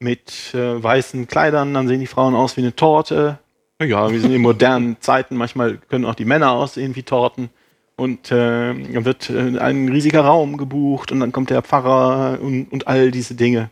Mit 0.00 0.52
äh, 0.54 0.82
weißen 0.82 1.28
Kleidern, 1.28 1.74
dann 1.74 1.86
sehen 1.86 2.00
die 2.00 2.08
Frauen 2.08 2.34
aus 2.34 2.56
wie 2.56 2.62
eine 2.62 2.74
Torte. 2.74 3.38
Ja, 3.84 4.10
wir 4.10 4.20
sind 4.20 4.32
in 4.32 4.42
modernen 4.42 4.96
Zeiten, 5.00 5.36
manchmal 5.36 5.78
können 5.88 6.04
auch 6.04 6.14
die 6.14 6.24
Männer 6.24 6.52
aussehen 6.52 6.96
wie 6.96 7.02
Torten. 7.02 7.50
Und 7.96 8.32
äh, 8.32 8.74
dann 8.74 9.04
wird 9.04 9.30
äh, 9.30 9.58
ein 9.58 9.88
riesiger 9.88 10.22
Raum 10.22 10.56
gebucht 10.56 11.12
und 11.12 11.20
dann 11.20 11.30
kommt 11.30 11.50
der 11.50 11.62
Pfarrer 11.62 12.40
und, 12.40 12.72
und 12.72 12.86
all 12.86 13.10
diese 13.10 13.34
Dinge. 13.34 13.70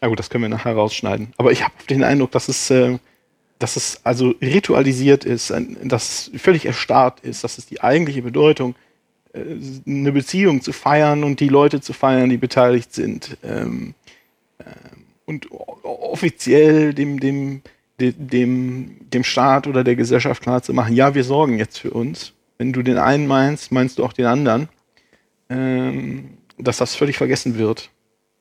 Ja 0.00 0.08
gut, 0.08 0.18
das 0.18 0.30
können 0.30 0.44
wir 0.44 0.48
nachher 0.48 0.74
rausschneiden. 0.74 1.32
Aber 1.36 1.50
ich 1.50 1.64
habe 1.64 1.74
den 1.90 2.04
Eindruck, 2.04 2.30
dass 2.30 2.48
es, 2.48 2.70
äh, 2.70 2.98
dass 3.58 3.76
es 3.76 4.00
also 4.04 4.34
ritualisiert 4.40 5.24
ist, 5.24 5.52
dass 5.82 6.30
es 6.32 6.40
völlig 6.40 6.66
erstarrt 6.66 7.20
ist, 7.20 7.42
dass 7.42 7.58
es 7.58 7.66
die 7.66 7.80
eigentliche 7.80 8.22
Bedeutung, 8.22 8.76
äh, 9.32 9.40
eine 9.86 10.12
Beziehung 10.12 10.62
zu 10.62 10.72
feiern 10.72 11.24
und 11.24 11.40
die 11.40 11.48
Leute 11.48 11.80
zu 11.80 11.92
feiern, 11.92 12.30
die 12.30 12.36
beteiligt 12.36 12.94
sind. 12.94 13.36
Ähm, 13.42 13.94
ähm, 14.60 15.04
und 15.26 15.48
offiziell 15.82 16.94
dem, 16.94 17.20
dem, 17.20 17.62
de- 18.00 18.14
dem, 18.16 18.96
dem 19.10 19.24
Staat 19.24 19.66
oder 19.66 19.84
der 19.84 19.96
Gesellschaft 19.96 20.42
klar 20.42 20.62
zu 20.62 20.72
machen, 20.72 20.94
ja, 20.94 21.14
wir 21.14 21.24
sorgen 21.24 21.58
jetzt 21.58 21.78
für 21.78 21.90
uns. 21.90 22.32
Wenn 22.58 22.72
du 22.72 22.82
den 22.82 22.98
einen 22.98 23.26
meinst, 23.26 23.70
meinst 23.72 23.98
du 23.98 24.04
auch 24.04 24.12
den 24.12 24.26
anderen. 24.26 24.68
Ähm, 25.50 26.30
dass 26.58 26.76
das 26.78 26.94
völlig 26.94 27.16
vergessen 27.16 27.56
wird. 27.58 27.90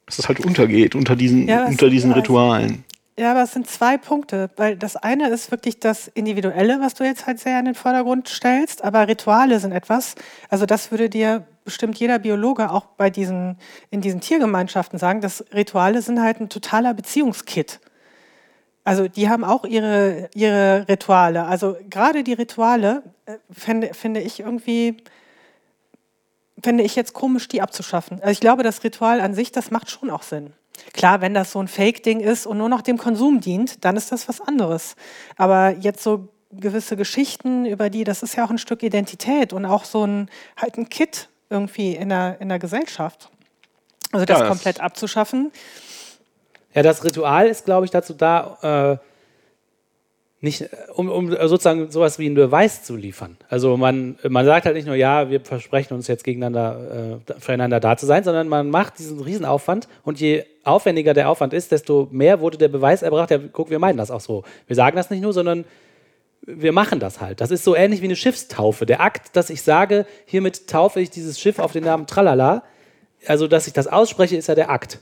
Dass 0.05 0.17
das 0.17 0.27
halt 0.27 0.39
untergeht 0.39 0.95
unter 0.95 1.15
diesen, 1.15 1.47
Ja, 1.47 1.65
unter 1.65 1.89
diesen 1.89 2.11
Ritualen. 2.11 2.83
Ja, 3.19 3.31
aber 3.31 3.43
es 3.43 3.53
sind 3.53 3.67
zwei 3.67 3.97
Punkte, 3.97 4.51
weil 4.57 4.75
das 4.77 4.95
eine 4.95 5.29
ist 5.29 5.49
wirklich 5.49 5.79
das 5.79 6.07
Individuelle, 6.07 6.79
was 6.81 6.93
du 6.93 7.03
jetzt 7.03 7.25
halt 7.25 7.39
sehr 7.39 7.57
in 7.59 7.65
den 7.65 7.73
Vordergrund 7.75 8.29
stellst, 8.29 8.83
aber 8.83 9.07
Rituale 9.07 9.59
sind 9.59 9.71
etwas, 9.71 10.13
also 10.49 10.67
das 10.67 10.91
würde 10.91 11.09
dir 11.09 11.45
bestimmt 11.65 11.97
jeder 11.97 12.19
Biologe 12.19 12.69
auch 12.69 12.85
bei 12.85 13.09
diesen, 13.09 13.57
in 13.89 14.01
diesen 14.01 14.21
Tiergemeinschaften 14.21 14.99
sagen, 14.99 15.21
dass 15.21 15.43
Rituale 15.51 16.03
sind 16.03 16.21
halt 16.21 16.39
ein 16.39 16.49
totaler 16.49 16.93
Beziehungskit. 16.93 17.79
Also 18.87 19.07
die 19.09 19.27
haben 19.27 19.43
auch 19.43 19.65
ihre, 19.65 20.29
ihre 20.33 20.85
Rituale. 20.87 21.43
Also 21.45 21.75
gerade 21.89 22.23
die 22.23 22.31
Rituale 22.33 23.03
äh, 23.25 23.33
finde, 23.51 23.93
finde 23.93 24.21
ich 24.21 24.39
irgendwie, 24.39 24.95
finde 26.63 26.83
ich 26.85 26.95
jetzt 26.95 27.13
komisch, 27.13 27.49
die 27.49 27.61
abzuschaffen. 27.61 28.19
Also 28.21 28.31
ich 28.31 28.39
glaube, 28.39 28.63
das 28.63 28.83
Ritual 28.85 29.19
an 29.19 29.33
sich, 29.33 29.51
das 29.51 29.71
macht 29.71 29.89
schon 29.91 30.09
auch 30.09 30.23
Sinn. 30.23 30.53
Klar, 30.93 31.19
wenn 31.19 31.33
das 31.33 31.51
so 31.51 31.59
ein 31.59 31.67
Fake-Ding 31.67 32.21
ist 32.21 32.45
und 32.45 32.57
nur 32.59 32.69
noch 32.69 32.81
dem 32.81 32.97
Konsum 32.97 33.41
dient, 33.41 33.83
dann 33.83 33.97
ist 33.97 34.11
das 34.13 34.29
was 34.29 34.39
anderes. 34.39 34.95
Aber 35.35 35.71
jetzt 35.81 36.01
so 36.01 36.29
gewisse 36.51 36.95
Geschichten, 36.95 37.65
über 37.65 37.89
die, 37.89 38.05
das 38.05 38.23
ist 38.23 38.35
ja 38.37 38.45
auch 38.45 38.51
ein 38.51 38.57
Stück 38.57 38.83
Identität 38.83 39.51
und 39.51 39.65
auch 39.65 39.83
so 39.83 40.05
ein, 40.07 40.29
halt 40.55 40.77
ein 40.77 40.87
Kit 40.87 41.27
irgendwie 41.49 41.93
in 41.95 42.07
der, 42.09 42.37
in 42.39 42.47
der 42.47 42.59
Gesellschaft. 42.59 43.29
Also 44.13 44.25
das, 44.25 44.37
Ja, 44.37 44.45
das- 44.45 44.49
komplett 44.49 44.79
abzuschaffen. 44.79 45.51
Ja, 46.77 46.83
das 46.83 47.03
Ritual 47.03 47.47
ist, 47.47 47.65
glaube 47.65 47.85
ich, 47.85 47.91
dazu 47.91 48.13
da, 48.13 48.99
äh, 49.01 49.03
nicht, 50.41 50.61
äh, 50.61 50.67
um, 50.93 51.09
um 51.09 51.31
sozusagen 51.31 51.89
sowas 51.89 52.19
wie 52.19 52.27
einen 52.27 52.35
Beweis 52.35 52.83
zu 52.83 52.95
liefern. 52.95 53.35
Also 53.49 53.77
man, 53.77 54.19
man 54.21 54.45
sagt 54.45 54.67
halt 54.67 54.75
nicht 54.75 54.85
nur, 54.85 54.93
ja, 54.93 55.31
wir 55.31 55.41
versprechen 55.41 55.95
uns 55.95 56.07
jetzt 56.07 56.23
gegeneinander, 56.23 57.17
äh, 57.27 57.39
füreinander 57.39 57.79
da 57.79 57.97
zu 57.97 58.05
sein, 58.05 58.23
sondern 58.23 58.47
man 58.47 58.69
macht 58.69 58.99
diesen 58.99 59.19
Riesenaufwand 59.19 59.87
und 60.03 60.19
je 60.19 60.43
aufwendiger 60.65 61.15
der 61.15 61.31
Aufwand 61.31 61.51
ist, 61.51 61.71
desto 61.71 62.09
mehr 62.11 62.41
wurde 62.41 62.59
der 62.59 62.67
Beweis 62.67 63.01
erbracht, 63.01 63.31
ja, 63.31 63.39
guck, 63.51 63.71
wir 63.71 63.79
meinen 63.79 63.97
das 63.97 64.11
auch 64.11 64.21
so. 64.21 64.43
Wir 64.67 64.75
sagen 64.75 64.97
das 64.97 65.09
nicht 65.09 65.23
nur, 65.23 65.33
sondern 65.33 65.65
wir 66.43 66.73
machen 66.73 66.99
das 66.99 67.21
halt. 67.21 67.41
Das 67.41 67.49
ist 67.49 67.63
so 67.63 67.75
ähnlich 67.75 68.01
wie 68.01 68.05
eine 68.05 68.15
Schiffstaufe. 68.15 68.85
Der 68.85 69.01
Akt, 69.01 69.35
dass 69.35 69.49
ich 69.49 69.63
sage, 69.63 70.05
hiermit 70.27 70.67
taufe 70.67 70.99
ich 70.99 71.09
dieses 71.09 71.39
Schiff 71.39 71.57
auf 71.57 71.71
den 71.71 71.85
Namen 71.85 72.05
Tralala, 72.05 72.61
also 73.25 73.47
dass 73.47 73.65
ich 73.65 73.73
das 73.73 73.87
ausspreche, 73.87 74.37
ist 74.37 74.45
ja 74.45 74.53
der 74.53 74.69
Akt. 74.69 74.99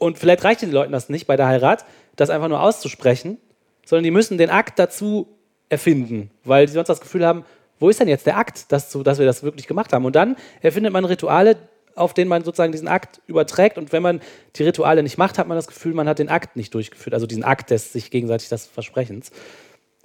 Und 0.00 0.18
vielleicht 0.18 0.42
reicht 0.44 0.62
den 0.62 0.72
Leuten 0.72 0.92
das 0.92 1.10
nicht 1.10 1.26
bei 1.26 1.36
der 1.36 1.46
Heirat, 1.46 1.84
das 2.16 2.30
einfach 2.30 2.48
nur 2.48 2.62
auszusprechen, 2.62 3.36
sondern 3.84 4.04
die 4.04 4.10
müssen 4.10 4.38
den 4.38 4.48
Akt 4.48 4.78
dazu 4.78 5.28
erfinden, 5.68 6.30
weil 6.42 6.66
sie 6.66 6.74
sonst 6.74 6.88
das 6.88 7.02
Gefühl 7.02 7.26
haben, 7.26 7.44
wo 7.78 7.90
ist 7.90 8.00
denn 8.00 8.08
jetzt 8.08 8.24
der 8.26 8.38
Akt, 8.38 8.72
dass, 8.72 8.90
dass 8.90 9.18
wir 9.18 9.26
das 9.26 9.42
wirklich 9.42 9.66
gemacht 9.66 9.92
haben? 9.92 10.06
Und 10.06 10.16
dann 10.16 10.36
erfindet 10.62 10.92
man 10.94 11.04
Rituale, 11.04 11.56
auf 11.94 12.14
denen 12.14 12.30
man 12.30 12.44
sozusagen 12.44 12.72
diesen 12.72 12.88
Akt 12.88 13.20
überträgt. 13.26 13.76
Und 13.76 13.92
wenn 13.92 14.02
man 14.02 14.20
die 14.56 14.62
Rituale 14.62 15.02
nicht 15.02 15.18
macht, 15.18 15.38
hat 15.38 15.48
man 15.48 15.58
das 15.58 15.66
Gefühl, 15.66 15.92
man 15.92 16.08
hat 16.08 16.18
den 16.18 16.30
Akt 16.30 16.56
nicht 16.56 16.72
durchgeführt, 16.72 17.12
also 17.12 17.26
diesen 17.26 17.44
Akt 17.44 17.70
des 17.70 17.92
sich 17.92 18.10
gegenseitig 18.10 18.48
das 18.48 18.66
Versprechens. 18.66 19.30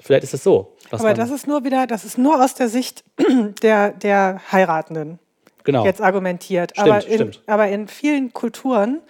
Vielleicht 0.01 0.25
ist 0.25 0.33
es 0.33 0.43
so. 0.43 0.75
Aber 0.91 1.13
das 1.13 1.31
ist 1.31 1.47
nur 1.47 1.63
wieder, 1.63 1.87
das 1.87 2.03
ist 2.03 2.17
nur 2.17 2.43
aus 2.43 2.53
der 2.53 2.67
Sicht 2.67 3.05
der, 3.61 3.91
der 3.91 4.41
Heiratenden. 4.51 5.19
genau. 5.63 5.85
jetzt 5.85 6.01
argumentiert. 6.01 6.71
Stimmt, 6.71 6.89
aber, 6.89 7.07
in, 7.07 7.13
stimmt. 7.13 7.41
aber 7.47 7.67
in 7.69 7.87
vielen 7.87 8.33
Kulturen 8.33 9.01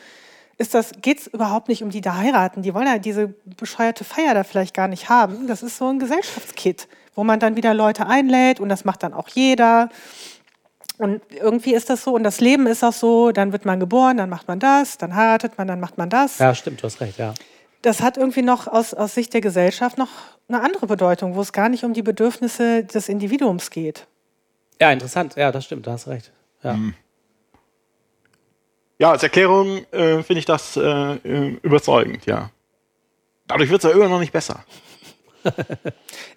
ist 0.57 0.73
das, 0.73 0.91
geht 1.01 1.19
es 1.19 1.27
überhaupt 1.27 1.67
nicht 1.67 1.83
um 1.83 1.89
die 1.89 2.01
da 2.01 2.15
heiraten. 2.15 2.61
Die 2.61 2.73
wollen 2.73 2.87
ja 2.87 2.97
diese 2.97 3.33
bescheuerte 3.57 4.03
Feier 4.03 4.33
da 4.33 4.43
vielleicht 4.43 4.73
gar 4.73 4.87
nicht 4.87 5.09
haben. 5.09 5.47
Das 5.47 5.63
ist 5.63 5.77
so 5.77 5.89
ein 5.89 5.99
Gesellschaftskit, 5.99 6.87
wo 7.13 7.23
man 7.23 7.39
dann 7.39 7.55
wieder 7.55 7.73
Leute 7.73 8.07
einlädt 8.07 8.59
und 8.59 8.69
das 8.69 8.85
macht 8.85 9.03
dann 9.03 9.13
auch 9.13 9.27
jeder. 9.27 9.89
Und 10.97 11.21
irgendwie 11.29 11.73
ist 11.73 11.89
das 11.89 12.03
so, 12.03 12.13
und 12.13 12.23
das 12.23 12.39
Leben 12.39 12.67
ist 12.67 12.83
auch 12.83 12.93
so, 12.93 13.31
dann 13.31 13.51
wird 13.51 13.65
man 13.65 13.81
geboren, 13.81 14.15
dann 14.15 14.29
macht 14.29 14.47
man 14.47 14.59
das, 14.59 14.97
dann 14.97 15.13
heiratet 15.13 15.57
man, 15.57 15.67
dann 15.67 15.81
macht 15.81 15.97
man 15.97 16.09
das. 16.09 16.39
Ja, 16.39 16.55
stimmt, 16.55 16.81
du 16.81 16.85
hast 16.85 17.01
recht, 17.01 17.17
ja. 17.17 17.33
Das 17.81 18.01
hat 18.01 18.17
irgendwie 18.17 18.41
noch 18.41 18.67
aus, 18.67 18.93
aus 18.93 19.13
Sicht 19.13 19.33
der 19.33 19.41
Gesellschaft 19.41 19.97
noch 19.97 20.09
eine 20.47 20.61
andere 20.61 20.87
Bedeutung, 20.87 21.35
wo 21.35 21.41
es 21.41 21.51
gar 21.51 21.67
nicht 21.67 21.83
um 21.83 21.93
die 21.93 22.01
Bedürfnisse 22.01 22.85
des 22.85 23.09
Individuums 23.09 23.71
geht. 23.71 24.07
Ja, 24.79 24.91
interessant. 24.91 25.35
Ja, 25.35 25.51
das 25.51 25.65
stimmt, 25.65 25.85
da 25.85 25.91
hast 25.91 26.07
recht. 26.07 26.31
Ja. 26.63 26.77
Ja, 28.97 29.11
als 29.11 29.23
Erklärung 29.23 29.85
äh, 29.91 30.23
finde 30.23 30.39
ich 30.39 30.45
das 30.45 30.77
äh, 30.77 30.81
äh, 30.81 31.57
überzeugend, 31.61 32.25
ja. 32.25 32.49
Dadurch 33.47 33.69
wird 33.69 33.83
es 33.83 33.89
ja 33.89 33.95
immer 33.95 34.07
noch 34.09 34.19
nicht 34.19 34.33
besser. 34.33 34.63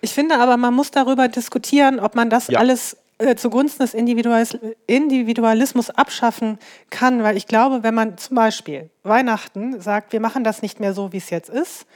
Ich 0.00 0.12
finde 0.12 0.38
aber, 0.38 0.56
man 0.56 0.74
muss 0.74 0.90
darüber 0.90 1.28
diskutieren, 1.28 1.98
ob 1.98 2.14
man 2.14 2.30
das 2.30 2.48
Ja. 2.48 2.58
alles 2.60 2.96
äh, 3.18 3.34
zugunsten 3.36 3.82
des 3.82 3.94
Individualis 3.94 4.56
Individualismus 4.86 5.90
abschaffen 5.90 6.58
kann, 6.90 7.22
weil 7.22 7.36
ich 7.36 7.46
glaube, 7.46 7.82
wenn 7.82 7.94
man 7.94 8.16
zum 8.18 8.36
Beispiel 8.36 8.90
Weihnachten 9.02 9.80
sagt, 9.80 10.12
wir 10.12 10.20
machen 10.20 10.44
das 10.44 10.62
nicht 10.62 10.78
mehr 10.78 10.92
so, 10.92 11.12
wie 11.12 11.16
es 11.16 11.30
jetzt 11.30 11.48
ist, 11.48 11.86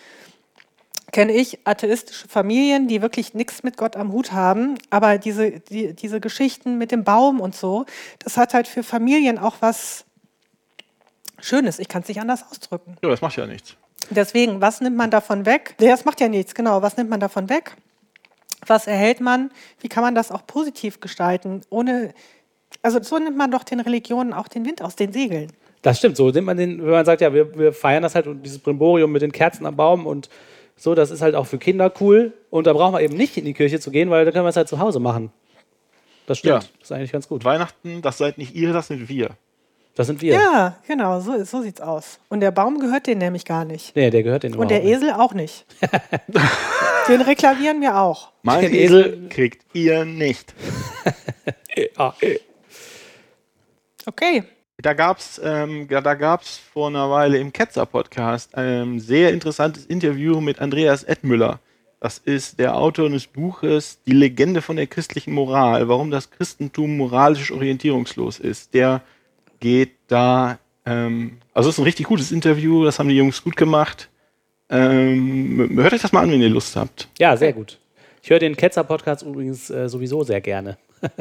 kenne 1.12 1.32
ich 1.32 1.59
atheistische 1.64 2.26
Familien, 2.26 2.89
die 2.89 3.02
wirklich 3.02 3.34
nichts 3.34 3.62
mit 3.62 3.76
Gott 3.76 3.97
am 3.97 4.10
Hut 4.12 4.32
haben, 4.32 4.78
aber 4.90 5.18
diese, 5.18 5.60
die, 5.60 5.93
diese 5.94 6.18
Geschichten 6.20 6.78
mit 6.78 6.90
dem 6.90 7.05
Baum 7.05 7.40
und 7.40 7.55
so, 7.55 7.84
das 8.20 8.36
hat 8.36 8.55
halt 8.55 8.66
für 8.66 8.82
Familien 8.82 9.39
auch 9.39 9.56
was 9.60 10.06
Schönes. 11.43 11.78
Ich 11.78 11.89
kann 11.89 12.02
es 12.02 12.09
nicht 12.09 12.20
anders 12.20 12.44
ausdrücken. 12.51 12.97
Ja, 13.02 13.10
das 13.10 13.20
macht 13.20 13.36
ja 13.36 13.47
nichts. 13.47 13.77
Deswegen, 14.10 14.60
was 14.60 14.81
nimmt 14.81 14.97
man 14.97 15.10
davon 15.10 15.44
weg? 15.47 15.74
Das 15.78 16.05
macht 16.05 16.20
ja 16.20 16.28
nichts, 16.28 16.55
genau. 16.55 16.82
Was 16.82 16.97
nimmt 16.97 17.10
man 17.10 17.20
davon 17.20 17.48
weg? 17.51 17.77
Was 18.66 18.86
erhält 18.86 19.20
man? 19.20 19.51
Wie 19.81 19.89
kann 19.89 20.02
man 20.02 20.14
das 20.14 20.31
auch 20.31 20.47
positiv 20.47 21.01
gestalten? 21.01 21.62
Ohne, 21.70 22.14
also 22.82 23.02
so 23.02 23.19
nimmt 23.19 23.36
man 23.36 23.51
doch 23.51 23.64
den 23.64 23.81
Religionen 23.81 24.32
auch 24.32 24.48
den 24.48 24.64
Wind 24.64 24.82
aus 24.82 24.97
den 24.97 25.12
Segeln. 25.12 25.52
Das 25.82 25.98
stimmt, 25.98 26.16
so 26.16 26.31
nimmt 26.31 26.47
man 26.47 26.56
den, 26.56 26.81
wenn 26.82 26.90
man 26.93 27.05
sagt, 27.05 27.20
ja, 27.23 27.35
wir, 27.35 27.59
wir 27.59 27.73
feiern 27.73 28.02
das 28.05 28.14
halt 28.14 28.28
und 28.28 28.43
dieses 28.44 28.60
Brimborium 28.60 29.10
mit 29.10 29.23
den 29.23 29.32
Kerzen 29.32 29.66
am 29.66 29.74
Baum 29.77 30.06
und 30.06 30.28
so, 30.77 30.94
das 30.94 31.10
ist 31.10 31.23
halt 31.23 31.35
auch 31.35 31.47
für 31.47 31.59
Kinder 31.59 31.93
cool. 32.01 32.32
Und 32.51 32.66
da 32.69 32.73
brauchen 32.73 32.94
wir 32.94 33.01
eben 33.01 33.16
nicht 33.16 33.36
in 33.36 33.44
die 33.44 33.52
Kirche 33.55 33.81
zu 33.81 33.90
gehen, 33.90 34.10
weil 34.10 34.24
da 34.24 34.31
können 34.31 34.44
wir 34.44 34.48
es 34.51 34.56
halt 34.56 34.69
zu 34.69 34.78
Hause 34.78 35.01
machen. 35.01 35.32
Das 36.27 36.39
stimmt, 36.39 36.51
Ja. 36.51 36.59
das 36.59 36.90
ist 36.90 36.93
eigentlich 36.93 37.12
ganz 37.12 37.28
gut. 37.28 37.44
Weihnachten, 37.44 38.01
das 38.01 38.19
seid 38.19 38.39
nicht 38.39 38.55
ihr, 38.55 38.73
das 38.73 38.86
sind 38.86 39.09
wir. 39.09 39.31
Das 39.94 40.06
sind 40.06 40.23
wir. 40.23 40.35
Ja, 40.35 40.77
genau, 40.86 41.20
so, 41.20 41.44
so 41.44 41.60
sieht's 41.60 41.81
aus. 41.81 42.19
Und 42.31 42.40
der 42.40 42.51
Baum 42.51 42.78
gehört 42.78 43.06
denen 43.06 43.19
nämlich 43.19 43.44
gar 43.44 43.64
nicht. 43.64 43.94
Nee, 43.94 44.10
der 44.10 44.23
gehört 44.23 44.43
den 44.43 44.55
Und 44.55 44.70
der 44.70 44.85
Esel 44.85 45.12
auch 45.12 45.35
nicht. 45.35 45.66
den 47.09 47.20
reklamieren 47.20 47.81
wir 47.82 47.98
auch. 47.98 48.32
Mein 48.43 48.62
Den 48.62 48.74
Esel 48.74 49.28
kriegt 49.28 49.64
ihr 49.74 50.05
nicht. 50.05 50.55
nicht. 50.55 50.55
Ah, 51.97 52.12
äh. 52.20 52.39
Okay. 54.05 54.44
Da 54.77 54.93
gab 54.93 55.19
es 55.19 55.40
ähm, 55.43 55.89
da 55.89 56.14
gab's 56.14 56.59
vor 56.59 56.89
einer 56.89 57.10
Weile 57.10 57.39
im 57.39 57.52
Ketzer-Podcast 57.52 58.55
ein 58.55 59.01
sehr 59.01 59.31
interessantes 59.32 59.86
Interview 59.86 60.40
mit 60.40 60.59
Andreas 60.59 61.02
Edmüller. 61.02 61.60
Das 62.01 62.19
ist 62.19 62.59
der 62.59 62.77
Autor 62.77 63.09
des 63.09 63.27
Buches 63.27 64.02
Die 64.05 64.12
Legende 64.12 64.60
von 64.60 64.77
der 64.77 64.86
christlichen 64.86 65.32
Moral, 65.32 65.89
warum 65.89 66.10
das 66.10 66.31
Christentum 66.31 66.97
moralisch 66.97 67.52
orientierungslos 67.52 68.39
ist. 68.39 68.74
Der 68.74 69.02
geht 69.62 69.93
da, 70.09 70.59
ähm, 70.84 71.39
also 71.55 71.70
es 71.70 71.76
ist 71.76 71.78
ein 71.78 71.84
richtig 71.84 72.06
gutes 72.06 72.32
Interview, 72.32 72.84
das 72.84 72.98
haben 72.98 73.09
die 73.09 73.16
Jungs 73.16 73.43
gut 73.43 73.56
gemacht. 73.56 74.10
Ähm, 74.68 75.70
hört 75.76 75.93
euch 75.94 76.02
das 76.02 76.12
mal 76.12 76.22
an, 76.22 76.32
wenn 76.32 76.43
ihr 76.43 76.51
Lust 76.51 76.74
habt. 76.76 77.09
Ja, 77.18 77.36
sehr 77.36 77.52
gut. 77.52 77.78
Ich 78.22 78.30
höre 78.30 78.40
den 78.40 78.56
Ketzer-Podcast 78.56 79.22
übrigens 79.22 79.70
äh, 79.70 79.89
sowieso 79.89 80.24
sehr 80.24 80.40
gerne. 80.40 80.76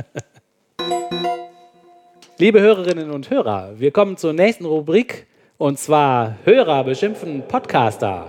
Liebe 2.39 2.59
Hörerinnen 2.59 3.11
und 3.11 3.30
Hörer, 3.30 3.80
wir 3.80 3.91
kommen 3.91 4.18
zur 4.18 4.34
nächsten 4.34 4.65
Rubrik 4.65 5.27
und 5.57 5.77
zwar 5.77 6.38
Hörer 6.43 6.84
beschimpfen 6.84 7.43
Podcaster. 7.47 8.26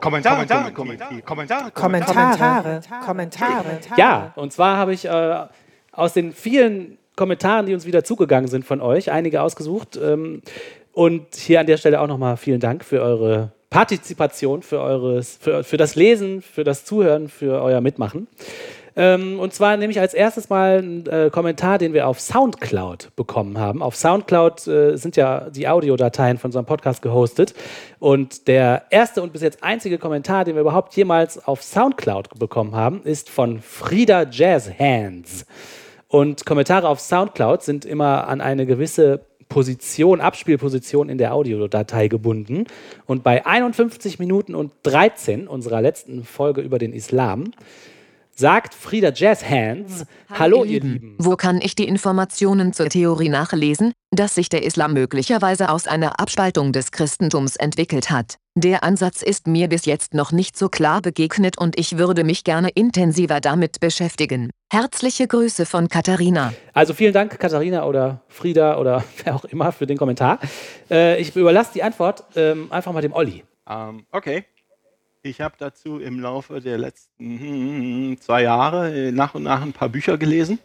Kommentare, 0.00 0.46
Kommentare, 0.46 0.72
Kommentare, 0.72 1.20
Kommentare, 1.22 1.70
Kommentare. 1.72 2.80
Kommentare. 3.04 3.80
Ja, 3.98 4.32
und 4.36 4.54
zwar 4.54 4.78
habe 4.78 4.94
ich 4.94 5.04
äh, 5.04 5.46
aus 5.92 6.14
den 6.14 6.32
vielen 6.32 6.96
Kommentaren, 7.16 7.66
die 7.66 7.74
uns 7.74 7.86
wieder 7.86 8.04
zugegangen 8.04 8.48
sind 8.48 8.64
von 8.64 8.80
euch, 8.80 9.10
einige 9.10 9.42
ausgesucht. 9.42 9.98
Ähm, 10.02 10.42
und 10.92 11.34
hier 11.34 11.60
an 11.60 11.66
der 11.66 11.76
Stelle 11.76 12.00
auch 12.00 12.06
nochmal 12.06 12.36
vielen 12.36 12.60
Dank 12.60 12.84
für 12.84 13.02
eure 13.02 13.52
Partizipation, 13.70 14.62
für, 14.62 14.80
eures, 14.80 15.36
für, 15.40 15.64
für 15.64 15.76
das 15.76 15.96
Lesen, 15.96 16.42
für 16.42 16.62
das 16.62 16.84
Zuhören, 16.84 17.28
für 17.28 17.60
euer 17.60 17.80
Mitmachen. 17.80 18.28
Ähm, 18.96 19.40
und 19.40 19.52
zwar 19.52 19.76
nehme 19.76 19.90
ich 19.90 19.98
als 19.98 20.14
erstes 20.14 20.48
mal 20.48 20.78
einen 20.78 21.06
äh, 21.06 21.30
Kommentar, 21.32 21.78
den 21.78 21.92
wir 21.92 22.06
auf 22.06 22.20
Soundcloud 22.20 23.10
bekommen 23.16 23.58
haben. 23.58 23.82
Auf 23.82 23.96
Soundcloud 23.96 24.66
äh, 24.68 24.96
sind 24.96 25.16
ja 25.16 25.50
die 25.50 25.66
Audiodateien 25.66 26.38
von 26.38 26.50
unserem 26.50 26.66
Podcast 26.66 27.02
gehostet. 27.02 27.54
Und 27.98 28.46
der 28.46 28.84
erste 28.90 29.22
und 29.22 29.32
bis 29.32 29.42
jetzt 29.42 29.64
einzige 29.64 29.98
Kommentar, 29.98 30.44
den 30.44 30.54
wir 30.54 30.60
überhaupt 30.60 30.94
jemals 30.94 31.44
auf 31.44 31.62
Soundcloud 31.62 32.38
bekommen 32.38 32.76
haben, 32.76 33.02
ist 33.02 33.28
von 33.28 33.60
Frieda 33.60 34.24
Jazz 34.30 34.70
Hands. 34.78 35.44
Und 36.14 36.46
Kommentare 36.46 36.88
auf 36.88 37.00
Soundcloud 37.00 37.64
sind 37.64 37.84
immer 37.84 38.28
an 38.28 38.40
eine 38.40 38.66
gewisse 38.66 39.22
Position, 39.48 40.20
Abspielposition 40.20 41.08
in 41.08 41.18
der 41.18 41.34
Audiodatei 41.34 42.06
gebunden. 42.06 42.66
Und 43.04 43.24
bei 43.24 43.44
51 43.44 44.20
Minuten 44.20 44.54
und 44.54 44.70
13 44.84 45.48
unserer 45.48 45.82
letzten 45.82 46.22
Folge 46.22 46.60
über 46.60 46.78
den 46.78 46.92
Islam 46.92 47.50
sagt 48.34 48.74
Frieda 48.74 49.12
Jazz 49.14 49.48
Hands, 49.48 50.04
hallo 50.30 50.64
ihr 50.64 50.80
Lieben. 50.80 51.14
Wo 51.18 51.36
kann 51.36 51.60
ich 51.60 51.74
die 51.74 51.86
Informationen 51.86 52.72
zur 52.72 52.88
Theorie 52.88 53.28
nachlesen, 53.28 53.92
dass 54.10 54.34
sich 54.34 54.48
der 54.48 54.64
Islam 54.64 54.92
möglicherweise 54.92 55.68
aus 55.68 55.86
einer 55.86 56.18
Abspaltung 56.20 56.72
des 56.72 56.90
Christentums 56.90 57.56
entwickelt 57.56 58.10
hat? 58.10 58.36
Der 58.56 58.84
Ansatz 58.84 59.22
ist 59.22 59.46
mir 59.46 59.68
bis 59.68 59.84
jetzt 59.84 60.14
noch 60.14 60.30
nicht 60.30 60.56
so 60.56 60.68
klar 60.68 61.02
begegnet 61.02 61.58
und 61.58 61.78
ich 61.78 61.98
würde 61.98 62.22
mich 62.22 62.44
gerne 62.44 62.70
intensiver 62.70 63.40
damit 63.40 63.80
beschäftigen. 63.80 64.50
Herzliche 64.72 65.26
Grüße 65.26 65.66
von 65.66 65.88
Katharina. 65.88 66.52
Also 66.72 66.94
vielen 66.94 67.12
Dank, 67.12 67.38
Katharina 67.38 67.84
oder 67.84 68.22
Frieda 68.28 68.78
oder 68.78 69.04
wer 69.24 69.34
auch 69.34 69.44
immer 69.44 69.72
für 69.72 69.86
den 69.86 69.96
Kommentar. 69.96 70.38
Äh, 70.90 71.20
ich 71.20 71.34
überlasse 71.34 71.72
die 71.74 71.82
Antwort 71.82 72.24
ähm, 72.36 72.70
einfach 72.70 72.92
mal 72.92 73.02
dem 73.02 73.12
Olli. 73.12 73.44
Ähm, 73.68 74.06
okay. 74.12 74.44
Ich 75.26 75.40
habe 75.40 75.54
dazu 75.58 76.00
im 76.00 76.20
Laufe 76.20 76.60
der 76.60 76.76
letzten 76.76 77.40
hm, 77.40 78.20
zwei 78.20 78.42
Jahre 78.42 79.08
äh, 79.08 79.10
nach 79.10 79.34
und 79.34 79.44
nach 79.44 79.62
ein 79.62 79.72
paar 79.72 79.88
Bücher 79.88 80.18
gelesen. 80.18 80.58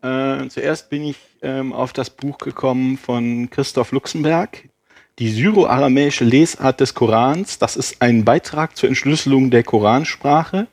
Äh, 0.00 0.48
zuerst 0.48 0.88
bin 0.88 1.04
ich 1.04 1.18
ähm, 1.42 1.74
auf 1.74 1.92
das 1.92 2.08
Buch 2.08 2.38
gekommen 2.38 2.96
von 2.96 3.50
Christoph 3.50 3.92
Luxemberg, 3.92 4.70
Die 5.18 5.28
syro-aramäische 5.28 6.24
Lesart 6.24 6.80
des 6.80 6.94
Korans. 6.94 7.58
Das 7.58 7.76
ist 7.76 8.00
ein 8.00 8.24
Beitrag 8.24 8.74
zur 8.74 8.88
Entschlüsselung 8.88 9.50
der 9.50 9.64
Koransprache. 9.64 10.66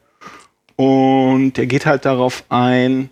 Und 0.77 1.57
er 1.57 1.65
geht 1.65 1.85
halt 1.85 2.05
darauf 2.05 2.45
ein, 2.47 3.09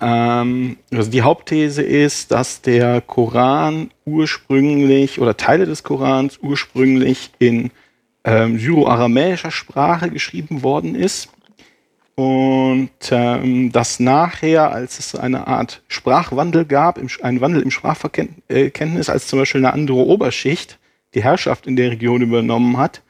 ähm, 0.00 0.76
also 0.92 1.10
die 1.10 1.22
Hauptthese 1.22 1.82
ist, 1.82 2.30
dass 2.30 2.62
der 2.62 3.00
Koran 3.00 3.90
ursprünglich 4.04 5.18
oder 5.20 5.36
Teile 5.36 5.66
des 5.66 5.82
Korans 5.82 6.38
ursprünglich 6.40 7.32
in 7.40 7.72
ähm, 8.26 8.58
syro-aramäischer 8.58 9.50
Sprache 9.50 10.10
geschrieben 10.10 10.62
worden 10.62 10.94
ist. 10.94 11.30
Und 12.16 12.90
ähm, 13.10 13.72
dass 13.72 14.00
nachher, 14.00 14.72
als 14.72 14.98
es 14.98 15.14
eine 15.14 15.46
Art 15.46 15.82
Sprachwandel 15.86 16.64
gab, 16.64 16.98
im, 16.98 17.08
einen 17.22 17.40
Wandel 17.40 17.62
im 17.62 17.70
Sprachverständnis, 17.70 19.08
als 19.08 19.28
zum 19.28 19.38
Beispiel 19.38 19.60
eine 19.64 19.72
andere 19.72 19.98
Oberschicht 19.98 20.78
die 21.14 21.22
Herrschaft 21.22 21.66
in 21.66 21.76
der 21.76 21.92
Region 21.92 22.22
übernommen 22.22 22.78
hat, 22.78 23.02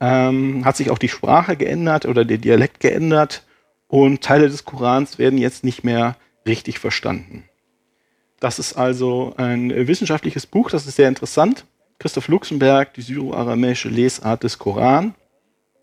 ähm, 0.00 0.64
hat 0.64 0.76
sich 0.76 0.90
auch 0.90 0.98
die 0.98 1.08
Sprache 1.08 1.56
geändert 1.56 2.04
oder 2.06 2.24
der 2.24 2.38
Dialekt 2.38 2.80
geändert 2.80 3.44
und 3.86 4.22
Teile 4.22 4.48
des 4.48 4.64
Korans 4.64 5.18
werden 5.18 5.38
jetzt 5.38 5.62
nicht 5.62 5.84
mehr 5.84 6.16
richtig 6.46 6.78
verstanden. 6.78 7.44
Das 8.40 8.58
ist 8.58 8.74
also 8.74 9.34
ein 9.36 9.70
äh, 9.70 9.86
wissenschaftliches 9.86 10.46
Buch, 10.46 10.70
das 10.70 10.86
ist 10.86 10.96
sehr 10.96 11.08
interessant. 11.08 11.64
Christoph 12.04 12.28
Luxemberg, 12.28 12.92
die 12.92 13.00
syro-aramäische 13.00 13.88
Lesart 13.88 14.42
des 14.42 14.58
Koran. 14.58 15.14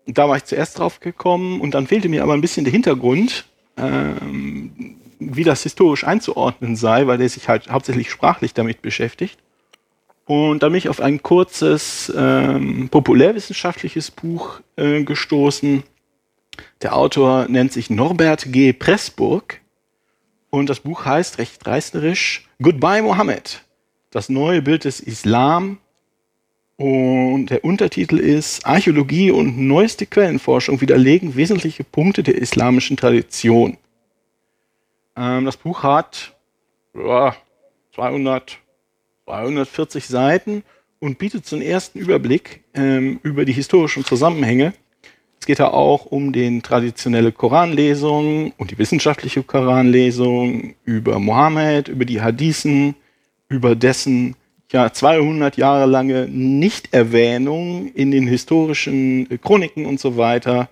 Da 0.06 0.28
war 0.28 0.36
ich 0.36 0.44
zuerst 0.44 0.78
drauf 0.78 1.00
gekommen 1.00 1.60
und 1.60 1.74
dann 1.74 1.88
fehlte 1.88 2.08
mir 2.08 2.22
aber 2.22 2.34
ein 2.34 2.40
bisschen 2.40 2.64
der 2.64 2.70
Hintergrund, 2.70 3.44
ähm, 3.76 5.00
wie 5.18 5.42
das 5.42 5.64
historisch 5.64 6.04
einzuordnen 6.04 6.76
sei, 6.76 7.08
weil 7.08 7.18
der 7.18 7.28
sich 7.28 7.48
halt 7.48 7.68
hauptsächlich 7.70 8.08
sprachlich 8.08 8.54
damit 8.54 8.82
beschäftigt. 8.82 9.40
Und 10.24 10.62
dann 10.62 10.70
bin 10.70 10.78
ich 10.78 10.88
auf 10.88 11.00
ein 11.00 11.24
kurzes 11.24 12.12
ähm, 12.16 12.88
populärwissenschaftliches 12.88 14.12
Buch 14.12 14.60
äh, 14.76 15.02
gestoßen. 15.02 15.82
Der 16.82 16.94
Autor 16.94 17.48
nennt 17.48 17.72
sich 17.72 17.90
Norbert 17.90 18.52
G. 18.52 18.72
Pressburg 18.72 19.60
und 20.50 20.70
das 20.70 20.78
Buch 20.78 21.04
heißt 21.04 21.38
recht 21.38 21.66
reißerisch 21.66 22.46
Goodbye 22.62 23.02
Mohammed, 23.02 23.64
das 24.12 24.28
neue 24.28 24.62
Bild 24.62 24.84
des 24.84 25.00
Islam. 25.00 25.78
Und 26.82 27.46
der 27.50 27.64
Untertitel 27.64 28.18
ist 28.18 28.66
Archäologie 28.66 29.30
und 29.30 29.56
neueste 29.56 30.04
Quellenforschung 30.04 30.80
widerlegen 30.80 31.36
wesentliche 31.36 31.84
Punkte 31.84 32.24
der 32.24 32.34
islamischen 32.34 32.96
Tradition. 32.96 33.76
Ähm, 35.14 35.44
das 35.44 35.56
Buch 35.56 35.84
hat 35.84 36.34
ja, 36.92 37.36
200, 37.94 38.58
240 39.26 40.08
Seiten 40.08 40.64
und 40.98 41.18
bietet 41.18 41.46
so 41.46 41.54
einen 41.54 41.64
ersten 41.64 42.00
Überblick 42.00 42.64
ähm, 42.74 43.20
über 43.22 43.44
die 43.44 43.52
historischen 43.52 44.04
Zusammenhänge. 44.04 44.72
Es 45.38 45.46
geht 45.46 45.60
da 45.60 45.68
auch 45.68 46.06
um 46.06 46.32
die 46.32 46.62
traditionelle 46.62 47.30
Koranlesung 47.30 48.54
und 48.58 48.72
die 48.72 48.78
wissenschaftliche 48.78 49.44
Koranlesung, 49.44 50.74
über 50.84 51.20
Mohammed, 51.20 51.86
über 51.86 52.04
die 52.04 52.20
Hadithen, 52.20 52.96
über 53.48 53.76
dessen 53.76 54.34
ja 54.72 54.92
200 54.92 55.56
Jahre 55.56 55.86
lange 55.86 56.28
Nichterwähnung 56.28 57.92
in 57.94 58.10
den 58.10 58.26
historischen 58.26 59.30
äh, 59.30 59.38
Chroniken 59.38 59.86
und 59.86 60.00
so 60.00 60.16
weiter. 60.16 60.68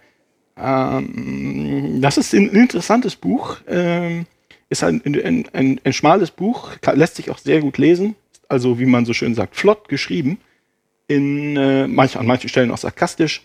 Ähm, 0.56 2.00
das 2.00 2.18
ist 2.18 2.34
ein 2.34 2.48
interessantes 2.48 3.16
Buch. 3.16 3.58
Ähm, 3.68 4.26
ist 4.68 4.84
ein, 4.84 5.02
ein, 5.04 5.46
ein, 5.52 5.80
ein 5.82 5.92
schmales 5.92 6.30
Buch, 6.30 6.70
lässt 6.92 7.16
sich 7.16 7.30
auch 7.30 7.38
sehr 7.38 7.60
gut 7.60 7.76
lesen. 7.78 8.14
Also, 8.48 8.78
wie 8.78 8.86
man 8.86 9.04
so 9.04 9.12
schön 9.12 9.34
sagt, 9.34 9.56
flott 9.56 9.88
geschrieben. 9.88 10.38
In, 11.08 11.56
äh, 11.56 11.88
manch, 11.88 12.16
an 12.16 12.26
manchen 12.26 12.48
Stellen 12.48 12.70
auch 12.70 12.78
sarkastisch. 12.78 13.42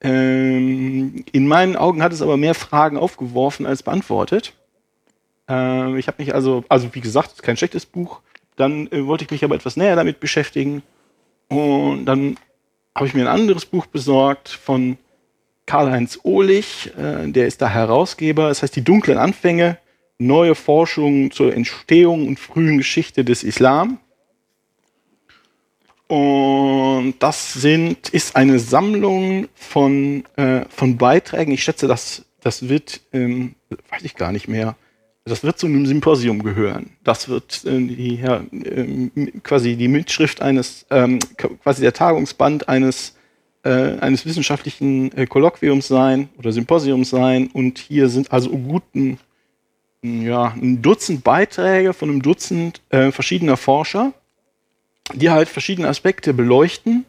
Ähm, 0.00 1.24
in 1.32 1.46
meinen 1.46 1.76
Augen 1.76 2.02
hat 2.02 2.12
es 2.12 2.22
aber 2.22 2.36
mehr 2.36 2.54
Fragen 2.54 2.96
aufgeworfen 2.96 3.66
als 3.66 3.82
beantwortet. 3.82 4.52
Ähm, 5.48 5.96
ich 5.96 6.08
habe 6.08 6.22
mich 6.22 6.34
also, 6.34 6.64
also 6.68 6.94
wie 6.94 7.00
gesagt, 7.00 7.42
kein 7.42 7.56
schlechtes 7.56 7.86
Buch. 7.86 8.20
Dann 8.56 8.86
äh, 8.88 9.06
wollte 9.06 9.24
ich 9.24 9.30
mich 9.30 9.44
aber 9.44 9.54
etwas 9.54 9.76
näher 9.76 9.96
damit 9.96 10.20
beschäftigen. 10.20 10.82
Und 11.48 12.06
dann 12.06 12.36
habe 12.94 13.06
ich 13.06 13.14
mir 13.14 13.22
ein 13.22 13.40
anderes 13.40 13.66
Buch 13.66 13.86
besorgt 13.86 14.48
von 14.48 14.96
Karl-Heinz 15.66 16.20
Ohlich. 16.22 16.92
Äh, 16.96 17.30
der 17.30 17.46
ist 17.46 17.60
da 17.62 17.68
Herausgeber. 17.68 18.50
Es 18.50 18.58
das 18.58 18.62
heißt 18.64 18.76
Die 18.76 18.84
dunklen 18.84 19.18
Anfänge, 19.18 19.78
neue 20.18 20.54
Forschung 20.54 21.30
zur 21.30 21.54
Entstehung 21.54 22.28
und 22.28 22.38
frühen 22.38 22.78
Geschichte 22.78 23.24
des 23.24 23.42
Islam. 23.42 23.98
Und 26.06 27.14
das 27.18 27.54
sind, 27.54 28.10
ist 28.10 28.36
eine 28.36 28.58
Sammlung 28.58 29.48
von, 29.54 30.24
äh, 30.36 30.64
von 30.68 30.98
Beiträgen. 30.98 31.52
Ich 31.52 31.64
schätze, 31.64 31.88
das, 31.88 32.26
das 32.40 32.68
wird, 32.68 33.00
ähm, 33.12 33.54
weiß 33.90 34.02
ich 34.02 34.14
gar 34.14 34.30
nicht 34.30 34.46
mehr, 34.46 34.76
das 35.24 35.42
wird 35.42 35.58
zu 35.58 35.66
einem 35.66 35.86
Symposium 35.86 36.42
gehören. 36.42 36.90
Das 37.02 37.28
wird 37.28 37.64
äh, 37.64 37.78
die, 37.78 38.16
ja, 38.16 38.42
äh, 38.52 39.08
quasi 39.42 39.76
die 39.76 39.88
Mitschrift 39.88 40.42
eines, 40.42 40.84
ähm, 40.90 41.18
quasi 41.62 41.80
der 41.80 41.94
Tagungsband 41.94 42.68
eines, 42.68 43.16
äh, 43.64 43.98
eines 43.98 44.26
wissenschaftlichen 44.26 45.16
äh, 45.16 45.26
Kolloquiums 45.26 45.88
sein 45.88 46.28
oder 46.38 46.52
Symposiums 46.52 47.08
sein. 47.08 47.48
Und 47.52 47.78
hier 47.78 48.10
sind 48.10 48.32
also 48.32 48.50
guten, 48.50 49.18
ja, 50.02 50.54
ein 50.60 50.82
Dutzend 50.82 51.24
Beiträge 51.24 51.94
von 51.94 52.10
einem 52.10 52.20
Dutzend 52.20 52.82
äh, 52.90 53.10
verschiedener 53.10 53.56
Forscher, 53.56 54.12
die 55.14 55.30
halt 55.30 55.48
verschiedene 55.48 55.88
Aspekte 55.88 56.34
beleuchten. 56.34 57.06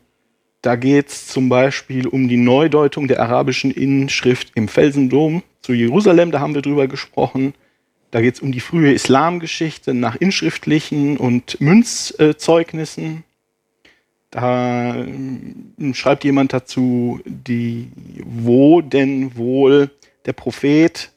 Da 0.62 0.78
geht 0.78 1.10
es 1.10 1.28
zum 1.28 1.50
Beispiel 1.50 2.08
um 2.08 2.30
die 2.30 2.38
Neudeutung 2.38 3.10
der 3.10 3.22
arabischen 3.22 3.72
Inschrift 3.72 4.54
im 4.56 4.70
Felsendom 4.70 5.44
zu 5.62 5.74
Jerusalem, 5.74 6.32
da 6.32 6.40
haben 6.40 6.56
wir 6.56 6.62
drüber 6.62 6.88
gesprochen 6.88 7.54
da 8.16 8.22
geht 8.22 8.36
es 8.36 8.40
um 8.40 8.54
die 8.54 8.62
frühe 8.62 8.94
Islamgeschichte 8.94 9.94
nach 9.94 10.16
inschriftlichen 10.16 11.18
und 11.18 11.60
Münzzeugnissen. 11.60 13.26
Da 14.32 14.96
ähm, 14.96 15.74
schreibt 15.94 16.24
jemand 16.24 16.54
dazu, 16.54 17.20
die, 17.26 17.92
wo 18.24 18.80
denn 18.80 19.36
wohl 19.36 19.92
der 20.26 20.32
Prophet, 20.32 21.12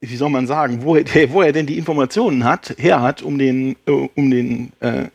wie 0.00 0.14
soll 0.14 0.30
man 0.30 0.46
sagen, 0.46 0.84
wo, 0.84 0.94
wo 0.94 1.42
er 1.42 1.50
denn 1.50 1.66
die 1.66 1.76
Informationen 1.76 2.44
hat, 2.44 2.76
her 2.78 3.02
hat, 3.02 3.22
um 3.22 3.36
den, 3.36 3.74
äh, 3.86 3.90
um 3.90 4.30
den, 4.30 4.72
äh, 4.78 5.08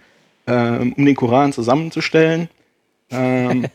äh, 0.45 0.79
um 0.79 1.05
den 1.05 1.15
Koran 1.15 1.53
zusammenzustellen. 1.53 2.49
Ähm, 3.11 3.67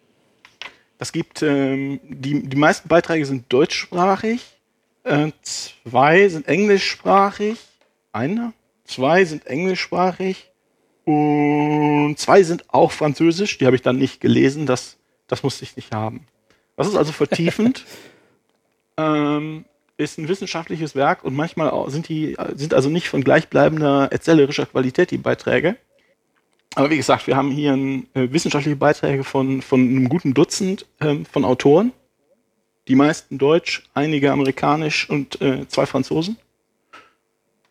das 0.98 1.10
gibt, 1.10 1.40
ähm, 1.40 2.00
die, 2.04 2.42
die 2.42 2.56
meisten 2.58 2.86
Beiträge 2.86 3.24
sind 3.24 3.50
deutschsprachig. 3.50 4.51
Äh, 5.04 5.32
zwei 5.42 6.28
sind 6.28 6.46
englischsprachig. 6.46 7.58
Einer? 8.12 8.52
Zwei 8.84 9.24
sind 9.24 9.46
englischsprachig. 9.46 10.50
Und 11.04 12.16
zwei 12.18 12.42
sind 12.42 12.72
auch 12.72 12.92
französisch. 12.92 13.58
Die 13.58 13.66
habe 13.66 13.76
ich 13.76 13.82
dann 13.82 13.96
nicht 13.98 14.20
gelesen. 14.20 14.66
Das, 14.66 14.96
das 15.26 15.42
musste 15.42 15.64
ich 15.64 15.76
nicht 15.76 15.92
haben. 15.92 16.26
Das 16.76 16.86
ist 16.86 16.96
also 16.96 17.12
vertiefend. 17.12 17.84
ähm, 18.96 19.64
ist 19.96 20.18
ein 20.18 20.28
wissenschaftliches 20.28 20.94
Werk 20.94 21.24
und 21.24 21.34
manchmal 21.34 21.90
sind 21.90 22.08
die 22.08 22.36
sind 22.56 22.74
also 22.74 22.88
nicht 22.88 23.08
von 23.08 23.22
gleichbleibender 23.22 24.08
erzählerischer 24.10 24.66
Qualität 24.66 25.10
die 25.10 25.18
Beiträge. 25.18 25.76
Aber 26.74 26.90
wie 26.90 26.96
gesagt, 26.96 27.26
wir 27.26 27.36
haben 27.36 27.50
hier 27.50 27.72
ein, 27.72 28.08
äh, 28.14 28.32
wissenschaftliche 28.32 28.76
Beiträge 28.76 29.24
von, 29.24 29.60
von 29.60 29.80
einem 29.80 30.08
guten 30.08 30.32
Dutzend 30.32 30.86
ähm, 31.00 31.26
von 31.26 31.44
Autoren 31.44 31.92
die 32.88 32.94
meisten 32.94 33.38
Deutsch, 33.38 33.84
einige 33.94 34.32
amerikanisch 34.32 35.08
und 35.08 35.40
äh, 35.40 35.66
zwei 35.68 35.86
Franzosen. 35.86 36.36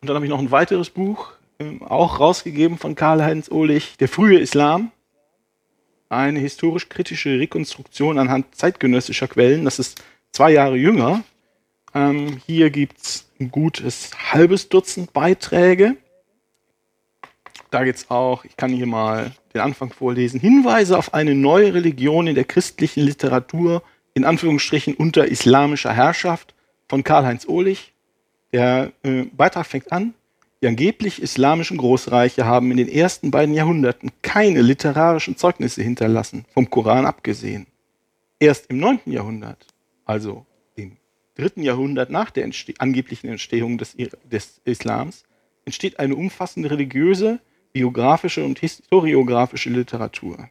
Und 0.00 0.08
dann 0.08 0.16
habe 0.16 0.26
ich 0.26 0.30
noch 0.30 0.38
ein 0.38 0.50
weiteres 0.50 0.90
Buch, 0.90 1.32
äh, 1.58 1.78
auch 1.84 2.20
rausgegeben 2.20 2.78
von 2.78 2.94
Karl-Heinz 2.94 3.50
Ohlich, 3.50 3.96
Der 3.98 4.08
frühe 4.08 4.38
Islam. 4.38 4.90
Eine 6.08 6.40
historisch-kritische 6.40 7.38
Rekonstruktion 7.38 8.18
anhand 8.18 8.54
zeitgenössischer 8.54 9.28
Quellen. 9.28 9.64
Das 9.64 9.78
ist 9.78 10.02
zwei 10.30 10.52
Jahre 10.52 10.76
jünger. 10.76 11.24
Ähm, 11.94 12.40
hier 12.46 12.70
gibt 12.70 13.00
es 13.00 13.28
ein 13.40 13.50
gutes 13.50 14.10
halbes 14.32 14.68
Dutzend 14.68 15.12
Beiträge. 15.12 15.96
Da 17.70 17.84
geht 17.84 17.96
es 17.96 18.10
auch, 18.10 18.44
ich 18.44 18.56
kann 18.56 18.70
hier 18.70 18.86
mal 18.86 19.32
den 19.54 19.62
Anfang 19.62 19.90
vorlesen, 19.90 20.40
Hinweise 20.40 20.98
auf 20.98 21.14
eine 21.14 21.34
neue 21.34 21.72
Religion 21.72 22.26
in 22.26 22.34
der 22.34 22.44
christlichen 22.44 23.02
Literatur 23.02 23.82
in 24.14 24.24
Anführungsstrichen 24.24 24.94
unter 24.94 25.26
islamischer 25.26 25.92
Herrschaft 25.92 26.54
von 26.88 27.04
Karl-Heinz 27.04 27.46
Ohlich. 27.46 27.92
Der 28.52 28.92
äh, 29.02 29.24
Beitrag 29.24 29.66
fängt 29.66 29.92
an. 29.92 30.14
Die 30.62 30.68
angeblich 30.68 31.20
islamischen 31.20 31.76
Großreiche 31.76 32.44
haben 32.44 32.70
in 32.70 32.76
den 32.76 32.88
ersten 32.88 33.32
beiden 33.32 33.54
Jahrhunderten 33.54 34.10
keine 34.22 34.62
literarischen 34.62 35.36
Zeugnisse 35.36 35.82
hinterlassen, 35.82 36.44
vom 36.54 36.70
Koran 36.70 37.04
abgesehen. 37.04 37.66
Erst 38.38 38.66
im 38.70 38.78
9. 38.78 39.00
Jahrhundert, 39.06 39.66
also 40.04 40.46
im 40.76 40.98
dritten 41.34 41.62
Jahrhundert 41.62 42.10
nach 42.10 42.30
der 42.30 42.44
Entste 42.44 42.74
angeblichen 42.78 43.28
Entstehung 43.28 43.76
des, 43.76 43.96
des 43.96 44.60
Islams, 44.64 45.24
entsteht 45.64 45.98
eine 45.98 46.14
umfassende 46.14 46.70
religiöse, 46.70 47.40
biografische 47.72 48.44
und 48.44 48.58
historiografische 48.58 49.70
Literatur. 49.70 50.48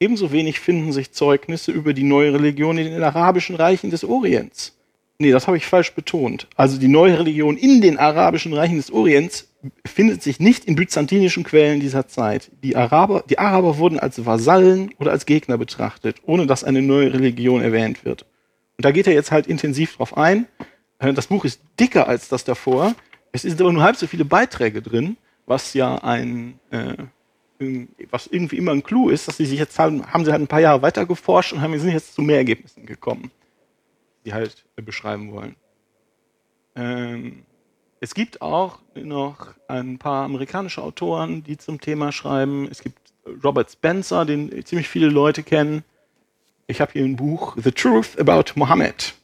Ebenso 0.00 0.32
wenig 0.32 0.60
finden 0.60 0.92
sich 0.92 1.12
Zeugnisse 1.12 1.72
über 1.72 1.92
die 1.92 2.02
neue 2.02 2.34
Religion 2.34 2.78
in 2.78 2.90
den 2.90 3.02
arabischen 3.02 3.56
Reichen 3.56 3.90
des 3.90 4.04
Orients. 4.04 4.76
Nee, 5.18 5.30
das 5.30 5.46
habe 5.46 5.56
ich 5.56 5.66
falsch 5.66 5.94
betont. 5.94 6.48
Also 6.56 6.78
die 6.78 6.88
neue 6.88 7.18
Religion 7.18 7.56
in 7.56 7.80
den 7.80 7.98
arabischen 7.98 8.52
Reichen 8.52 8.76
des 8.76 8.90
Orients 8.90 9.48
findet 9.86 10.22
sich 10.22 10.40
nicht 10.40 10.64
in 10.64 10.74
byzantinischen 10.74 11.44
Quellen 11.44 11.80
dieser 11.80 12.08
Zeit. 12.08 12.50
Die 12.62 12.76
Araber, 12.76 13.24
die 13.28 13.38
Araber 13.38 13.78
wurden 13.78 13.98
als 13.98 14.24
Vasallen 14.26 14.92
oder 14.98 15.12
als 15.12 15.24
Gegner 15.24 15.56
betrachtet, 15.56 16.16
ohne 16.26 16.46
dass 16.46 16.64
eine 16.64 16.82
neue 16.82 17.12
Religion 17.14 17.62
erwähnt 17.62 18.04
wird. 18.04 18.26
Und 18.76 18.84
da 18.84 18.90
geht 18.90 19.06
er 19.06 19.14
jetzt 19.14 19.30
halt 19.30 19.46
intensiv 19.46 19.96
drauf 19.96 20.16
ein. 20.16 20.46
Äh, 20.98 21.12
das 21.12 21.28
Buch 21.28 21.44
ist 21.44 21.60
dicker 21.78 22.08
als 22.08 22.28
das 22.28 22.44
davor. 22.44 22.94
Es 23.32 23.42
sind 23.42 23.60
aber 23.60 23.72
nur 23.72 23.82
halb 23.82 23.96
so 23.96 24.06
viele 24.06 24.24
Beiträge 24.24 24.82
drin, 24.82 25.16
was 25.46 25.74
ja 25.74 25.96
ein, 25.96 26.58
äh, 26.70 26.94
was 28.10 28.26
irgendwie 28.26 28.56
immer 28.56 28.72
ein 28.72 28.82
Clou 28.82 29.08
ist, 29.08 29.28
dass 29.28 29.36
sie 29.36 29.46
sich 29.46 29.58
jetzt 29.58 29.78
haben, 29.78 30.06
haben 30.06 30.24
sie 30.24 30.32
halt 30.32 30.42
ein 30.42 30.48
paar 30.48 30.60
Jahre 30.60 30.82
weiter 30.82 31.06
geforscht 31.06 31.52
und 31.52 31.60
haben, 31.60 31.78
sind 31.78 31.90
jetzt 31.90 32.14
zu 32.14 32.22
mehr 32.22 32.38
Ergebnissen 32.38 32.86
gekommen, 32.86 33.30
die 34.24 34.32
halt 34.32 34.64
äh, 34.76 34.82
beschreiben 34.82 35.32
wollen. 35.32 35.56
Ähm, 36.76 37.44
es 38.00 38.14
gibt 38.14 38.42
auch 38.42 38.80
noch 38.94 39.54
ein 39.68 39.98
paar 39.98 40.24
amerikanische 40.24 40.82
Autoren, 40.82 41.42
die 41.42 41.56
zum 41.56 41.80
Thema 41.80 42.12
schreiben. 42.12 42.68
Es 42.70 42.82
gibt 42.82 42.98
Robert 43.42 43.70
Spencer, 43.70 44.24
den 44.24 44.64
ziemlich 44.64 44.88
viele 44.88 45.08
Leute 45.08 45.42
kennen. 45.42 45.84
Ich 46.66 46.80
habe 46.80 46.92
hier 46.92 47.04
ein 47.04 47.16
Buch, 47.16 47.56
The 47.62 47.72
Truth 47.72 48.18
About 48.18 48.52
Mohammed. 48.56 49.14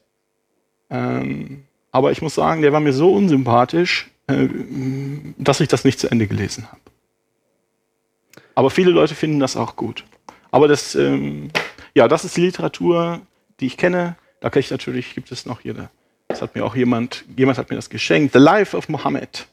Ähm, 0.88 1.64
aber 1.92 2.12
ich 2.12 2.22
muss 2.22 2.34
sagen, 2.34 2.62
der 2.62 2.72
war 2.72 2.80
mir 2.80 2.92
so 2.92 3.12
unsympathisch, 3.12 4.10
äh, 4.26 4.48
dass 5.38 5.60
ich 5.60 5.68
das 5.68 5.84
nicht 5.84 5.98
zu 5.98 6.10
Ende 6.10 6.26
gelesen 6.26 6.66
habe. 6.70 6.80
Aber 8.60 8.68
viele 8.68 8.90
Leute 8.90 9.14
finden 9.14 9.40
das 9.40 9.56
auch 9.56 9.74
gut. 9.74 10.04
Aber 10.50 10.68
das, 10.68 10.94
ähm, 10.94 11.48
ja, 11.94 12.08
das 12.08 12.26
ist 12.26 12.36
die 12.36 12.42
Literatur, 12.42 13.22
die 13.58 13.64
ich 13.64 13.78
kenne. 13.78 14.16
Da 14.42 14.50
kann 14.50 14.60
ich 14.60 14.70
natürlich, 14.70 15.14
gibt 15.14 15.32
es 15.32 15.46
noch 15.46 15.62
hier, 15.62 15.88
das 16.28 16.42
hat 16.42 16.54
mir 16.54 16.62
auch 16.66 16.76
jemand, 16.76 17.24
jemand 17.38 17.56
hat 17.56 17.70
mir 17.70 17.76
das 17.76 17.88
geschenkt. 17.88 18.34
The 18.34 18.38
Life 18.38 18.76
of 18.76 18.90
Muhammad. 18.90 19.46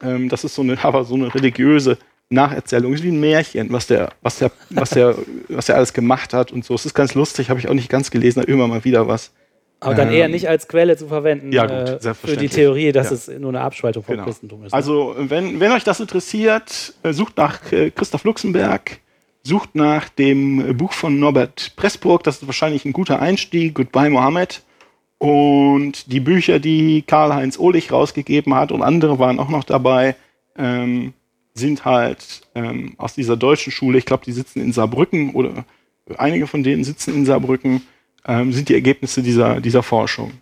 Ähm, 0.00 0.28
das 0.28 0.44
ist 0.44 0.54
so 0.54 0.62
eine, 0.62 0.78
aber 0.84 1.04
so 1.04 1.16
eine 1.16 1.34
religiöse 1.34 1.98
Nacherzählung, 2.28 2.94
ist 2.94 3.02
wie 3.02 3.10
ein 3.10 3.18
Märchen, 3.18 3.72
was 3.72 3.88
der, 3.88 4.12
was 4.22 4.38
der, 4.38 4.52
was 4.70 4.90
der, 4.90 5.16
was 5.48 5.66
der 5.66 5.74
alles 5.74 5.92
gemacht 5.92 6.32
hat 6.32 6.52
und 6.52 6.64
so. 6.64 6.76
Es 6.76 6.86
ist 6.86 6.94
ganz 6.94 7.14
lustig, 7.14 7.50
habe 7.50 7.58
ich 7.58 7.68
auch 7.68 7.74
nicht 7.74 7.88
ganz 7.88 8.12
gelesen, 8.12 8.44
immer 8.44 8.68
mal 8.68 8.84
wieder 8.84 9.08
was. 9.08 9.32
Aber 9.80 9.94
dann 9.94 10.12
eher 10.12 10.24
ähm, 10.24 10.32
nicht 10.32 10.48
als 10.48 10.66
Quelle 10.66 10.96
zu 10.96 11.06
verwenden 11.06 11.52
ja, 11.52 11.66
gut, 11.66 12.04
äh, 12.04 12.14
für 12.14 12.36
die 12.36 12.48
Theorie, 12.48 12.90
dass 12.90 13.10
ja. 13.10 13.14
es 13.14 13.28
nur 13.40 13.50
eine 13.50 13.60
Abspaltung 13.60 14.02
vom 14.02 14.14
genau. 14.14 14.24
Christentum 14.24 14.64
ist. 14.64 14.72
Ne? 14.72 14.76
Also, 14.76 15.14
wenn, 15.16 15.60
wenn 15.60 15.70
euch 15.70 15.84
das 15.84 16.00
interessiert, 16.00 16.94
äh, 17.04 17.12
sucht 17.12 17.36
nach 17.36 17.72
äh, 17.72 17.90
Christoph 17.90 18.24
Luxemburg, 18.24 18.98
sucht 19.44 19.74
nach 19.76 20.08
dem 20.08 20.76
Buch 20.76 20.92
von 20.92 21.20
Norbert 21.20 21.76
Pressburg, 21.76 22.24
das 22.24 22.38
ist 22.38 22.46
wahrscheinlich 22.46 22.84
ein 22.84 22.92
guter 22.92 23.20
Einstieg, 23.20 23.74
Goodbye 23.74 24.10
Mohammed. 24.10 24.62
Und 25.18 26.12
die 26.12 26.20
Bücher, 26.20 26.60
die 26.60 27.02
Karl-Heinz 27.02 27.58
Ohlich 27.58 27.90
rausgegeben 27.90 28.54
hat 28.54 28.70
und 28.70 28.82
andere 28.82 29.18
waren 29.18 29.40
auch 29.40 29.48
noch 29.48 29.64
dabei, 29.64 30.14
ähm, 30.56 31.12
sind 31.54 31.84
halt 31.84 32.42
ähm, 32.54 32.94
aus 32.98 33.14
dieser 33.14 33.36
deutschen 33.36 33.72
Schule, 33.72 33.98
ich 33.98 34.06
glaube, 34.06 34.24
die 34.24 34.32
sitzen 34.32 34.60
in 34.60 34.72
Saarbrücken 34.72 35.34
oder 35.34 35.64
einige 36.16 36.46
von 36.46 36.62
denen 36.62 36.84
sitzen 36.84 37.14
in 37.14 37.26
Saarbrücken, 37.26 37.82
ähm, 38.28 38.52
sind 38.52 38.68
die 38.68 38.74
Ergebnisse 38.74 39.22
dieser, 39.22 39.60
dieser 39.60 39.82
Forschung. 39.82 40.32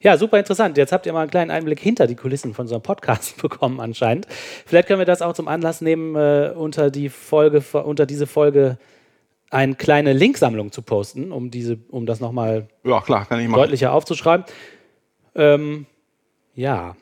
Ja, 0.00 0.16
super 0.16 0.38
interessant. 0.38 0.78
Jetzt 0.78 0.92
habt 0.92 1.04
ihr 1.06 1.12
mal 1.12 1.22
einen 1.22 1.30
kleinen 1.30 1.50
Einblick 1.50 1.80
hinter 1.80 2.06
die 2.06 2.14
Kulissen 2.14 2.54
von 2.54 2.68
so 2.68 2.76
einem 2.76 2.82
Podcast 2.82 3.36
bekommen 3.42 3.80
anscheinend. 3.80 4.26
Vielleicht 4.64 4.86
können 4.88 5.00
wir 5.00 5.06
das 5.06 5.20
auch 5.20 5.34
zum 5.34 5.48
Anlass 5.48 5.80
nehmen, 5.80 6.14
äh, 6.14 6.52
unter 6.54 6.90
die 6.90 7.08
Folge, 7.08 7.62
unter 7.82 8.06
diese 8.06 8.26
Folge 8.26 8.78
eine 9.50 9.74
kleine 9.74 10.12
Linksammlung 10.12 10.72
zu 10.72 10.82
posten, 10.82 11.32
um 11.32 11.50
diese, 11.50 11.78
um 11.90 12.06
das 12.06 12.20
nochmal 12.20 12.68
ja, 12.84 13.00
klar, 13.00 13.26
deutlicher 13.28 13.92
aufzuschreiben. 13.92 14.46
Ähm, 15.34 15.86
ja. 16.54 16.96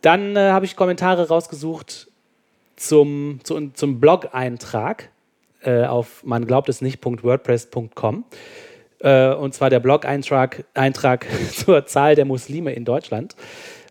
Dann 0.00 0.36
äh, 0.36 0.50
habe 0.50 0.66
ich 0.66 0.76
Kommentare 0.76 1.28
rausgesucht 1.28 2.10
zum, 2.76 3.40
zu, 3.44 3.70
zum 3.72 4.00
Blog-Eintrag 4.00 5.10
äh, 5.64 5.84
auf 5.84 6.22
man 6.24 6.46
glaubt 6.46 6.68
es 6.68 6.80
nicht.wordpress.com. 6.80 8.24
Äh, 9.00 9.34
und 9.34 9.54
zwar 9.54 9.70
der 9.70 9.80
Blog-Eintrag 9.80 10.64
Eintrag 10.74 11.26
zur 11.52 11.86
Zahl 11.86 12.14
der 12.14 12.24
Muslime 12.24 12.72
in 12.72 12.84
Deutschland, 12.84 13.36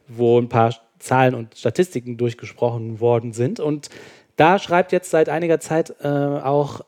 wo 0.07 0.39
ein 0.39 0.49
paar 0.49 0.73
Zahlen 0.99 1.35
und 1.35 1.57
Statistiken 1.57 2.17
durchgesprochen 2.17 2.99
worden 2.99 3.33
sind. 3.33 3.59
Und 3.59 3.89
da 4.35 4.59
schreibt 4.59 4.91
jetzt 4.91 5.09
seit 5.09 5.29
einiger 5.29 5.59
Zeit 5.59 5.93
äh, 6.01 6.07
auch 6.07 6.81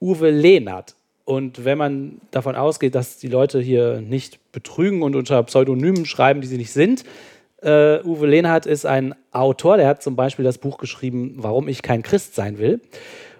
Uwe 0.00 0.30
Lehnert. 0.30 0.96
Und 1.24 1.64
wenn 1.64 1.78
man 1.78 2.20
davon 2.32 2.56
ausgeht, 2.56 2.94
dass 2.94 3.18
die 3.18 3.28
Leute 3.28 3.60
hier 3.60 4.00
nicht 4.00 4.52
betrügen 4.52 5.02
und 5.02 5.14
unter 5.14 5.42
Pseudonymen 5.44 6.04
schreiben, 6.04 6.40
die 6.40 6.48
sie 6.48 6.58
nicht 6.58 6.72
sind, 6.72 7.04
äh, 7.62 8.02
Uwe 8.02 8.26
Lehnhardt 8.26 8.66
ist 8.66 8.84
ein 8.84 9.14
Autor, 9.30 9.76
der 9.76 9.86
hat 9.86 10.02
zum 10.02 10.16
Beispiel 10.16 10.44
das 10.44 10.58
Buch 10.58 10.78
geschrieben, 10.78 11.34
Warum 11.36 11.68
ich 11.68 11.82
kein 11.82 12.02
Christ 12.02 12.34
sein 12.34 12.58
will. 12.58 12.80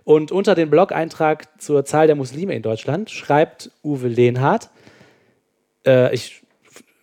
Und 0.04 0.32
unter 0.32 0.54
den 0.54 0.70
Blog-Eintrag 0.70 1.60
zur 1.60 1.84
Zahl 1.84 2.06
der 2.06 2.16
Muslime 2.16 2.54
in 2.54 2.62
Deutschland 2.62 3.10
schreibt 3.10 3.70
Uwe 3.82 4.08
Lehnhardt, 4.08 4.70
äh, 5.86 6.14
ich 6.14 6.42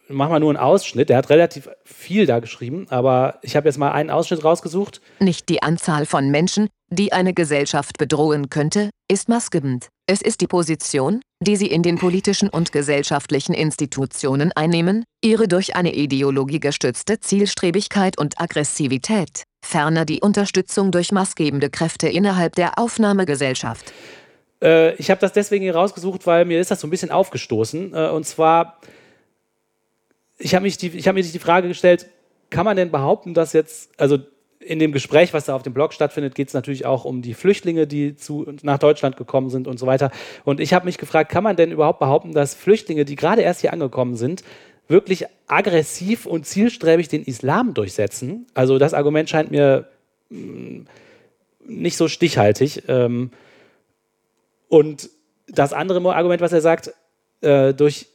mache 0.10 0.32
mal 0.32 0.40
nur 0.40 0.50
einen 0.50 0.58
Ausschnitt, 0.58 1.10
der 1.10 1.18
hat 1.18 1.30
relativ 1.30 1.70
viel 1.86 2.26
da 2.26 2.40
geschrieben, 2.40 2.88
aber 2.90 3.40
ich 3.42 3.56
habe 3.56 3.68
jetzt 3.68 3.78
mal 3.78 3.92
einen 3.92 4.10
Ausschnitt 4.10 4.44
rausgesucht. 4.44 5.02
Nicht 5.20 5.50
die 5.50 5.62
Anzahl 5.62 6.06
von 6.06 6.30
Menschen, 6.30 6.68
die 6.90 7.14
eine 7.14 7.34
Gesellschaft 7.34 7.98
bedrohen 7.98 8.50
könnte, 8.50 8.90
ist 9.08 9.30
maßgebend. 9.30 9.90
Es 10.08 10.22
ist 10.22 10.42
die 10.42 10.48
Position, 10.48 11.22
die 11.40 11.56
sie 11.56 11.68
in 11.68 11.84
den 11.84 11.98
politischen 11.98 12.50
und 12.50 12.72
gesellschaftlichen 12.72 13.54
Institutionen 13.54 14.52
einnehmen, 14.54 15.04
ihre 15.24 15.48
durch 15.48 15.76
eine 15.76 15.94
Ideologie 15.94 16.60
gestützte 16.60 17.20
Zielstrebigkeit 17.20 18.18
und 18.18 18.42
Aggressivität, 18.42 19.44
ferner 19.61 20.06
die 20.06 20.22
Unterstützung 20.22 20.91
durch 20.91 21.11
maßgebende 21.11 21.69
Kräfte 21.69 22.07
innerhalb 22.07 22.56
der 22.56 22.80
Aufnahmegesellschaft. 22.80 23.94
Äh, 24.61 24.95
ich 24.95 25.10
habe 25.10 25.22
das 25.22 25.34
deswegen 25.34 25.64
hier 25.64 25.76
rausgesucht, 25.76 26.26
weil 26.27 26.45
mir 26.45 26.60
ist 26.60 26.72
das 26.72 26.81
so 26.81 26.88
ein 26.88 26.90
bisschen 26.90 27.11
aufgestoßen. 27.11 27.94
Äh, 27.94 28.10
und 28.10 28.26
zwar, 28.26 28.80
ich 30.38 30.56
habe 30.56 30.68
hab 30.69 31.15
mir 31.15 31.23
die 31.23 31.40
Frage 31.40 31.68
gestellt, 31.68 32.07
kann 32.49 32.65
man 32.65 32.76
denn 32.76 32.91
behaupten, 32.91 33.34
dass 33.34 33.53
jetzt, 33.53 33.91
also 33.98 34.18
in 34.60 34.80
dem 34.80 34.91
Gespräch, 34.91 35.34
was 35.34 35.45
da 35.45 35.56
auf 35.56 35.64
dem 35.64 35.73
Blog 35.73 35.94
stattfindet, 35.94 36.36
geht 36.36 36.49
es 36.49 36.53
natürlich 36.53 36.86
auch 36.86 37.06
um 37.06 37.22
die 37.22 37.34
Flüchtlinge, 37.34 37.88
die 37.88 38.15
zu, 38.15 38.45
nach 38.61 38.77
Deutschland 38.77 39.15
gekommen 39.15 39.49
sind 39.49 39.68
und 39.68 39.80
so 39.80 39.88
weiter. 39.88 40.11
Und 40.44 40.60
ich 40.60 40.73
habe 40.73 40.86
mich 40.86 40.98
gefragt, 40.98 41.31
kann 41.31 41.44
man 41.44 41.56
denn 41.56 41.72
überhaupt 41.72 41.99
behaupten, 41.99 42.34
dass 42.34 42.56
Flüchtlinge, 42.56 43.06
die 43.06 43.15
gerade 43.15 43.41
erst 43.41 43.61
hier 43.61 43.72
angekommen 43.72 44.15
sind, 44.15 44.44
wirklich 44.90 45.26
aggressiv 45.48 46.26
und 46.26 46.45
zielstrebig 46.45 47.07
den 47.07 47.24
Islam 47.24 47.74
durchsetzen? 47.74 48.48
Also 48.53 48.78
das 48.78 48.94
Argument 48.94 49.30
scheint 49.30 49.52
mir 49.52 49.88
mm, 50.30 50.82
nicht 51.66 51.95
so 51.95 52.07
stichhaltig. 52.07 52.84
Ähm, 52.88 53.32
und 54.68 55.10
das 55.48 55.72
andere 55.72 56.14
Argument, 56.14 56.41
was 56.41 56.52
er 56.52 56.61
sagt, 56.61 56.94
äh, 57.41 57.74
durch 57.74 58.07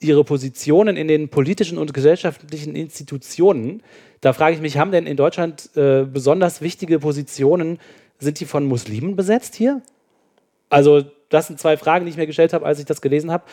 ihre 0.00 0.24
Positionen 0.24 0.96
in 0.96 1.06
den 1.06 1.28
politischen 1.28 1.78
und 1.78 1.94
gesellschaftlichen 1.94 2.74
Institutionen 2.74 3.82
da 4.22 4.32
frage 4.32 4.54
ich 4.54 4.62
mich, 4.62 4.78
haben 4.78 4.92
denn 4.92 5.06
in 5.06 5.16
Deutschland 5.16 5.76
äh, 5.76 6.04
besonders 6.04 6.62
wichtige 6.62 7.00
Positionen, 7.00 7.78
sind 8.20 8.38
die 8.38 8.44
von 8.44 8.64
Muslimen 8.64 9.16
besetzt 9.16 9.56
hier? 9.56 9.82
Also 10.70 11.02
das 11.28 11.48
sind 11.48 11.58
zwei 11.58 11.76
Fragen, 11.76 12.04
die 12.04 12.12
ich 12.12 12.16
mir 12.16 12.28
gestellt 12.28 12.52
habe, 12.52 12.64
als 12.64 12.78
ich 12.78 12.84
das 12.84 13.02
gelesen 13.02 13.32
habe. 13.32 13.44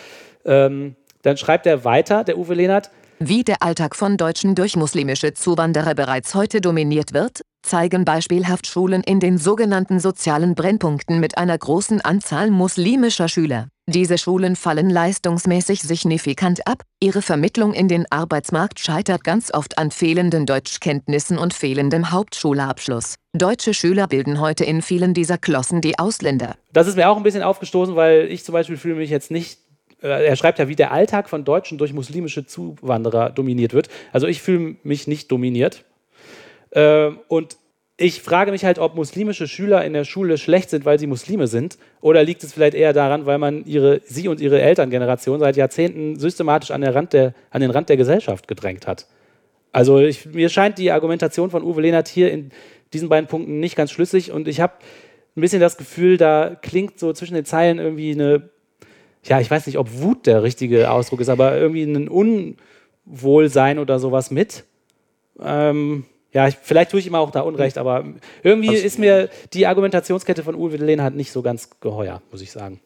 Ähm, 0.45 0.95
dann 1.21 1.37
schreibt 1.37 1.65
er 1.65 1.83
weiter, 1.83 2.23
der 2.23 2.37
Uwe 2.37 2.53
Lehnert. 2.53 2.91
Wie 3.19 3.43
der 3.43 3.61
Alltag 3.61 3.95
von 3.95 4.15
Deutschen 4.15 4.55
durch 4.55 4.77
muslimische 4.77 5.33
Zuwanderer 5.33 5.93
bereits 5.93 6.35
heute 6.35 6.61
dominiert 6.61 7.13
wird, 7.13 7.41
zeigen 7.61 8.05
beispielhaft 8.05 8.65
Schulen 8.65 9.03
in 9.03 9.19
den 9.19 9.37
sogenannten 9.37 9.99
sozialen 9.99 10.55
Brennpunkten 10.55 11.19
mit 11.19 11.37
einer 11.37 11.57
großen 11.57 11.99
Anzahl 11.99 12.49
muslimischer 12.49 13.27
Schüler. 13.27 13.67
Diese 13.87 14.17
Schulen 14.17 14.55
fallen 14.55 14.89
leistungsmäßig 14.89 15.81
signifikant 15.81 16.65
ab, 16.67 16.83
ihre 17.01 17.21
Vermittlung 17.21 17.73
in 17.73 17.87
den 17.87 18.05
Arbeitsmarkt 18.11 18.79
scheitert 18.79 19.23
ganz 19.23 19.51
oft 19.51 19.79
an 19.79 19.89
fehlenden 19.89 20.45
Deutschkenntnissen 20.45 21.37
und 21.37 21.53
fehlendem 21.53 22.11
Hauptschulabschluss. 22.11 23.15
Deutsche 23.33 23.73
Schüler 23.73 24.07
bilden 24.07 24.39
heute 24.39 24.63
in 24.63 24.81
vielen 24.81 25.13
dieser 25.13 25.37
Klossen 25.37 25.81
die 25.81 25.97
Ausländer. 25.97 26.55
Das 26.71 26.87
ist 26.87 26.95
mir 26.95 27.09
auch 27.09 27.17
ein 27.17 27.23
bisschen 27.23 27.43
aufgestoßen, 27.43 27.95
weil 27.95 28.27
ich 28.31 28.45
zum 28.45 28.53
Beispiel 28.53 28.77
fühle 28.77 28.95
mich 28.95 29.09
jetzt 29.09 29.31
nicht 29.31 29.58
er 30.01 30.35
schreibt 30.35 30.59
ja, 30.59 30.67
wie 30.67 30.75
der 30.75 30.91
Alltag 30.91 31.29
von 31.29 31.43
Deutschen 31.43 31.77
durch 31.77 31.93
muslimische 31.93 32.45
Zuwanderer 32.45 33.29
dominiert 33.29 33.73
wird. 33.73 33.89
Also 34.11 34.27
ich 34.27 34.41
fühle 34.41 34.75
mich 34.83 35.07
nicht 35.07 35.31
dominiert. 35.31 35.83
Äh, 36.71 37.11
und 37.27 37.57
ich 38.01 38.21
frage 38.21 38.51
mich 38.51 38.63
halt, 38.63 38.79
ob 38.79 38.95
muslimische 38.95 39.47
Schüler 39.47 39.83
in 39.83 39.91
der 39.91 40.05
Schule 40.05 40.37
schlecht 40.37 40.69
sind, 40.69 40.85
weil 40.85 40.97
sie 40.97 41.07
Muslime 41.07 41.47
sind, 41.47 41.77
oder 41.99 42.23
liegt 42.23 42.43
es 42.43 42.53
vielleicht 42.53 42.73
eher 42.73 42.93
daran, 42.93 43.25
weil 43.25 43.37
man 43.37 43.65
ihre, 43.65 43.99
sie 44.05 44.29
und 44.29 44.39
ihre 44.39 44.61
Elterngeneration 44.61 45.39
seit 45.41 45.57
Jahrzehnten 45.57 46.17
systematisch 46.17 46.71
an, 46.71 46.81
der, 46.81 47.33
an 47.49 47.61
den 47.61 47.71
Rand 47.71 47.89
der 47.89 47.97
Gesellschaft 47.97 48.47
gedrängt 48.47 48.87
hat. 48.87 49.05
Also 49.73 49.99
ich, 49.99 50.25
mir 50.27 50.47
scheint 50.47 50.77
die 50.77 50.91
Argumentation 50.91 51.49
von 51.49 51.61
Uwe 51.61 51.81
Lehnert 51.81 52.07
hier 52.07 52.31
in 52.31 52.51
diesen 52.93 53.09
beiden 53.09 53.27
Punkten 53.27 53.59
nicht 53.59 53.75
ganz 53.75 53.91
schlüssig 53.91 54.31
und 54.31 54.47
ich 54.47 54.61
habe 54.61 54.73
ein 55.35 55.41
bisschen 55.41 55.59
das 55.59 55.77
Gefühl, 55.77 56.17
da 56.17 56.55
klingt 56.61 56.99
so 56.99 57.11
zwischen 57.11 57.35
den 57.35 57.45
Zeilen 57.45 57.79
irgendwie 57.79 58.13
eine, 58.13 58.49
ja, 59.23 59.39
ich 59.39 59.51
weiß 59.51 59.67
nicht, 59.67 59.77
ob 59.77 60.01
Wut 60.01 60.25
der 60.25 60.43
richtige 60.43 60.91
Ausdruck 60.91 61.21
ist, 61.21 61.29
aber 61.29 61.57
irgendwie 61.57 61.83
ein 61.83 62.07
Unwohlsein 62.07 63.79
oder 63.79 63.99
sowas 63.99 64.31
mit. 64.31 64.63
Ähm, 65.39 66.05
ja, 66.31 66.47
ich, 66.47 66.57
vielleicht 66.61 66.91
tue 66.91 66.99
ich 66.99 67.07
immer 67.07 67.19
auch 67.19 67.31
da 67.31 67.41
Unrecht, 67.41 67.77
aber 67.77 68.05
irgendwie 68.43 68.69
also, 68.69 68.85
ist 68.85 68.99
mir 68.99 69.29
die 69.53 69.65
Argumentationskette 69.65 70.43
von 70.43 70.55
Uwe 70.55 70.77
Lehnhardt 70.77 71.15
nicht 71.15 71.31
so 71.31 71.41
ganz 71.41 71.69
geheuer, 71.79 72.21
muss 72.31 72.41
ich 72.41 72.51
sagen. 72.51 72.79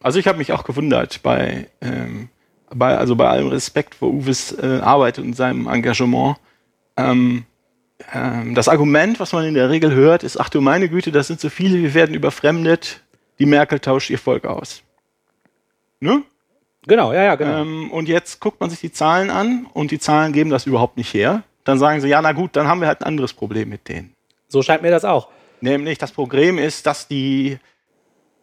Also 0.00 0.18
ich 0.18 0.26
habe 0.26 0.38
mich 0.38 0.52
auch 0.52 0.64
gewundert 0.64 1.22
bei, 1.22 1.66
ähm, 1.80 2.28
bei, 2.70 2.96
also 2.96 3.16
bei 3.16 3.28
allem 3.28 3.48
Respekt 3.48 3.96
vor 3.96 4.10
Uwes 4.10 4.52
äh, 4.52 4.80
Arbeit 4.80 5.18
und 5.18 5.34
seinem 5.34 5.66
Engagement. 5.66 6.36
Ähm, 6.96 7.44
ähm, 8.14 8.54
das 8.54 8.68
Argument, 8.68 9.20
was 9.20 9.32
man 9.32 9.44
in 9.44 9.54
der 9.54 9.70
Regel 9.70 9.92
hört, 9.92 10.22
ist, 10.22 10.38
ach 10.38 10.48
du 10.48 10.60
meine 10.60 10.88
Güte, 10.88 11.12
das 11.12 11.26
sind 11.26 11.40
so 11.40 11.50
viele, 11.50 11.78
wir 11.82 11.94
werden 11.94 12.14
überfremdet, 12.14 13.02
die 13.38 13.46
Merkel 13.46 13.80
tauscht 13.80 14.10
ihr 14.10 14.18
Volk 14.18 14.46
aus. 14.46 14.82
Ne? 16.00 16.22
Genau, 16.86 17.12
ja, 17.12 17.24
ja, 17.24 17.34
genau. 17.34 17.62
Ähm, 17.62 17.90
und 17.90 18.08
jetzt 18.08 18.40
guckt 18.40 18.60
man 18.60 18.70
sich 18.70 18.80
die 18.80 18.92
Zahlen 18.92 19.30
an 19.30 19.66
und 19.72 19.90
die 19.90 19.98
Zahlen 19.98 20.32
geben 20.32 20.50
das 20.50 20.66
überhaupt 20.66 20.96
nicht 20.96 21.12
her 21.12 21.42
dann 21.68 21.78
sagen 21.78 22.00
sie, 22.00 22.08
ja, 22.08 22.22
na 22.22 22.32
gut, 22.32 22.56
dann 22.56 22.66
haben 22.66 22.80
wir 22.80 22.88
halt 22.88 23.02
ein 23.02 23.08
anderes 23.08 23.34
Problem 23.34 23.68
mit 23.68 23.88
denen. 23.88 24.14
So 24.48 24.62
scheint 24.62 24.80
mir 24.80 24.90
das 24.90 25.04
auch. 25.04 25.28
Nämlich 25.60 25.98
das 25.98 26.12
Problem 26.12 26.56
ist, 26.56 26.86
dass 26.86 27.08
die 27.08 27.58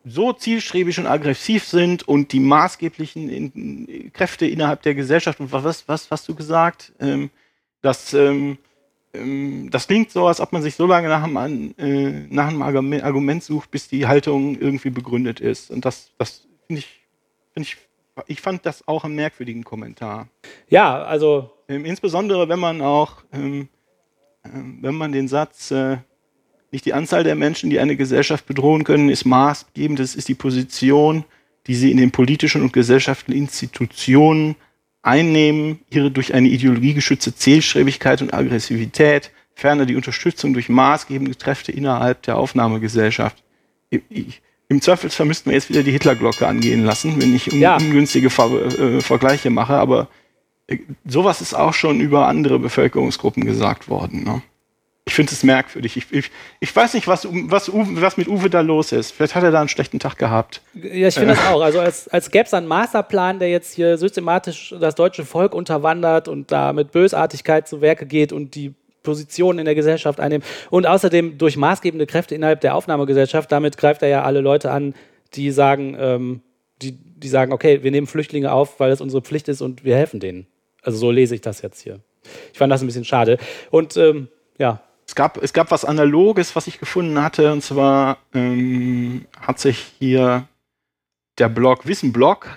so 0.06 0.32
zielstrebig 0.32 1.00
und 1.00 1.08
aggressiv 1.08 1.66
sind 1.66 2.08
und 2.08 2.32
die 2.34 2.40
maßgeblichen 2.40 3.30
in, 3.30 4.12
Kräfte 4.14 4.46
innerhalb 4.46 4.84
der 4.84 4.94
Gesellschaft, 4.94 5.40
und 5.40 5.52
was, 5.52 5.88
was 5.88 6.12
hast 6.12 6.30
du 6.30 6.36
gesagt? 6.36 6.94
Ähm, 7.00 7.32
dass, 7.82 8.14
ähm, 8.14 8.60
ähm, 9.16 9.72
das 9.72 9.88
klingt 9.88 10.12
so, 10.12 10.28
als 10.28 10.40
ob 10.40 10.54
man 10.54 10.62
sich 10.62 10.76
so 10.76 10.86
lange 10.86 11.08
nach 11.08 11.24
einem, 11.24 11.74
äh, 11.80 12.28
nach 12.30 12.50
einem 12.50 12.62
Argument 12.62 13.44
sucht, 13.44 13.72
bis 13.72 13.88
die 13.88 14.06
Haltung 14.06 14.56
irgendwie 14.60 14.92
begründet 14.92 15.40
ist. 15.40 15.72
Und 15.72 15.84
das, 15.84 16.12
das 16.20 16.46
finde 16.68 16.82
ich, 16.82 17.05
ich, 17.64 17.78
ich 18.28 18.42
fand 18.42 18.66
das 18.66 18.88
auch 18.88 19.04
einen 19.04 19.16
merkwürdigen 19.16 19.64
Kommentar. 19.64 20.28
Ja, 20.70 21.04
also 21.04 21.52
ähm, 21.68 21.86
insbesondere 21.86 22.50
wenn 22.50 22.60
man 22.60 22.82
auch, 22.82 23.24
ähm, 23.34 23.70
äh, 24.44 24.50
wenn 24.54 24.96
man 24.96 25.12
den 25.12 25.28
Satz, 25.28 25.72
äh, 25.72 25.98
nicht 26.72 26.86
die 26.86 26.94
Anzahl 26.94 27.24
der 27.24 27.36
Menschen, 27.36 27.70
die 27.70 27.80
eine 27.80 27.96
Gesellschaft 27.96 28.46
bedrohen 28.46 28.84
können, 28.84 29.10
ist 29.10 29.26
maßgebend, 29.26 30.00
das 30.00 30.16
ist 30.16 30.28
die 30.28 30.36
Position, 30.36 31.24
die 31.68 31.76
sie 31.76 31.92
in 31.92 31.98
den 31.98 32.12
politischen 32.12 32.62
und 32.62 32.74
gesellschaftlichen 32.74 33.40
Institutionen 33.40 34.56
einnehmen, 35.02 35.80
ihre 35.90 36.12
durch 36.12 36.34
eine 36.34 36.50
Ideologie 36.50 36.94
geschützte 36.94 37.34
Zielstrebigkeit 37.34 38.22
und 38.22 38.34
Aggressivität, 38.34 39.32
ferner 39.54 39.86
die 39.86 39.96
Unterstützung 39.96 40.54
durch 40.54 40.68
maßgebende 40.68 41.36
Kräfte 41.36 41.72
innerhalb 41.72 42.24
der 42.24 42.38
Aufnahmegesellschaft. 42.38 43.42
Im 44.68 44.82
Zweifelsfall 44.82 45.28
müssten 45.28 45.50
wir 45.50 45.56
jetzt 45.56 45.70
wieder 45.70 45.84
die 45.84 45.92
Hitlerglocke 45.92 46.48
angehen 46.48 46.86
lassen, 46.86 47.22
wenn 47.22 47.36
ich 47.36 47.52
un 47.52 47.60
ja. 47.60 47.78
ungünstige 47.78 48.30
Ver 48.30 48.52
äh, 48.52 49.02
Vergleiche 49.02 49.50
mache, 49.50 49.76
aber 49.76 50.08
sowas 51.06 51.42
ist 51.42 51.54
auch 51.54 51.74
schon 51.74 52.00
über 52.00 52.28
andere 52.28 52.58
Bevölkerungsgruppen 52.58 53.46
gesagt 53.46 53.88
worden. 53.88 54.24
Ne? 54.24 54.42
Ich 55.08 55.14
finde 55.14 55.34
es 55.34 55.44
merkwürdig. 55.44 55.98
Ich, 55.98 56.12
ich, 56.12 56.32
ich 56.60 56.76
weiß 56.76 56.96
nicht, 56.96 57.08
was, 57.08 57.28
was, 57.30 57.70
was 57.72 58.18
mit 58.18 58.28
Uwe 58.28 58.50
da 58.50 58.62
los 58.62 58.92
ist. 58.92 59.12
Vielleicht 59.12 59.36
hat 59.36 59.44
er 59.44 59.52
da 59.52 59.60
einen 59.60 59.70
schlechten 59.70 60.00
Tag 60.00 60.18
gehabt. 60.18 60.62
Ja, 60.74 61.08
ich 61.08 61.14
finde 61.14 61.36
das 61.36 61.46
auch. 61.46 61.62
Also 61.62 61.80
als, 61.80 62.08
als 62.08 62.32
gäbe 62.32 62.46
es 62.46 62.54
einen 62.56 62.68
Masterplan, 62.68 63.38
der 63.38 63.50
jetzt 63.50 63.76
hier 63.76 64.00
systematisch 64.00 64.74
das 64.80 64.96
deutsche 64.96 65.24
Volk 65.24 65.54
unterwandert 65.54 66.28
und 66.28 66.52
da 66.52 66.74
mit 66.74 66.92
Bösartigkeit 66.92 67.68
zu 67.68 67.82
Werke 67.82 68.08
geht 68.08 68.34
und 68.34 68.56
die 68.56 68.74
Positionen 69.06 69.60
in 69.60 69.66
der 69.66 69.76
Gesellschaft 69.76 70.20
einnimmt 70.20 70.44
und 70.70 70.86
außerdem 70.86 71.38
durch 71.38 71.56
maßgebende 71.56 72.06
Kräfte 72.06 72.36
innerhalb 72.36 72.62
der 72.62 72.76
Aufnahmegesellschaft, 72.76 73.52
damit 73.52 73.78
greift 73.78 74.02
er 74.02 74.10
ja 74.10 74.24
alle 74.24 74.42
Leute 74.42 74.72
an, 74.72 74.94
die 75.34 75.52
sagen, 75.52 75.96
ähm, 76.00 76.42
die, 76.82 76.92
die 76.92 77.28
sagen, 77.30 77.54
okay, 77.54 77.84
wir 77.84 77.92
nehmen 77.92 78.08
Flüchtlinge 78.08 78.52
auf, 78.52 78.80
weil 78.80 78.92
es 78.92 79.02
unsere 79.02 79.22
Pflicht 79.22 79.48
ist 79.48 79.62
und 79.62 79.84
wir 79.84 79.96
helfen 79.96 80.20
denen. 80.20 80.48
Also 80.82 80.98
so 80.98 81.12
lese 81.12 81.36
ich 81.36 81.42
das 81.42 81.62
jetzt 81.62 81.82
hier. 81.82 82.00
Ich 82.52 82.58
fand 82.58 82.72
das 82.72 82.82
ein 82.82 82.88
bisschen 82.88 83.06
schade. 83.06 83.38
Und 83.72 83.98
ähm, 83.98 84.28
ja, 84.58 84.82
es 85.08 85.16
gab, 85.16 85.42
es 85.42 85.54
gab 85.54 85.72
was 85.72 85.86
Analoges, 85.86 86.56
was 86.56 86.68
ich 86.68 86.80
gefunden 86.80 87.22
hatte, 87.22 87.52
und 87.52 87.62
zwar 87.62 88.18
ähm, 88.34 89.26
hat 89.40 89.60
sich 89.60 89.94
hier 90.00 90.48
der 91.38 91.50
Blog 91.50 91.86
Wissenblog, 91.86 92.48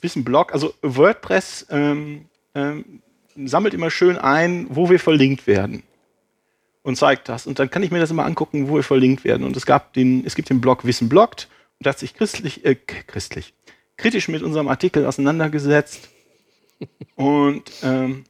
Wissenblog, 0.00 0.52
also 0.52 0.74
WordPress 0.82 1.66
ähm, 1.70 2.26
ähm, 2.54 3.02
sammelt 3.44 3.74
immer 3.74 3.90
schön 3.90 4.16
ein, 4.16 4.66
wo 4.70 4.90
wir 4.90 4.98
verlinkt 4.98 5.46
werden 5.46 5.82
und 6.88 6.96
zeigt 6.96 7.28
das. 7.28 7.46
Und 7.46 7.58
dann 7.58 7.70
kann 7.70 7.82
ich 7.82 7.90
mir 7.90 8.00
das 8.00 8.10
immer 8.10 8.24
angucken, 8.24 8.68
wo 8.68 8.76
wir 8.76 8.82
verlinkt 8.82 9.22
werden. 9.22 9.44
Und 9.44 9.56
es 9.56 9.66
gab 9.66 9.92
den, 9.92 10.24
es 10.24 10.34
gibt 10.34 10.50
den 10.50 10.60
Blog 10.60 10.84
Wissen 10.84 11.08
bloggt 11.08 11.48
und 11.78 11.86
der 11.86 11.90
hat 11.92 11.98
sich 11.98 12.14
christlich, 12.14 12.64
äh, 12.64 12.74
christlich, 12.74 13.54
kritisch 13.96 14.28
mit 14.28 14.42
unserem 14.42 14.68
Artikel 14.68 15.06
auseinandergesetzt. 15.06 16.08
und 17.14 17.70
ähm, 17.82 18.24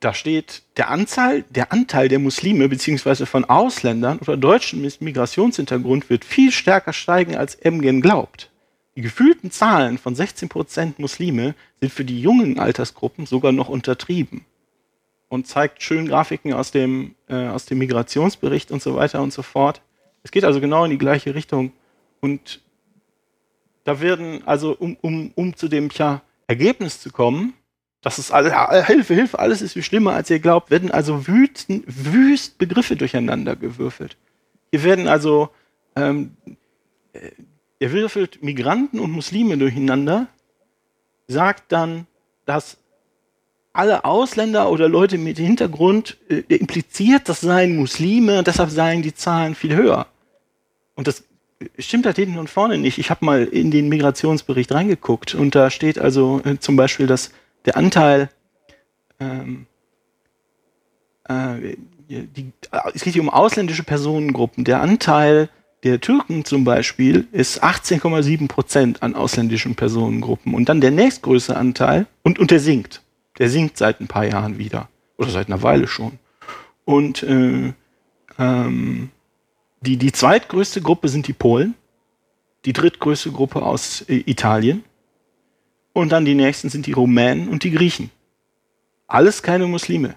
da 0.00 0.14
steht, 0.14 0.62
der 0.76 0.90
Anzahl, 0.90 1.42
der 1.50 1.72
Anteil 1.72 2.08
der 2.08 2.20
Muslime 2.20 2.68
bzw. 2.68 3.26
von 3.26 3.44
Ausländern 3.44 4.20
oder 4.20 4.36
Deutschen 4.36 4.80
mit 4.80 5.00
Migrationshintergrund 5.00 6.08
wird 6.08 6.24
viel 6.24 6.52
stärker 6.52 6.92
steigen, 6.92 7.36
als 7.36 7.56
Emgen 7.56 8.00
glaubt. 8.00 8.50
Die 8.94 9.02
gefühlten 9.02 9.50
Zahlen 9.50 9.98
von 9.98 10.14
16% 10.14 10.94
Muslime 10.98 11.54
sind 11.80 11.92
für 11.92 12.04
die 12.04 12.20
jungen 12.20 12.60
Altersgruppen 12.60 13.26
sogar 13.26 13.50
noch 13.50 13.68
untertrieben. 13.68 14.44
Und 15.28 15.46
zeigt 15.46 15.82
schön 15.82 16.08
Grafiken 16.08 16.54
aus 16.54 16.70
dem, 16.70 17.14
äh, 17.28 17.48
aus 17.48 17.66
dem 17.66 17.78
Migrationsbericht 17.78 18.70
und 18.70 18.82
so 18.82 18.96
weiter 18.96 19.22
und 19.22 19.32
so 19.32 19.42
fort. 19.42 19.82
Es 20.22 20.30
geht 20.30 20.44
also 20.44 20.60
genau 20.60 20.84
in 20.84 20.90
die 20.90 20.98
gleiche 20.98 21.34
Richtung. 21.34 21.72
Und 22.20 22.60
da 23.84 24.00
werden, 24.00 24.46
also 24.46 24.74
um, 24.78 24.96
um, 25.00 25.32
um 25.34 25.56
zu 25.56 25.68
dem 25.68 25.90
ja, 25.94 26.22
Ergebnis 26.46 27.00
zu 27.00 27.10
kommen, 27.10 27.54
das 28.00 28.18
ist 28.18 28.30
alles, 28.30 28.52
Hilfe, 28.86 29.14
Hilfe, 29.14 29.38
alles 29.38 29.60
ist 29.60 29.72
viel 29.72 29.82
schlimmer, 29.82 30.14
als 30.14 30.30
ihr 30.30 30.38
glaubt, 30.38 30.70
werden 30.70 30.90
also 30.90 31.26
wüsten, 31.26 31.82
wüst 31.86 32.58
Begriffe 32.58 32.96
durcheinander 32.96 33.56
gewürfelt. 33.56 34.16
Hier 34.70 34.84
werden 34.84 35.08
also, 35.08 35.50
ähm, 35.96 36.36
äh, 37.12 37.30
er 37.80 37.92
würfelt 37.92 38.42
Migranten 38.42 39.00
und 39.00 39.10
Muslime 39.10 39.58
durcheinander, 39.58 40.28
sagt 41.26 41.72
dann, 41.72 42.06
dass 42.44 42.78
alle 43.78 44.04
Ausländer 44.04 44.70
oder 44.70 44.88
Leute 44.88 45.18
mit 45.18 45.38
Hintergrund 45.38 46.16
äh, 46.28 46.42
impliziert, 46.48 47.28
das 47.28 47.40
seien 47.40 47.76
Muslime, 47.76 48.42
deshalb 48.42 48.70
seien 48.70 49.02
die 49.02 49.14
Zahlen 49.14 49.54
viel 49.54 49.76
höher. 49.76 50.06
Und 50.96 51.06
das 51.06 51.24
stimmt 51.78 52.06
halt 52.06 52.16
hinten 52.16 52.38
und 52.38 52.50
vorne 52.50 52.76
nicht. 52.76 52.98
Ich 52.98 53.10
habe 53.10 53.24
mal 53.24 53.44
in 53.44 53.70
den 53.70 53.88
Migrationsbericht 53.88 54.72
reingeguckt 54.72 55.34
und 55.34 55.54
da 55.54 55.70
steht 55.70 55.98
also 55.98 56.40
äh, 56.44 56.58
zum 56.58 56.74
Beispiel, 56.74 57.06
dass 57.06 57.30
der 57.66 57.76
Anteil, 57.76 58.30
ähm, 59.20 59.66
äh, 61.28 61.76
die, 62.08 62.52
es 62.94 63.02
geht 63.02 63.12
hier 63.12 63.22
um 63.22 63.30
ausländische 63.30 63.84
Personengruppen, 63.84 64.64
der 64.64 64.80
Anteil 64.80 65.50
der 65.84 66.00
Türken 66.00 66.44
zum 66.44 66.64
Beispiel 66.64 67.28
ist 67.30 67.62
18,7 67.62 68.48
Prozent 68.48 69.02
an 69.04 69.14
ausländischen 69.14 69.76
Personengruppen. 69.76 70.54
Und 70.54 70.68
dann 70.68 70.80
der 70.80 70.90
nächstgrößte 70.90 71.56
Anteil, 71.56 72.06
und, 72.24 72.40
und 72.40 72.50
der 72.50 72.58
sinkt. 72.58 73.02
Der 73.38 73.48
sinkt 73.48 73.76
seit 73.76 74.00
ein 74.00 74.08
paar 74.08 74.24
Jahren 74.24 74.58
wieder. 74.58 74.88
Oder 75.16 75.30
seit 75.30 75.48
einer 75.48 75.62
Weile 75.62 75.86
schon. 75.86 76.18
Und 76.84 77.22
äh, 77.22 77.72
ähm, 78.38 79.10
die, 79.80 79.96
die 79.96 80.12
zweitgrößte 80.12 80.80
Gruppe 80.80 81.08
sind 81.08 81.26
die 81.26 81.32
Polen. 81.32 81.74
Die 82.64 82.72
drittgrößte 82.72 83.30
Gruppe 83.30 83.62
aus 83.62 84.02
äh, 84.02 84.22
Italien. 84.26 84.84
Und 85.92 86.10
dann 86.10 86.24
die 86.24 86.34
nächsten 86.34 86.68
sind 86.68 86.86
die 86.86 86.92
Rumänen 86.92 87.48
und 87.48 87.64
die 87.64 87.70
Griechen. 87.70 88.10
Alles 89.06 89.42
keine 89.42 89.66
Muslime. 89.66 90.16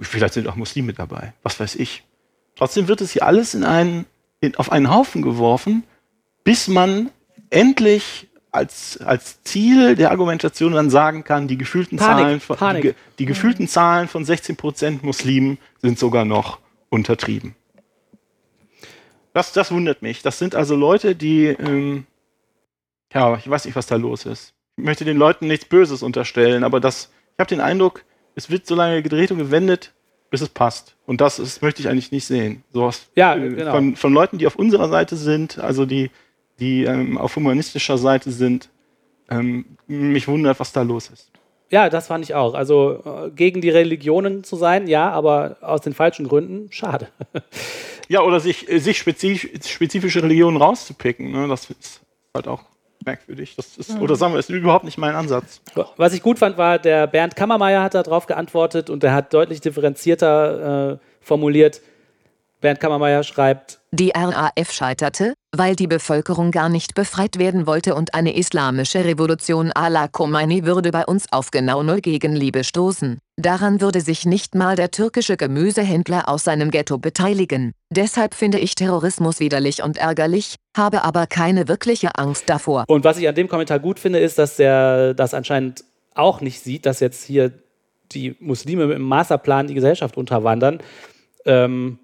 Vielleicht 0.00 0.34
sind 0.34 0.46
auch 0.46 0.56
Muslime 0.56 0.92
dabei, 0.92 1.32
was 1.42 1.58
weiß 1.58 1.76
ich. 1.76 2.04
Trotzdem 2.54 2.88
wird 2.88 3.00
es 3.00 3.12
hier 3.12 3.26
alles 3.26 3.54
in 3.54 3.64
einen, 3.64 4.06
in, 4.40 4.54
auf 4.56 4.72
einen 4.72 4.90
Haufen 4.90 5.22
geworfen, 5.22 5.84
bis 6.44 6.68
man 6.68 7.10
endlich 7.50 8.25
als, 8.56 8.98
als 8.98 9.42
Ziel 9.44 9.94
der 9.94 10.10
Argumentation 10.10 10.72
dann 10.72 10.90
sagen 10.90 11.22
kann, 11.22 11.46
die 11.46 11.56
gefühlten, 11.56 11.98
Panik, 11.98 12.24
Zahlen, 12.24 12.40
von, 12.40 12.56
Panik. 12.56 12.82
Die, 12.82 12.94
die, 13.18 13.26
gefühlten 13.26 13.68
Zahlen 13.68 14.08
von 14.08 14.24
16% 14.24 15.00
Muslimen 15.02 15.58
sind 15.80 15.98
sogar 15.98 16.24
noch 16.24 16.58
untertrieben. 16.88 17.54
Das, 19.32 19.52
das 19.52 19.70
wundert 19.70 20.02
mich. 20.02 20.22
Das 20.22 20.38
sind 20.38 20.54
also 20.54 20.74
Leute, 20.74 21.14
die, 21.14 21.46
ähm, 21.46 22.06
ja, 23.12 23.36
ich 23.36 23.48
weiß 23.48 23.66
nicht, 23.66 23.76
was 23.76 23.86
da 23.86 23.96
los 23.96 24.24
ist 24.24 24.56
ich 24.76 24.84
möchte 24.84 25.04
den 25.04 25.16
Leuten 25.16 25.46
nichts 25.46 25.64
Böses 25.64 26.02
unterstellen, 26.02 26.62
aber 26.62 26.80
das, 26.80 27.10
ich 27.34 27.38
habe 27.38 27.48
den 27.48 27.60
Eindruck, 27.60 28.04
es 28.34 28.50
wird 28.50 28.66
so 28.66 28.74
lange 28.74 29.02
gedreht 29.02 29.30
und 29.30 29.38
gewendet, 29.38 29.92
bis 30.30 30.42
es 30.42 30.48
passt. 30.50 30.96
Und 31.06 31.20
das 31.20 31.38
ist, 31.38 31.62
möchte 31.62 31.80
ich 31.80 31.88
eigentlich 31.88 32.12
nicht 32.12 32.26
sehen. 32.26 32.62
Sowas 32.72 33.06
ja, 33.14 33.34
äh, 33.34 33.48
genau. 33.50 33.72
von, 33.72 33.96
von 33.96 34.12
Leuten, 34.12 34.38
die 34.38 34.46
auf 34.46 34.56
unserer 34.56 34.88
Seite 34.88 35.16
sind, 35.16 35.58
also 35.58 35.86
die, 35.86 36.10
die 36.58 36.84
ähm, 36.84 37.18
auf 37.18 37.36
humanistischer 37.36 37.98
Seite 37.98 38.30
sind, 38.30 38.68
ähm, 39.30 39.64
mich 39.86 40.28
wundert, 40.28 40.58
was 40.60 40.72
da 40.72 40.82
los 40.82 41.08
ist. 41.08 41.30
Ja, 41.68 41.90
das 41.90 42.06
fand 42.06 42.24
ich 42.24 42.34
auch. 42.34 42.54
Also 42.54 43.02
äh, 43.04 43.30
gegen 43.30 43.60
die 43.60 43.70
Religionen 43.70 44.44
zu 44.44 44.56
sein, 44.56 44.86
ja, 44.86 45.10
aber 45.10 45.56
aus 45.62 45.80
den 45.80 45.94
falschen 45.94 46.28
Gründen, 46.28 46.70
schade. 46.70 47.08
ja, 48.08 48.22
oder 48.22 48.38
sich, 48.38 48.70
äh, 48.70 48.78
sich 48.78 48.98
spezifisch, 48.98 49.68
spezifische 49.68 50.22
Religionen 50.22 50.58
rauszupicken, 50.58 51.32
ne? 51.32 51.48
das 51.48 51.68
ist 51.68 52.00
halt 52.34 52.46
auch 52.46 52.62
merkwürdig. 53.04 53.56
Das 53.56 53.76
ist, 53.76 53.98
oder 53.98 54.14
sagen 54.14 54.32
wir, 54.32 54.38
ist 54.38 54.48
überhaupt 54.48 54.84
nicht 54.84 54.98
mein 54.98 55.14
Ansatz. 55.14 55.60
Was 55.96 56.12
ich 56.12 56.22
gut 56.22 56.38
fand, 56.38 56.56
war, 56.56 56.78
der 56.78 57.06
Bernd 57.08 57.34
Kammermeier 57.34 57.82
hat 57.82 57.94
darauf 57.94 58.26
geantwortet 58.26 58.88
und 58.88 59.02
er 59.02 59.12
hat 59.12 59.34
deutlich 59.34 59.60
differenzierter 59.60 60.92
äh, 60.92 60.98
formuliert. 61.20 61.80
Bernd 62.60 62.80
Kammermeier 62.80 63.22
schreibt, 63.22 63.80
die 63.96 64.12
RAF 64.14 64.72
scheiterte, 64.72 65.32
weil 65.56 65.74
die 65.74 65.86
Bevölkerung 65.86 66.50
gar 66.50 66.68
nicht 66.68 66.94
befreit 66.94 67.38
werden 67.38 67.66
wollte 67.66 67.94
und 67.94 68.14
eine 68.14 68.36
islamische 68.36 69.04
Revolution 69.04 69.72
à 69.72 69.88
la 69.88 70.06
Khomeini 70.06 70.64
würde 70.64 70.90
bei 70.90 71.06
uns 71.06 71.24
auf 71.32 71.50
genau 71.50 71.82
null 71.82 72.00
Gegenliebe 72.02 72.62
stoßen. 72.62 73.18
Daran 73.36 73.80
würde 73.80 74.02
sich 74.02 74.26
nicht 74.26 74.54
mal 74.54 74.76
der 74.76 74.90
türkische 74.90 75.38
Gemüsehändler 75.38 76.28
aus 76.28 76.44
seinem 76.44 76.70
Ghetto 76.70 76.98
beteiligen. 76.98 77.72
Deshalb 77.90 78.34
finde 78.34 78.58
ich 78.58 78.74
Terrorismus 78.74 79.40
widerlich 79.40 79.82
und 79.82 79.96
ärgerlich, 79.96 80.56
habe 80.76 81.02
aber 81.02 81.26
keine 81.26 81.66
wirkliche 81.66 82.16
Angst 82.16 82.50
davor. 82.50 82.84
Und 82.88 83.04
was 83.04 83.18
ich 83.18 83.26
an 83.26 83.34
dem 83.34 83.48
Kommentar 83.48 83.78
gut 83.78 83.98
finde, 83.98 84.18
ist, 84.18 84.38
dass 84.38 84.58
er 84.58 85.14
das 85.14 85.32
anscheinend 85.32 85.84
auch 86.14 86.42
nicht 86.42 86.60
sieht, 86.60 86.84
dass 86.84 87.00
jetzt 87.00 87.24
hier 87.24 87.52
die 88.12 88.36
Muslime 88.40 88.86
mit 88.86 88.96
dem 88.96 89.04
Masterplan 89.04 89.68
die 89.68 89.74
Gesellschaft 89.74 90.18
unterwandern. 90.18 90.80
Ähm, 91.46 91.98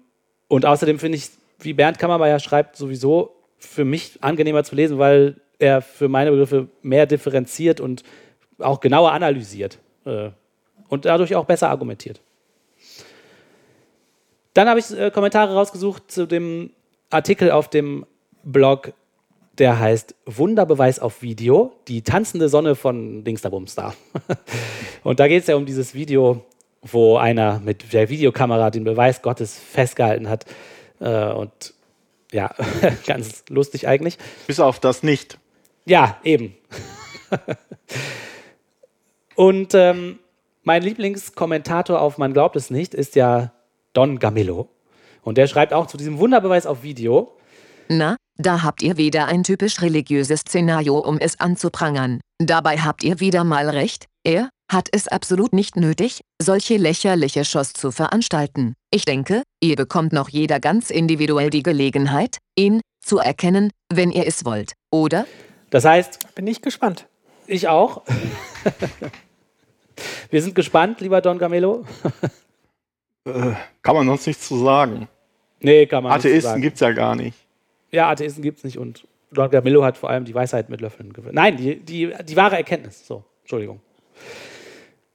und 0.47 0.65
außerdem 0.65 0.99
finde 0.99 1.17
ich, 1.17 1.29
wie 1.63 1.73
Bernd 1.73 1.99
Kammermeier 1.99 2.39
schreibt, 2.39 2.75
sowieso 2.75 3.35
für 3.57 3.85
mich 3.85 4.17
angenehmer 4.21 4.63
zu 4.63 4.75
lesen, 4.75 4.97
weil 4.99 5.41
er 5.59 5.81
für 5.81 6.09
meine 6.09 6.31
Begriffe 6.31 6.67
mehr 6.81 7.05
differenziert 7.05 7.79
und 7.79 8.03
auch 8.59 8.79
genauer 8.79 9.11
analysiert 9.11 9.79
äh, 10.05 10.29
und 10.89 11.05
dadurch 11.05 11.35
auch 11.35 11.45
besser 11.45 11.69
argumentiert. 11.69 12.21
Dann 14.53 14.69
habe 14.69 14.79
ich 14.79 14.91
äh, 14.91 15.11
Kommentare 15.11 15.53
rausgesucht 15.53 16.11
zu 16.11 16.27
dem 16.27 16.71
Artikel 17.09 17.51
auf 17.51 17.69
dem 17.69 18.05
Blog, 18.43 18.93
der 19.57 19.79
heißt 19.79 20.15
Wunderbeweis 20.25 20.99
auf 20.99 21.21
Video, 21.21 21.73
die 21.87 22.01
tanzende 22.01 22.49
Sonne 22.49 22.75
von 22.75 23.23
Dingsterbumstar. 23.23 23.95
und 25.03 25.19
da 25.19 25.27
geht 25.27 25.41
es 25.41 25.47
ja 25.47 25.55
um 25.55 25.65
dieses 25.65 25.93
Video, 25.93 26.43
wo 26.81 27.17
einer 27.17 27.59
mit 27.59 27.93
der 27.93 28.09
Videokamera 28.09 28.69
den 28.69 28.83
Beweis 28.83 29.21
Gottes 29.21 29.57
festgehalten 29.57 30.29
hat. 30.29 30.45
Äh, 31.03 31.33
und 31.33 31.73
ja, 32.31 32.55
ganz 33.05 33.43
lustig 33.49 33.87
eigentlich. 33.87 34.17
Bis 34.47 34.59
auf 34.59 34.79
das 34.79 35.03
nicht. 35.03 35.37
Ja, 35.85 36.17
eben. 36.23 36.55
und 39.35 39.73
ähm, 39.73 40.19
mein 40.63 40.81
Lieblingskommentator 40.81 41.99
auf 41.99 42.17
Man 42.17 42.33
glaubt 42.33 42.55
es 42.55 42.69
nicht 42.69 42.93
ist 42.93 43.15
ja 43.15 43.51
Don 43.91 44.17
Gamillo. 44.17 44.69
Und 45.21 45.37
der 45.37 45.47
schreibt 45.47 45.73
auch 45.73 45.87
zu 45.87 45.97
diesem 45.97 46.17
Wunderbeweis 46.17 46.65
auf 46.65 46.83
Video. 46.83 47.37
Na, 47.89 48.15
da 48.37 48.63
habt 48.63 48.81
ihr 48.81 48.97
wieder 48.97 49.27
ein 49.27 49.43
typisch 49.43 49.81
religiöses 49.81 50.41
Szenario, 50.41 50.97
um 50.97 51.17
es 51.17 51.39
anzuprangern. 51.39 52.21
Dabei 52.39 52.77
habt 52.77 53.03
ihr 53.03 53.19
wieder 53.19 53.43
mal 53.43 53.69
recht. 53.69 54.07
Er, 54.23 54.49
hat 54.71 54.89
es 54.91 55.07
absolut 55.07 55.53
nicht 55.53 55.75
nötig, 55.75 56.21
solche 56.41 56.77
lächerliche 56.77 57.45
Shows 57.45 57.73
zu 57.73 57.91
veranstalten. 57.91 58.73
Ich 58.91 59.05
denke, 59.05 59.43
ihr 59.61 59.75
bekommt 59.75 60.13
noch 60.13 60.29
jeder 60.29 60.59
ganz 60.59 60.89
individuell 60.89 61.49
die 61.49 61.63
Gelegenheit, 61.63 62.37
ihn 62.57 62.81
zu 63.03 63.19
erkennen, 63.19 63.71
wenn 63.91 64.11
ihr 64.11 64.25
es 64.27 64.45
wollt, 64.45 64.73
oder? 64.91 65.25
Das 65.69 65.85
heißt, 65.85 66.35
Bin 66.35 66.47
ich 66.47 66.61
gespannt. 66.61 67.07
ich 67.47 67.67
auch. 67.67 68.03
Wir 70.29 70.41
sind 70.41 70.55
gespannt, 70.55 71.01
lieber 71.01 71.21
Don 71.21 71.37
Camelo. 71.37 71.85
Äh, 73.25 73.53
kann 73.81 73.95
man 73.95 74.05
sonst 74.07 74.25
nichts 74.27 74.47
zu 74.47 74.57
sagen. 74.63 75.07
Nee, 75.59 75.85
kann 75.85 76.03
man 76.03 76.13
nicht 76.13 76.25
Atheisten 76.25 76.49
sagen. 76.49 76.61
gibt 76.61 76.75
es 76.75 76.79
ja 76.81 76.91
gar 76.91 77.15
nicht. 77.15 77.37
Ja, 77.91 78.09
Atheisten 78.09 78.41
gibt 78.41 78.57
es 78.59 78.63
nicht 78.63 78.77
und 78.77 79.07
Don 79.31 79.49
Camillo 79.49 79.83
hat 79.83 79.97
vor 79.97 80.09
allem 80.09 80.25
die 80.25 80.33
Weisheit 80.35 80.69
mit 80.69 80.81
Löffeln 80.81 81.13
gewöhnt. 81.13 81.35
Nein, 81.35 81.57
die, 81.57 81.79
die, 81.79 82.13
die 82.23 82.35
wahre 82.35 82.55
Erkenntnis. 82.57 83.05
So, 83.07 83.23
Entschuldigung. 83.41 83.79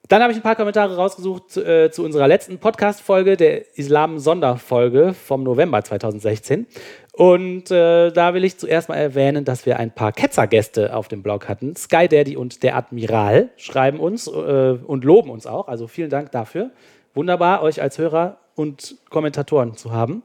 Dann 0.09 0.23
habe 0.23 0.33
ich 0.33 0.39
ein 0.39 0.43
paar 0.43 0.57
Kommentare 0.57 0.97
rausgesucht 0.97 1.51
zu, 1.51 1.63
äh, 1.63 1.91
zu 1.91 2.03
unserer 2.03 2.27
letzten 2.27 2.59
Podcast-Folge, 2.59 3.37
der 3.37 3.77
Islam-Sonderfolge 3.77 5.13
vom 5.13 5.43
November 5.43 5.85
2016. 5.85 6.67
Und 7.13 7.71
äh, 7.71 8.11
da 8.11 8.33
will 8.33 8.43
ich 8.45 8.57
zuerst 8.57 8.89
mal 8.89 8.95
erwähnen, 8.95 9.45
dass 9.45 9.67
wir 9.67 9.79
ein 9.79 9.91
paar 9.91 10.13
Ketzergäste 10.13 10.97
auf 10.97 11.09
dem 11.09 11.23
Blog 11.23 11.47
hatten. 11.47 11.77
Sky 11.77 12.09
Daddy 12.09 12.39
und 12.39 12.63
der 12.63 12.77
Admiral 12.77 13.51
schreiben 13.59 14.01
uns 14.01 14.27
äh, 14.29 14.31
und 14.31 15.05
loben 15.05 15.29
uns 15.29 15.47
auch. 15.47 15.69
Also 15.69 15.89
vielen 15.89 16.09
Dank 16.09 16.33
dafür. 16.33 16.71
Wunderbar, 17.13 17.63
euch 17.63 17.83
als 17.83 17.99
Hörer 17.99 18.39
und 18.55 18.97
Kommentatoren 19.11 19.77
zu 19.77 19.93
haben. 19.93 20.23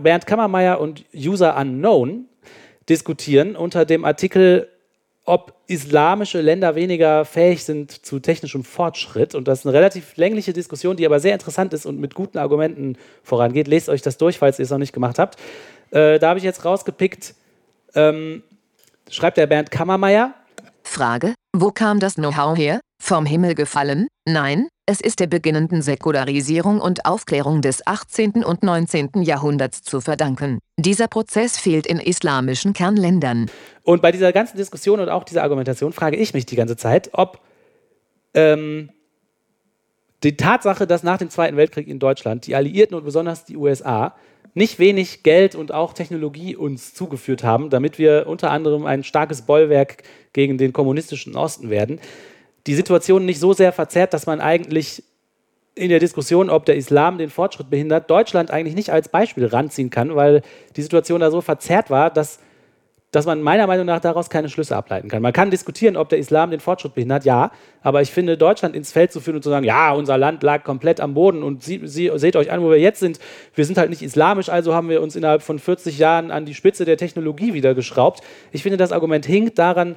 Bernd 0.00 0.26
Kammermeier 0.26 0.80
und 0.80 1.04
User 1.14 1.56
Unknown 1.56 2.26
diskutieren 2.88 3.54
unter 3.54 3.84
dem 3.84 4.04
Artikel, 4.04 4.68
ob 5.26 5.54
islamische 5.66 6.40
Länder 6.40 6.76
weniger 6.76 7.24
fähig 7.24 7.64
sind 7.64 7.90
zu 7.90 8.20
technischem 8.20 8.64
Fortschritt. 8.64 9.34
Und 9.34 9.48
das 9.48 9.60
ist 9.60 9.66
eine 9.66 9.74
relativ 9.74 10.16
längliche 10.16 10.52
Diskussion, 10.52 10.96
die 10.96 11.04
aber 11.04 11.20
sehr 11.20 11.34
interessant 11.34 11.72
ist 11.74 11.84
und 11.84 11.98
mit 11.98 12.14
guten 12.14 12.38
Argumenten 12.38 12.96
vorangeht. 13.22 13.66
Lest 13.66 13.88
euch 13.88 14.02
das 14.02 14.16
durch, 14.16 14.38
falls 14.38 14.58
ihr 14.58 14.62
es 14.62 14.70
noch 14.70 14.78
nicht 14.78 14.92
gemacht 14.92 15.18
habt. 15.18 15.38
Äh, 15.90 16.18
da 16.20 16.28
habe 16.28 16.38
ich 16.38 16.44
jetzt 16.44 16.64
rausgepickt, 16.64 17.34
ähm, 17.94 18.42
schreibt 19.10 19.36
der 19.36 19.46
Bernd 19.46 19.70
Kammermeier, 19.70 20.34
Frage, 20.84 21.34
wo 21.54 21.72
kam 21.72 21.98
das 21.98 22.14
Know-how 22.14 22.56
her? 22.56 22.80
Vom 23.02 23.26
Himmel 23.26 23.54
gefallen? 23.54 24.06
Nein, 24.24 24.68
es 24.88 25.00
ist 25.00 25.18
der 25.18 25.26
beginnenden 25.26 25.82
Säkularisierung 25.82 26.80
und 26.80 27.06
Aufklärung 27.06 27.60
des 27.60 27.84
18. 27.84 28.44
und 28.44 28.62
19. 28.62 29.22
Jahrhunderts 29.22 29.82
zu 29.82 30.00
verdanken. 30.00 30.60
Dieser 30.76 31.08
Prozess 31.08 31.58
fehlt 31.58 31.88
in 31.88 31.98
islamischen 31.98 32.72
Kernländern. 32.72 33.50
Und 33.82 34.00
bei 34.00 34.12
dieser 34.12 34.32
ganzen 34.32 34.56
Diskussion 34.56 35.00
und 35.00 35.08
auch 35.08 35.24
dieser 35.24 35.42
Argumentation 35.42 35.92
frage 35.92 36.16
ich 36.16 36.34
mich 36.34 36.46
die 36.46 36.54
ganze 36.54 36.76
Zeit, 36.76 37.10
ob 37.14 37.40
ähm, 38.34 38.90
die 40.22 40.36
Tatsache, 40.36 40.86
dass 40.86 41.02
nach 41.02 41.18
dem 41.18 41.30
Zweiten 41.30 41.56
Weltkrieg 41.56 41.88
in 41.88 41.98
Deutschland 41.98 42.46
die 42.46 42.54
Alliierten 42.54 42.96
und 42.96 43.04
besonders 43.04 43.44
die 43.44 43.56
USA 43.56 44.14
nicht 44.54 44.78
wenig 44.78 45.24
Geld 45.24 45.56
und 45.56 45.72
auch 45.72 45.94
Technologie 45.94 46.54
uns 46.54 46.94
zugeführt 46.94 47.42
haben, 47.42 47.70
damit 47.70 47.98
wir 47.98 48.26
unter 48.28 48.52
anderem 48.52 48.86
ein 48.86 49.02
starkes 49.02 49.42
Bollwerk 49.42 50.04
gegen 50.32 50.58
den 50.58 50.72
kommunistischen 50.72 51.36
Osten 51.36 51.70
werden, 51.70 51.98
die 52.66 52.74
Situation 52.74 53.24
nicht 53.24 53.40
so 53.40 53.52
sehr 53.52 53.72
verzerrt, 53.72 54.12
dass 54.12 54.26
man 54.26 54.40
eigentlich 54.40 55.02
in 55.76 55.90
der 55.90 55.98
Diskussion, 55.98 56.48
ob 56.48 56.64
der 56.64 56.76
Islam 56.76 57.18
den 57.18 57.30
Fortschritt 57.30 57.70
behindert, 57.70 58.10
Deutschland 58.10 58.50
eigentlich 58.50 58.74
nicht 58.74 58.90
als 58.90 59.08
Beispiel 59.08 59.46
ranziehen 59.46 59.90
kann, 59.90 60.16
weil 60.16 60.42
die 60.74 60.82
Situation 60.82 61.20
da 61.20 61.30
so 61.30 61.42
verzerrt 61.42 61.90
war, 61.90 62.10
dass, 62.10 62.38
dass 63.10 63.26
man 63.26 63.42
meiner 63.42 63.66
Meinung 63.66 63.84
nach 63.84 64.00
daraus 64.00 64.30
keine 64.30 64.48
Schlüsse 64.48 64.74
ableiten 64.74 65.08
kann. 65.08 65.20
Man 65.20 65.34
kann 65.34 65.50
diskutieren, 65.50 65.98
ob 65.98 66.08
der 66.08 66.18
Islam 66.18 66.50
den 66.50 66.60
Fortschritt 66.60 66.94
behindert, 66.94 67.26
ja, 67.26 67.52
aber 67.82 68.00
ich 68.00 68.10
finde, 68.10 68.38
Deutschland 68.38 68.74
ins 68.74 68.90
Feld 68.90 69.12
zu 69.12 69.20
führen 69.20 69.36
und 69.36 69.42
zu 69.42 69.50
sagen, 69.50 69.66
ja, 69.66 69.92
unser 69.92 70.16
Land 70.16 70.42
lag 70.42 70.64
komplett 70.64 70.98
am 70.98 71.12
Boden 71.12 71.42
und 71.42 71.62
Sie, 71.62 71.82
Sie, 71.84 72.10
seht 72.14 72.36
euch 72.36 72.50
an, 72.50 72.62
wo 72.62 72.70
wir 72.70 72.80
jetzt 72.80 73.00
sind, 73.00 73.20
wir 73.54 73.66
sind 73.66 73.76
halt 73.76 73.90
nicht 73.90 74.00
islamisch, 74.00 74.48
also 74.48 74.72
haben 74.72 74.88
wir 74.88 75.02
uns 75.02 75.14
innerhalb 75.14 75.42
von 75.42 75.58
40 75.58 75.98
Jahren 75.98 76.30
an 76.30 76.46
die 76.46 76.54
Spitze 76.54 76.86
der 76.86 76.96
Technologie 76.96 77.52
wieder 77.52 77.74
geschraubt. 77.74 78.22
Ich 78.50 78.62
finde, 78.62 78.78
das 78.78 78.92
Argument 78.92 79.26
hinkt 79.26 79.58
daran, 79.58 79.96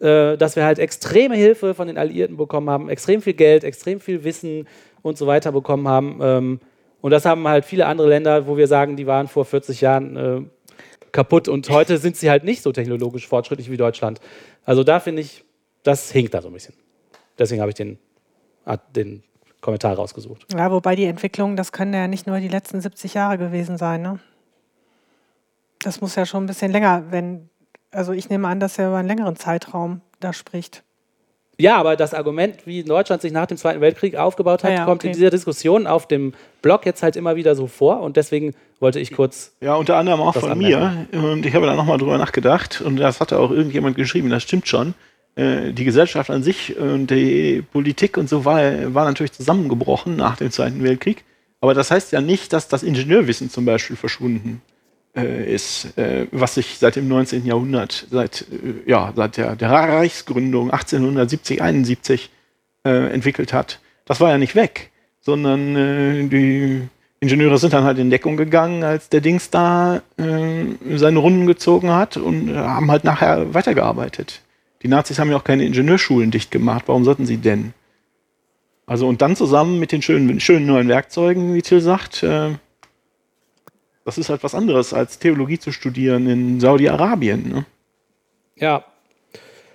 äh, 0.00 0.36
dass 0.36 0.56
wir 0.56 0.64
halt 0.64 0.78
extreme 0.78 1.36
Hilfe 1.36 1.74
von 1.74 1.86
den 1.86 1.98
Alliierten 1.98 2.36
bekommen 2.36 2.68
haben, 2.70 2.88
extrem 2.88 3.22
viel 3.22 3.34
Geld, 3.34 3.64
extrem 3.64 4.00
viel 4.00 4.24
Wissen 4.24 4.66
und 5.02 5.18
so 5.18 5.26
weiter 5.26 5.52
bekommen 5.52 5.88
haben. 5.88 6.18
Ähm, 6.22 6.60
und 7.00 7.10
das 7.10 7.24
haben 7.24 7.46
halt 7.46 7.64
viele 7.64 7.86
andere 7.86 8.08
Länder, 8.08 8.46
wo 8.46 8.56
wir 8.56 8.66
sagen, 8.66 8.96
die 8.96 9.06
waren 9.06 9.28
vor 9.28 9.44
40 9.44 9.80
Jahren 9.80 10.16
äh, 10.16 10.40
kaputt 11.12 11.48
und 11.48 11.68
heute 11.70 11.98
sind 11.98 12.16
sie 12.16 12.28
halt 12.28 12.44
nicht 12.44 12.62
so 12.62 12.72
technologisch 12.72 13.28
fortschrittlich 13.28 13.70
wie 13.70 13.76
Deutschland. 13.76 14.20
Also 14.64 14.82
da 14.82 15.00
finde 15.00 15.22
ich, 15.22 15.44
das 15.82 16.10
hinkt 16.10 16.34
da 16.34 16.42
so 16.42 16.48
ein 16.48 16.54
bisschen. 16.54 16.74
Deswegen 17.38 17.60
habe 17.60 17.70
ich 17.70 17.76
den, 17.76 17.98
den 18.96 19.22
Kommentar 19.60 19.94
rausgesucht. 19.94 20.46
Ja, 20.52 20.70
wobei 20.70 20.96
die 20.96 21.04
Entwicklung, 21.04 21.56
das 21.56 21.72
können 21.72 21.94
ja 21.94 22.08
nicht 22.08 22.26
nur 22.26 22.40
die 22.40 22.48
letzten 22.48 22.80
70 22.80 23.14
Jahre 23.14 23.38
gewesen 23.38 23.78
sein. 23.78 24.02
Ne? 24.02 24.18
Das 25.80 26.00
muss 26.00 26.16
ja 26.16 26.26
schon 26.26 26.44
ein 26.44 26.46
bisschen 26.46 26.72
länger, 26.72 27.04
wenn, 27.10 27.48
also 27.94 28.12
ich 28.12 28.28
nehme 28.28 28.48
an, 28.48 28.60
dass 28.60 28.78
er 28.78 28.88
über 28.88 28.96
einen 28.98 29.08
längeren 29.08 29.36
Zeitraum 29.36 30.00
da 30.20 30.32
spricht. 30.32 30.82
Ja, 31.56 31.76
aber 31.76 31.94
das 31.94 32.14
Argument, 32.14 32.66
wie 32.66 32.82
Deutschland 32.82 33.22
sich 33.22 33.30
nach 33.30 33.46
dem 33.46 33.56
Zweiten 33.56 33.80
Weltkrieg 33.80 34.16
aufgebaut 34.16 34.64
hat, 34.64 34.70
Ah 34.72 34.74
ja, 34.74 34.84
kommt 34.86 35.04
in 35.04 35.12
dieser 35.12 35.30
Diskussion 35.30 35.86
auf 35.86 36.08
dem 36.08 36.32
Blog 36.62 36.84
jetzt 36.84 37.04
halt 37.04 37.14
immer 37.14 37.36
wieder 37.36 37.54
so 37.54 37.68
vor 37.68 38.00
und 38.00 38.16
deswegen 38.16 38.54
wollte 38.80 38.98
ich 38.98 39.12
kurz 39.12 39.52
Ja, 39.60 39.76
unter 39.76 39.96
anderem 39.96 40.20
auch 40.20 40.34
von 40.34 40.50
anmerken. 40.50 41.06
mir. 41.12 41.22
Und 41.32 41.46
ich 41.46 41.54
habe 41.54 41.66
da 41.66 41.74
nochmal 41.76 41.98
drüber 41.98 42.18
nachgedacht. 42.18 42.80
Und 42.80 42.96
das 42.96 43.20
hatte 43.20 43.38
auch 43.38 43.52
irgendjemand 43.52 43.94
geschrieben, 43.96 44.30
das 44.30 44.42
stimmt 44.42 44.66
schon. 44.66 44.94
Äh, 45.36 45.72
Die 45.72 45.84
Gesellschaft 45.84 46.28
an 46.28 46.42
sich 46.42 46.76
und 46.76 47.06
die 47.12 47.62
Politik 47.72 48.16
und 48.18 48.28
so 48.28 48.44
war, 48.44 48.92
war 48.92 49.04
natürlich 49.04 49.32
zusammengebrochen 49.32 50.16
nach 50.16 50.36
dem 50.36 50.50
Zweiten 50.50 50.82
Weltkrieg. 50.82 51.22
Aber 51.60 51.72
das 51.72 51.92
heißt 51.92 52.10
ja 52.10 52.20
nicht, 52.20 52.52
dass 52.52 52.66
das 52.66 52.82
Ingenieurwissen 52.82 53.48
zum 53.48 53.64
Beispiel 53.64 53.94
verschwunden 53.96 54.60
ist, 55.22 55.96
äh, 55.96 56.26
was 56.32 56.54
sich 56.54 56.78
seit 56.78 56.96
dem 56.96 57.08
19. 57.08 57.46
Jahrhundert, 57.46 58.06
seit, 58.10 58.42
äh, 58.50 58.90
ja, 58.90 59.12
seit 59.14 59.36
der, 59.36 59.56
der 59.56 59.70
Reichsgründung 59.70 60.70
1870, 60.70 61.62
71 61.62 62.30
äh, 62.84 63.12
entwickelt 63.12 63.52
hat. 63.52 63.80
Das 64.04 64.20
war 64.20 64.30
ja 64.30 64.38
nicht 64.38 64.54
weg, 64.54 64.90
sondern 65.20 65.76
äh, 65.76 66.28
die 66.28 66.88
Ingenieure 67.20 67.58
sind 67.58 67.72
dann 67.72 67.84
halt 67.84 67.98
in 67.98 68.10
Deckung 68.10 68.36
gegangen, 68.36 68.84
als 68.84 69.08
der 69.08 69.20
Dings 69.20 69.50
da 69.50 70.02
äh, 70.18 70.96
seine 70.96 71.18
Runden 71.18 71.46
gezogen 71.46 71.90
hat 71.90 72.16
und 72.16 72.50
äh, 72.50 72.56
haben 72.56 72.90
halt 72.90 73.04
nachher 73.04 73.54
weitergearbeitet. 73.54 74.42
Die 74.82 74.88
Nazis 74.88 75.18
haben 75.18 75.30
ja 75.30 75.36
auch 75.36 75.44
keine 75.44 75.64
Ingenieurschulen 75.64 76.30
dicht 76.30 76.50
gemacht. 76.50 76.84
Warum 76.86 77.04
sollten 77.04 77.24
sie 77.24 77.38
denn? 77.38 77.72
Also 78.84 79.08
und 79.08 79.22
dann 79.22 79.36
zusammen 79.36 79.78
mit 79.78 79.92
den 79.92 80.02
schönen, 80.02 80.38
schönen 80.40 80.66
neuen 80.66 80.88
Werkzeugen, 80.88 81.54
wie 81.54 81.62
Till 81.62 81.80
sagt, 81.80 82.22
äh, 82.22 82.50
das 84.04 84.18
ist 84.18 84.28
halt 84.28 84.42
was 84.42 84.54
anderes, 84.54 84.92
als 84.92 85.18
Theologie 85.18 85.58
zu 85.58 85.72
studieren 85.72 86.26
in 86.28 86.60
Saudi-Arabien. 86.60 87.48
Ne? 87.48 87.66
ja, 88.56 88.84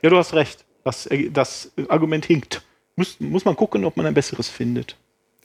Ja, 0.02 0.10
du 0.10 0.18
hast 0.18 0.34
recht. 0.34 0.66
Das, 0.84 1.06
äh, 1.08 1.30
das 1.30 1.72
Argument 1.90 2.26
hinkt. 2.26 2.62
Muss, 2.96 3.20
muss 3.20 3.46
man 3.46 3.56
gucken, 3.56 3.86
ob 3.86 3.98
man 3.98 4.06
ein 4.06 4.14
besseres 4.14 4.50
findet. 4.50 4.96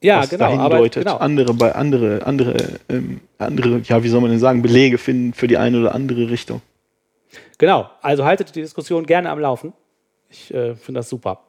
ja, 0.01 0.20
was 0.20 0.31
genau, 0.31 0.59
aber 0.59 0.78
deutet. 0.78 1.05
genau. 1.05 1.16
Andere, 1.19 1.55
bei 1.55 1.74
andere, 1.74 2.27
andere, 2.27 2.81
ähm, 2.89 3.20
andere, 3.39 3.81
ja, 3.85 4.02
wie 4.02 4.09
soll 4.09 4.20
man 4.20 4.31
denn 4.31 4.40
sagen, 4.40 4.62
Belege 4.62 4.98
finden 4.98 5.35
für 5.35 5.47
die 5.47 5.56
eine 5.56 5.81
oder 5.81 5.94
andere 5.94 6.31
Richtung. 6.31 6.62
Genau, 7.59 7.89
also 8.02 8.24
haltet 8.24 8.55
die 8.55 8.61
Diskussion 8.61 9.06
gerne 9.06 9.31
am 9.31 9.39
Laufen. 9.39 9.73
Ich 10.28 10.52
äh, 10.52 10.74
finde 10.74 10.98
das 10.98 11.09
super. 11.09 11.44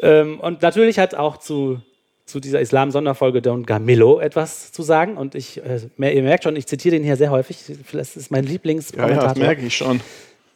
Ähm, 0.00 0.40
und 0.40 0.62
natürlich 0.62 0.98
hat 0.98 1.14
auch 1.14 1.36
zu, 1.38 1.80
zu 2.26 2.40
dieser 2.40 2.60
Islam-Sonderfolge 2.60 3.40
Don 3.40 3.64
Gamillo 3.64 4.18
etwas 4.20 4.72
zu 4.72 4.82
sagen. 4.82 5.16
Und 5.16 5.34
ich, 5.34 5.62
äh, 5.64 5.80
ihr 5.98 6.22
merkt 6.22 6.44
schon, 6.44 6.56
ich 6.56 6.66
zitiere 6.66 6.96
den 6.96 7.04
hier 7.04 7.16
sehr 7.16 7.30
häufig. 7.30 7.58
Das 7.92 8.16
ist 8.16 8.30
mein 8.30 8.44
Ja, 8.44 8.50
ja, 8.50 8.52
das 8.52 8.52
Lieblingskommentator. 8.52 9.38
merke 9.38 9.62
ich 9.62 9.76
schon. 9.76 10.00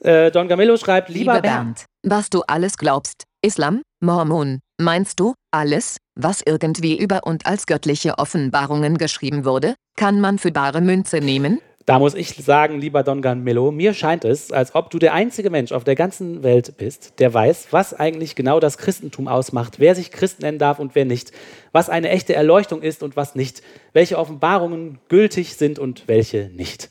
äh, 0.01 0.31
Don 0.31 0.49
Gamillo 0.49 0.77
schreibt, 0.77 1.09
lieber, 1.09 1.35
Lieber 1.37 1.43
Bernd, 1.43 1.85
was 2.03 2.29
du 2.29 2.43
alles 2.47 2.77
glaubst, 2.77 3.23
Islam, 3.43 3.83
Mormon, 4.03 4.59
meinst 4.81 5.21
du, 5.21 5.35
alles, 5.53 5.97
was 6.19 6.43
irgendwie 6.45 6.99
über 6.99 7.21
und 7.25 7.47
als 7.47 7.67
göttliche 7.67 8.19
Offenbarungen 8.19 8.99
geschrieben 8.99 9.45
wurde, 9.45 9.75
kann 9.97 10.21
man 10.21 10.39
für 10.39 10.51
bare 10.53 10.81
Münze 10.81 11.19
nehmen? 11.21 11.61
Da 11.91 11.99
muss 11.99 12.15
ich 12.15 12.37
sagen, 12.37 12.81
lieber 12.81 13.03
Don 13.03 13.21
Gamillo, 13.21 13.73
mir 13.73 13.95
scheint 13.95 14.25
es, 14.25 14.53
als 14.53 14.77
ob 14.77 14.91
du 14.91 15.01
der 15.01 15.13
einzige 15.13 15.51
Mensch 15.51 15.73
auf 15.73 15.83
der 15.83 15.97
ganzen 15.97 16.45
Welt 16.45 16.77
bist, 16.77 17.15
der 17.19 17.35
weiß, 17.35 17.67
was 17.73 17.95
eigentlich 17.95 18.37
genau 18.37 18.61
das 18.61 18.79
Christentum 18.79 19.27
ausmacht, 19.27 19.81
wer 19.81 19.97
sich 19.97 20.13
Christ 20.13 20.39
nennen 20.41 20.61
darf 20.61 20.79
und 20.79 20.95
wer 20.95 21.05
nicht, 21.05 21.33
was 21.73 21.91
eine 21.91 22.11
echte 22.11 22.33
Erleuchtung 22.33 22.83
ist 22.83 23.03
und 23.03 23.17
was 23.17 23.35
nicht, 23.35 23.63
welche 23.93 24.19
Offenbarungen 24.19 25.01
gültig 25.09 25.57
sind 25.57 25.81
und 25.81 26.07
welche 26.07 26.49
nicht. 26.55 26.91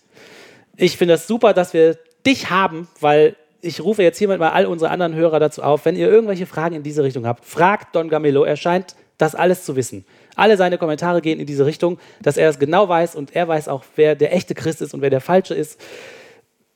Ich 0.75 0.97
finde 0.97 1.13
es 1.13 1.21
das 1.21 1.27
super, 1.29 1.53
dass 1.53 1.73
wir 1.73 1.97
dich 2.25 2.49
haben, 2.49 2.89
weil 2.99 3.37
ich 3.61 3.79
rufe 3.81 4.03
jetzt 4.03 4.17
hiermit 4.17 4.39
mal 4.39 4.51
all 4.51 4.65
unsere 4.65 4.91
anderen 4.91 5.15
Hörer 5.15 5.39
dazu 5.39 5.63
auf, 5.63 5.85
wenn 5.85 5.95
ihr 5.95 6.09
irgendwelche 6.09 6.45
Fragen 6.45 6.75
in 6.75 6.83
diese 6.83 7.03
Richtung 7.03 7.25
habt, 7.25 7.45
fragt 7.45 7.95
Don 7.95 8.09
Gamillo, 8.09 8.43
er 8.43 8.57
scheint 8.57 8.95
das 9.17 9.33
alles 9.33 9.63
zu 9.63 9.77
wissen. 9.77 10.03
Alle 10.39 10.57
seine 10.57 10.77
Kommentare 10.77 11.21
gehen 11.21 11.39
in 11.39 11.45
diese 11.45 11.65
Richtung, 11.65 11.99
dass 12.21 12.37
er 12.37 12.49
es 12.49 12.59
genau 12.59 12.87
weiß 12.89 13.15
und 13.15 13.35
er 13.35 13.47
weiß 13.47 13.67
auch, 13.67 13.83
wer 13.95 14.15
der 14.15 14.33
echte 14.33 14.55
Christ 14.55 14.81
ist 14.81 14.93
und 14.93 15.01
wer 15.01 15.09
der 15.09 15.21
falsche 15.21 15.53
ist. 15.53 15.79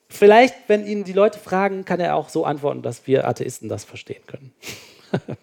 Vielleicht, 0.08 0.54
wenn 0.68 0.86
ihn 0.86 1.04
die 1.04 1.12
Leute 1.12 1.38
fragen, 1.38 1.84
kann 1.84 1.98
er 1.98 2.14
auch 2.14 2.28
so 2.28 2.44
antworten, 2.44 2.82
dass 2.82 3.06
wir 3.06 3.26
Atheisten 3.26 3.68
das 3.68 3.84
verstehen 3.84 4.22
können. 4.26 4.52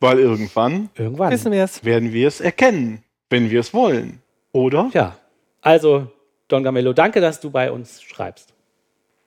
Weil 0.00 0.18
irgendwann 0.18 0.90
Irgendwann. 0.94 1.32
Wissen 1.32 1.52
wir 1.52 1.64
es. 1.64 1.84
werden 1.84 2.12
wir 2.12 2.28
es 2.28 2.40
erkennen, 2.40 3.02
wenn 3.30 3.50
wir 3.50 3.60
es 3.60 3.74
wollen. 3.74 4.22
Oder? 4.52 4.90
Ja. 4.94 5.16
Also, 5.60 6.06
Don 6.48 6.62
Gamello, 6.62 6.92
danke, 6.92 7.20
dass 7.20 7.40
du 7.40 7.50
bei 7.50 7.72
uns 7.72 8.02
schreibst. 8.02 8.54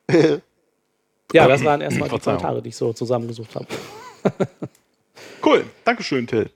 ja, 1.34 1.48
das 1.48 1.64
waren 1.64 1.82
erstmal 1.82 2.10
die. 2.10 2.18
Kommentare, 2.18 2.62
die 2.62 2.70
ich 2.70 2.76
so 2.76 2.94
zusammengesucht 2.94 3.56
habe. 3.56 3.68
Cool. 5.42 5.64
Dankeschön, 5.86 6.28
Till. 6.28 6.50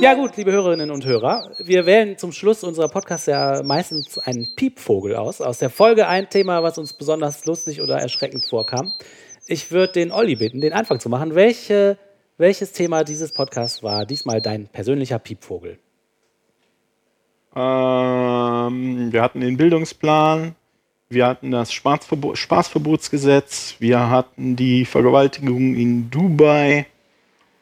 Ja 0.00 0.14
gut, 0.14 0.34
liebe 0.38 0.50
Hörerinnen 0.50 0.90
und 0.90 1.04
Hörer, 1.04 1.50
wir 1.58 1.84
wählen 1.84 2.16
zum 2.16 2.32
Schluss 2.32 2.64
unserer 2.64 2.88
Podcasts 2.88 3.26
ja 3.26 3.60
meistens 3.62 4.16
einen 4.16 4.48
Piepvogel 4.56 5.14
aus. 5.14 5.42
Aus 5.42 5.58
der 5.58 5.68
Folge 5.68 6.08
ein 6.08 6.30
Thema, 6.30 6.62
was 6.62 6.78
uns 6.78 6.94
besonders 6.94 7.44
lustig 7.44 7.82
oder 7.82 7.98
erschreckend 7.98 8.46
vorkam. 8.48 8.94
Ich 9.46 9.70
würde 9.70 9.92
den 9.92 10.10
Olli 10.10 10.36
bitten, 10.36 10.62
den 10.62 10.72
Anfang 10.72 11.00
zu 11.00 11.10
machen. 11.10 11.34
Welche, 11.34 11.98
welches 12.38 12.72
Thema 12.72 13.04
dieses 13.04 13.32
Podcasts 13.32 13.82
war 13.82 14.06
diesmal 14.06 14.40
dein 14.40 14.68
persönlicher 14.68 15.18
Piepvogel? 15.18 15.78
Ähm, 17.54 19.12
wir 19.12 19.20
hatten 19.20 19.40
den 19.42 19.58
Bildungsplan, 19.58 20.54
wir 21.10 21.26
hatten 21.26 21.50
das 21.50 21.74
Spaßverbo 21.74 22.36
Spaßverbotsgesetz, 22.36 23.74
wir 23.80 24.08
hatten 24.08 24.56
die 24.56 24.86
Vergewaltigung 24.86 25.74
in 25.74 26.10
Dubai 26.10 26.86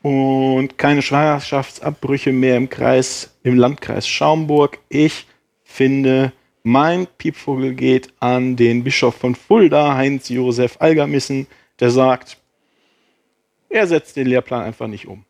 und 0.03 0.79
keine 0.79 1.03
Schwangerschaftsabbrüche 1.03 2.33
mehr 2.33 2.57
im 2.57 2.69
Kreis, 2.69 3.37
im 3.43 3.57
Landkreis 3.57 4.07
Schaumburg. 4.07 4.79
Ich 4.89 5.27
finde, 5.65 6.33
mein 6.63 7.07
Piepvogel 7.07 7.75
geht 7.75 8.13
an 8.21 8.57
den 8.57 8.85
Bischof 8.85 9.15
von 9.17 9.35
Fulda, 9.35 9.95
Heinz 9.95 10.29
Josef 10.29 10.77
Algermissen, 10.81 11.47
der 11.81 11.91
sagt, 11.91 12.39
er 13.69 13.87
setzt 13.87 14.17
den 14.17 14.27
Lehrplan 14.27 14.63
einfach 14.63 14.87
nicht 14.87 15.07
um. 15.07 15.25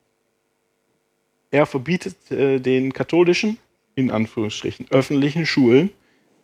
Er 1.51 1.67
verbietet 1.67 2.31
äh, 2.31 2.61
den 2.61 2.93
katholischen, 2.93 3.59
in 3.95 4.11
Anführungsstrichen, 4.11 4.87
öffentlichen 4.91 5.47
Schulen 5.47 5.91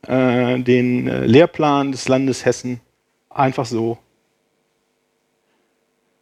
äh, 0.06 0.58
den 0.60 1.08
äh, 1.08 1.26
Lehrplan 1.26 1.92
des 1.92 2.08
Landes 2.08 2.44
Hessen 2.44 2.80
einfach 3.30 3.66
so 3.66 3.98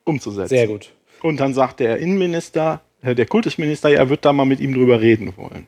umzusetzen. 0.04 0.48
Sehr 0.48 0.66
gut. 0.66 0.92
Und 1.22 1.38
dann 1.40 1.54
sagt 1.54 1.80
der 1.80 1.98
Innenminister, 1.98 2.80
äh, 3.02 3.14
der 3.14 3.26
Kultusminister, 3.26 3.88
ja, 3.88 3.98
er 3.98 4.08
wird 4.08 4.24
da 4.24 4.32
mal 4.32 4.44
mit 4.44 4.60
ihm 4.60 4.74
drüber 4.74 5.00
reden 5.00 5.32
wollen. 5.36 5.66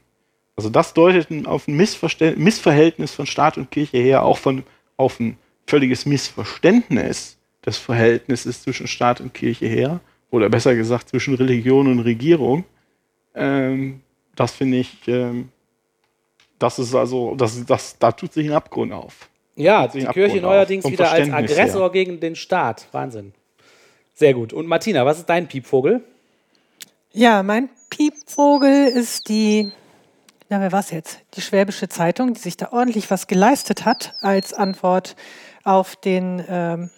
Also 0.57 0.71
das 0.71 0.95
deutet 0.95 1.47
auf 1.47 1.67
ein 1.67 1.81
Missverständ- 1.81 2.37
Missverhältnis 2.37 3.13
von 3.13 3.27
Staat 3.27 3.59
und 3.59 3.71
Kirche 3.71 3.99
her, 3.99 4.23
auch 4.23 4.39
von, 4.39 4.63
auf 4.97 5.19
ein 5.19 5.37
völliges 5.67 6.07
Missverständnis 6.07 7.39
des 7.65 7.79
Verhältnisses 7.79 8.63
zwischen 8.63 8.87
Staat 8.87 9.21
und 9.21 9.35
Kirche 9.35 9.67
her, 9.67 10.01
oder 10.31 10.49
besser 10.49 10.75
gesagt 10.75 11.09
zwischen 11.09 11.35
Religion 11.35 11.87
und 11.87 12.01
Regierung. 12.01 12.65
Ähm, 13.35 14.01
das 14.37 14.53
finde 14.53 14.79
ich, 14.79 14.97
ähm, 15.07 15.49
das 16.59 16.79
ist 16.79 16.95
also, 16.95 17.35
das, 17.37 17.65
das, 17.65 17.99
da 17.99 18.13
tut 18.13 18.33
sich 18.33 18.47
ein 18.47 18.53
Abgrund 18.53 18.93
auf. 18.93 19.29
Ja, 19.57 19.87
die 19.87 20.05
Kirche 20.07 20.41
neuerdings 20.41 20.85
wieder 20.85 21.11
als 21.11 21.31
Aggressor 21.31 21.83
her. 21.83 21.91
gegen 21.91 22.21
den 22.21 22.35
Staat. 22.35 22.89
Wahnsinn. 22.93 23.33
Sehr 24.15 24.33
gut. 24.33 24.53
Und 24.53 24.67
Martina, 24.67 25.05
was 25.05 25.19
ist 25.19 25.29
dein 25.29 25.49
Piepvogel? 25.49 26.05
Ja, 27.13 27.43
mein 27.43 27.69
Piepvogel 27.91 28.87
ist 28.87 29.29
die, 29.29 29.73
na, 30.49 30.61
wer 30.61 30.73
war's 30.73 30.91
jetzt? 30.91 31.21
Die 31.35 31.41
Schwäbische 31.41 31.89
Zeitung, 31.89 32.35
die 32.35 32.41
sich 32.41 32.57
da 32.57 32.73
ordentlich 32.73 33.11
was 33.11 33.27
geleistet 33.27 33.85
hat 33.85 34.15
als 34.21 34.53
Antwort 34.55 35.17
auf 35.65 35.97
den 35.97 36.45
ähm, 36.49 36.91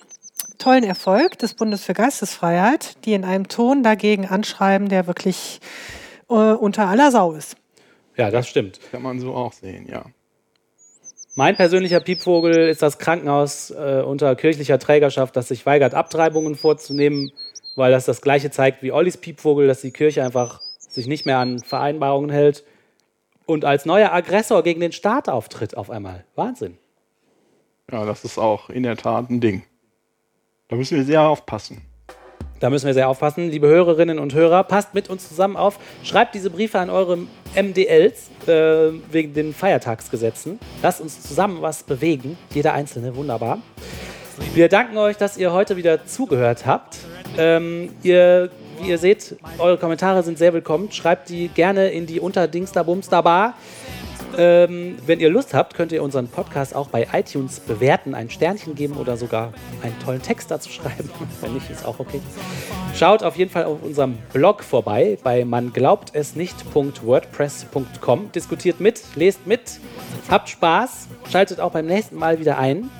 tollen 0.58 0.84
Erfolg 0.84 1.38
des 1.38 1.54
Bundes 1.54 1.84
für 1.84 1.94
Geistesfreiheit, 1.94 3.04
die 3.04 3.14
in 3.14 3.24
einem 3.24 3.48
Ton 3.48 3.82
dagegen 3.82 4.26
anschreiben, 4.26 4.88
der 4.88 5.06
wirklich 5.06 5.60
äh, 6.28 6.34
unter 6.34 6.88
aller 6.88 7.10
Sau 7.10 7.32
ist. 7.32 7.56
Ja, 8.16 8.30
das 8.30 8.48
stimmt. 8.48 8.80
Kann 8.90 9.02
man 9.02 9.20
so 9.20 9.34
auch 9.34 9.52
sehen, 9.52 9.86
ja. 9.88 10.04
Mein 11.38 11.54
persönlicher 11.54 12.00
Piepvogel 12.00 12.66
ist 12.66 12.80
das 12.80 12.98
Krankenhaus 12.98 13.70
äh, 13.70 14.02
unter 14.02 14.34
kirchlicher 14.36 14.78
Trägerschaft, 14.78 15.36
das 15.36 15.48
sich 15.48 15.66
weigert, 15.66 15.92
Abtreibungen 15.92 16.54
vorzunehmen, 16.54 17.30
weil 17.76 17.92
das 17.92 18.06
das 18.06 18.22
gleiche 18.22 18.50
zeigt 18.50 18.82
wie 18.82 18.90
Ollis 18.90 19.18
Piepvogel, 19.18 19.66
dass 19.66 19.82
die 19.82 19.90
Kirche 19.90 20.24
einfach 20.24 20.62
sich 20.78 21.06
nicht 21.06 21.26
mehr 21.26 21.36
an 21.36 21.58
Vereinbarungen 21.58 22.30
hält 22.30 22.64
und 23.44 23.66
als 23.66 23.84
neuer 23.84 24.14
Aggressor 24.14 24.62
gegen 24.62 24.80
den 24.80 24.92
Staat 24.92 25.28
auftritt 25.28 25.76
auf 25.76 25.90
einmal. 25.90 26.24
Wahnsinn. 26.36 26.78
Ja, 27.92 28.06
das 28.06 28.24
ist 28.24 28.38
auch 28.38 28.70
in 28.70 28.82
der 28.82 28.96
Tat 28.96 29.28
ein 29.28 29.42
Ding. 29.42 29.62
Da 30.68 30.76
müssen 30.76 30.96
wir 30.96 31.04
sehr 31.04 31.20
aufpassen. 31.20 31.82
Da 32.58 32.70
müssen 32.70 32.86
wir 32.86 32.94
sehr 32.94 33.08
aufpassen. 33.08 33.50
Liebe 33.50 33.66
Hörerinnen 33.68 34.18
und 34.18 34.34
Hörer, 34.34 34.64
passt 34.64 34.94
mit 34.94 35.10
uns 35.10 35.28
zusammen 35.28 35.56
auf. 35.56 35.78
Schreibt 36.02 36.34
diese 36.34 36.48
Briefe 36.50 36.78
an 36.78 36.88
eure 36.88 37.18
MDLs 37.54 38.30
äh, 38.46 38.92
wegen 39.10 39.34
den 39.34 39.52
Feiertagsgesetzen. 39.52 40.58
Lasst 40.82 41.00
uns 41.00 41.22
zusammen 41.22 41.60
was 41.60 41.82
bewegen. 41.82 42.38
Jeder 42.54 42.72
Einzelne, 42.72 43.14
wunderbar. 43.14 43.58
Wir 44.54 44.68
danken 44.68 44.96
euch, 44.96 45.16
dass 45.16 45.36
ihr 45.36 45.52
heute 45.52 45.76
wieder 45.76 46.06
zugehört 46.06 46.66
habt. 46.66 46.98
Ähm, 47.38 47.90
ihr, 48.02 48.50
wie 48.80 48.88
ihr 48.88 48.98
seht, 48.98 49.36
eure 49.58 49.76
Kommentare 49.76 50.22
sind 50.22 50.38
sehr 50.38 50.52
willkommen. 50.54 50.90
Schreibt 50.92 51.28
die 51.28 51.48
gerne 51.48 51.88
in 51.88 52.06
die 52.06 52.20
Unterdingsterbumsterbar. 52.20 53.54
Ähm, 54.36 54.96
wenn 55.06 55.20
ihr 55.20 55.30
Lust 55.30 55.54
habt, 55.54 55.74
könnt 55.74 55.92
ihr 55.92 56.02
unseren 56.02 56.28
Podcast 56.28 56.74
auch 56.74 56.88
bei 56.88 57.06
iTunes 57.12 57.60
bewerten, 57.60 58.14
ein 58.14 58.28
Sternchen 58.28 58.74
geben 58.74 58.94
oder 58.96 59.16
sogar 59.16 59.52
einen 59.82 59.98
tollen 60.00 60.20
Text 60.22 60.50
dazu 60.50 60.68
schreiben. 60.70 61.10
Wenn 61.40 61.54
nicht, 61.54 61.70
ist 61.70 61.84
auch 61.86 61.98
okay. 62.00 62.20
Schaut 62.94 63.22
auf 63.22 63.36
jeden 63.36 63.50
Fall 63.50 63.64
auf 63.64 63.82
unserem 63.82 64.18
Blog 64.32 64.62
vorbei 64.62 65.16
bei 65.22 65.44
man 65.44 65.72
glaubt 65.72 66.10
es 66.14 66.34
nicht.wordpress.com. 66.36 68.32
Diskutiert 68.32 68.80
mit, 68.80 69.02
lest 69.14 69.46
mit, 69.46 69.80
habt 70.30 70.48
Spaß, 70.48 71.08
schaltet 71.30 71.60
auch 71.60 71.72
beim 71.72 71.86
nächsten 71.86 72.16
Mal 72.16 72.38
wieder 72.40 72.58
ein. 72.58 72.90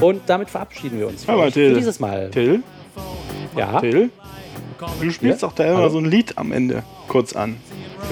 Und 0.00 0.22
damit 0.26 0.50
verabschieden 0.50 0.98
wir 0.98 1.08
uns 1.08 1.28
euch 1.28 1.52
Till. 1.54 1.70
für 1.70 1.76
dieses 1.78 2.00
Mal. 2.00 2.30
Till, 2.30 2.62
Ja. 3.56 3.80
Till, 3.80 4.10
du 5.00 5.10
spielst 5.10 5.42
Ja? 5.42 5.48
doch 5.48 5.54
da 5.54 5.64
immer 5.64 5.76
Hallo? 5.78 5.88
so 5.90 5.98
ein 5.98 6.06
Lied 6.06 6.38
am 6.38 6.50
Ende 6.52 6.82
kurz 7.08 7.34
an. 7.36 7.56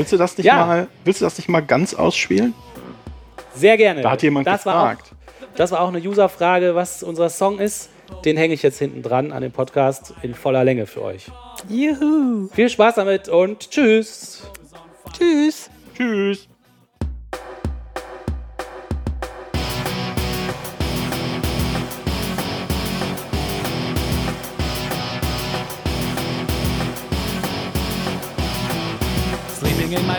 Willst 0.01 0.15
du 0.15 0.17
das 0.17 0.39
nicht 0.39 0.47
Ja. 0.47 0.65
mal, 0.65 0.89
willst 1.05 1.21
du 1.21 1.27
das 1.27 1.37
nicht 1.37 1.51
mal 1.51 1.61
ganz 1.61 1.93
ausspielen? 1.93 2.55
Sehr 3.55 3.77
gerne. 3.77 4.01
Da 4.01 4.13
hat 4.13 4.23
jemand 4.23 4.47
das 4.47 4.65
gefragt. 4.65 5.13
War 5.13 5.19
auch, 5.51 5.57
das 5.57 5.71
war 5.73 5.81
auch 5.83 5.89
eine 5.89 5.99
User-Frage, 5.99 6.75
was 6.75 7.03
unser 7.03 7.29
Song 7.29 7.59
ist. 7.59 7.91
Den 8.25 8.39
hänge 8.39 8.55
ich 8.55 8.63
jetzt 8.63 8.79
hinten 8.79 9.03
dran 9.03 9.31
an 9.31 9.43
dem 9.43 9.53
Podcast 9.53 10.15
in 10.23 10.35
voller 10.35 10.65
Länge 10.65 10.87
für 10.87 11.03
euch. 11.03 11.27
Juhu. 11.69 12.49
Viel 12.55 12.71
Spaß 12.71 12.95
damit 12.95 13.29
und 13.29 13.71
tschüss. 13.71 14.43
Tschüss. 15.13 15.69
Tschüss. 15.95 16.49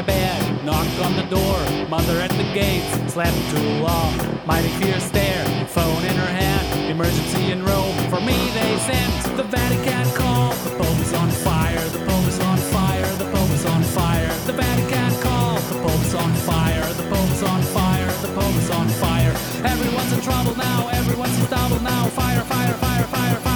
My 0.02 0.08
bed, 0.08 0.66
knocked 0.66 1.00
on 1.06 1.16
the 1.16 1.28
door. 1.30 1.58
Mother 1.90 2.18
at 2.22 2.32
the 2.32 2.48
gates, 2.54 3.14
slapping 3.14 3.48
to 3.54 3.60
a 3.78 3.82
wall. 3.84 4.12
Mighty 4.46 4.70
fierce 4.80 5.04
stare, 5.04 5.46
phone 5.68 6.04
in 6.04 6.16
her 6.16 6.34
hand. 6.42 6.90
Emergency 6.90 7.52
in 7.52 7.64
Rome. 7.64 7.96
For 8.10 8.22
me, 8.22 8.38
they 8.58 8.72
sent 8.80 9.38
the 9.38 9.44
Vatican 9.44 10.08
call. 10.16 10.54
The 10.66 10.72
Pope 10.80 11.00
is 11.06 11.14
on 11.14 11.30
fire, 11.46 11.84
the 11.90 12.00
Pope 12.06 12.28
is 12.28 12.40
on 12.40 12.58
fire, 12.74 13.10
the 13.18 13.30
Pope 13.34 13.52
is 13.52 13.66
on 13.66 13.84
fire. 13.84 14.32
The 14.50 14.54
Vatican 14.54 15.14
call. 15.22 15.60
The 15.72 15.78
Pope 15.86 16.06
is 16.10 16.16
on 16.16 16.34
fire, 16.50 16.88
the 16.94 17.08
Pope 17.14 17.32
is 17.32 17.44
on 17.44 17.62
fire, 17.62 18.12
the 18.26 18.32
Pope 18.34 18.58
is 18.64 18.70
on 18.72 18.88
fire. 19.04 19.34
Everyone's 19.74 20.14
in 20.14 20.22
trouble 20.22 20.56
now, 20.58 20.90
everyone's 20.90 21.38
in 21.40 21.46
trouble 21.48 21.80
now. 21.82 22.06
Fire, 22.20 22.42
fire, 22.42 22.74
fire, 22.74 23.04
fire, 23.04 23.36
fire, 23.36 23.51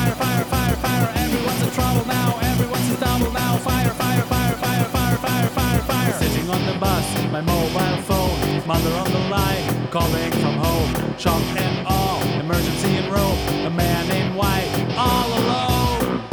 mother 8.65 8.89
on 8.95 9.11
the 9.11 9.19
line, 9.29 9.87
calling 9.89 10.31
from 10.31 10.55
home. 10.55 11.17
Shock 11.17 11.41
and 11.57 11.87
all, 11.87 12.21
emergency 12.39 12.97
in 12.97 13.11
Rome. 13.11 13.37
A 13.65 13.69
man 13.69 14.09
in 14.11 14.35
white, 14.35 14.69
all 14.97 15.29
alone. 15.39 16.23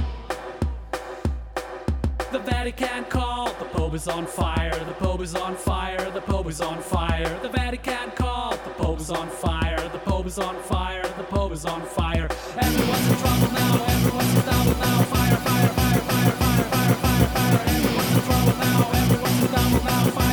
The 2.33 2.39
Vatican 2.39 3.05
call. 3.05 3.53
The 3.59 3.67
Pope 3.67 3.95
is 3.95 4.09
on 4.09 4.27
fire. 4.27 4.73
The 4.73 4.95
Pope 4.95 5.21
is 5.21 5.35
on 5.35 5.55
fire. 5.57 6.11
The 6.11 6.23
Pope 6.23 6.49
is 6.49 6.61
on 6.63 6.81
fire. 6.81 7.39
The 7.43 7.51
Vatican 7.51 8.11
call. 8.13 8.53
The 8.53 8.71
Pope 8.83 9.01
is 9.01 9.11
on 9.11 9.29
fire. 9.29 9.89
The 9.91 9.99
Pope 9.99 10.27
is 10.27 10.39
on 10.39 10.57
fire. 10.63 11.03
The 11.03 11.25
Pope 11.25 11.53
is 11.53 11.67
on 11.67 11.83
fire. 11.83 12.29
Everyone's 12.57 13.09
in 13.11 13.17
trouble 13.19 13.53
now. 13.53 13.85
Everyone's 13.85 14.35
in 14.35 14.43
trouble 14.43 14.77
now. 14.81 15.03
Fire, 15.13 15.37
fire, 15.37 15.69
fire, 15.69 16.01
fire, 16.01 16.31
fire, 16.41 16.65
fire, 16.73 16.95
fire, 17.03 17.29
fire. 17.37 17.61
Everyone's 17.69 18.15
in 18.17 18.23
trouble 18.25 18.57
now. 18.59 18.91
Everyone's 19.03 19.43
in 19.43 19.49
trouble 19.53 19.85
now. 19.85 20.11
Fire, 20.17 20.32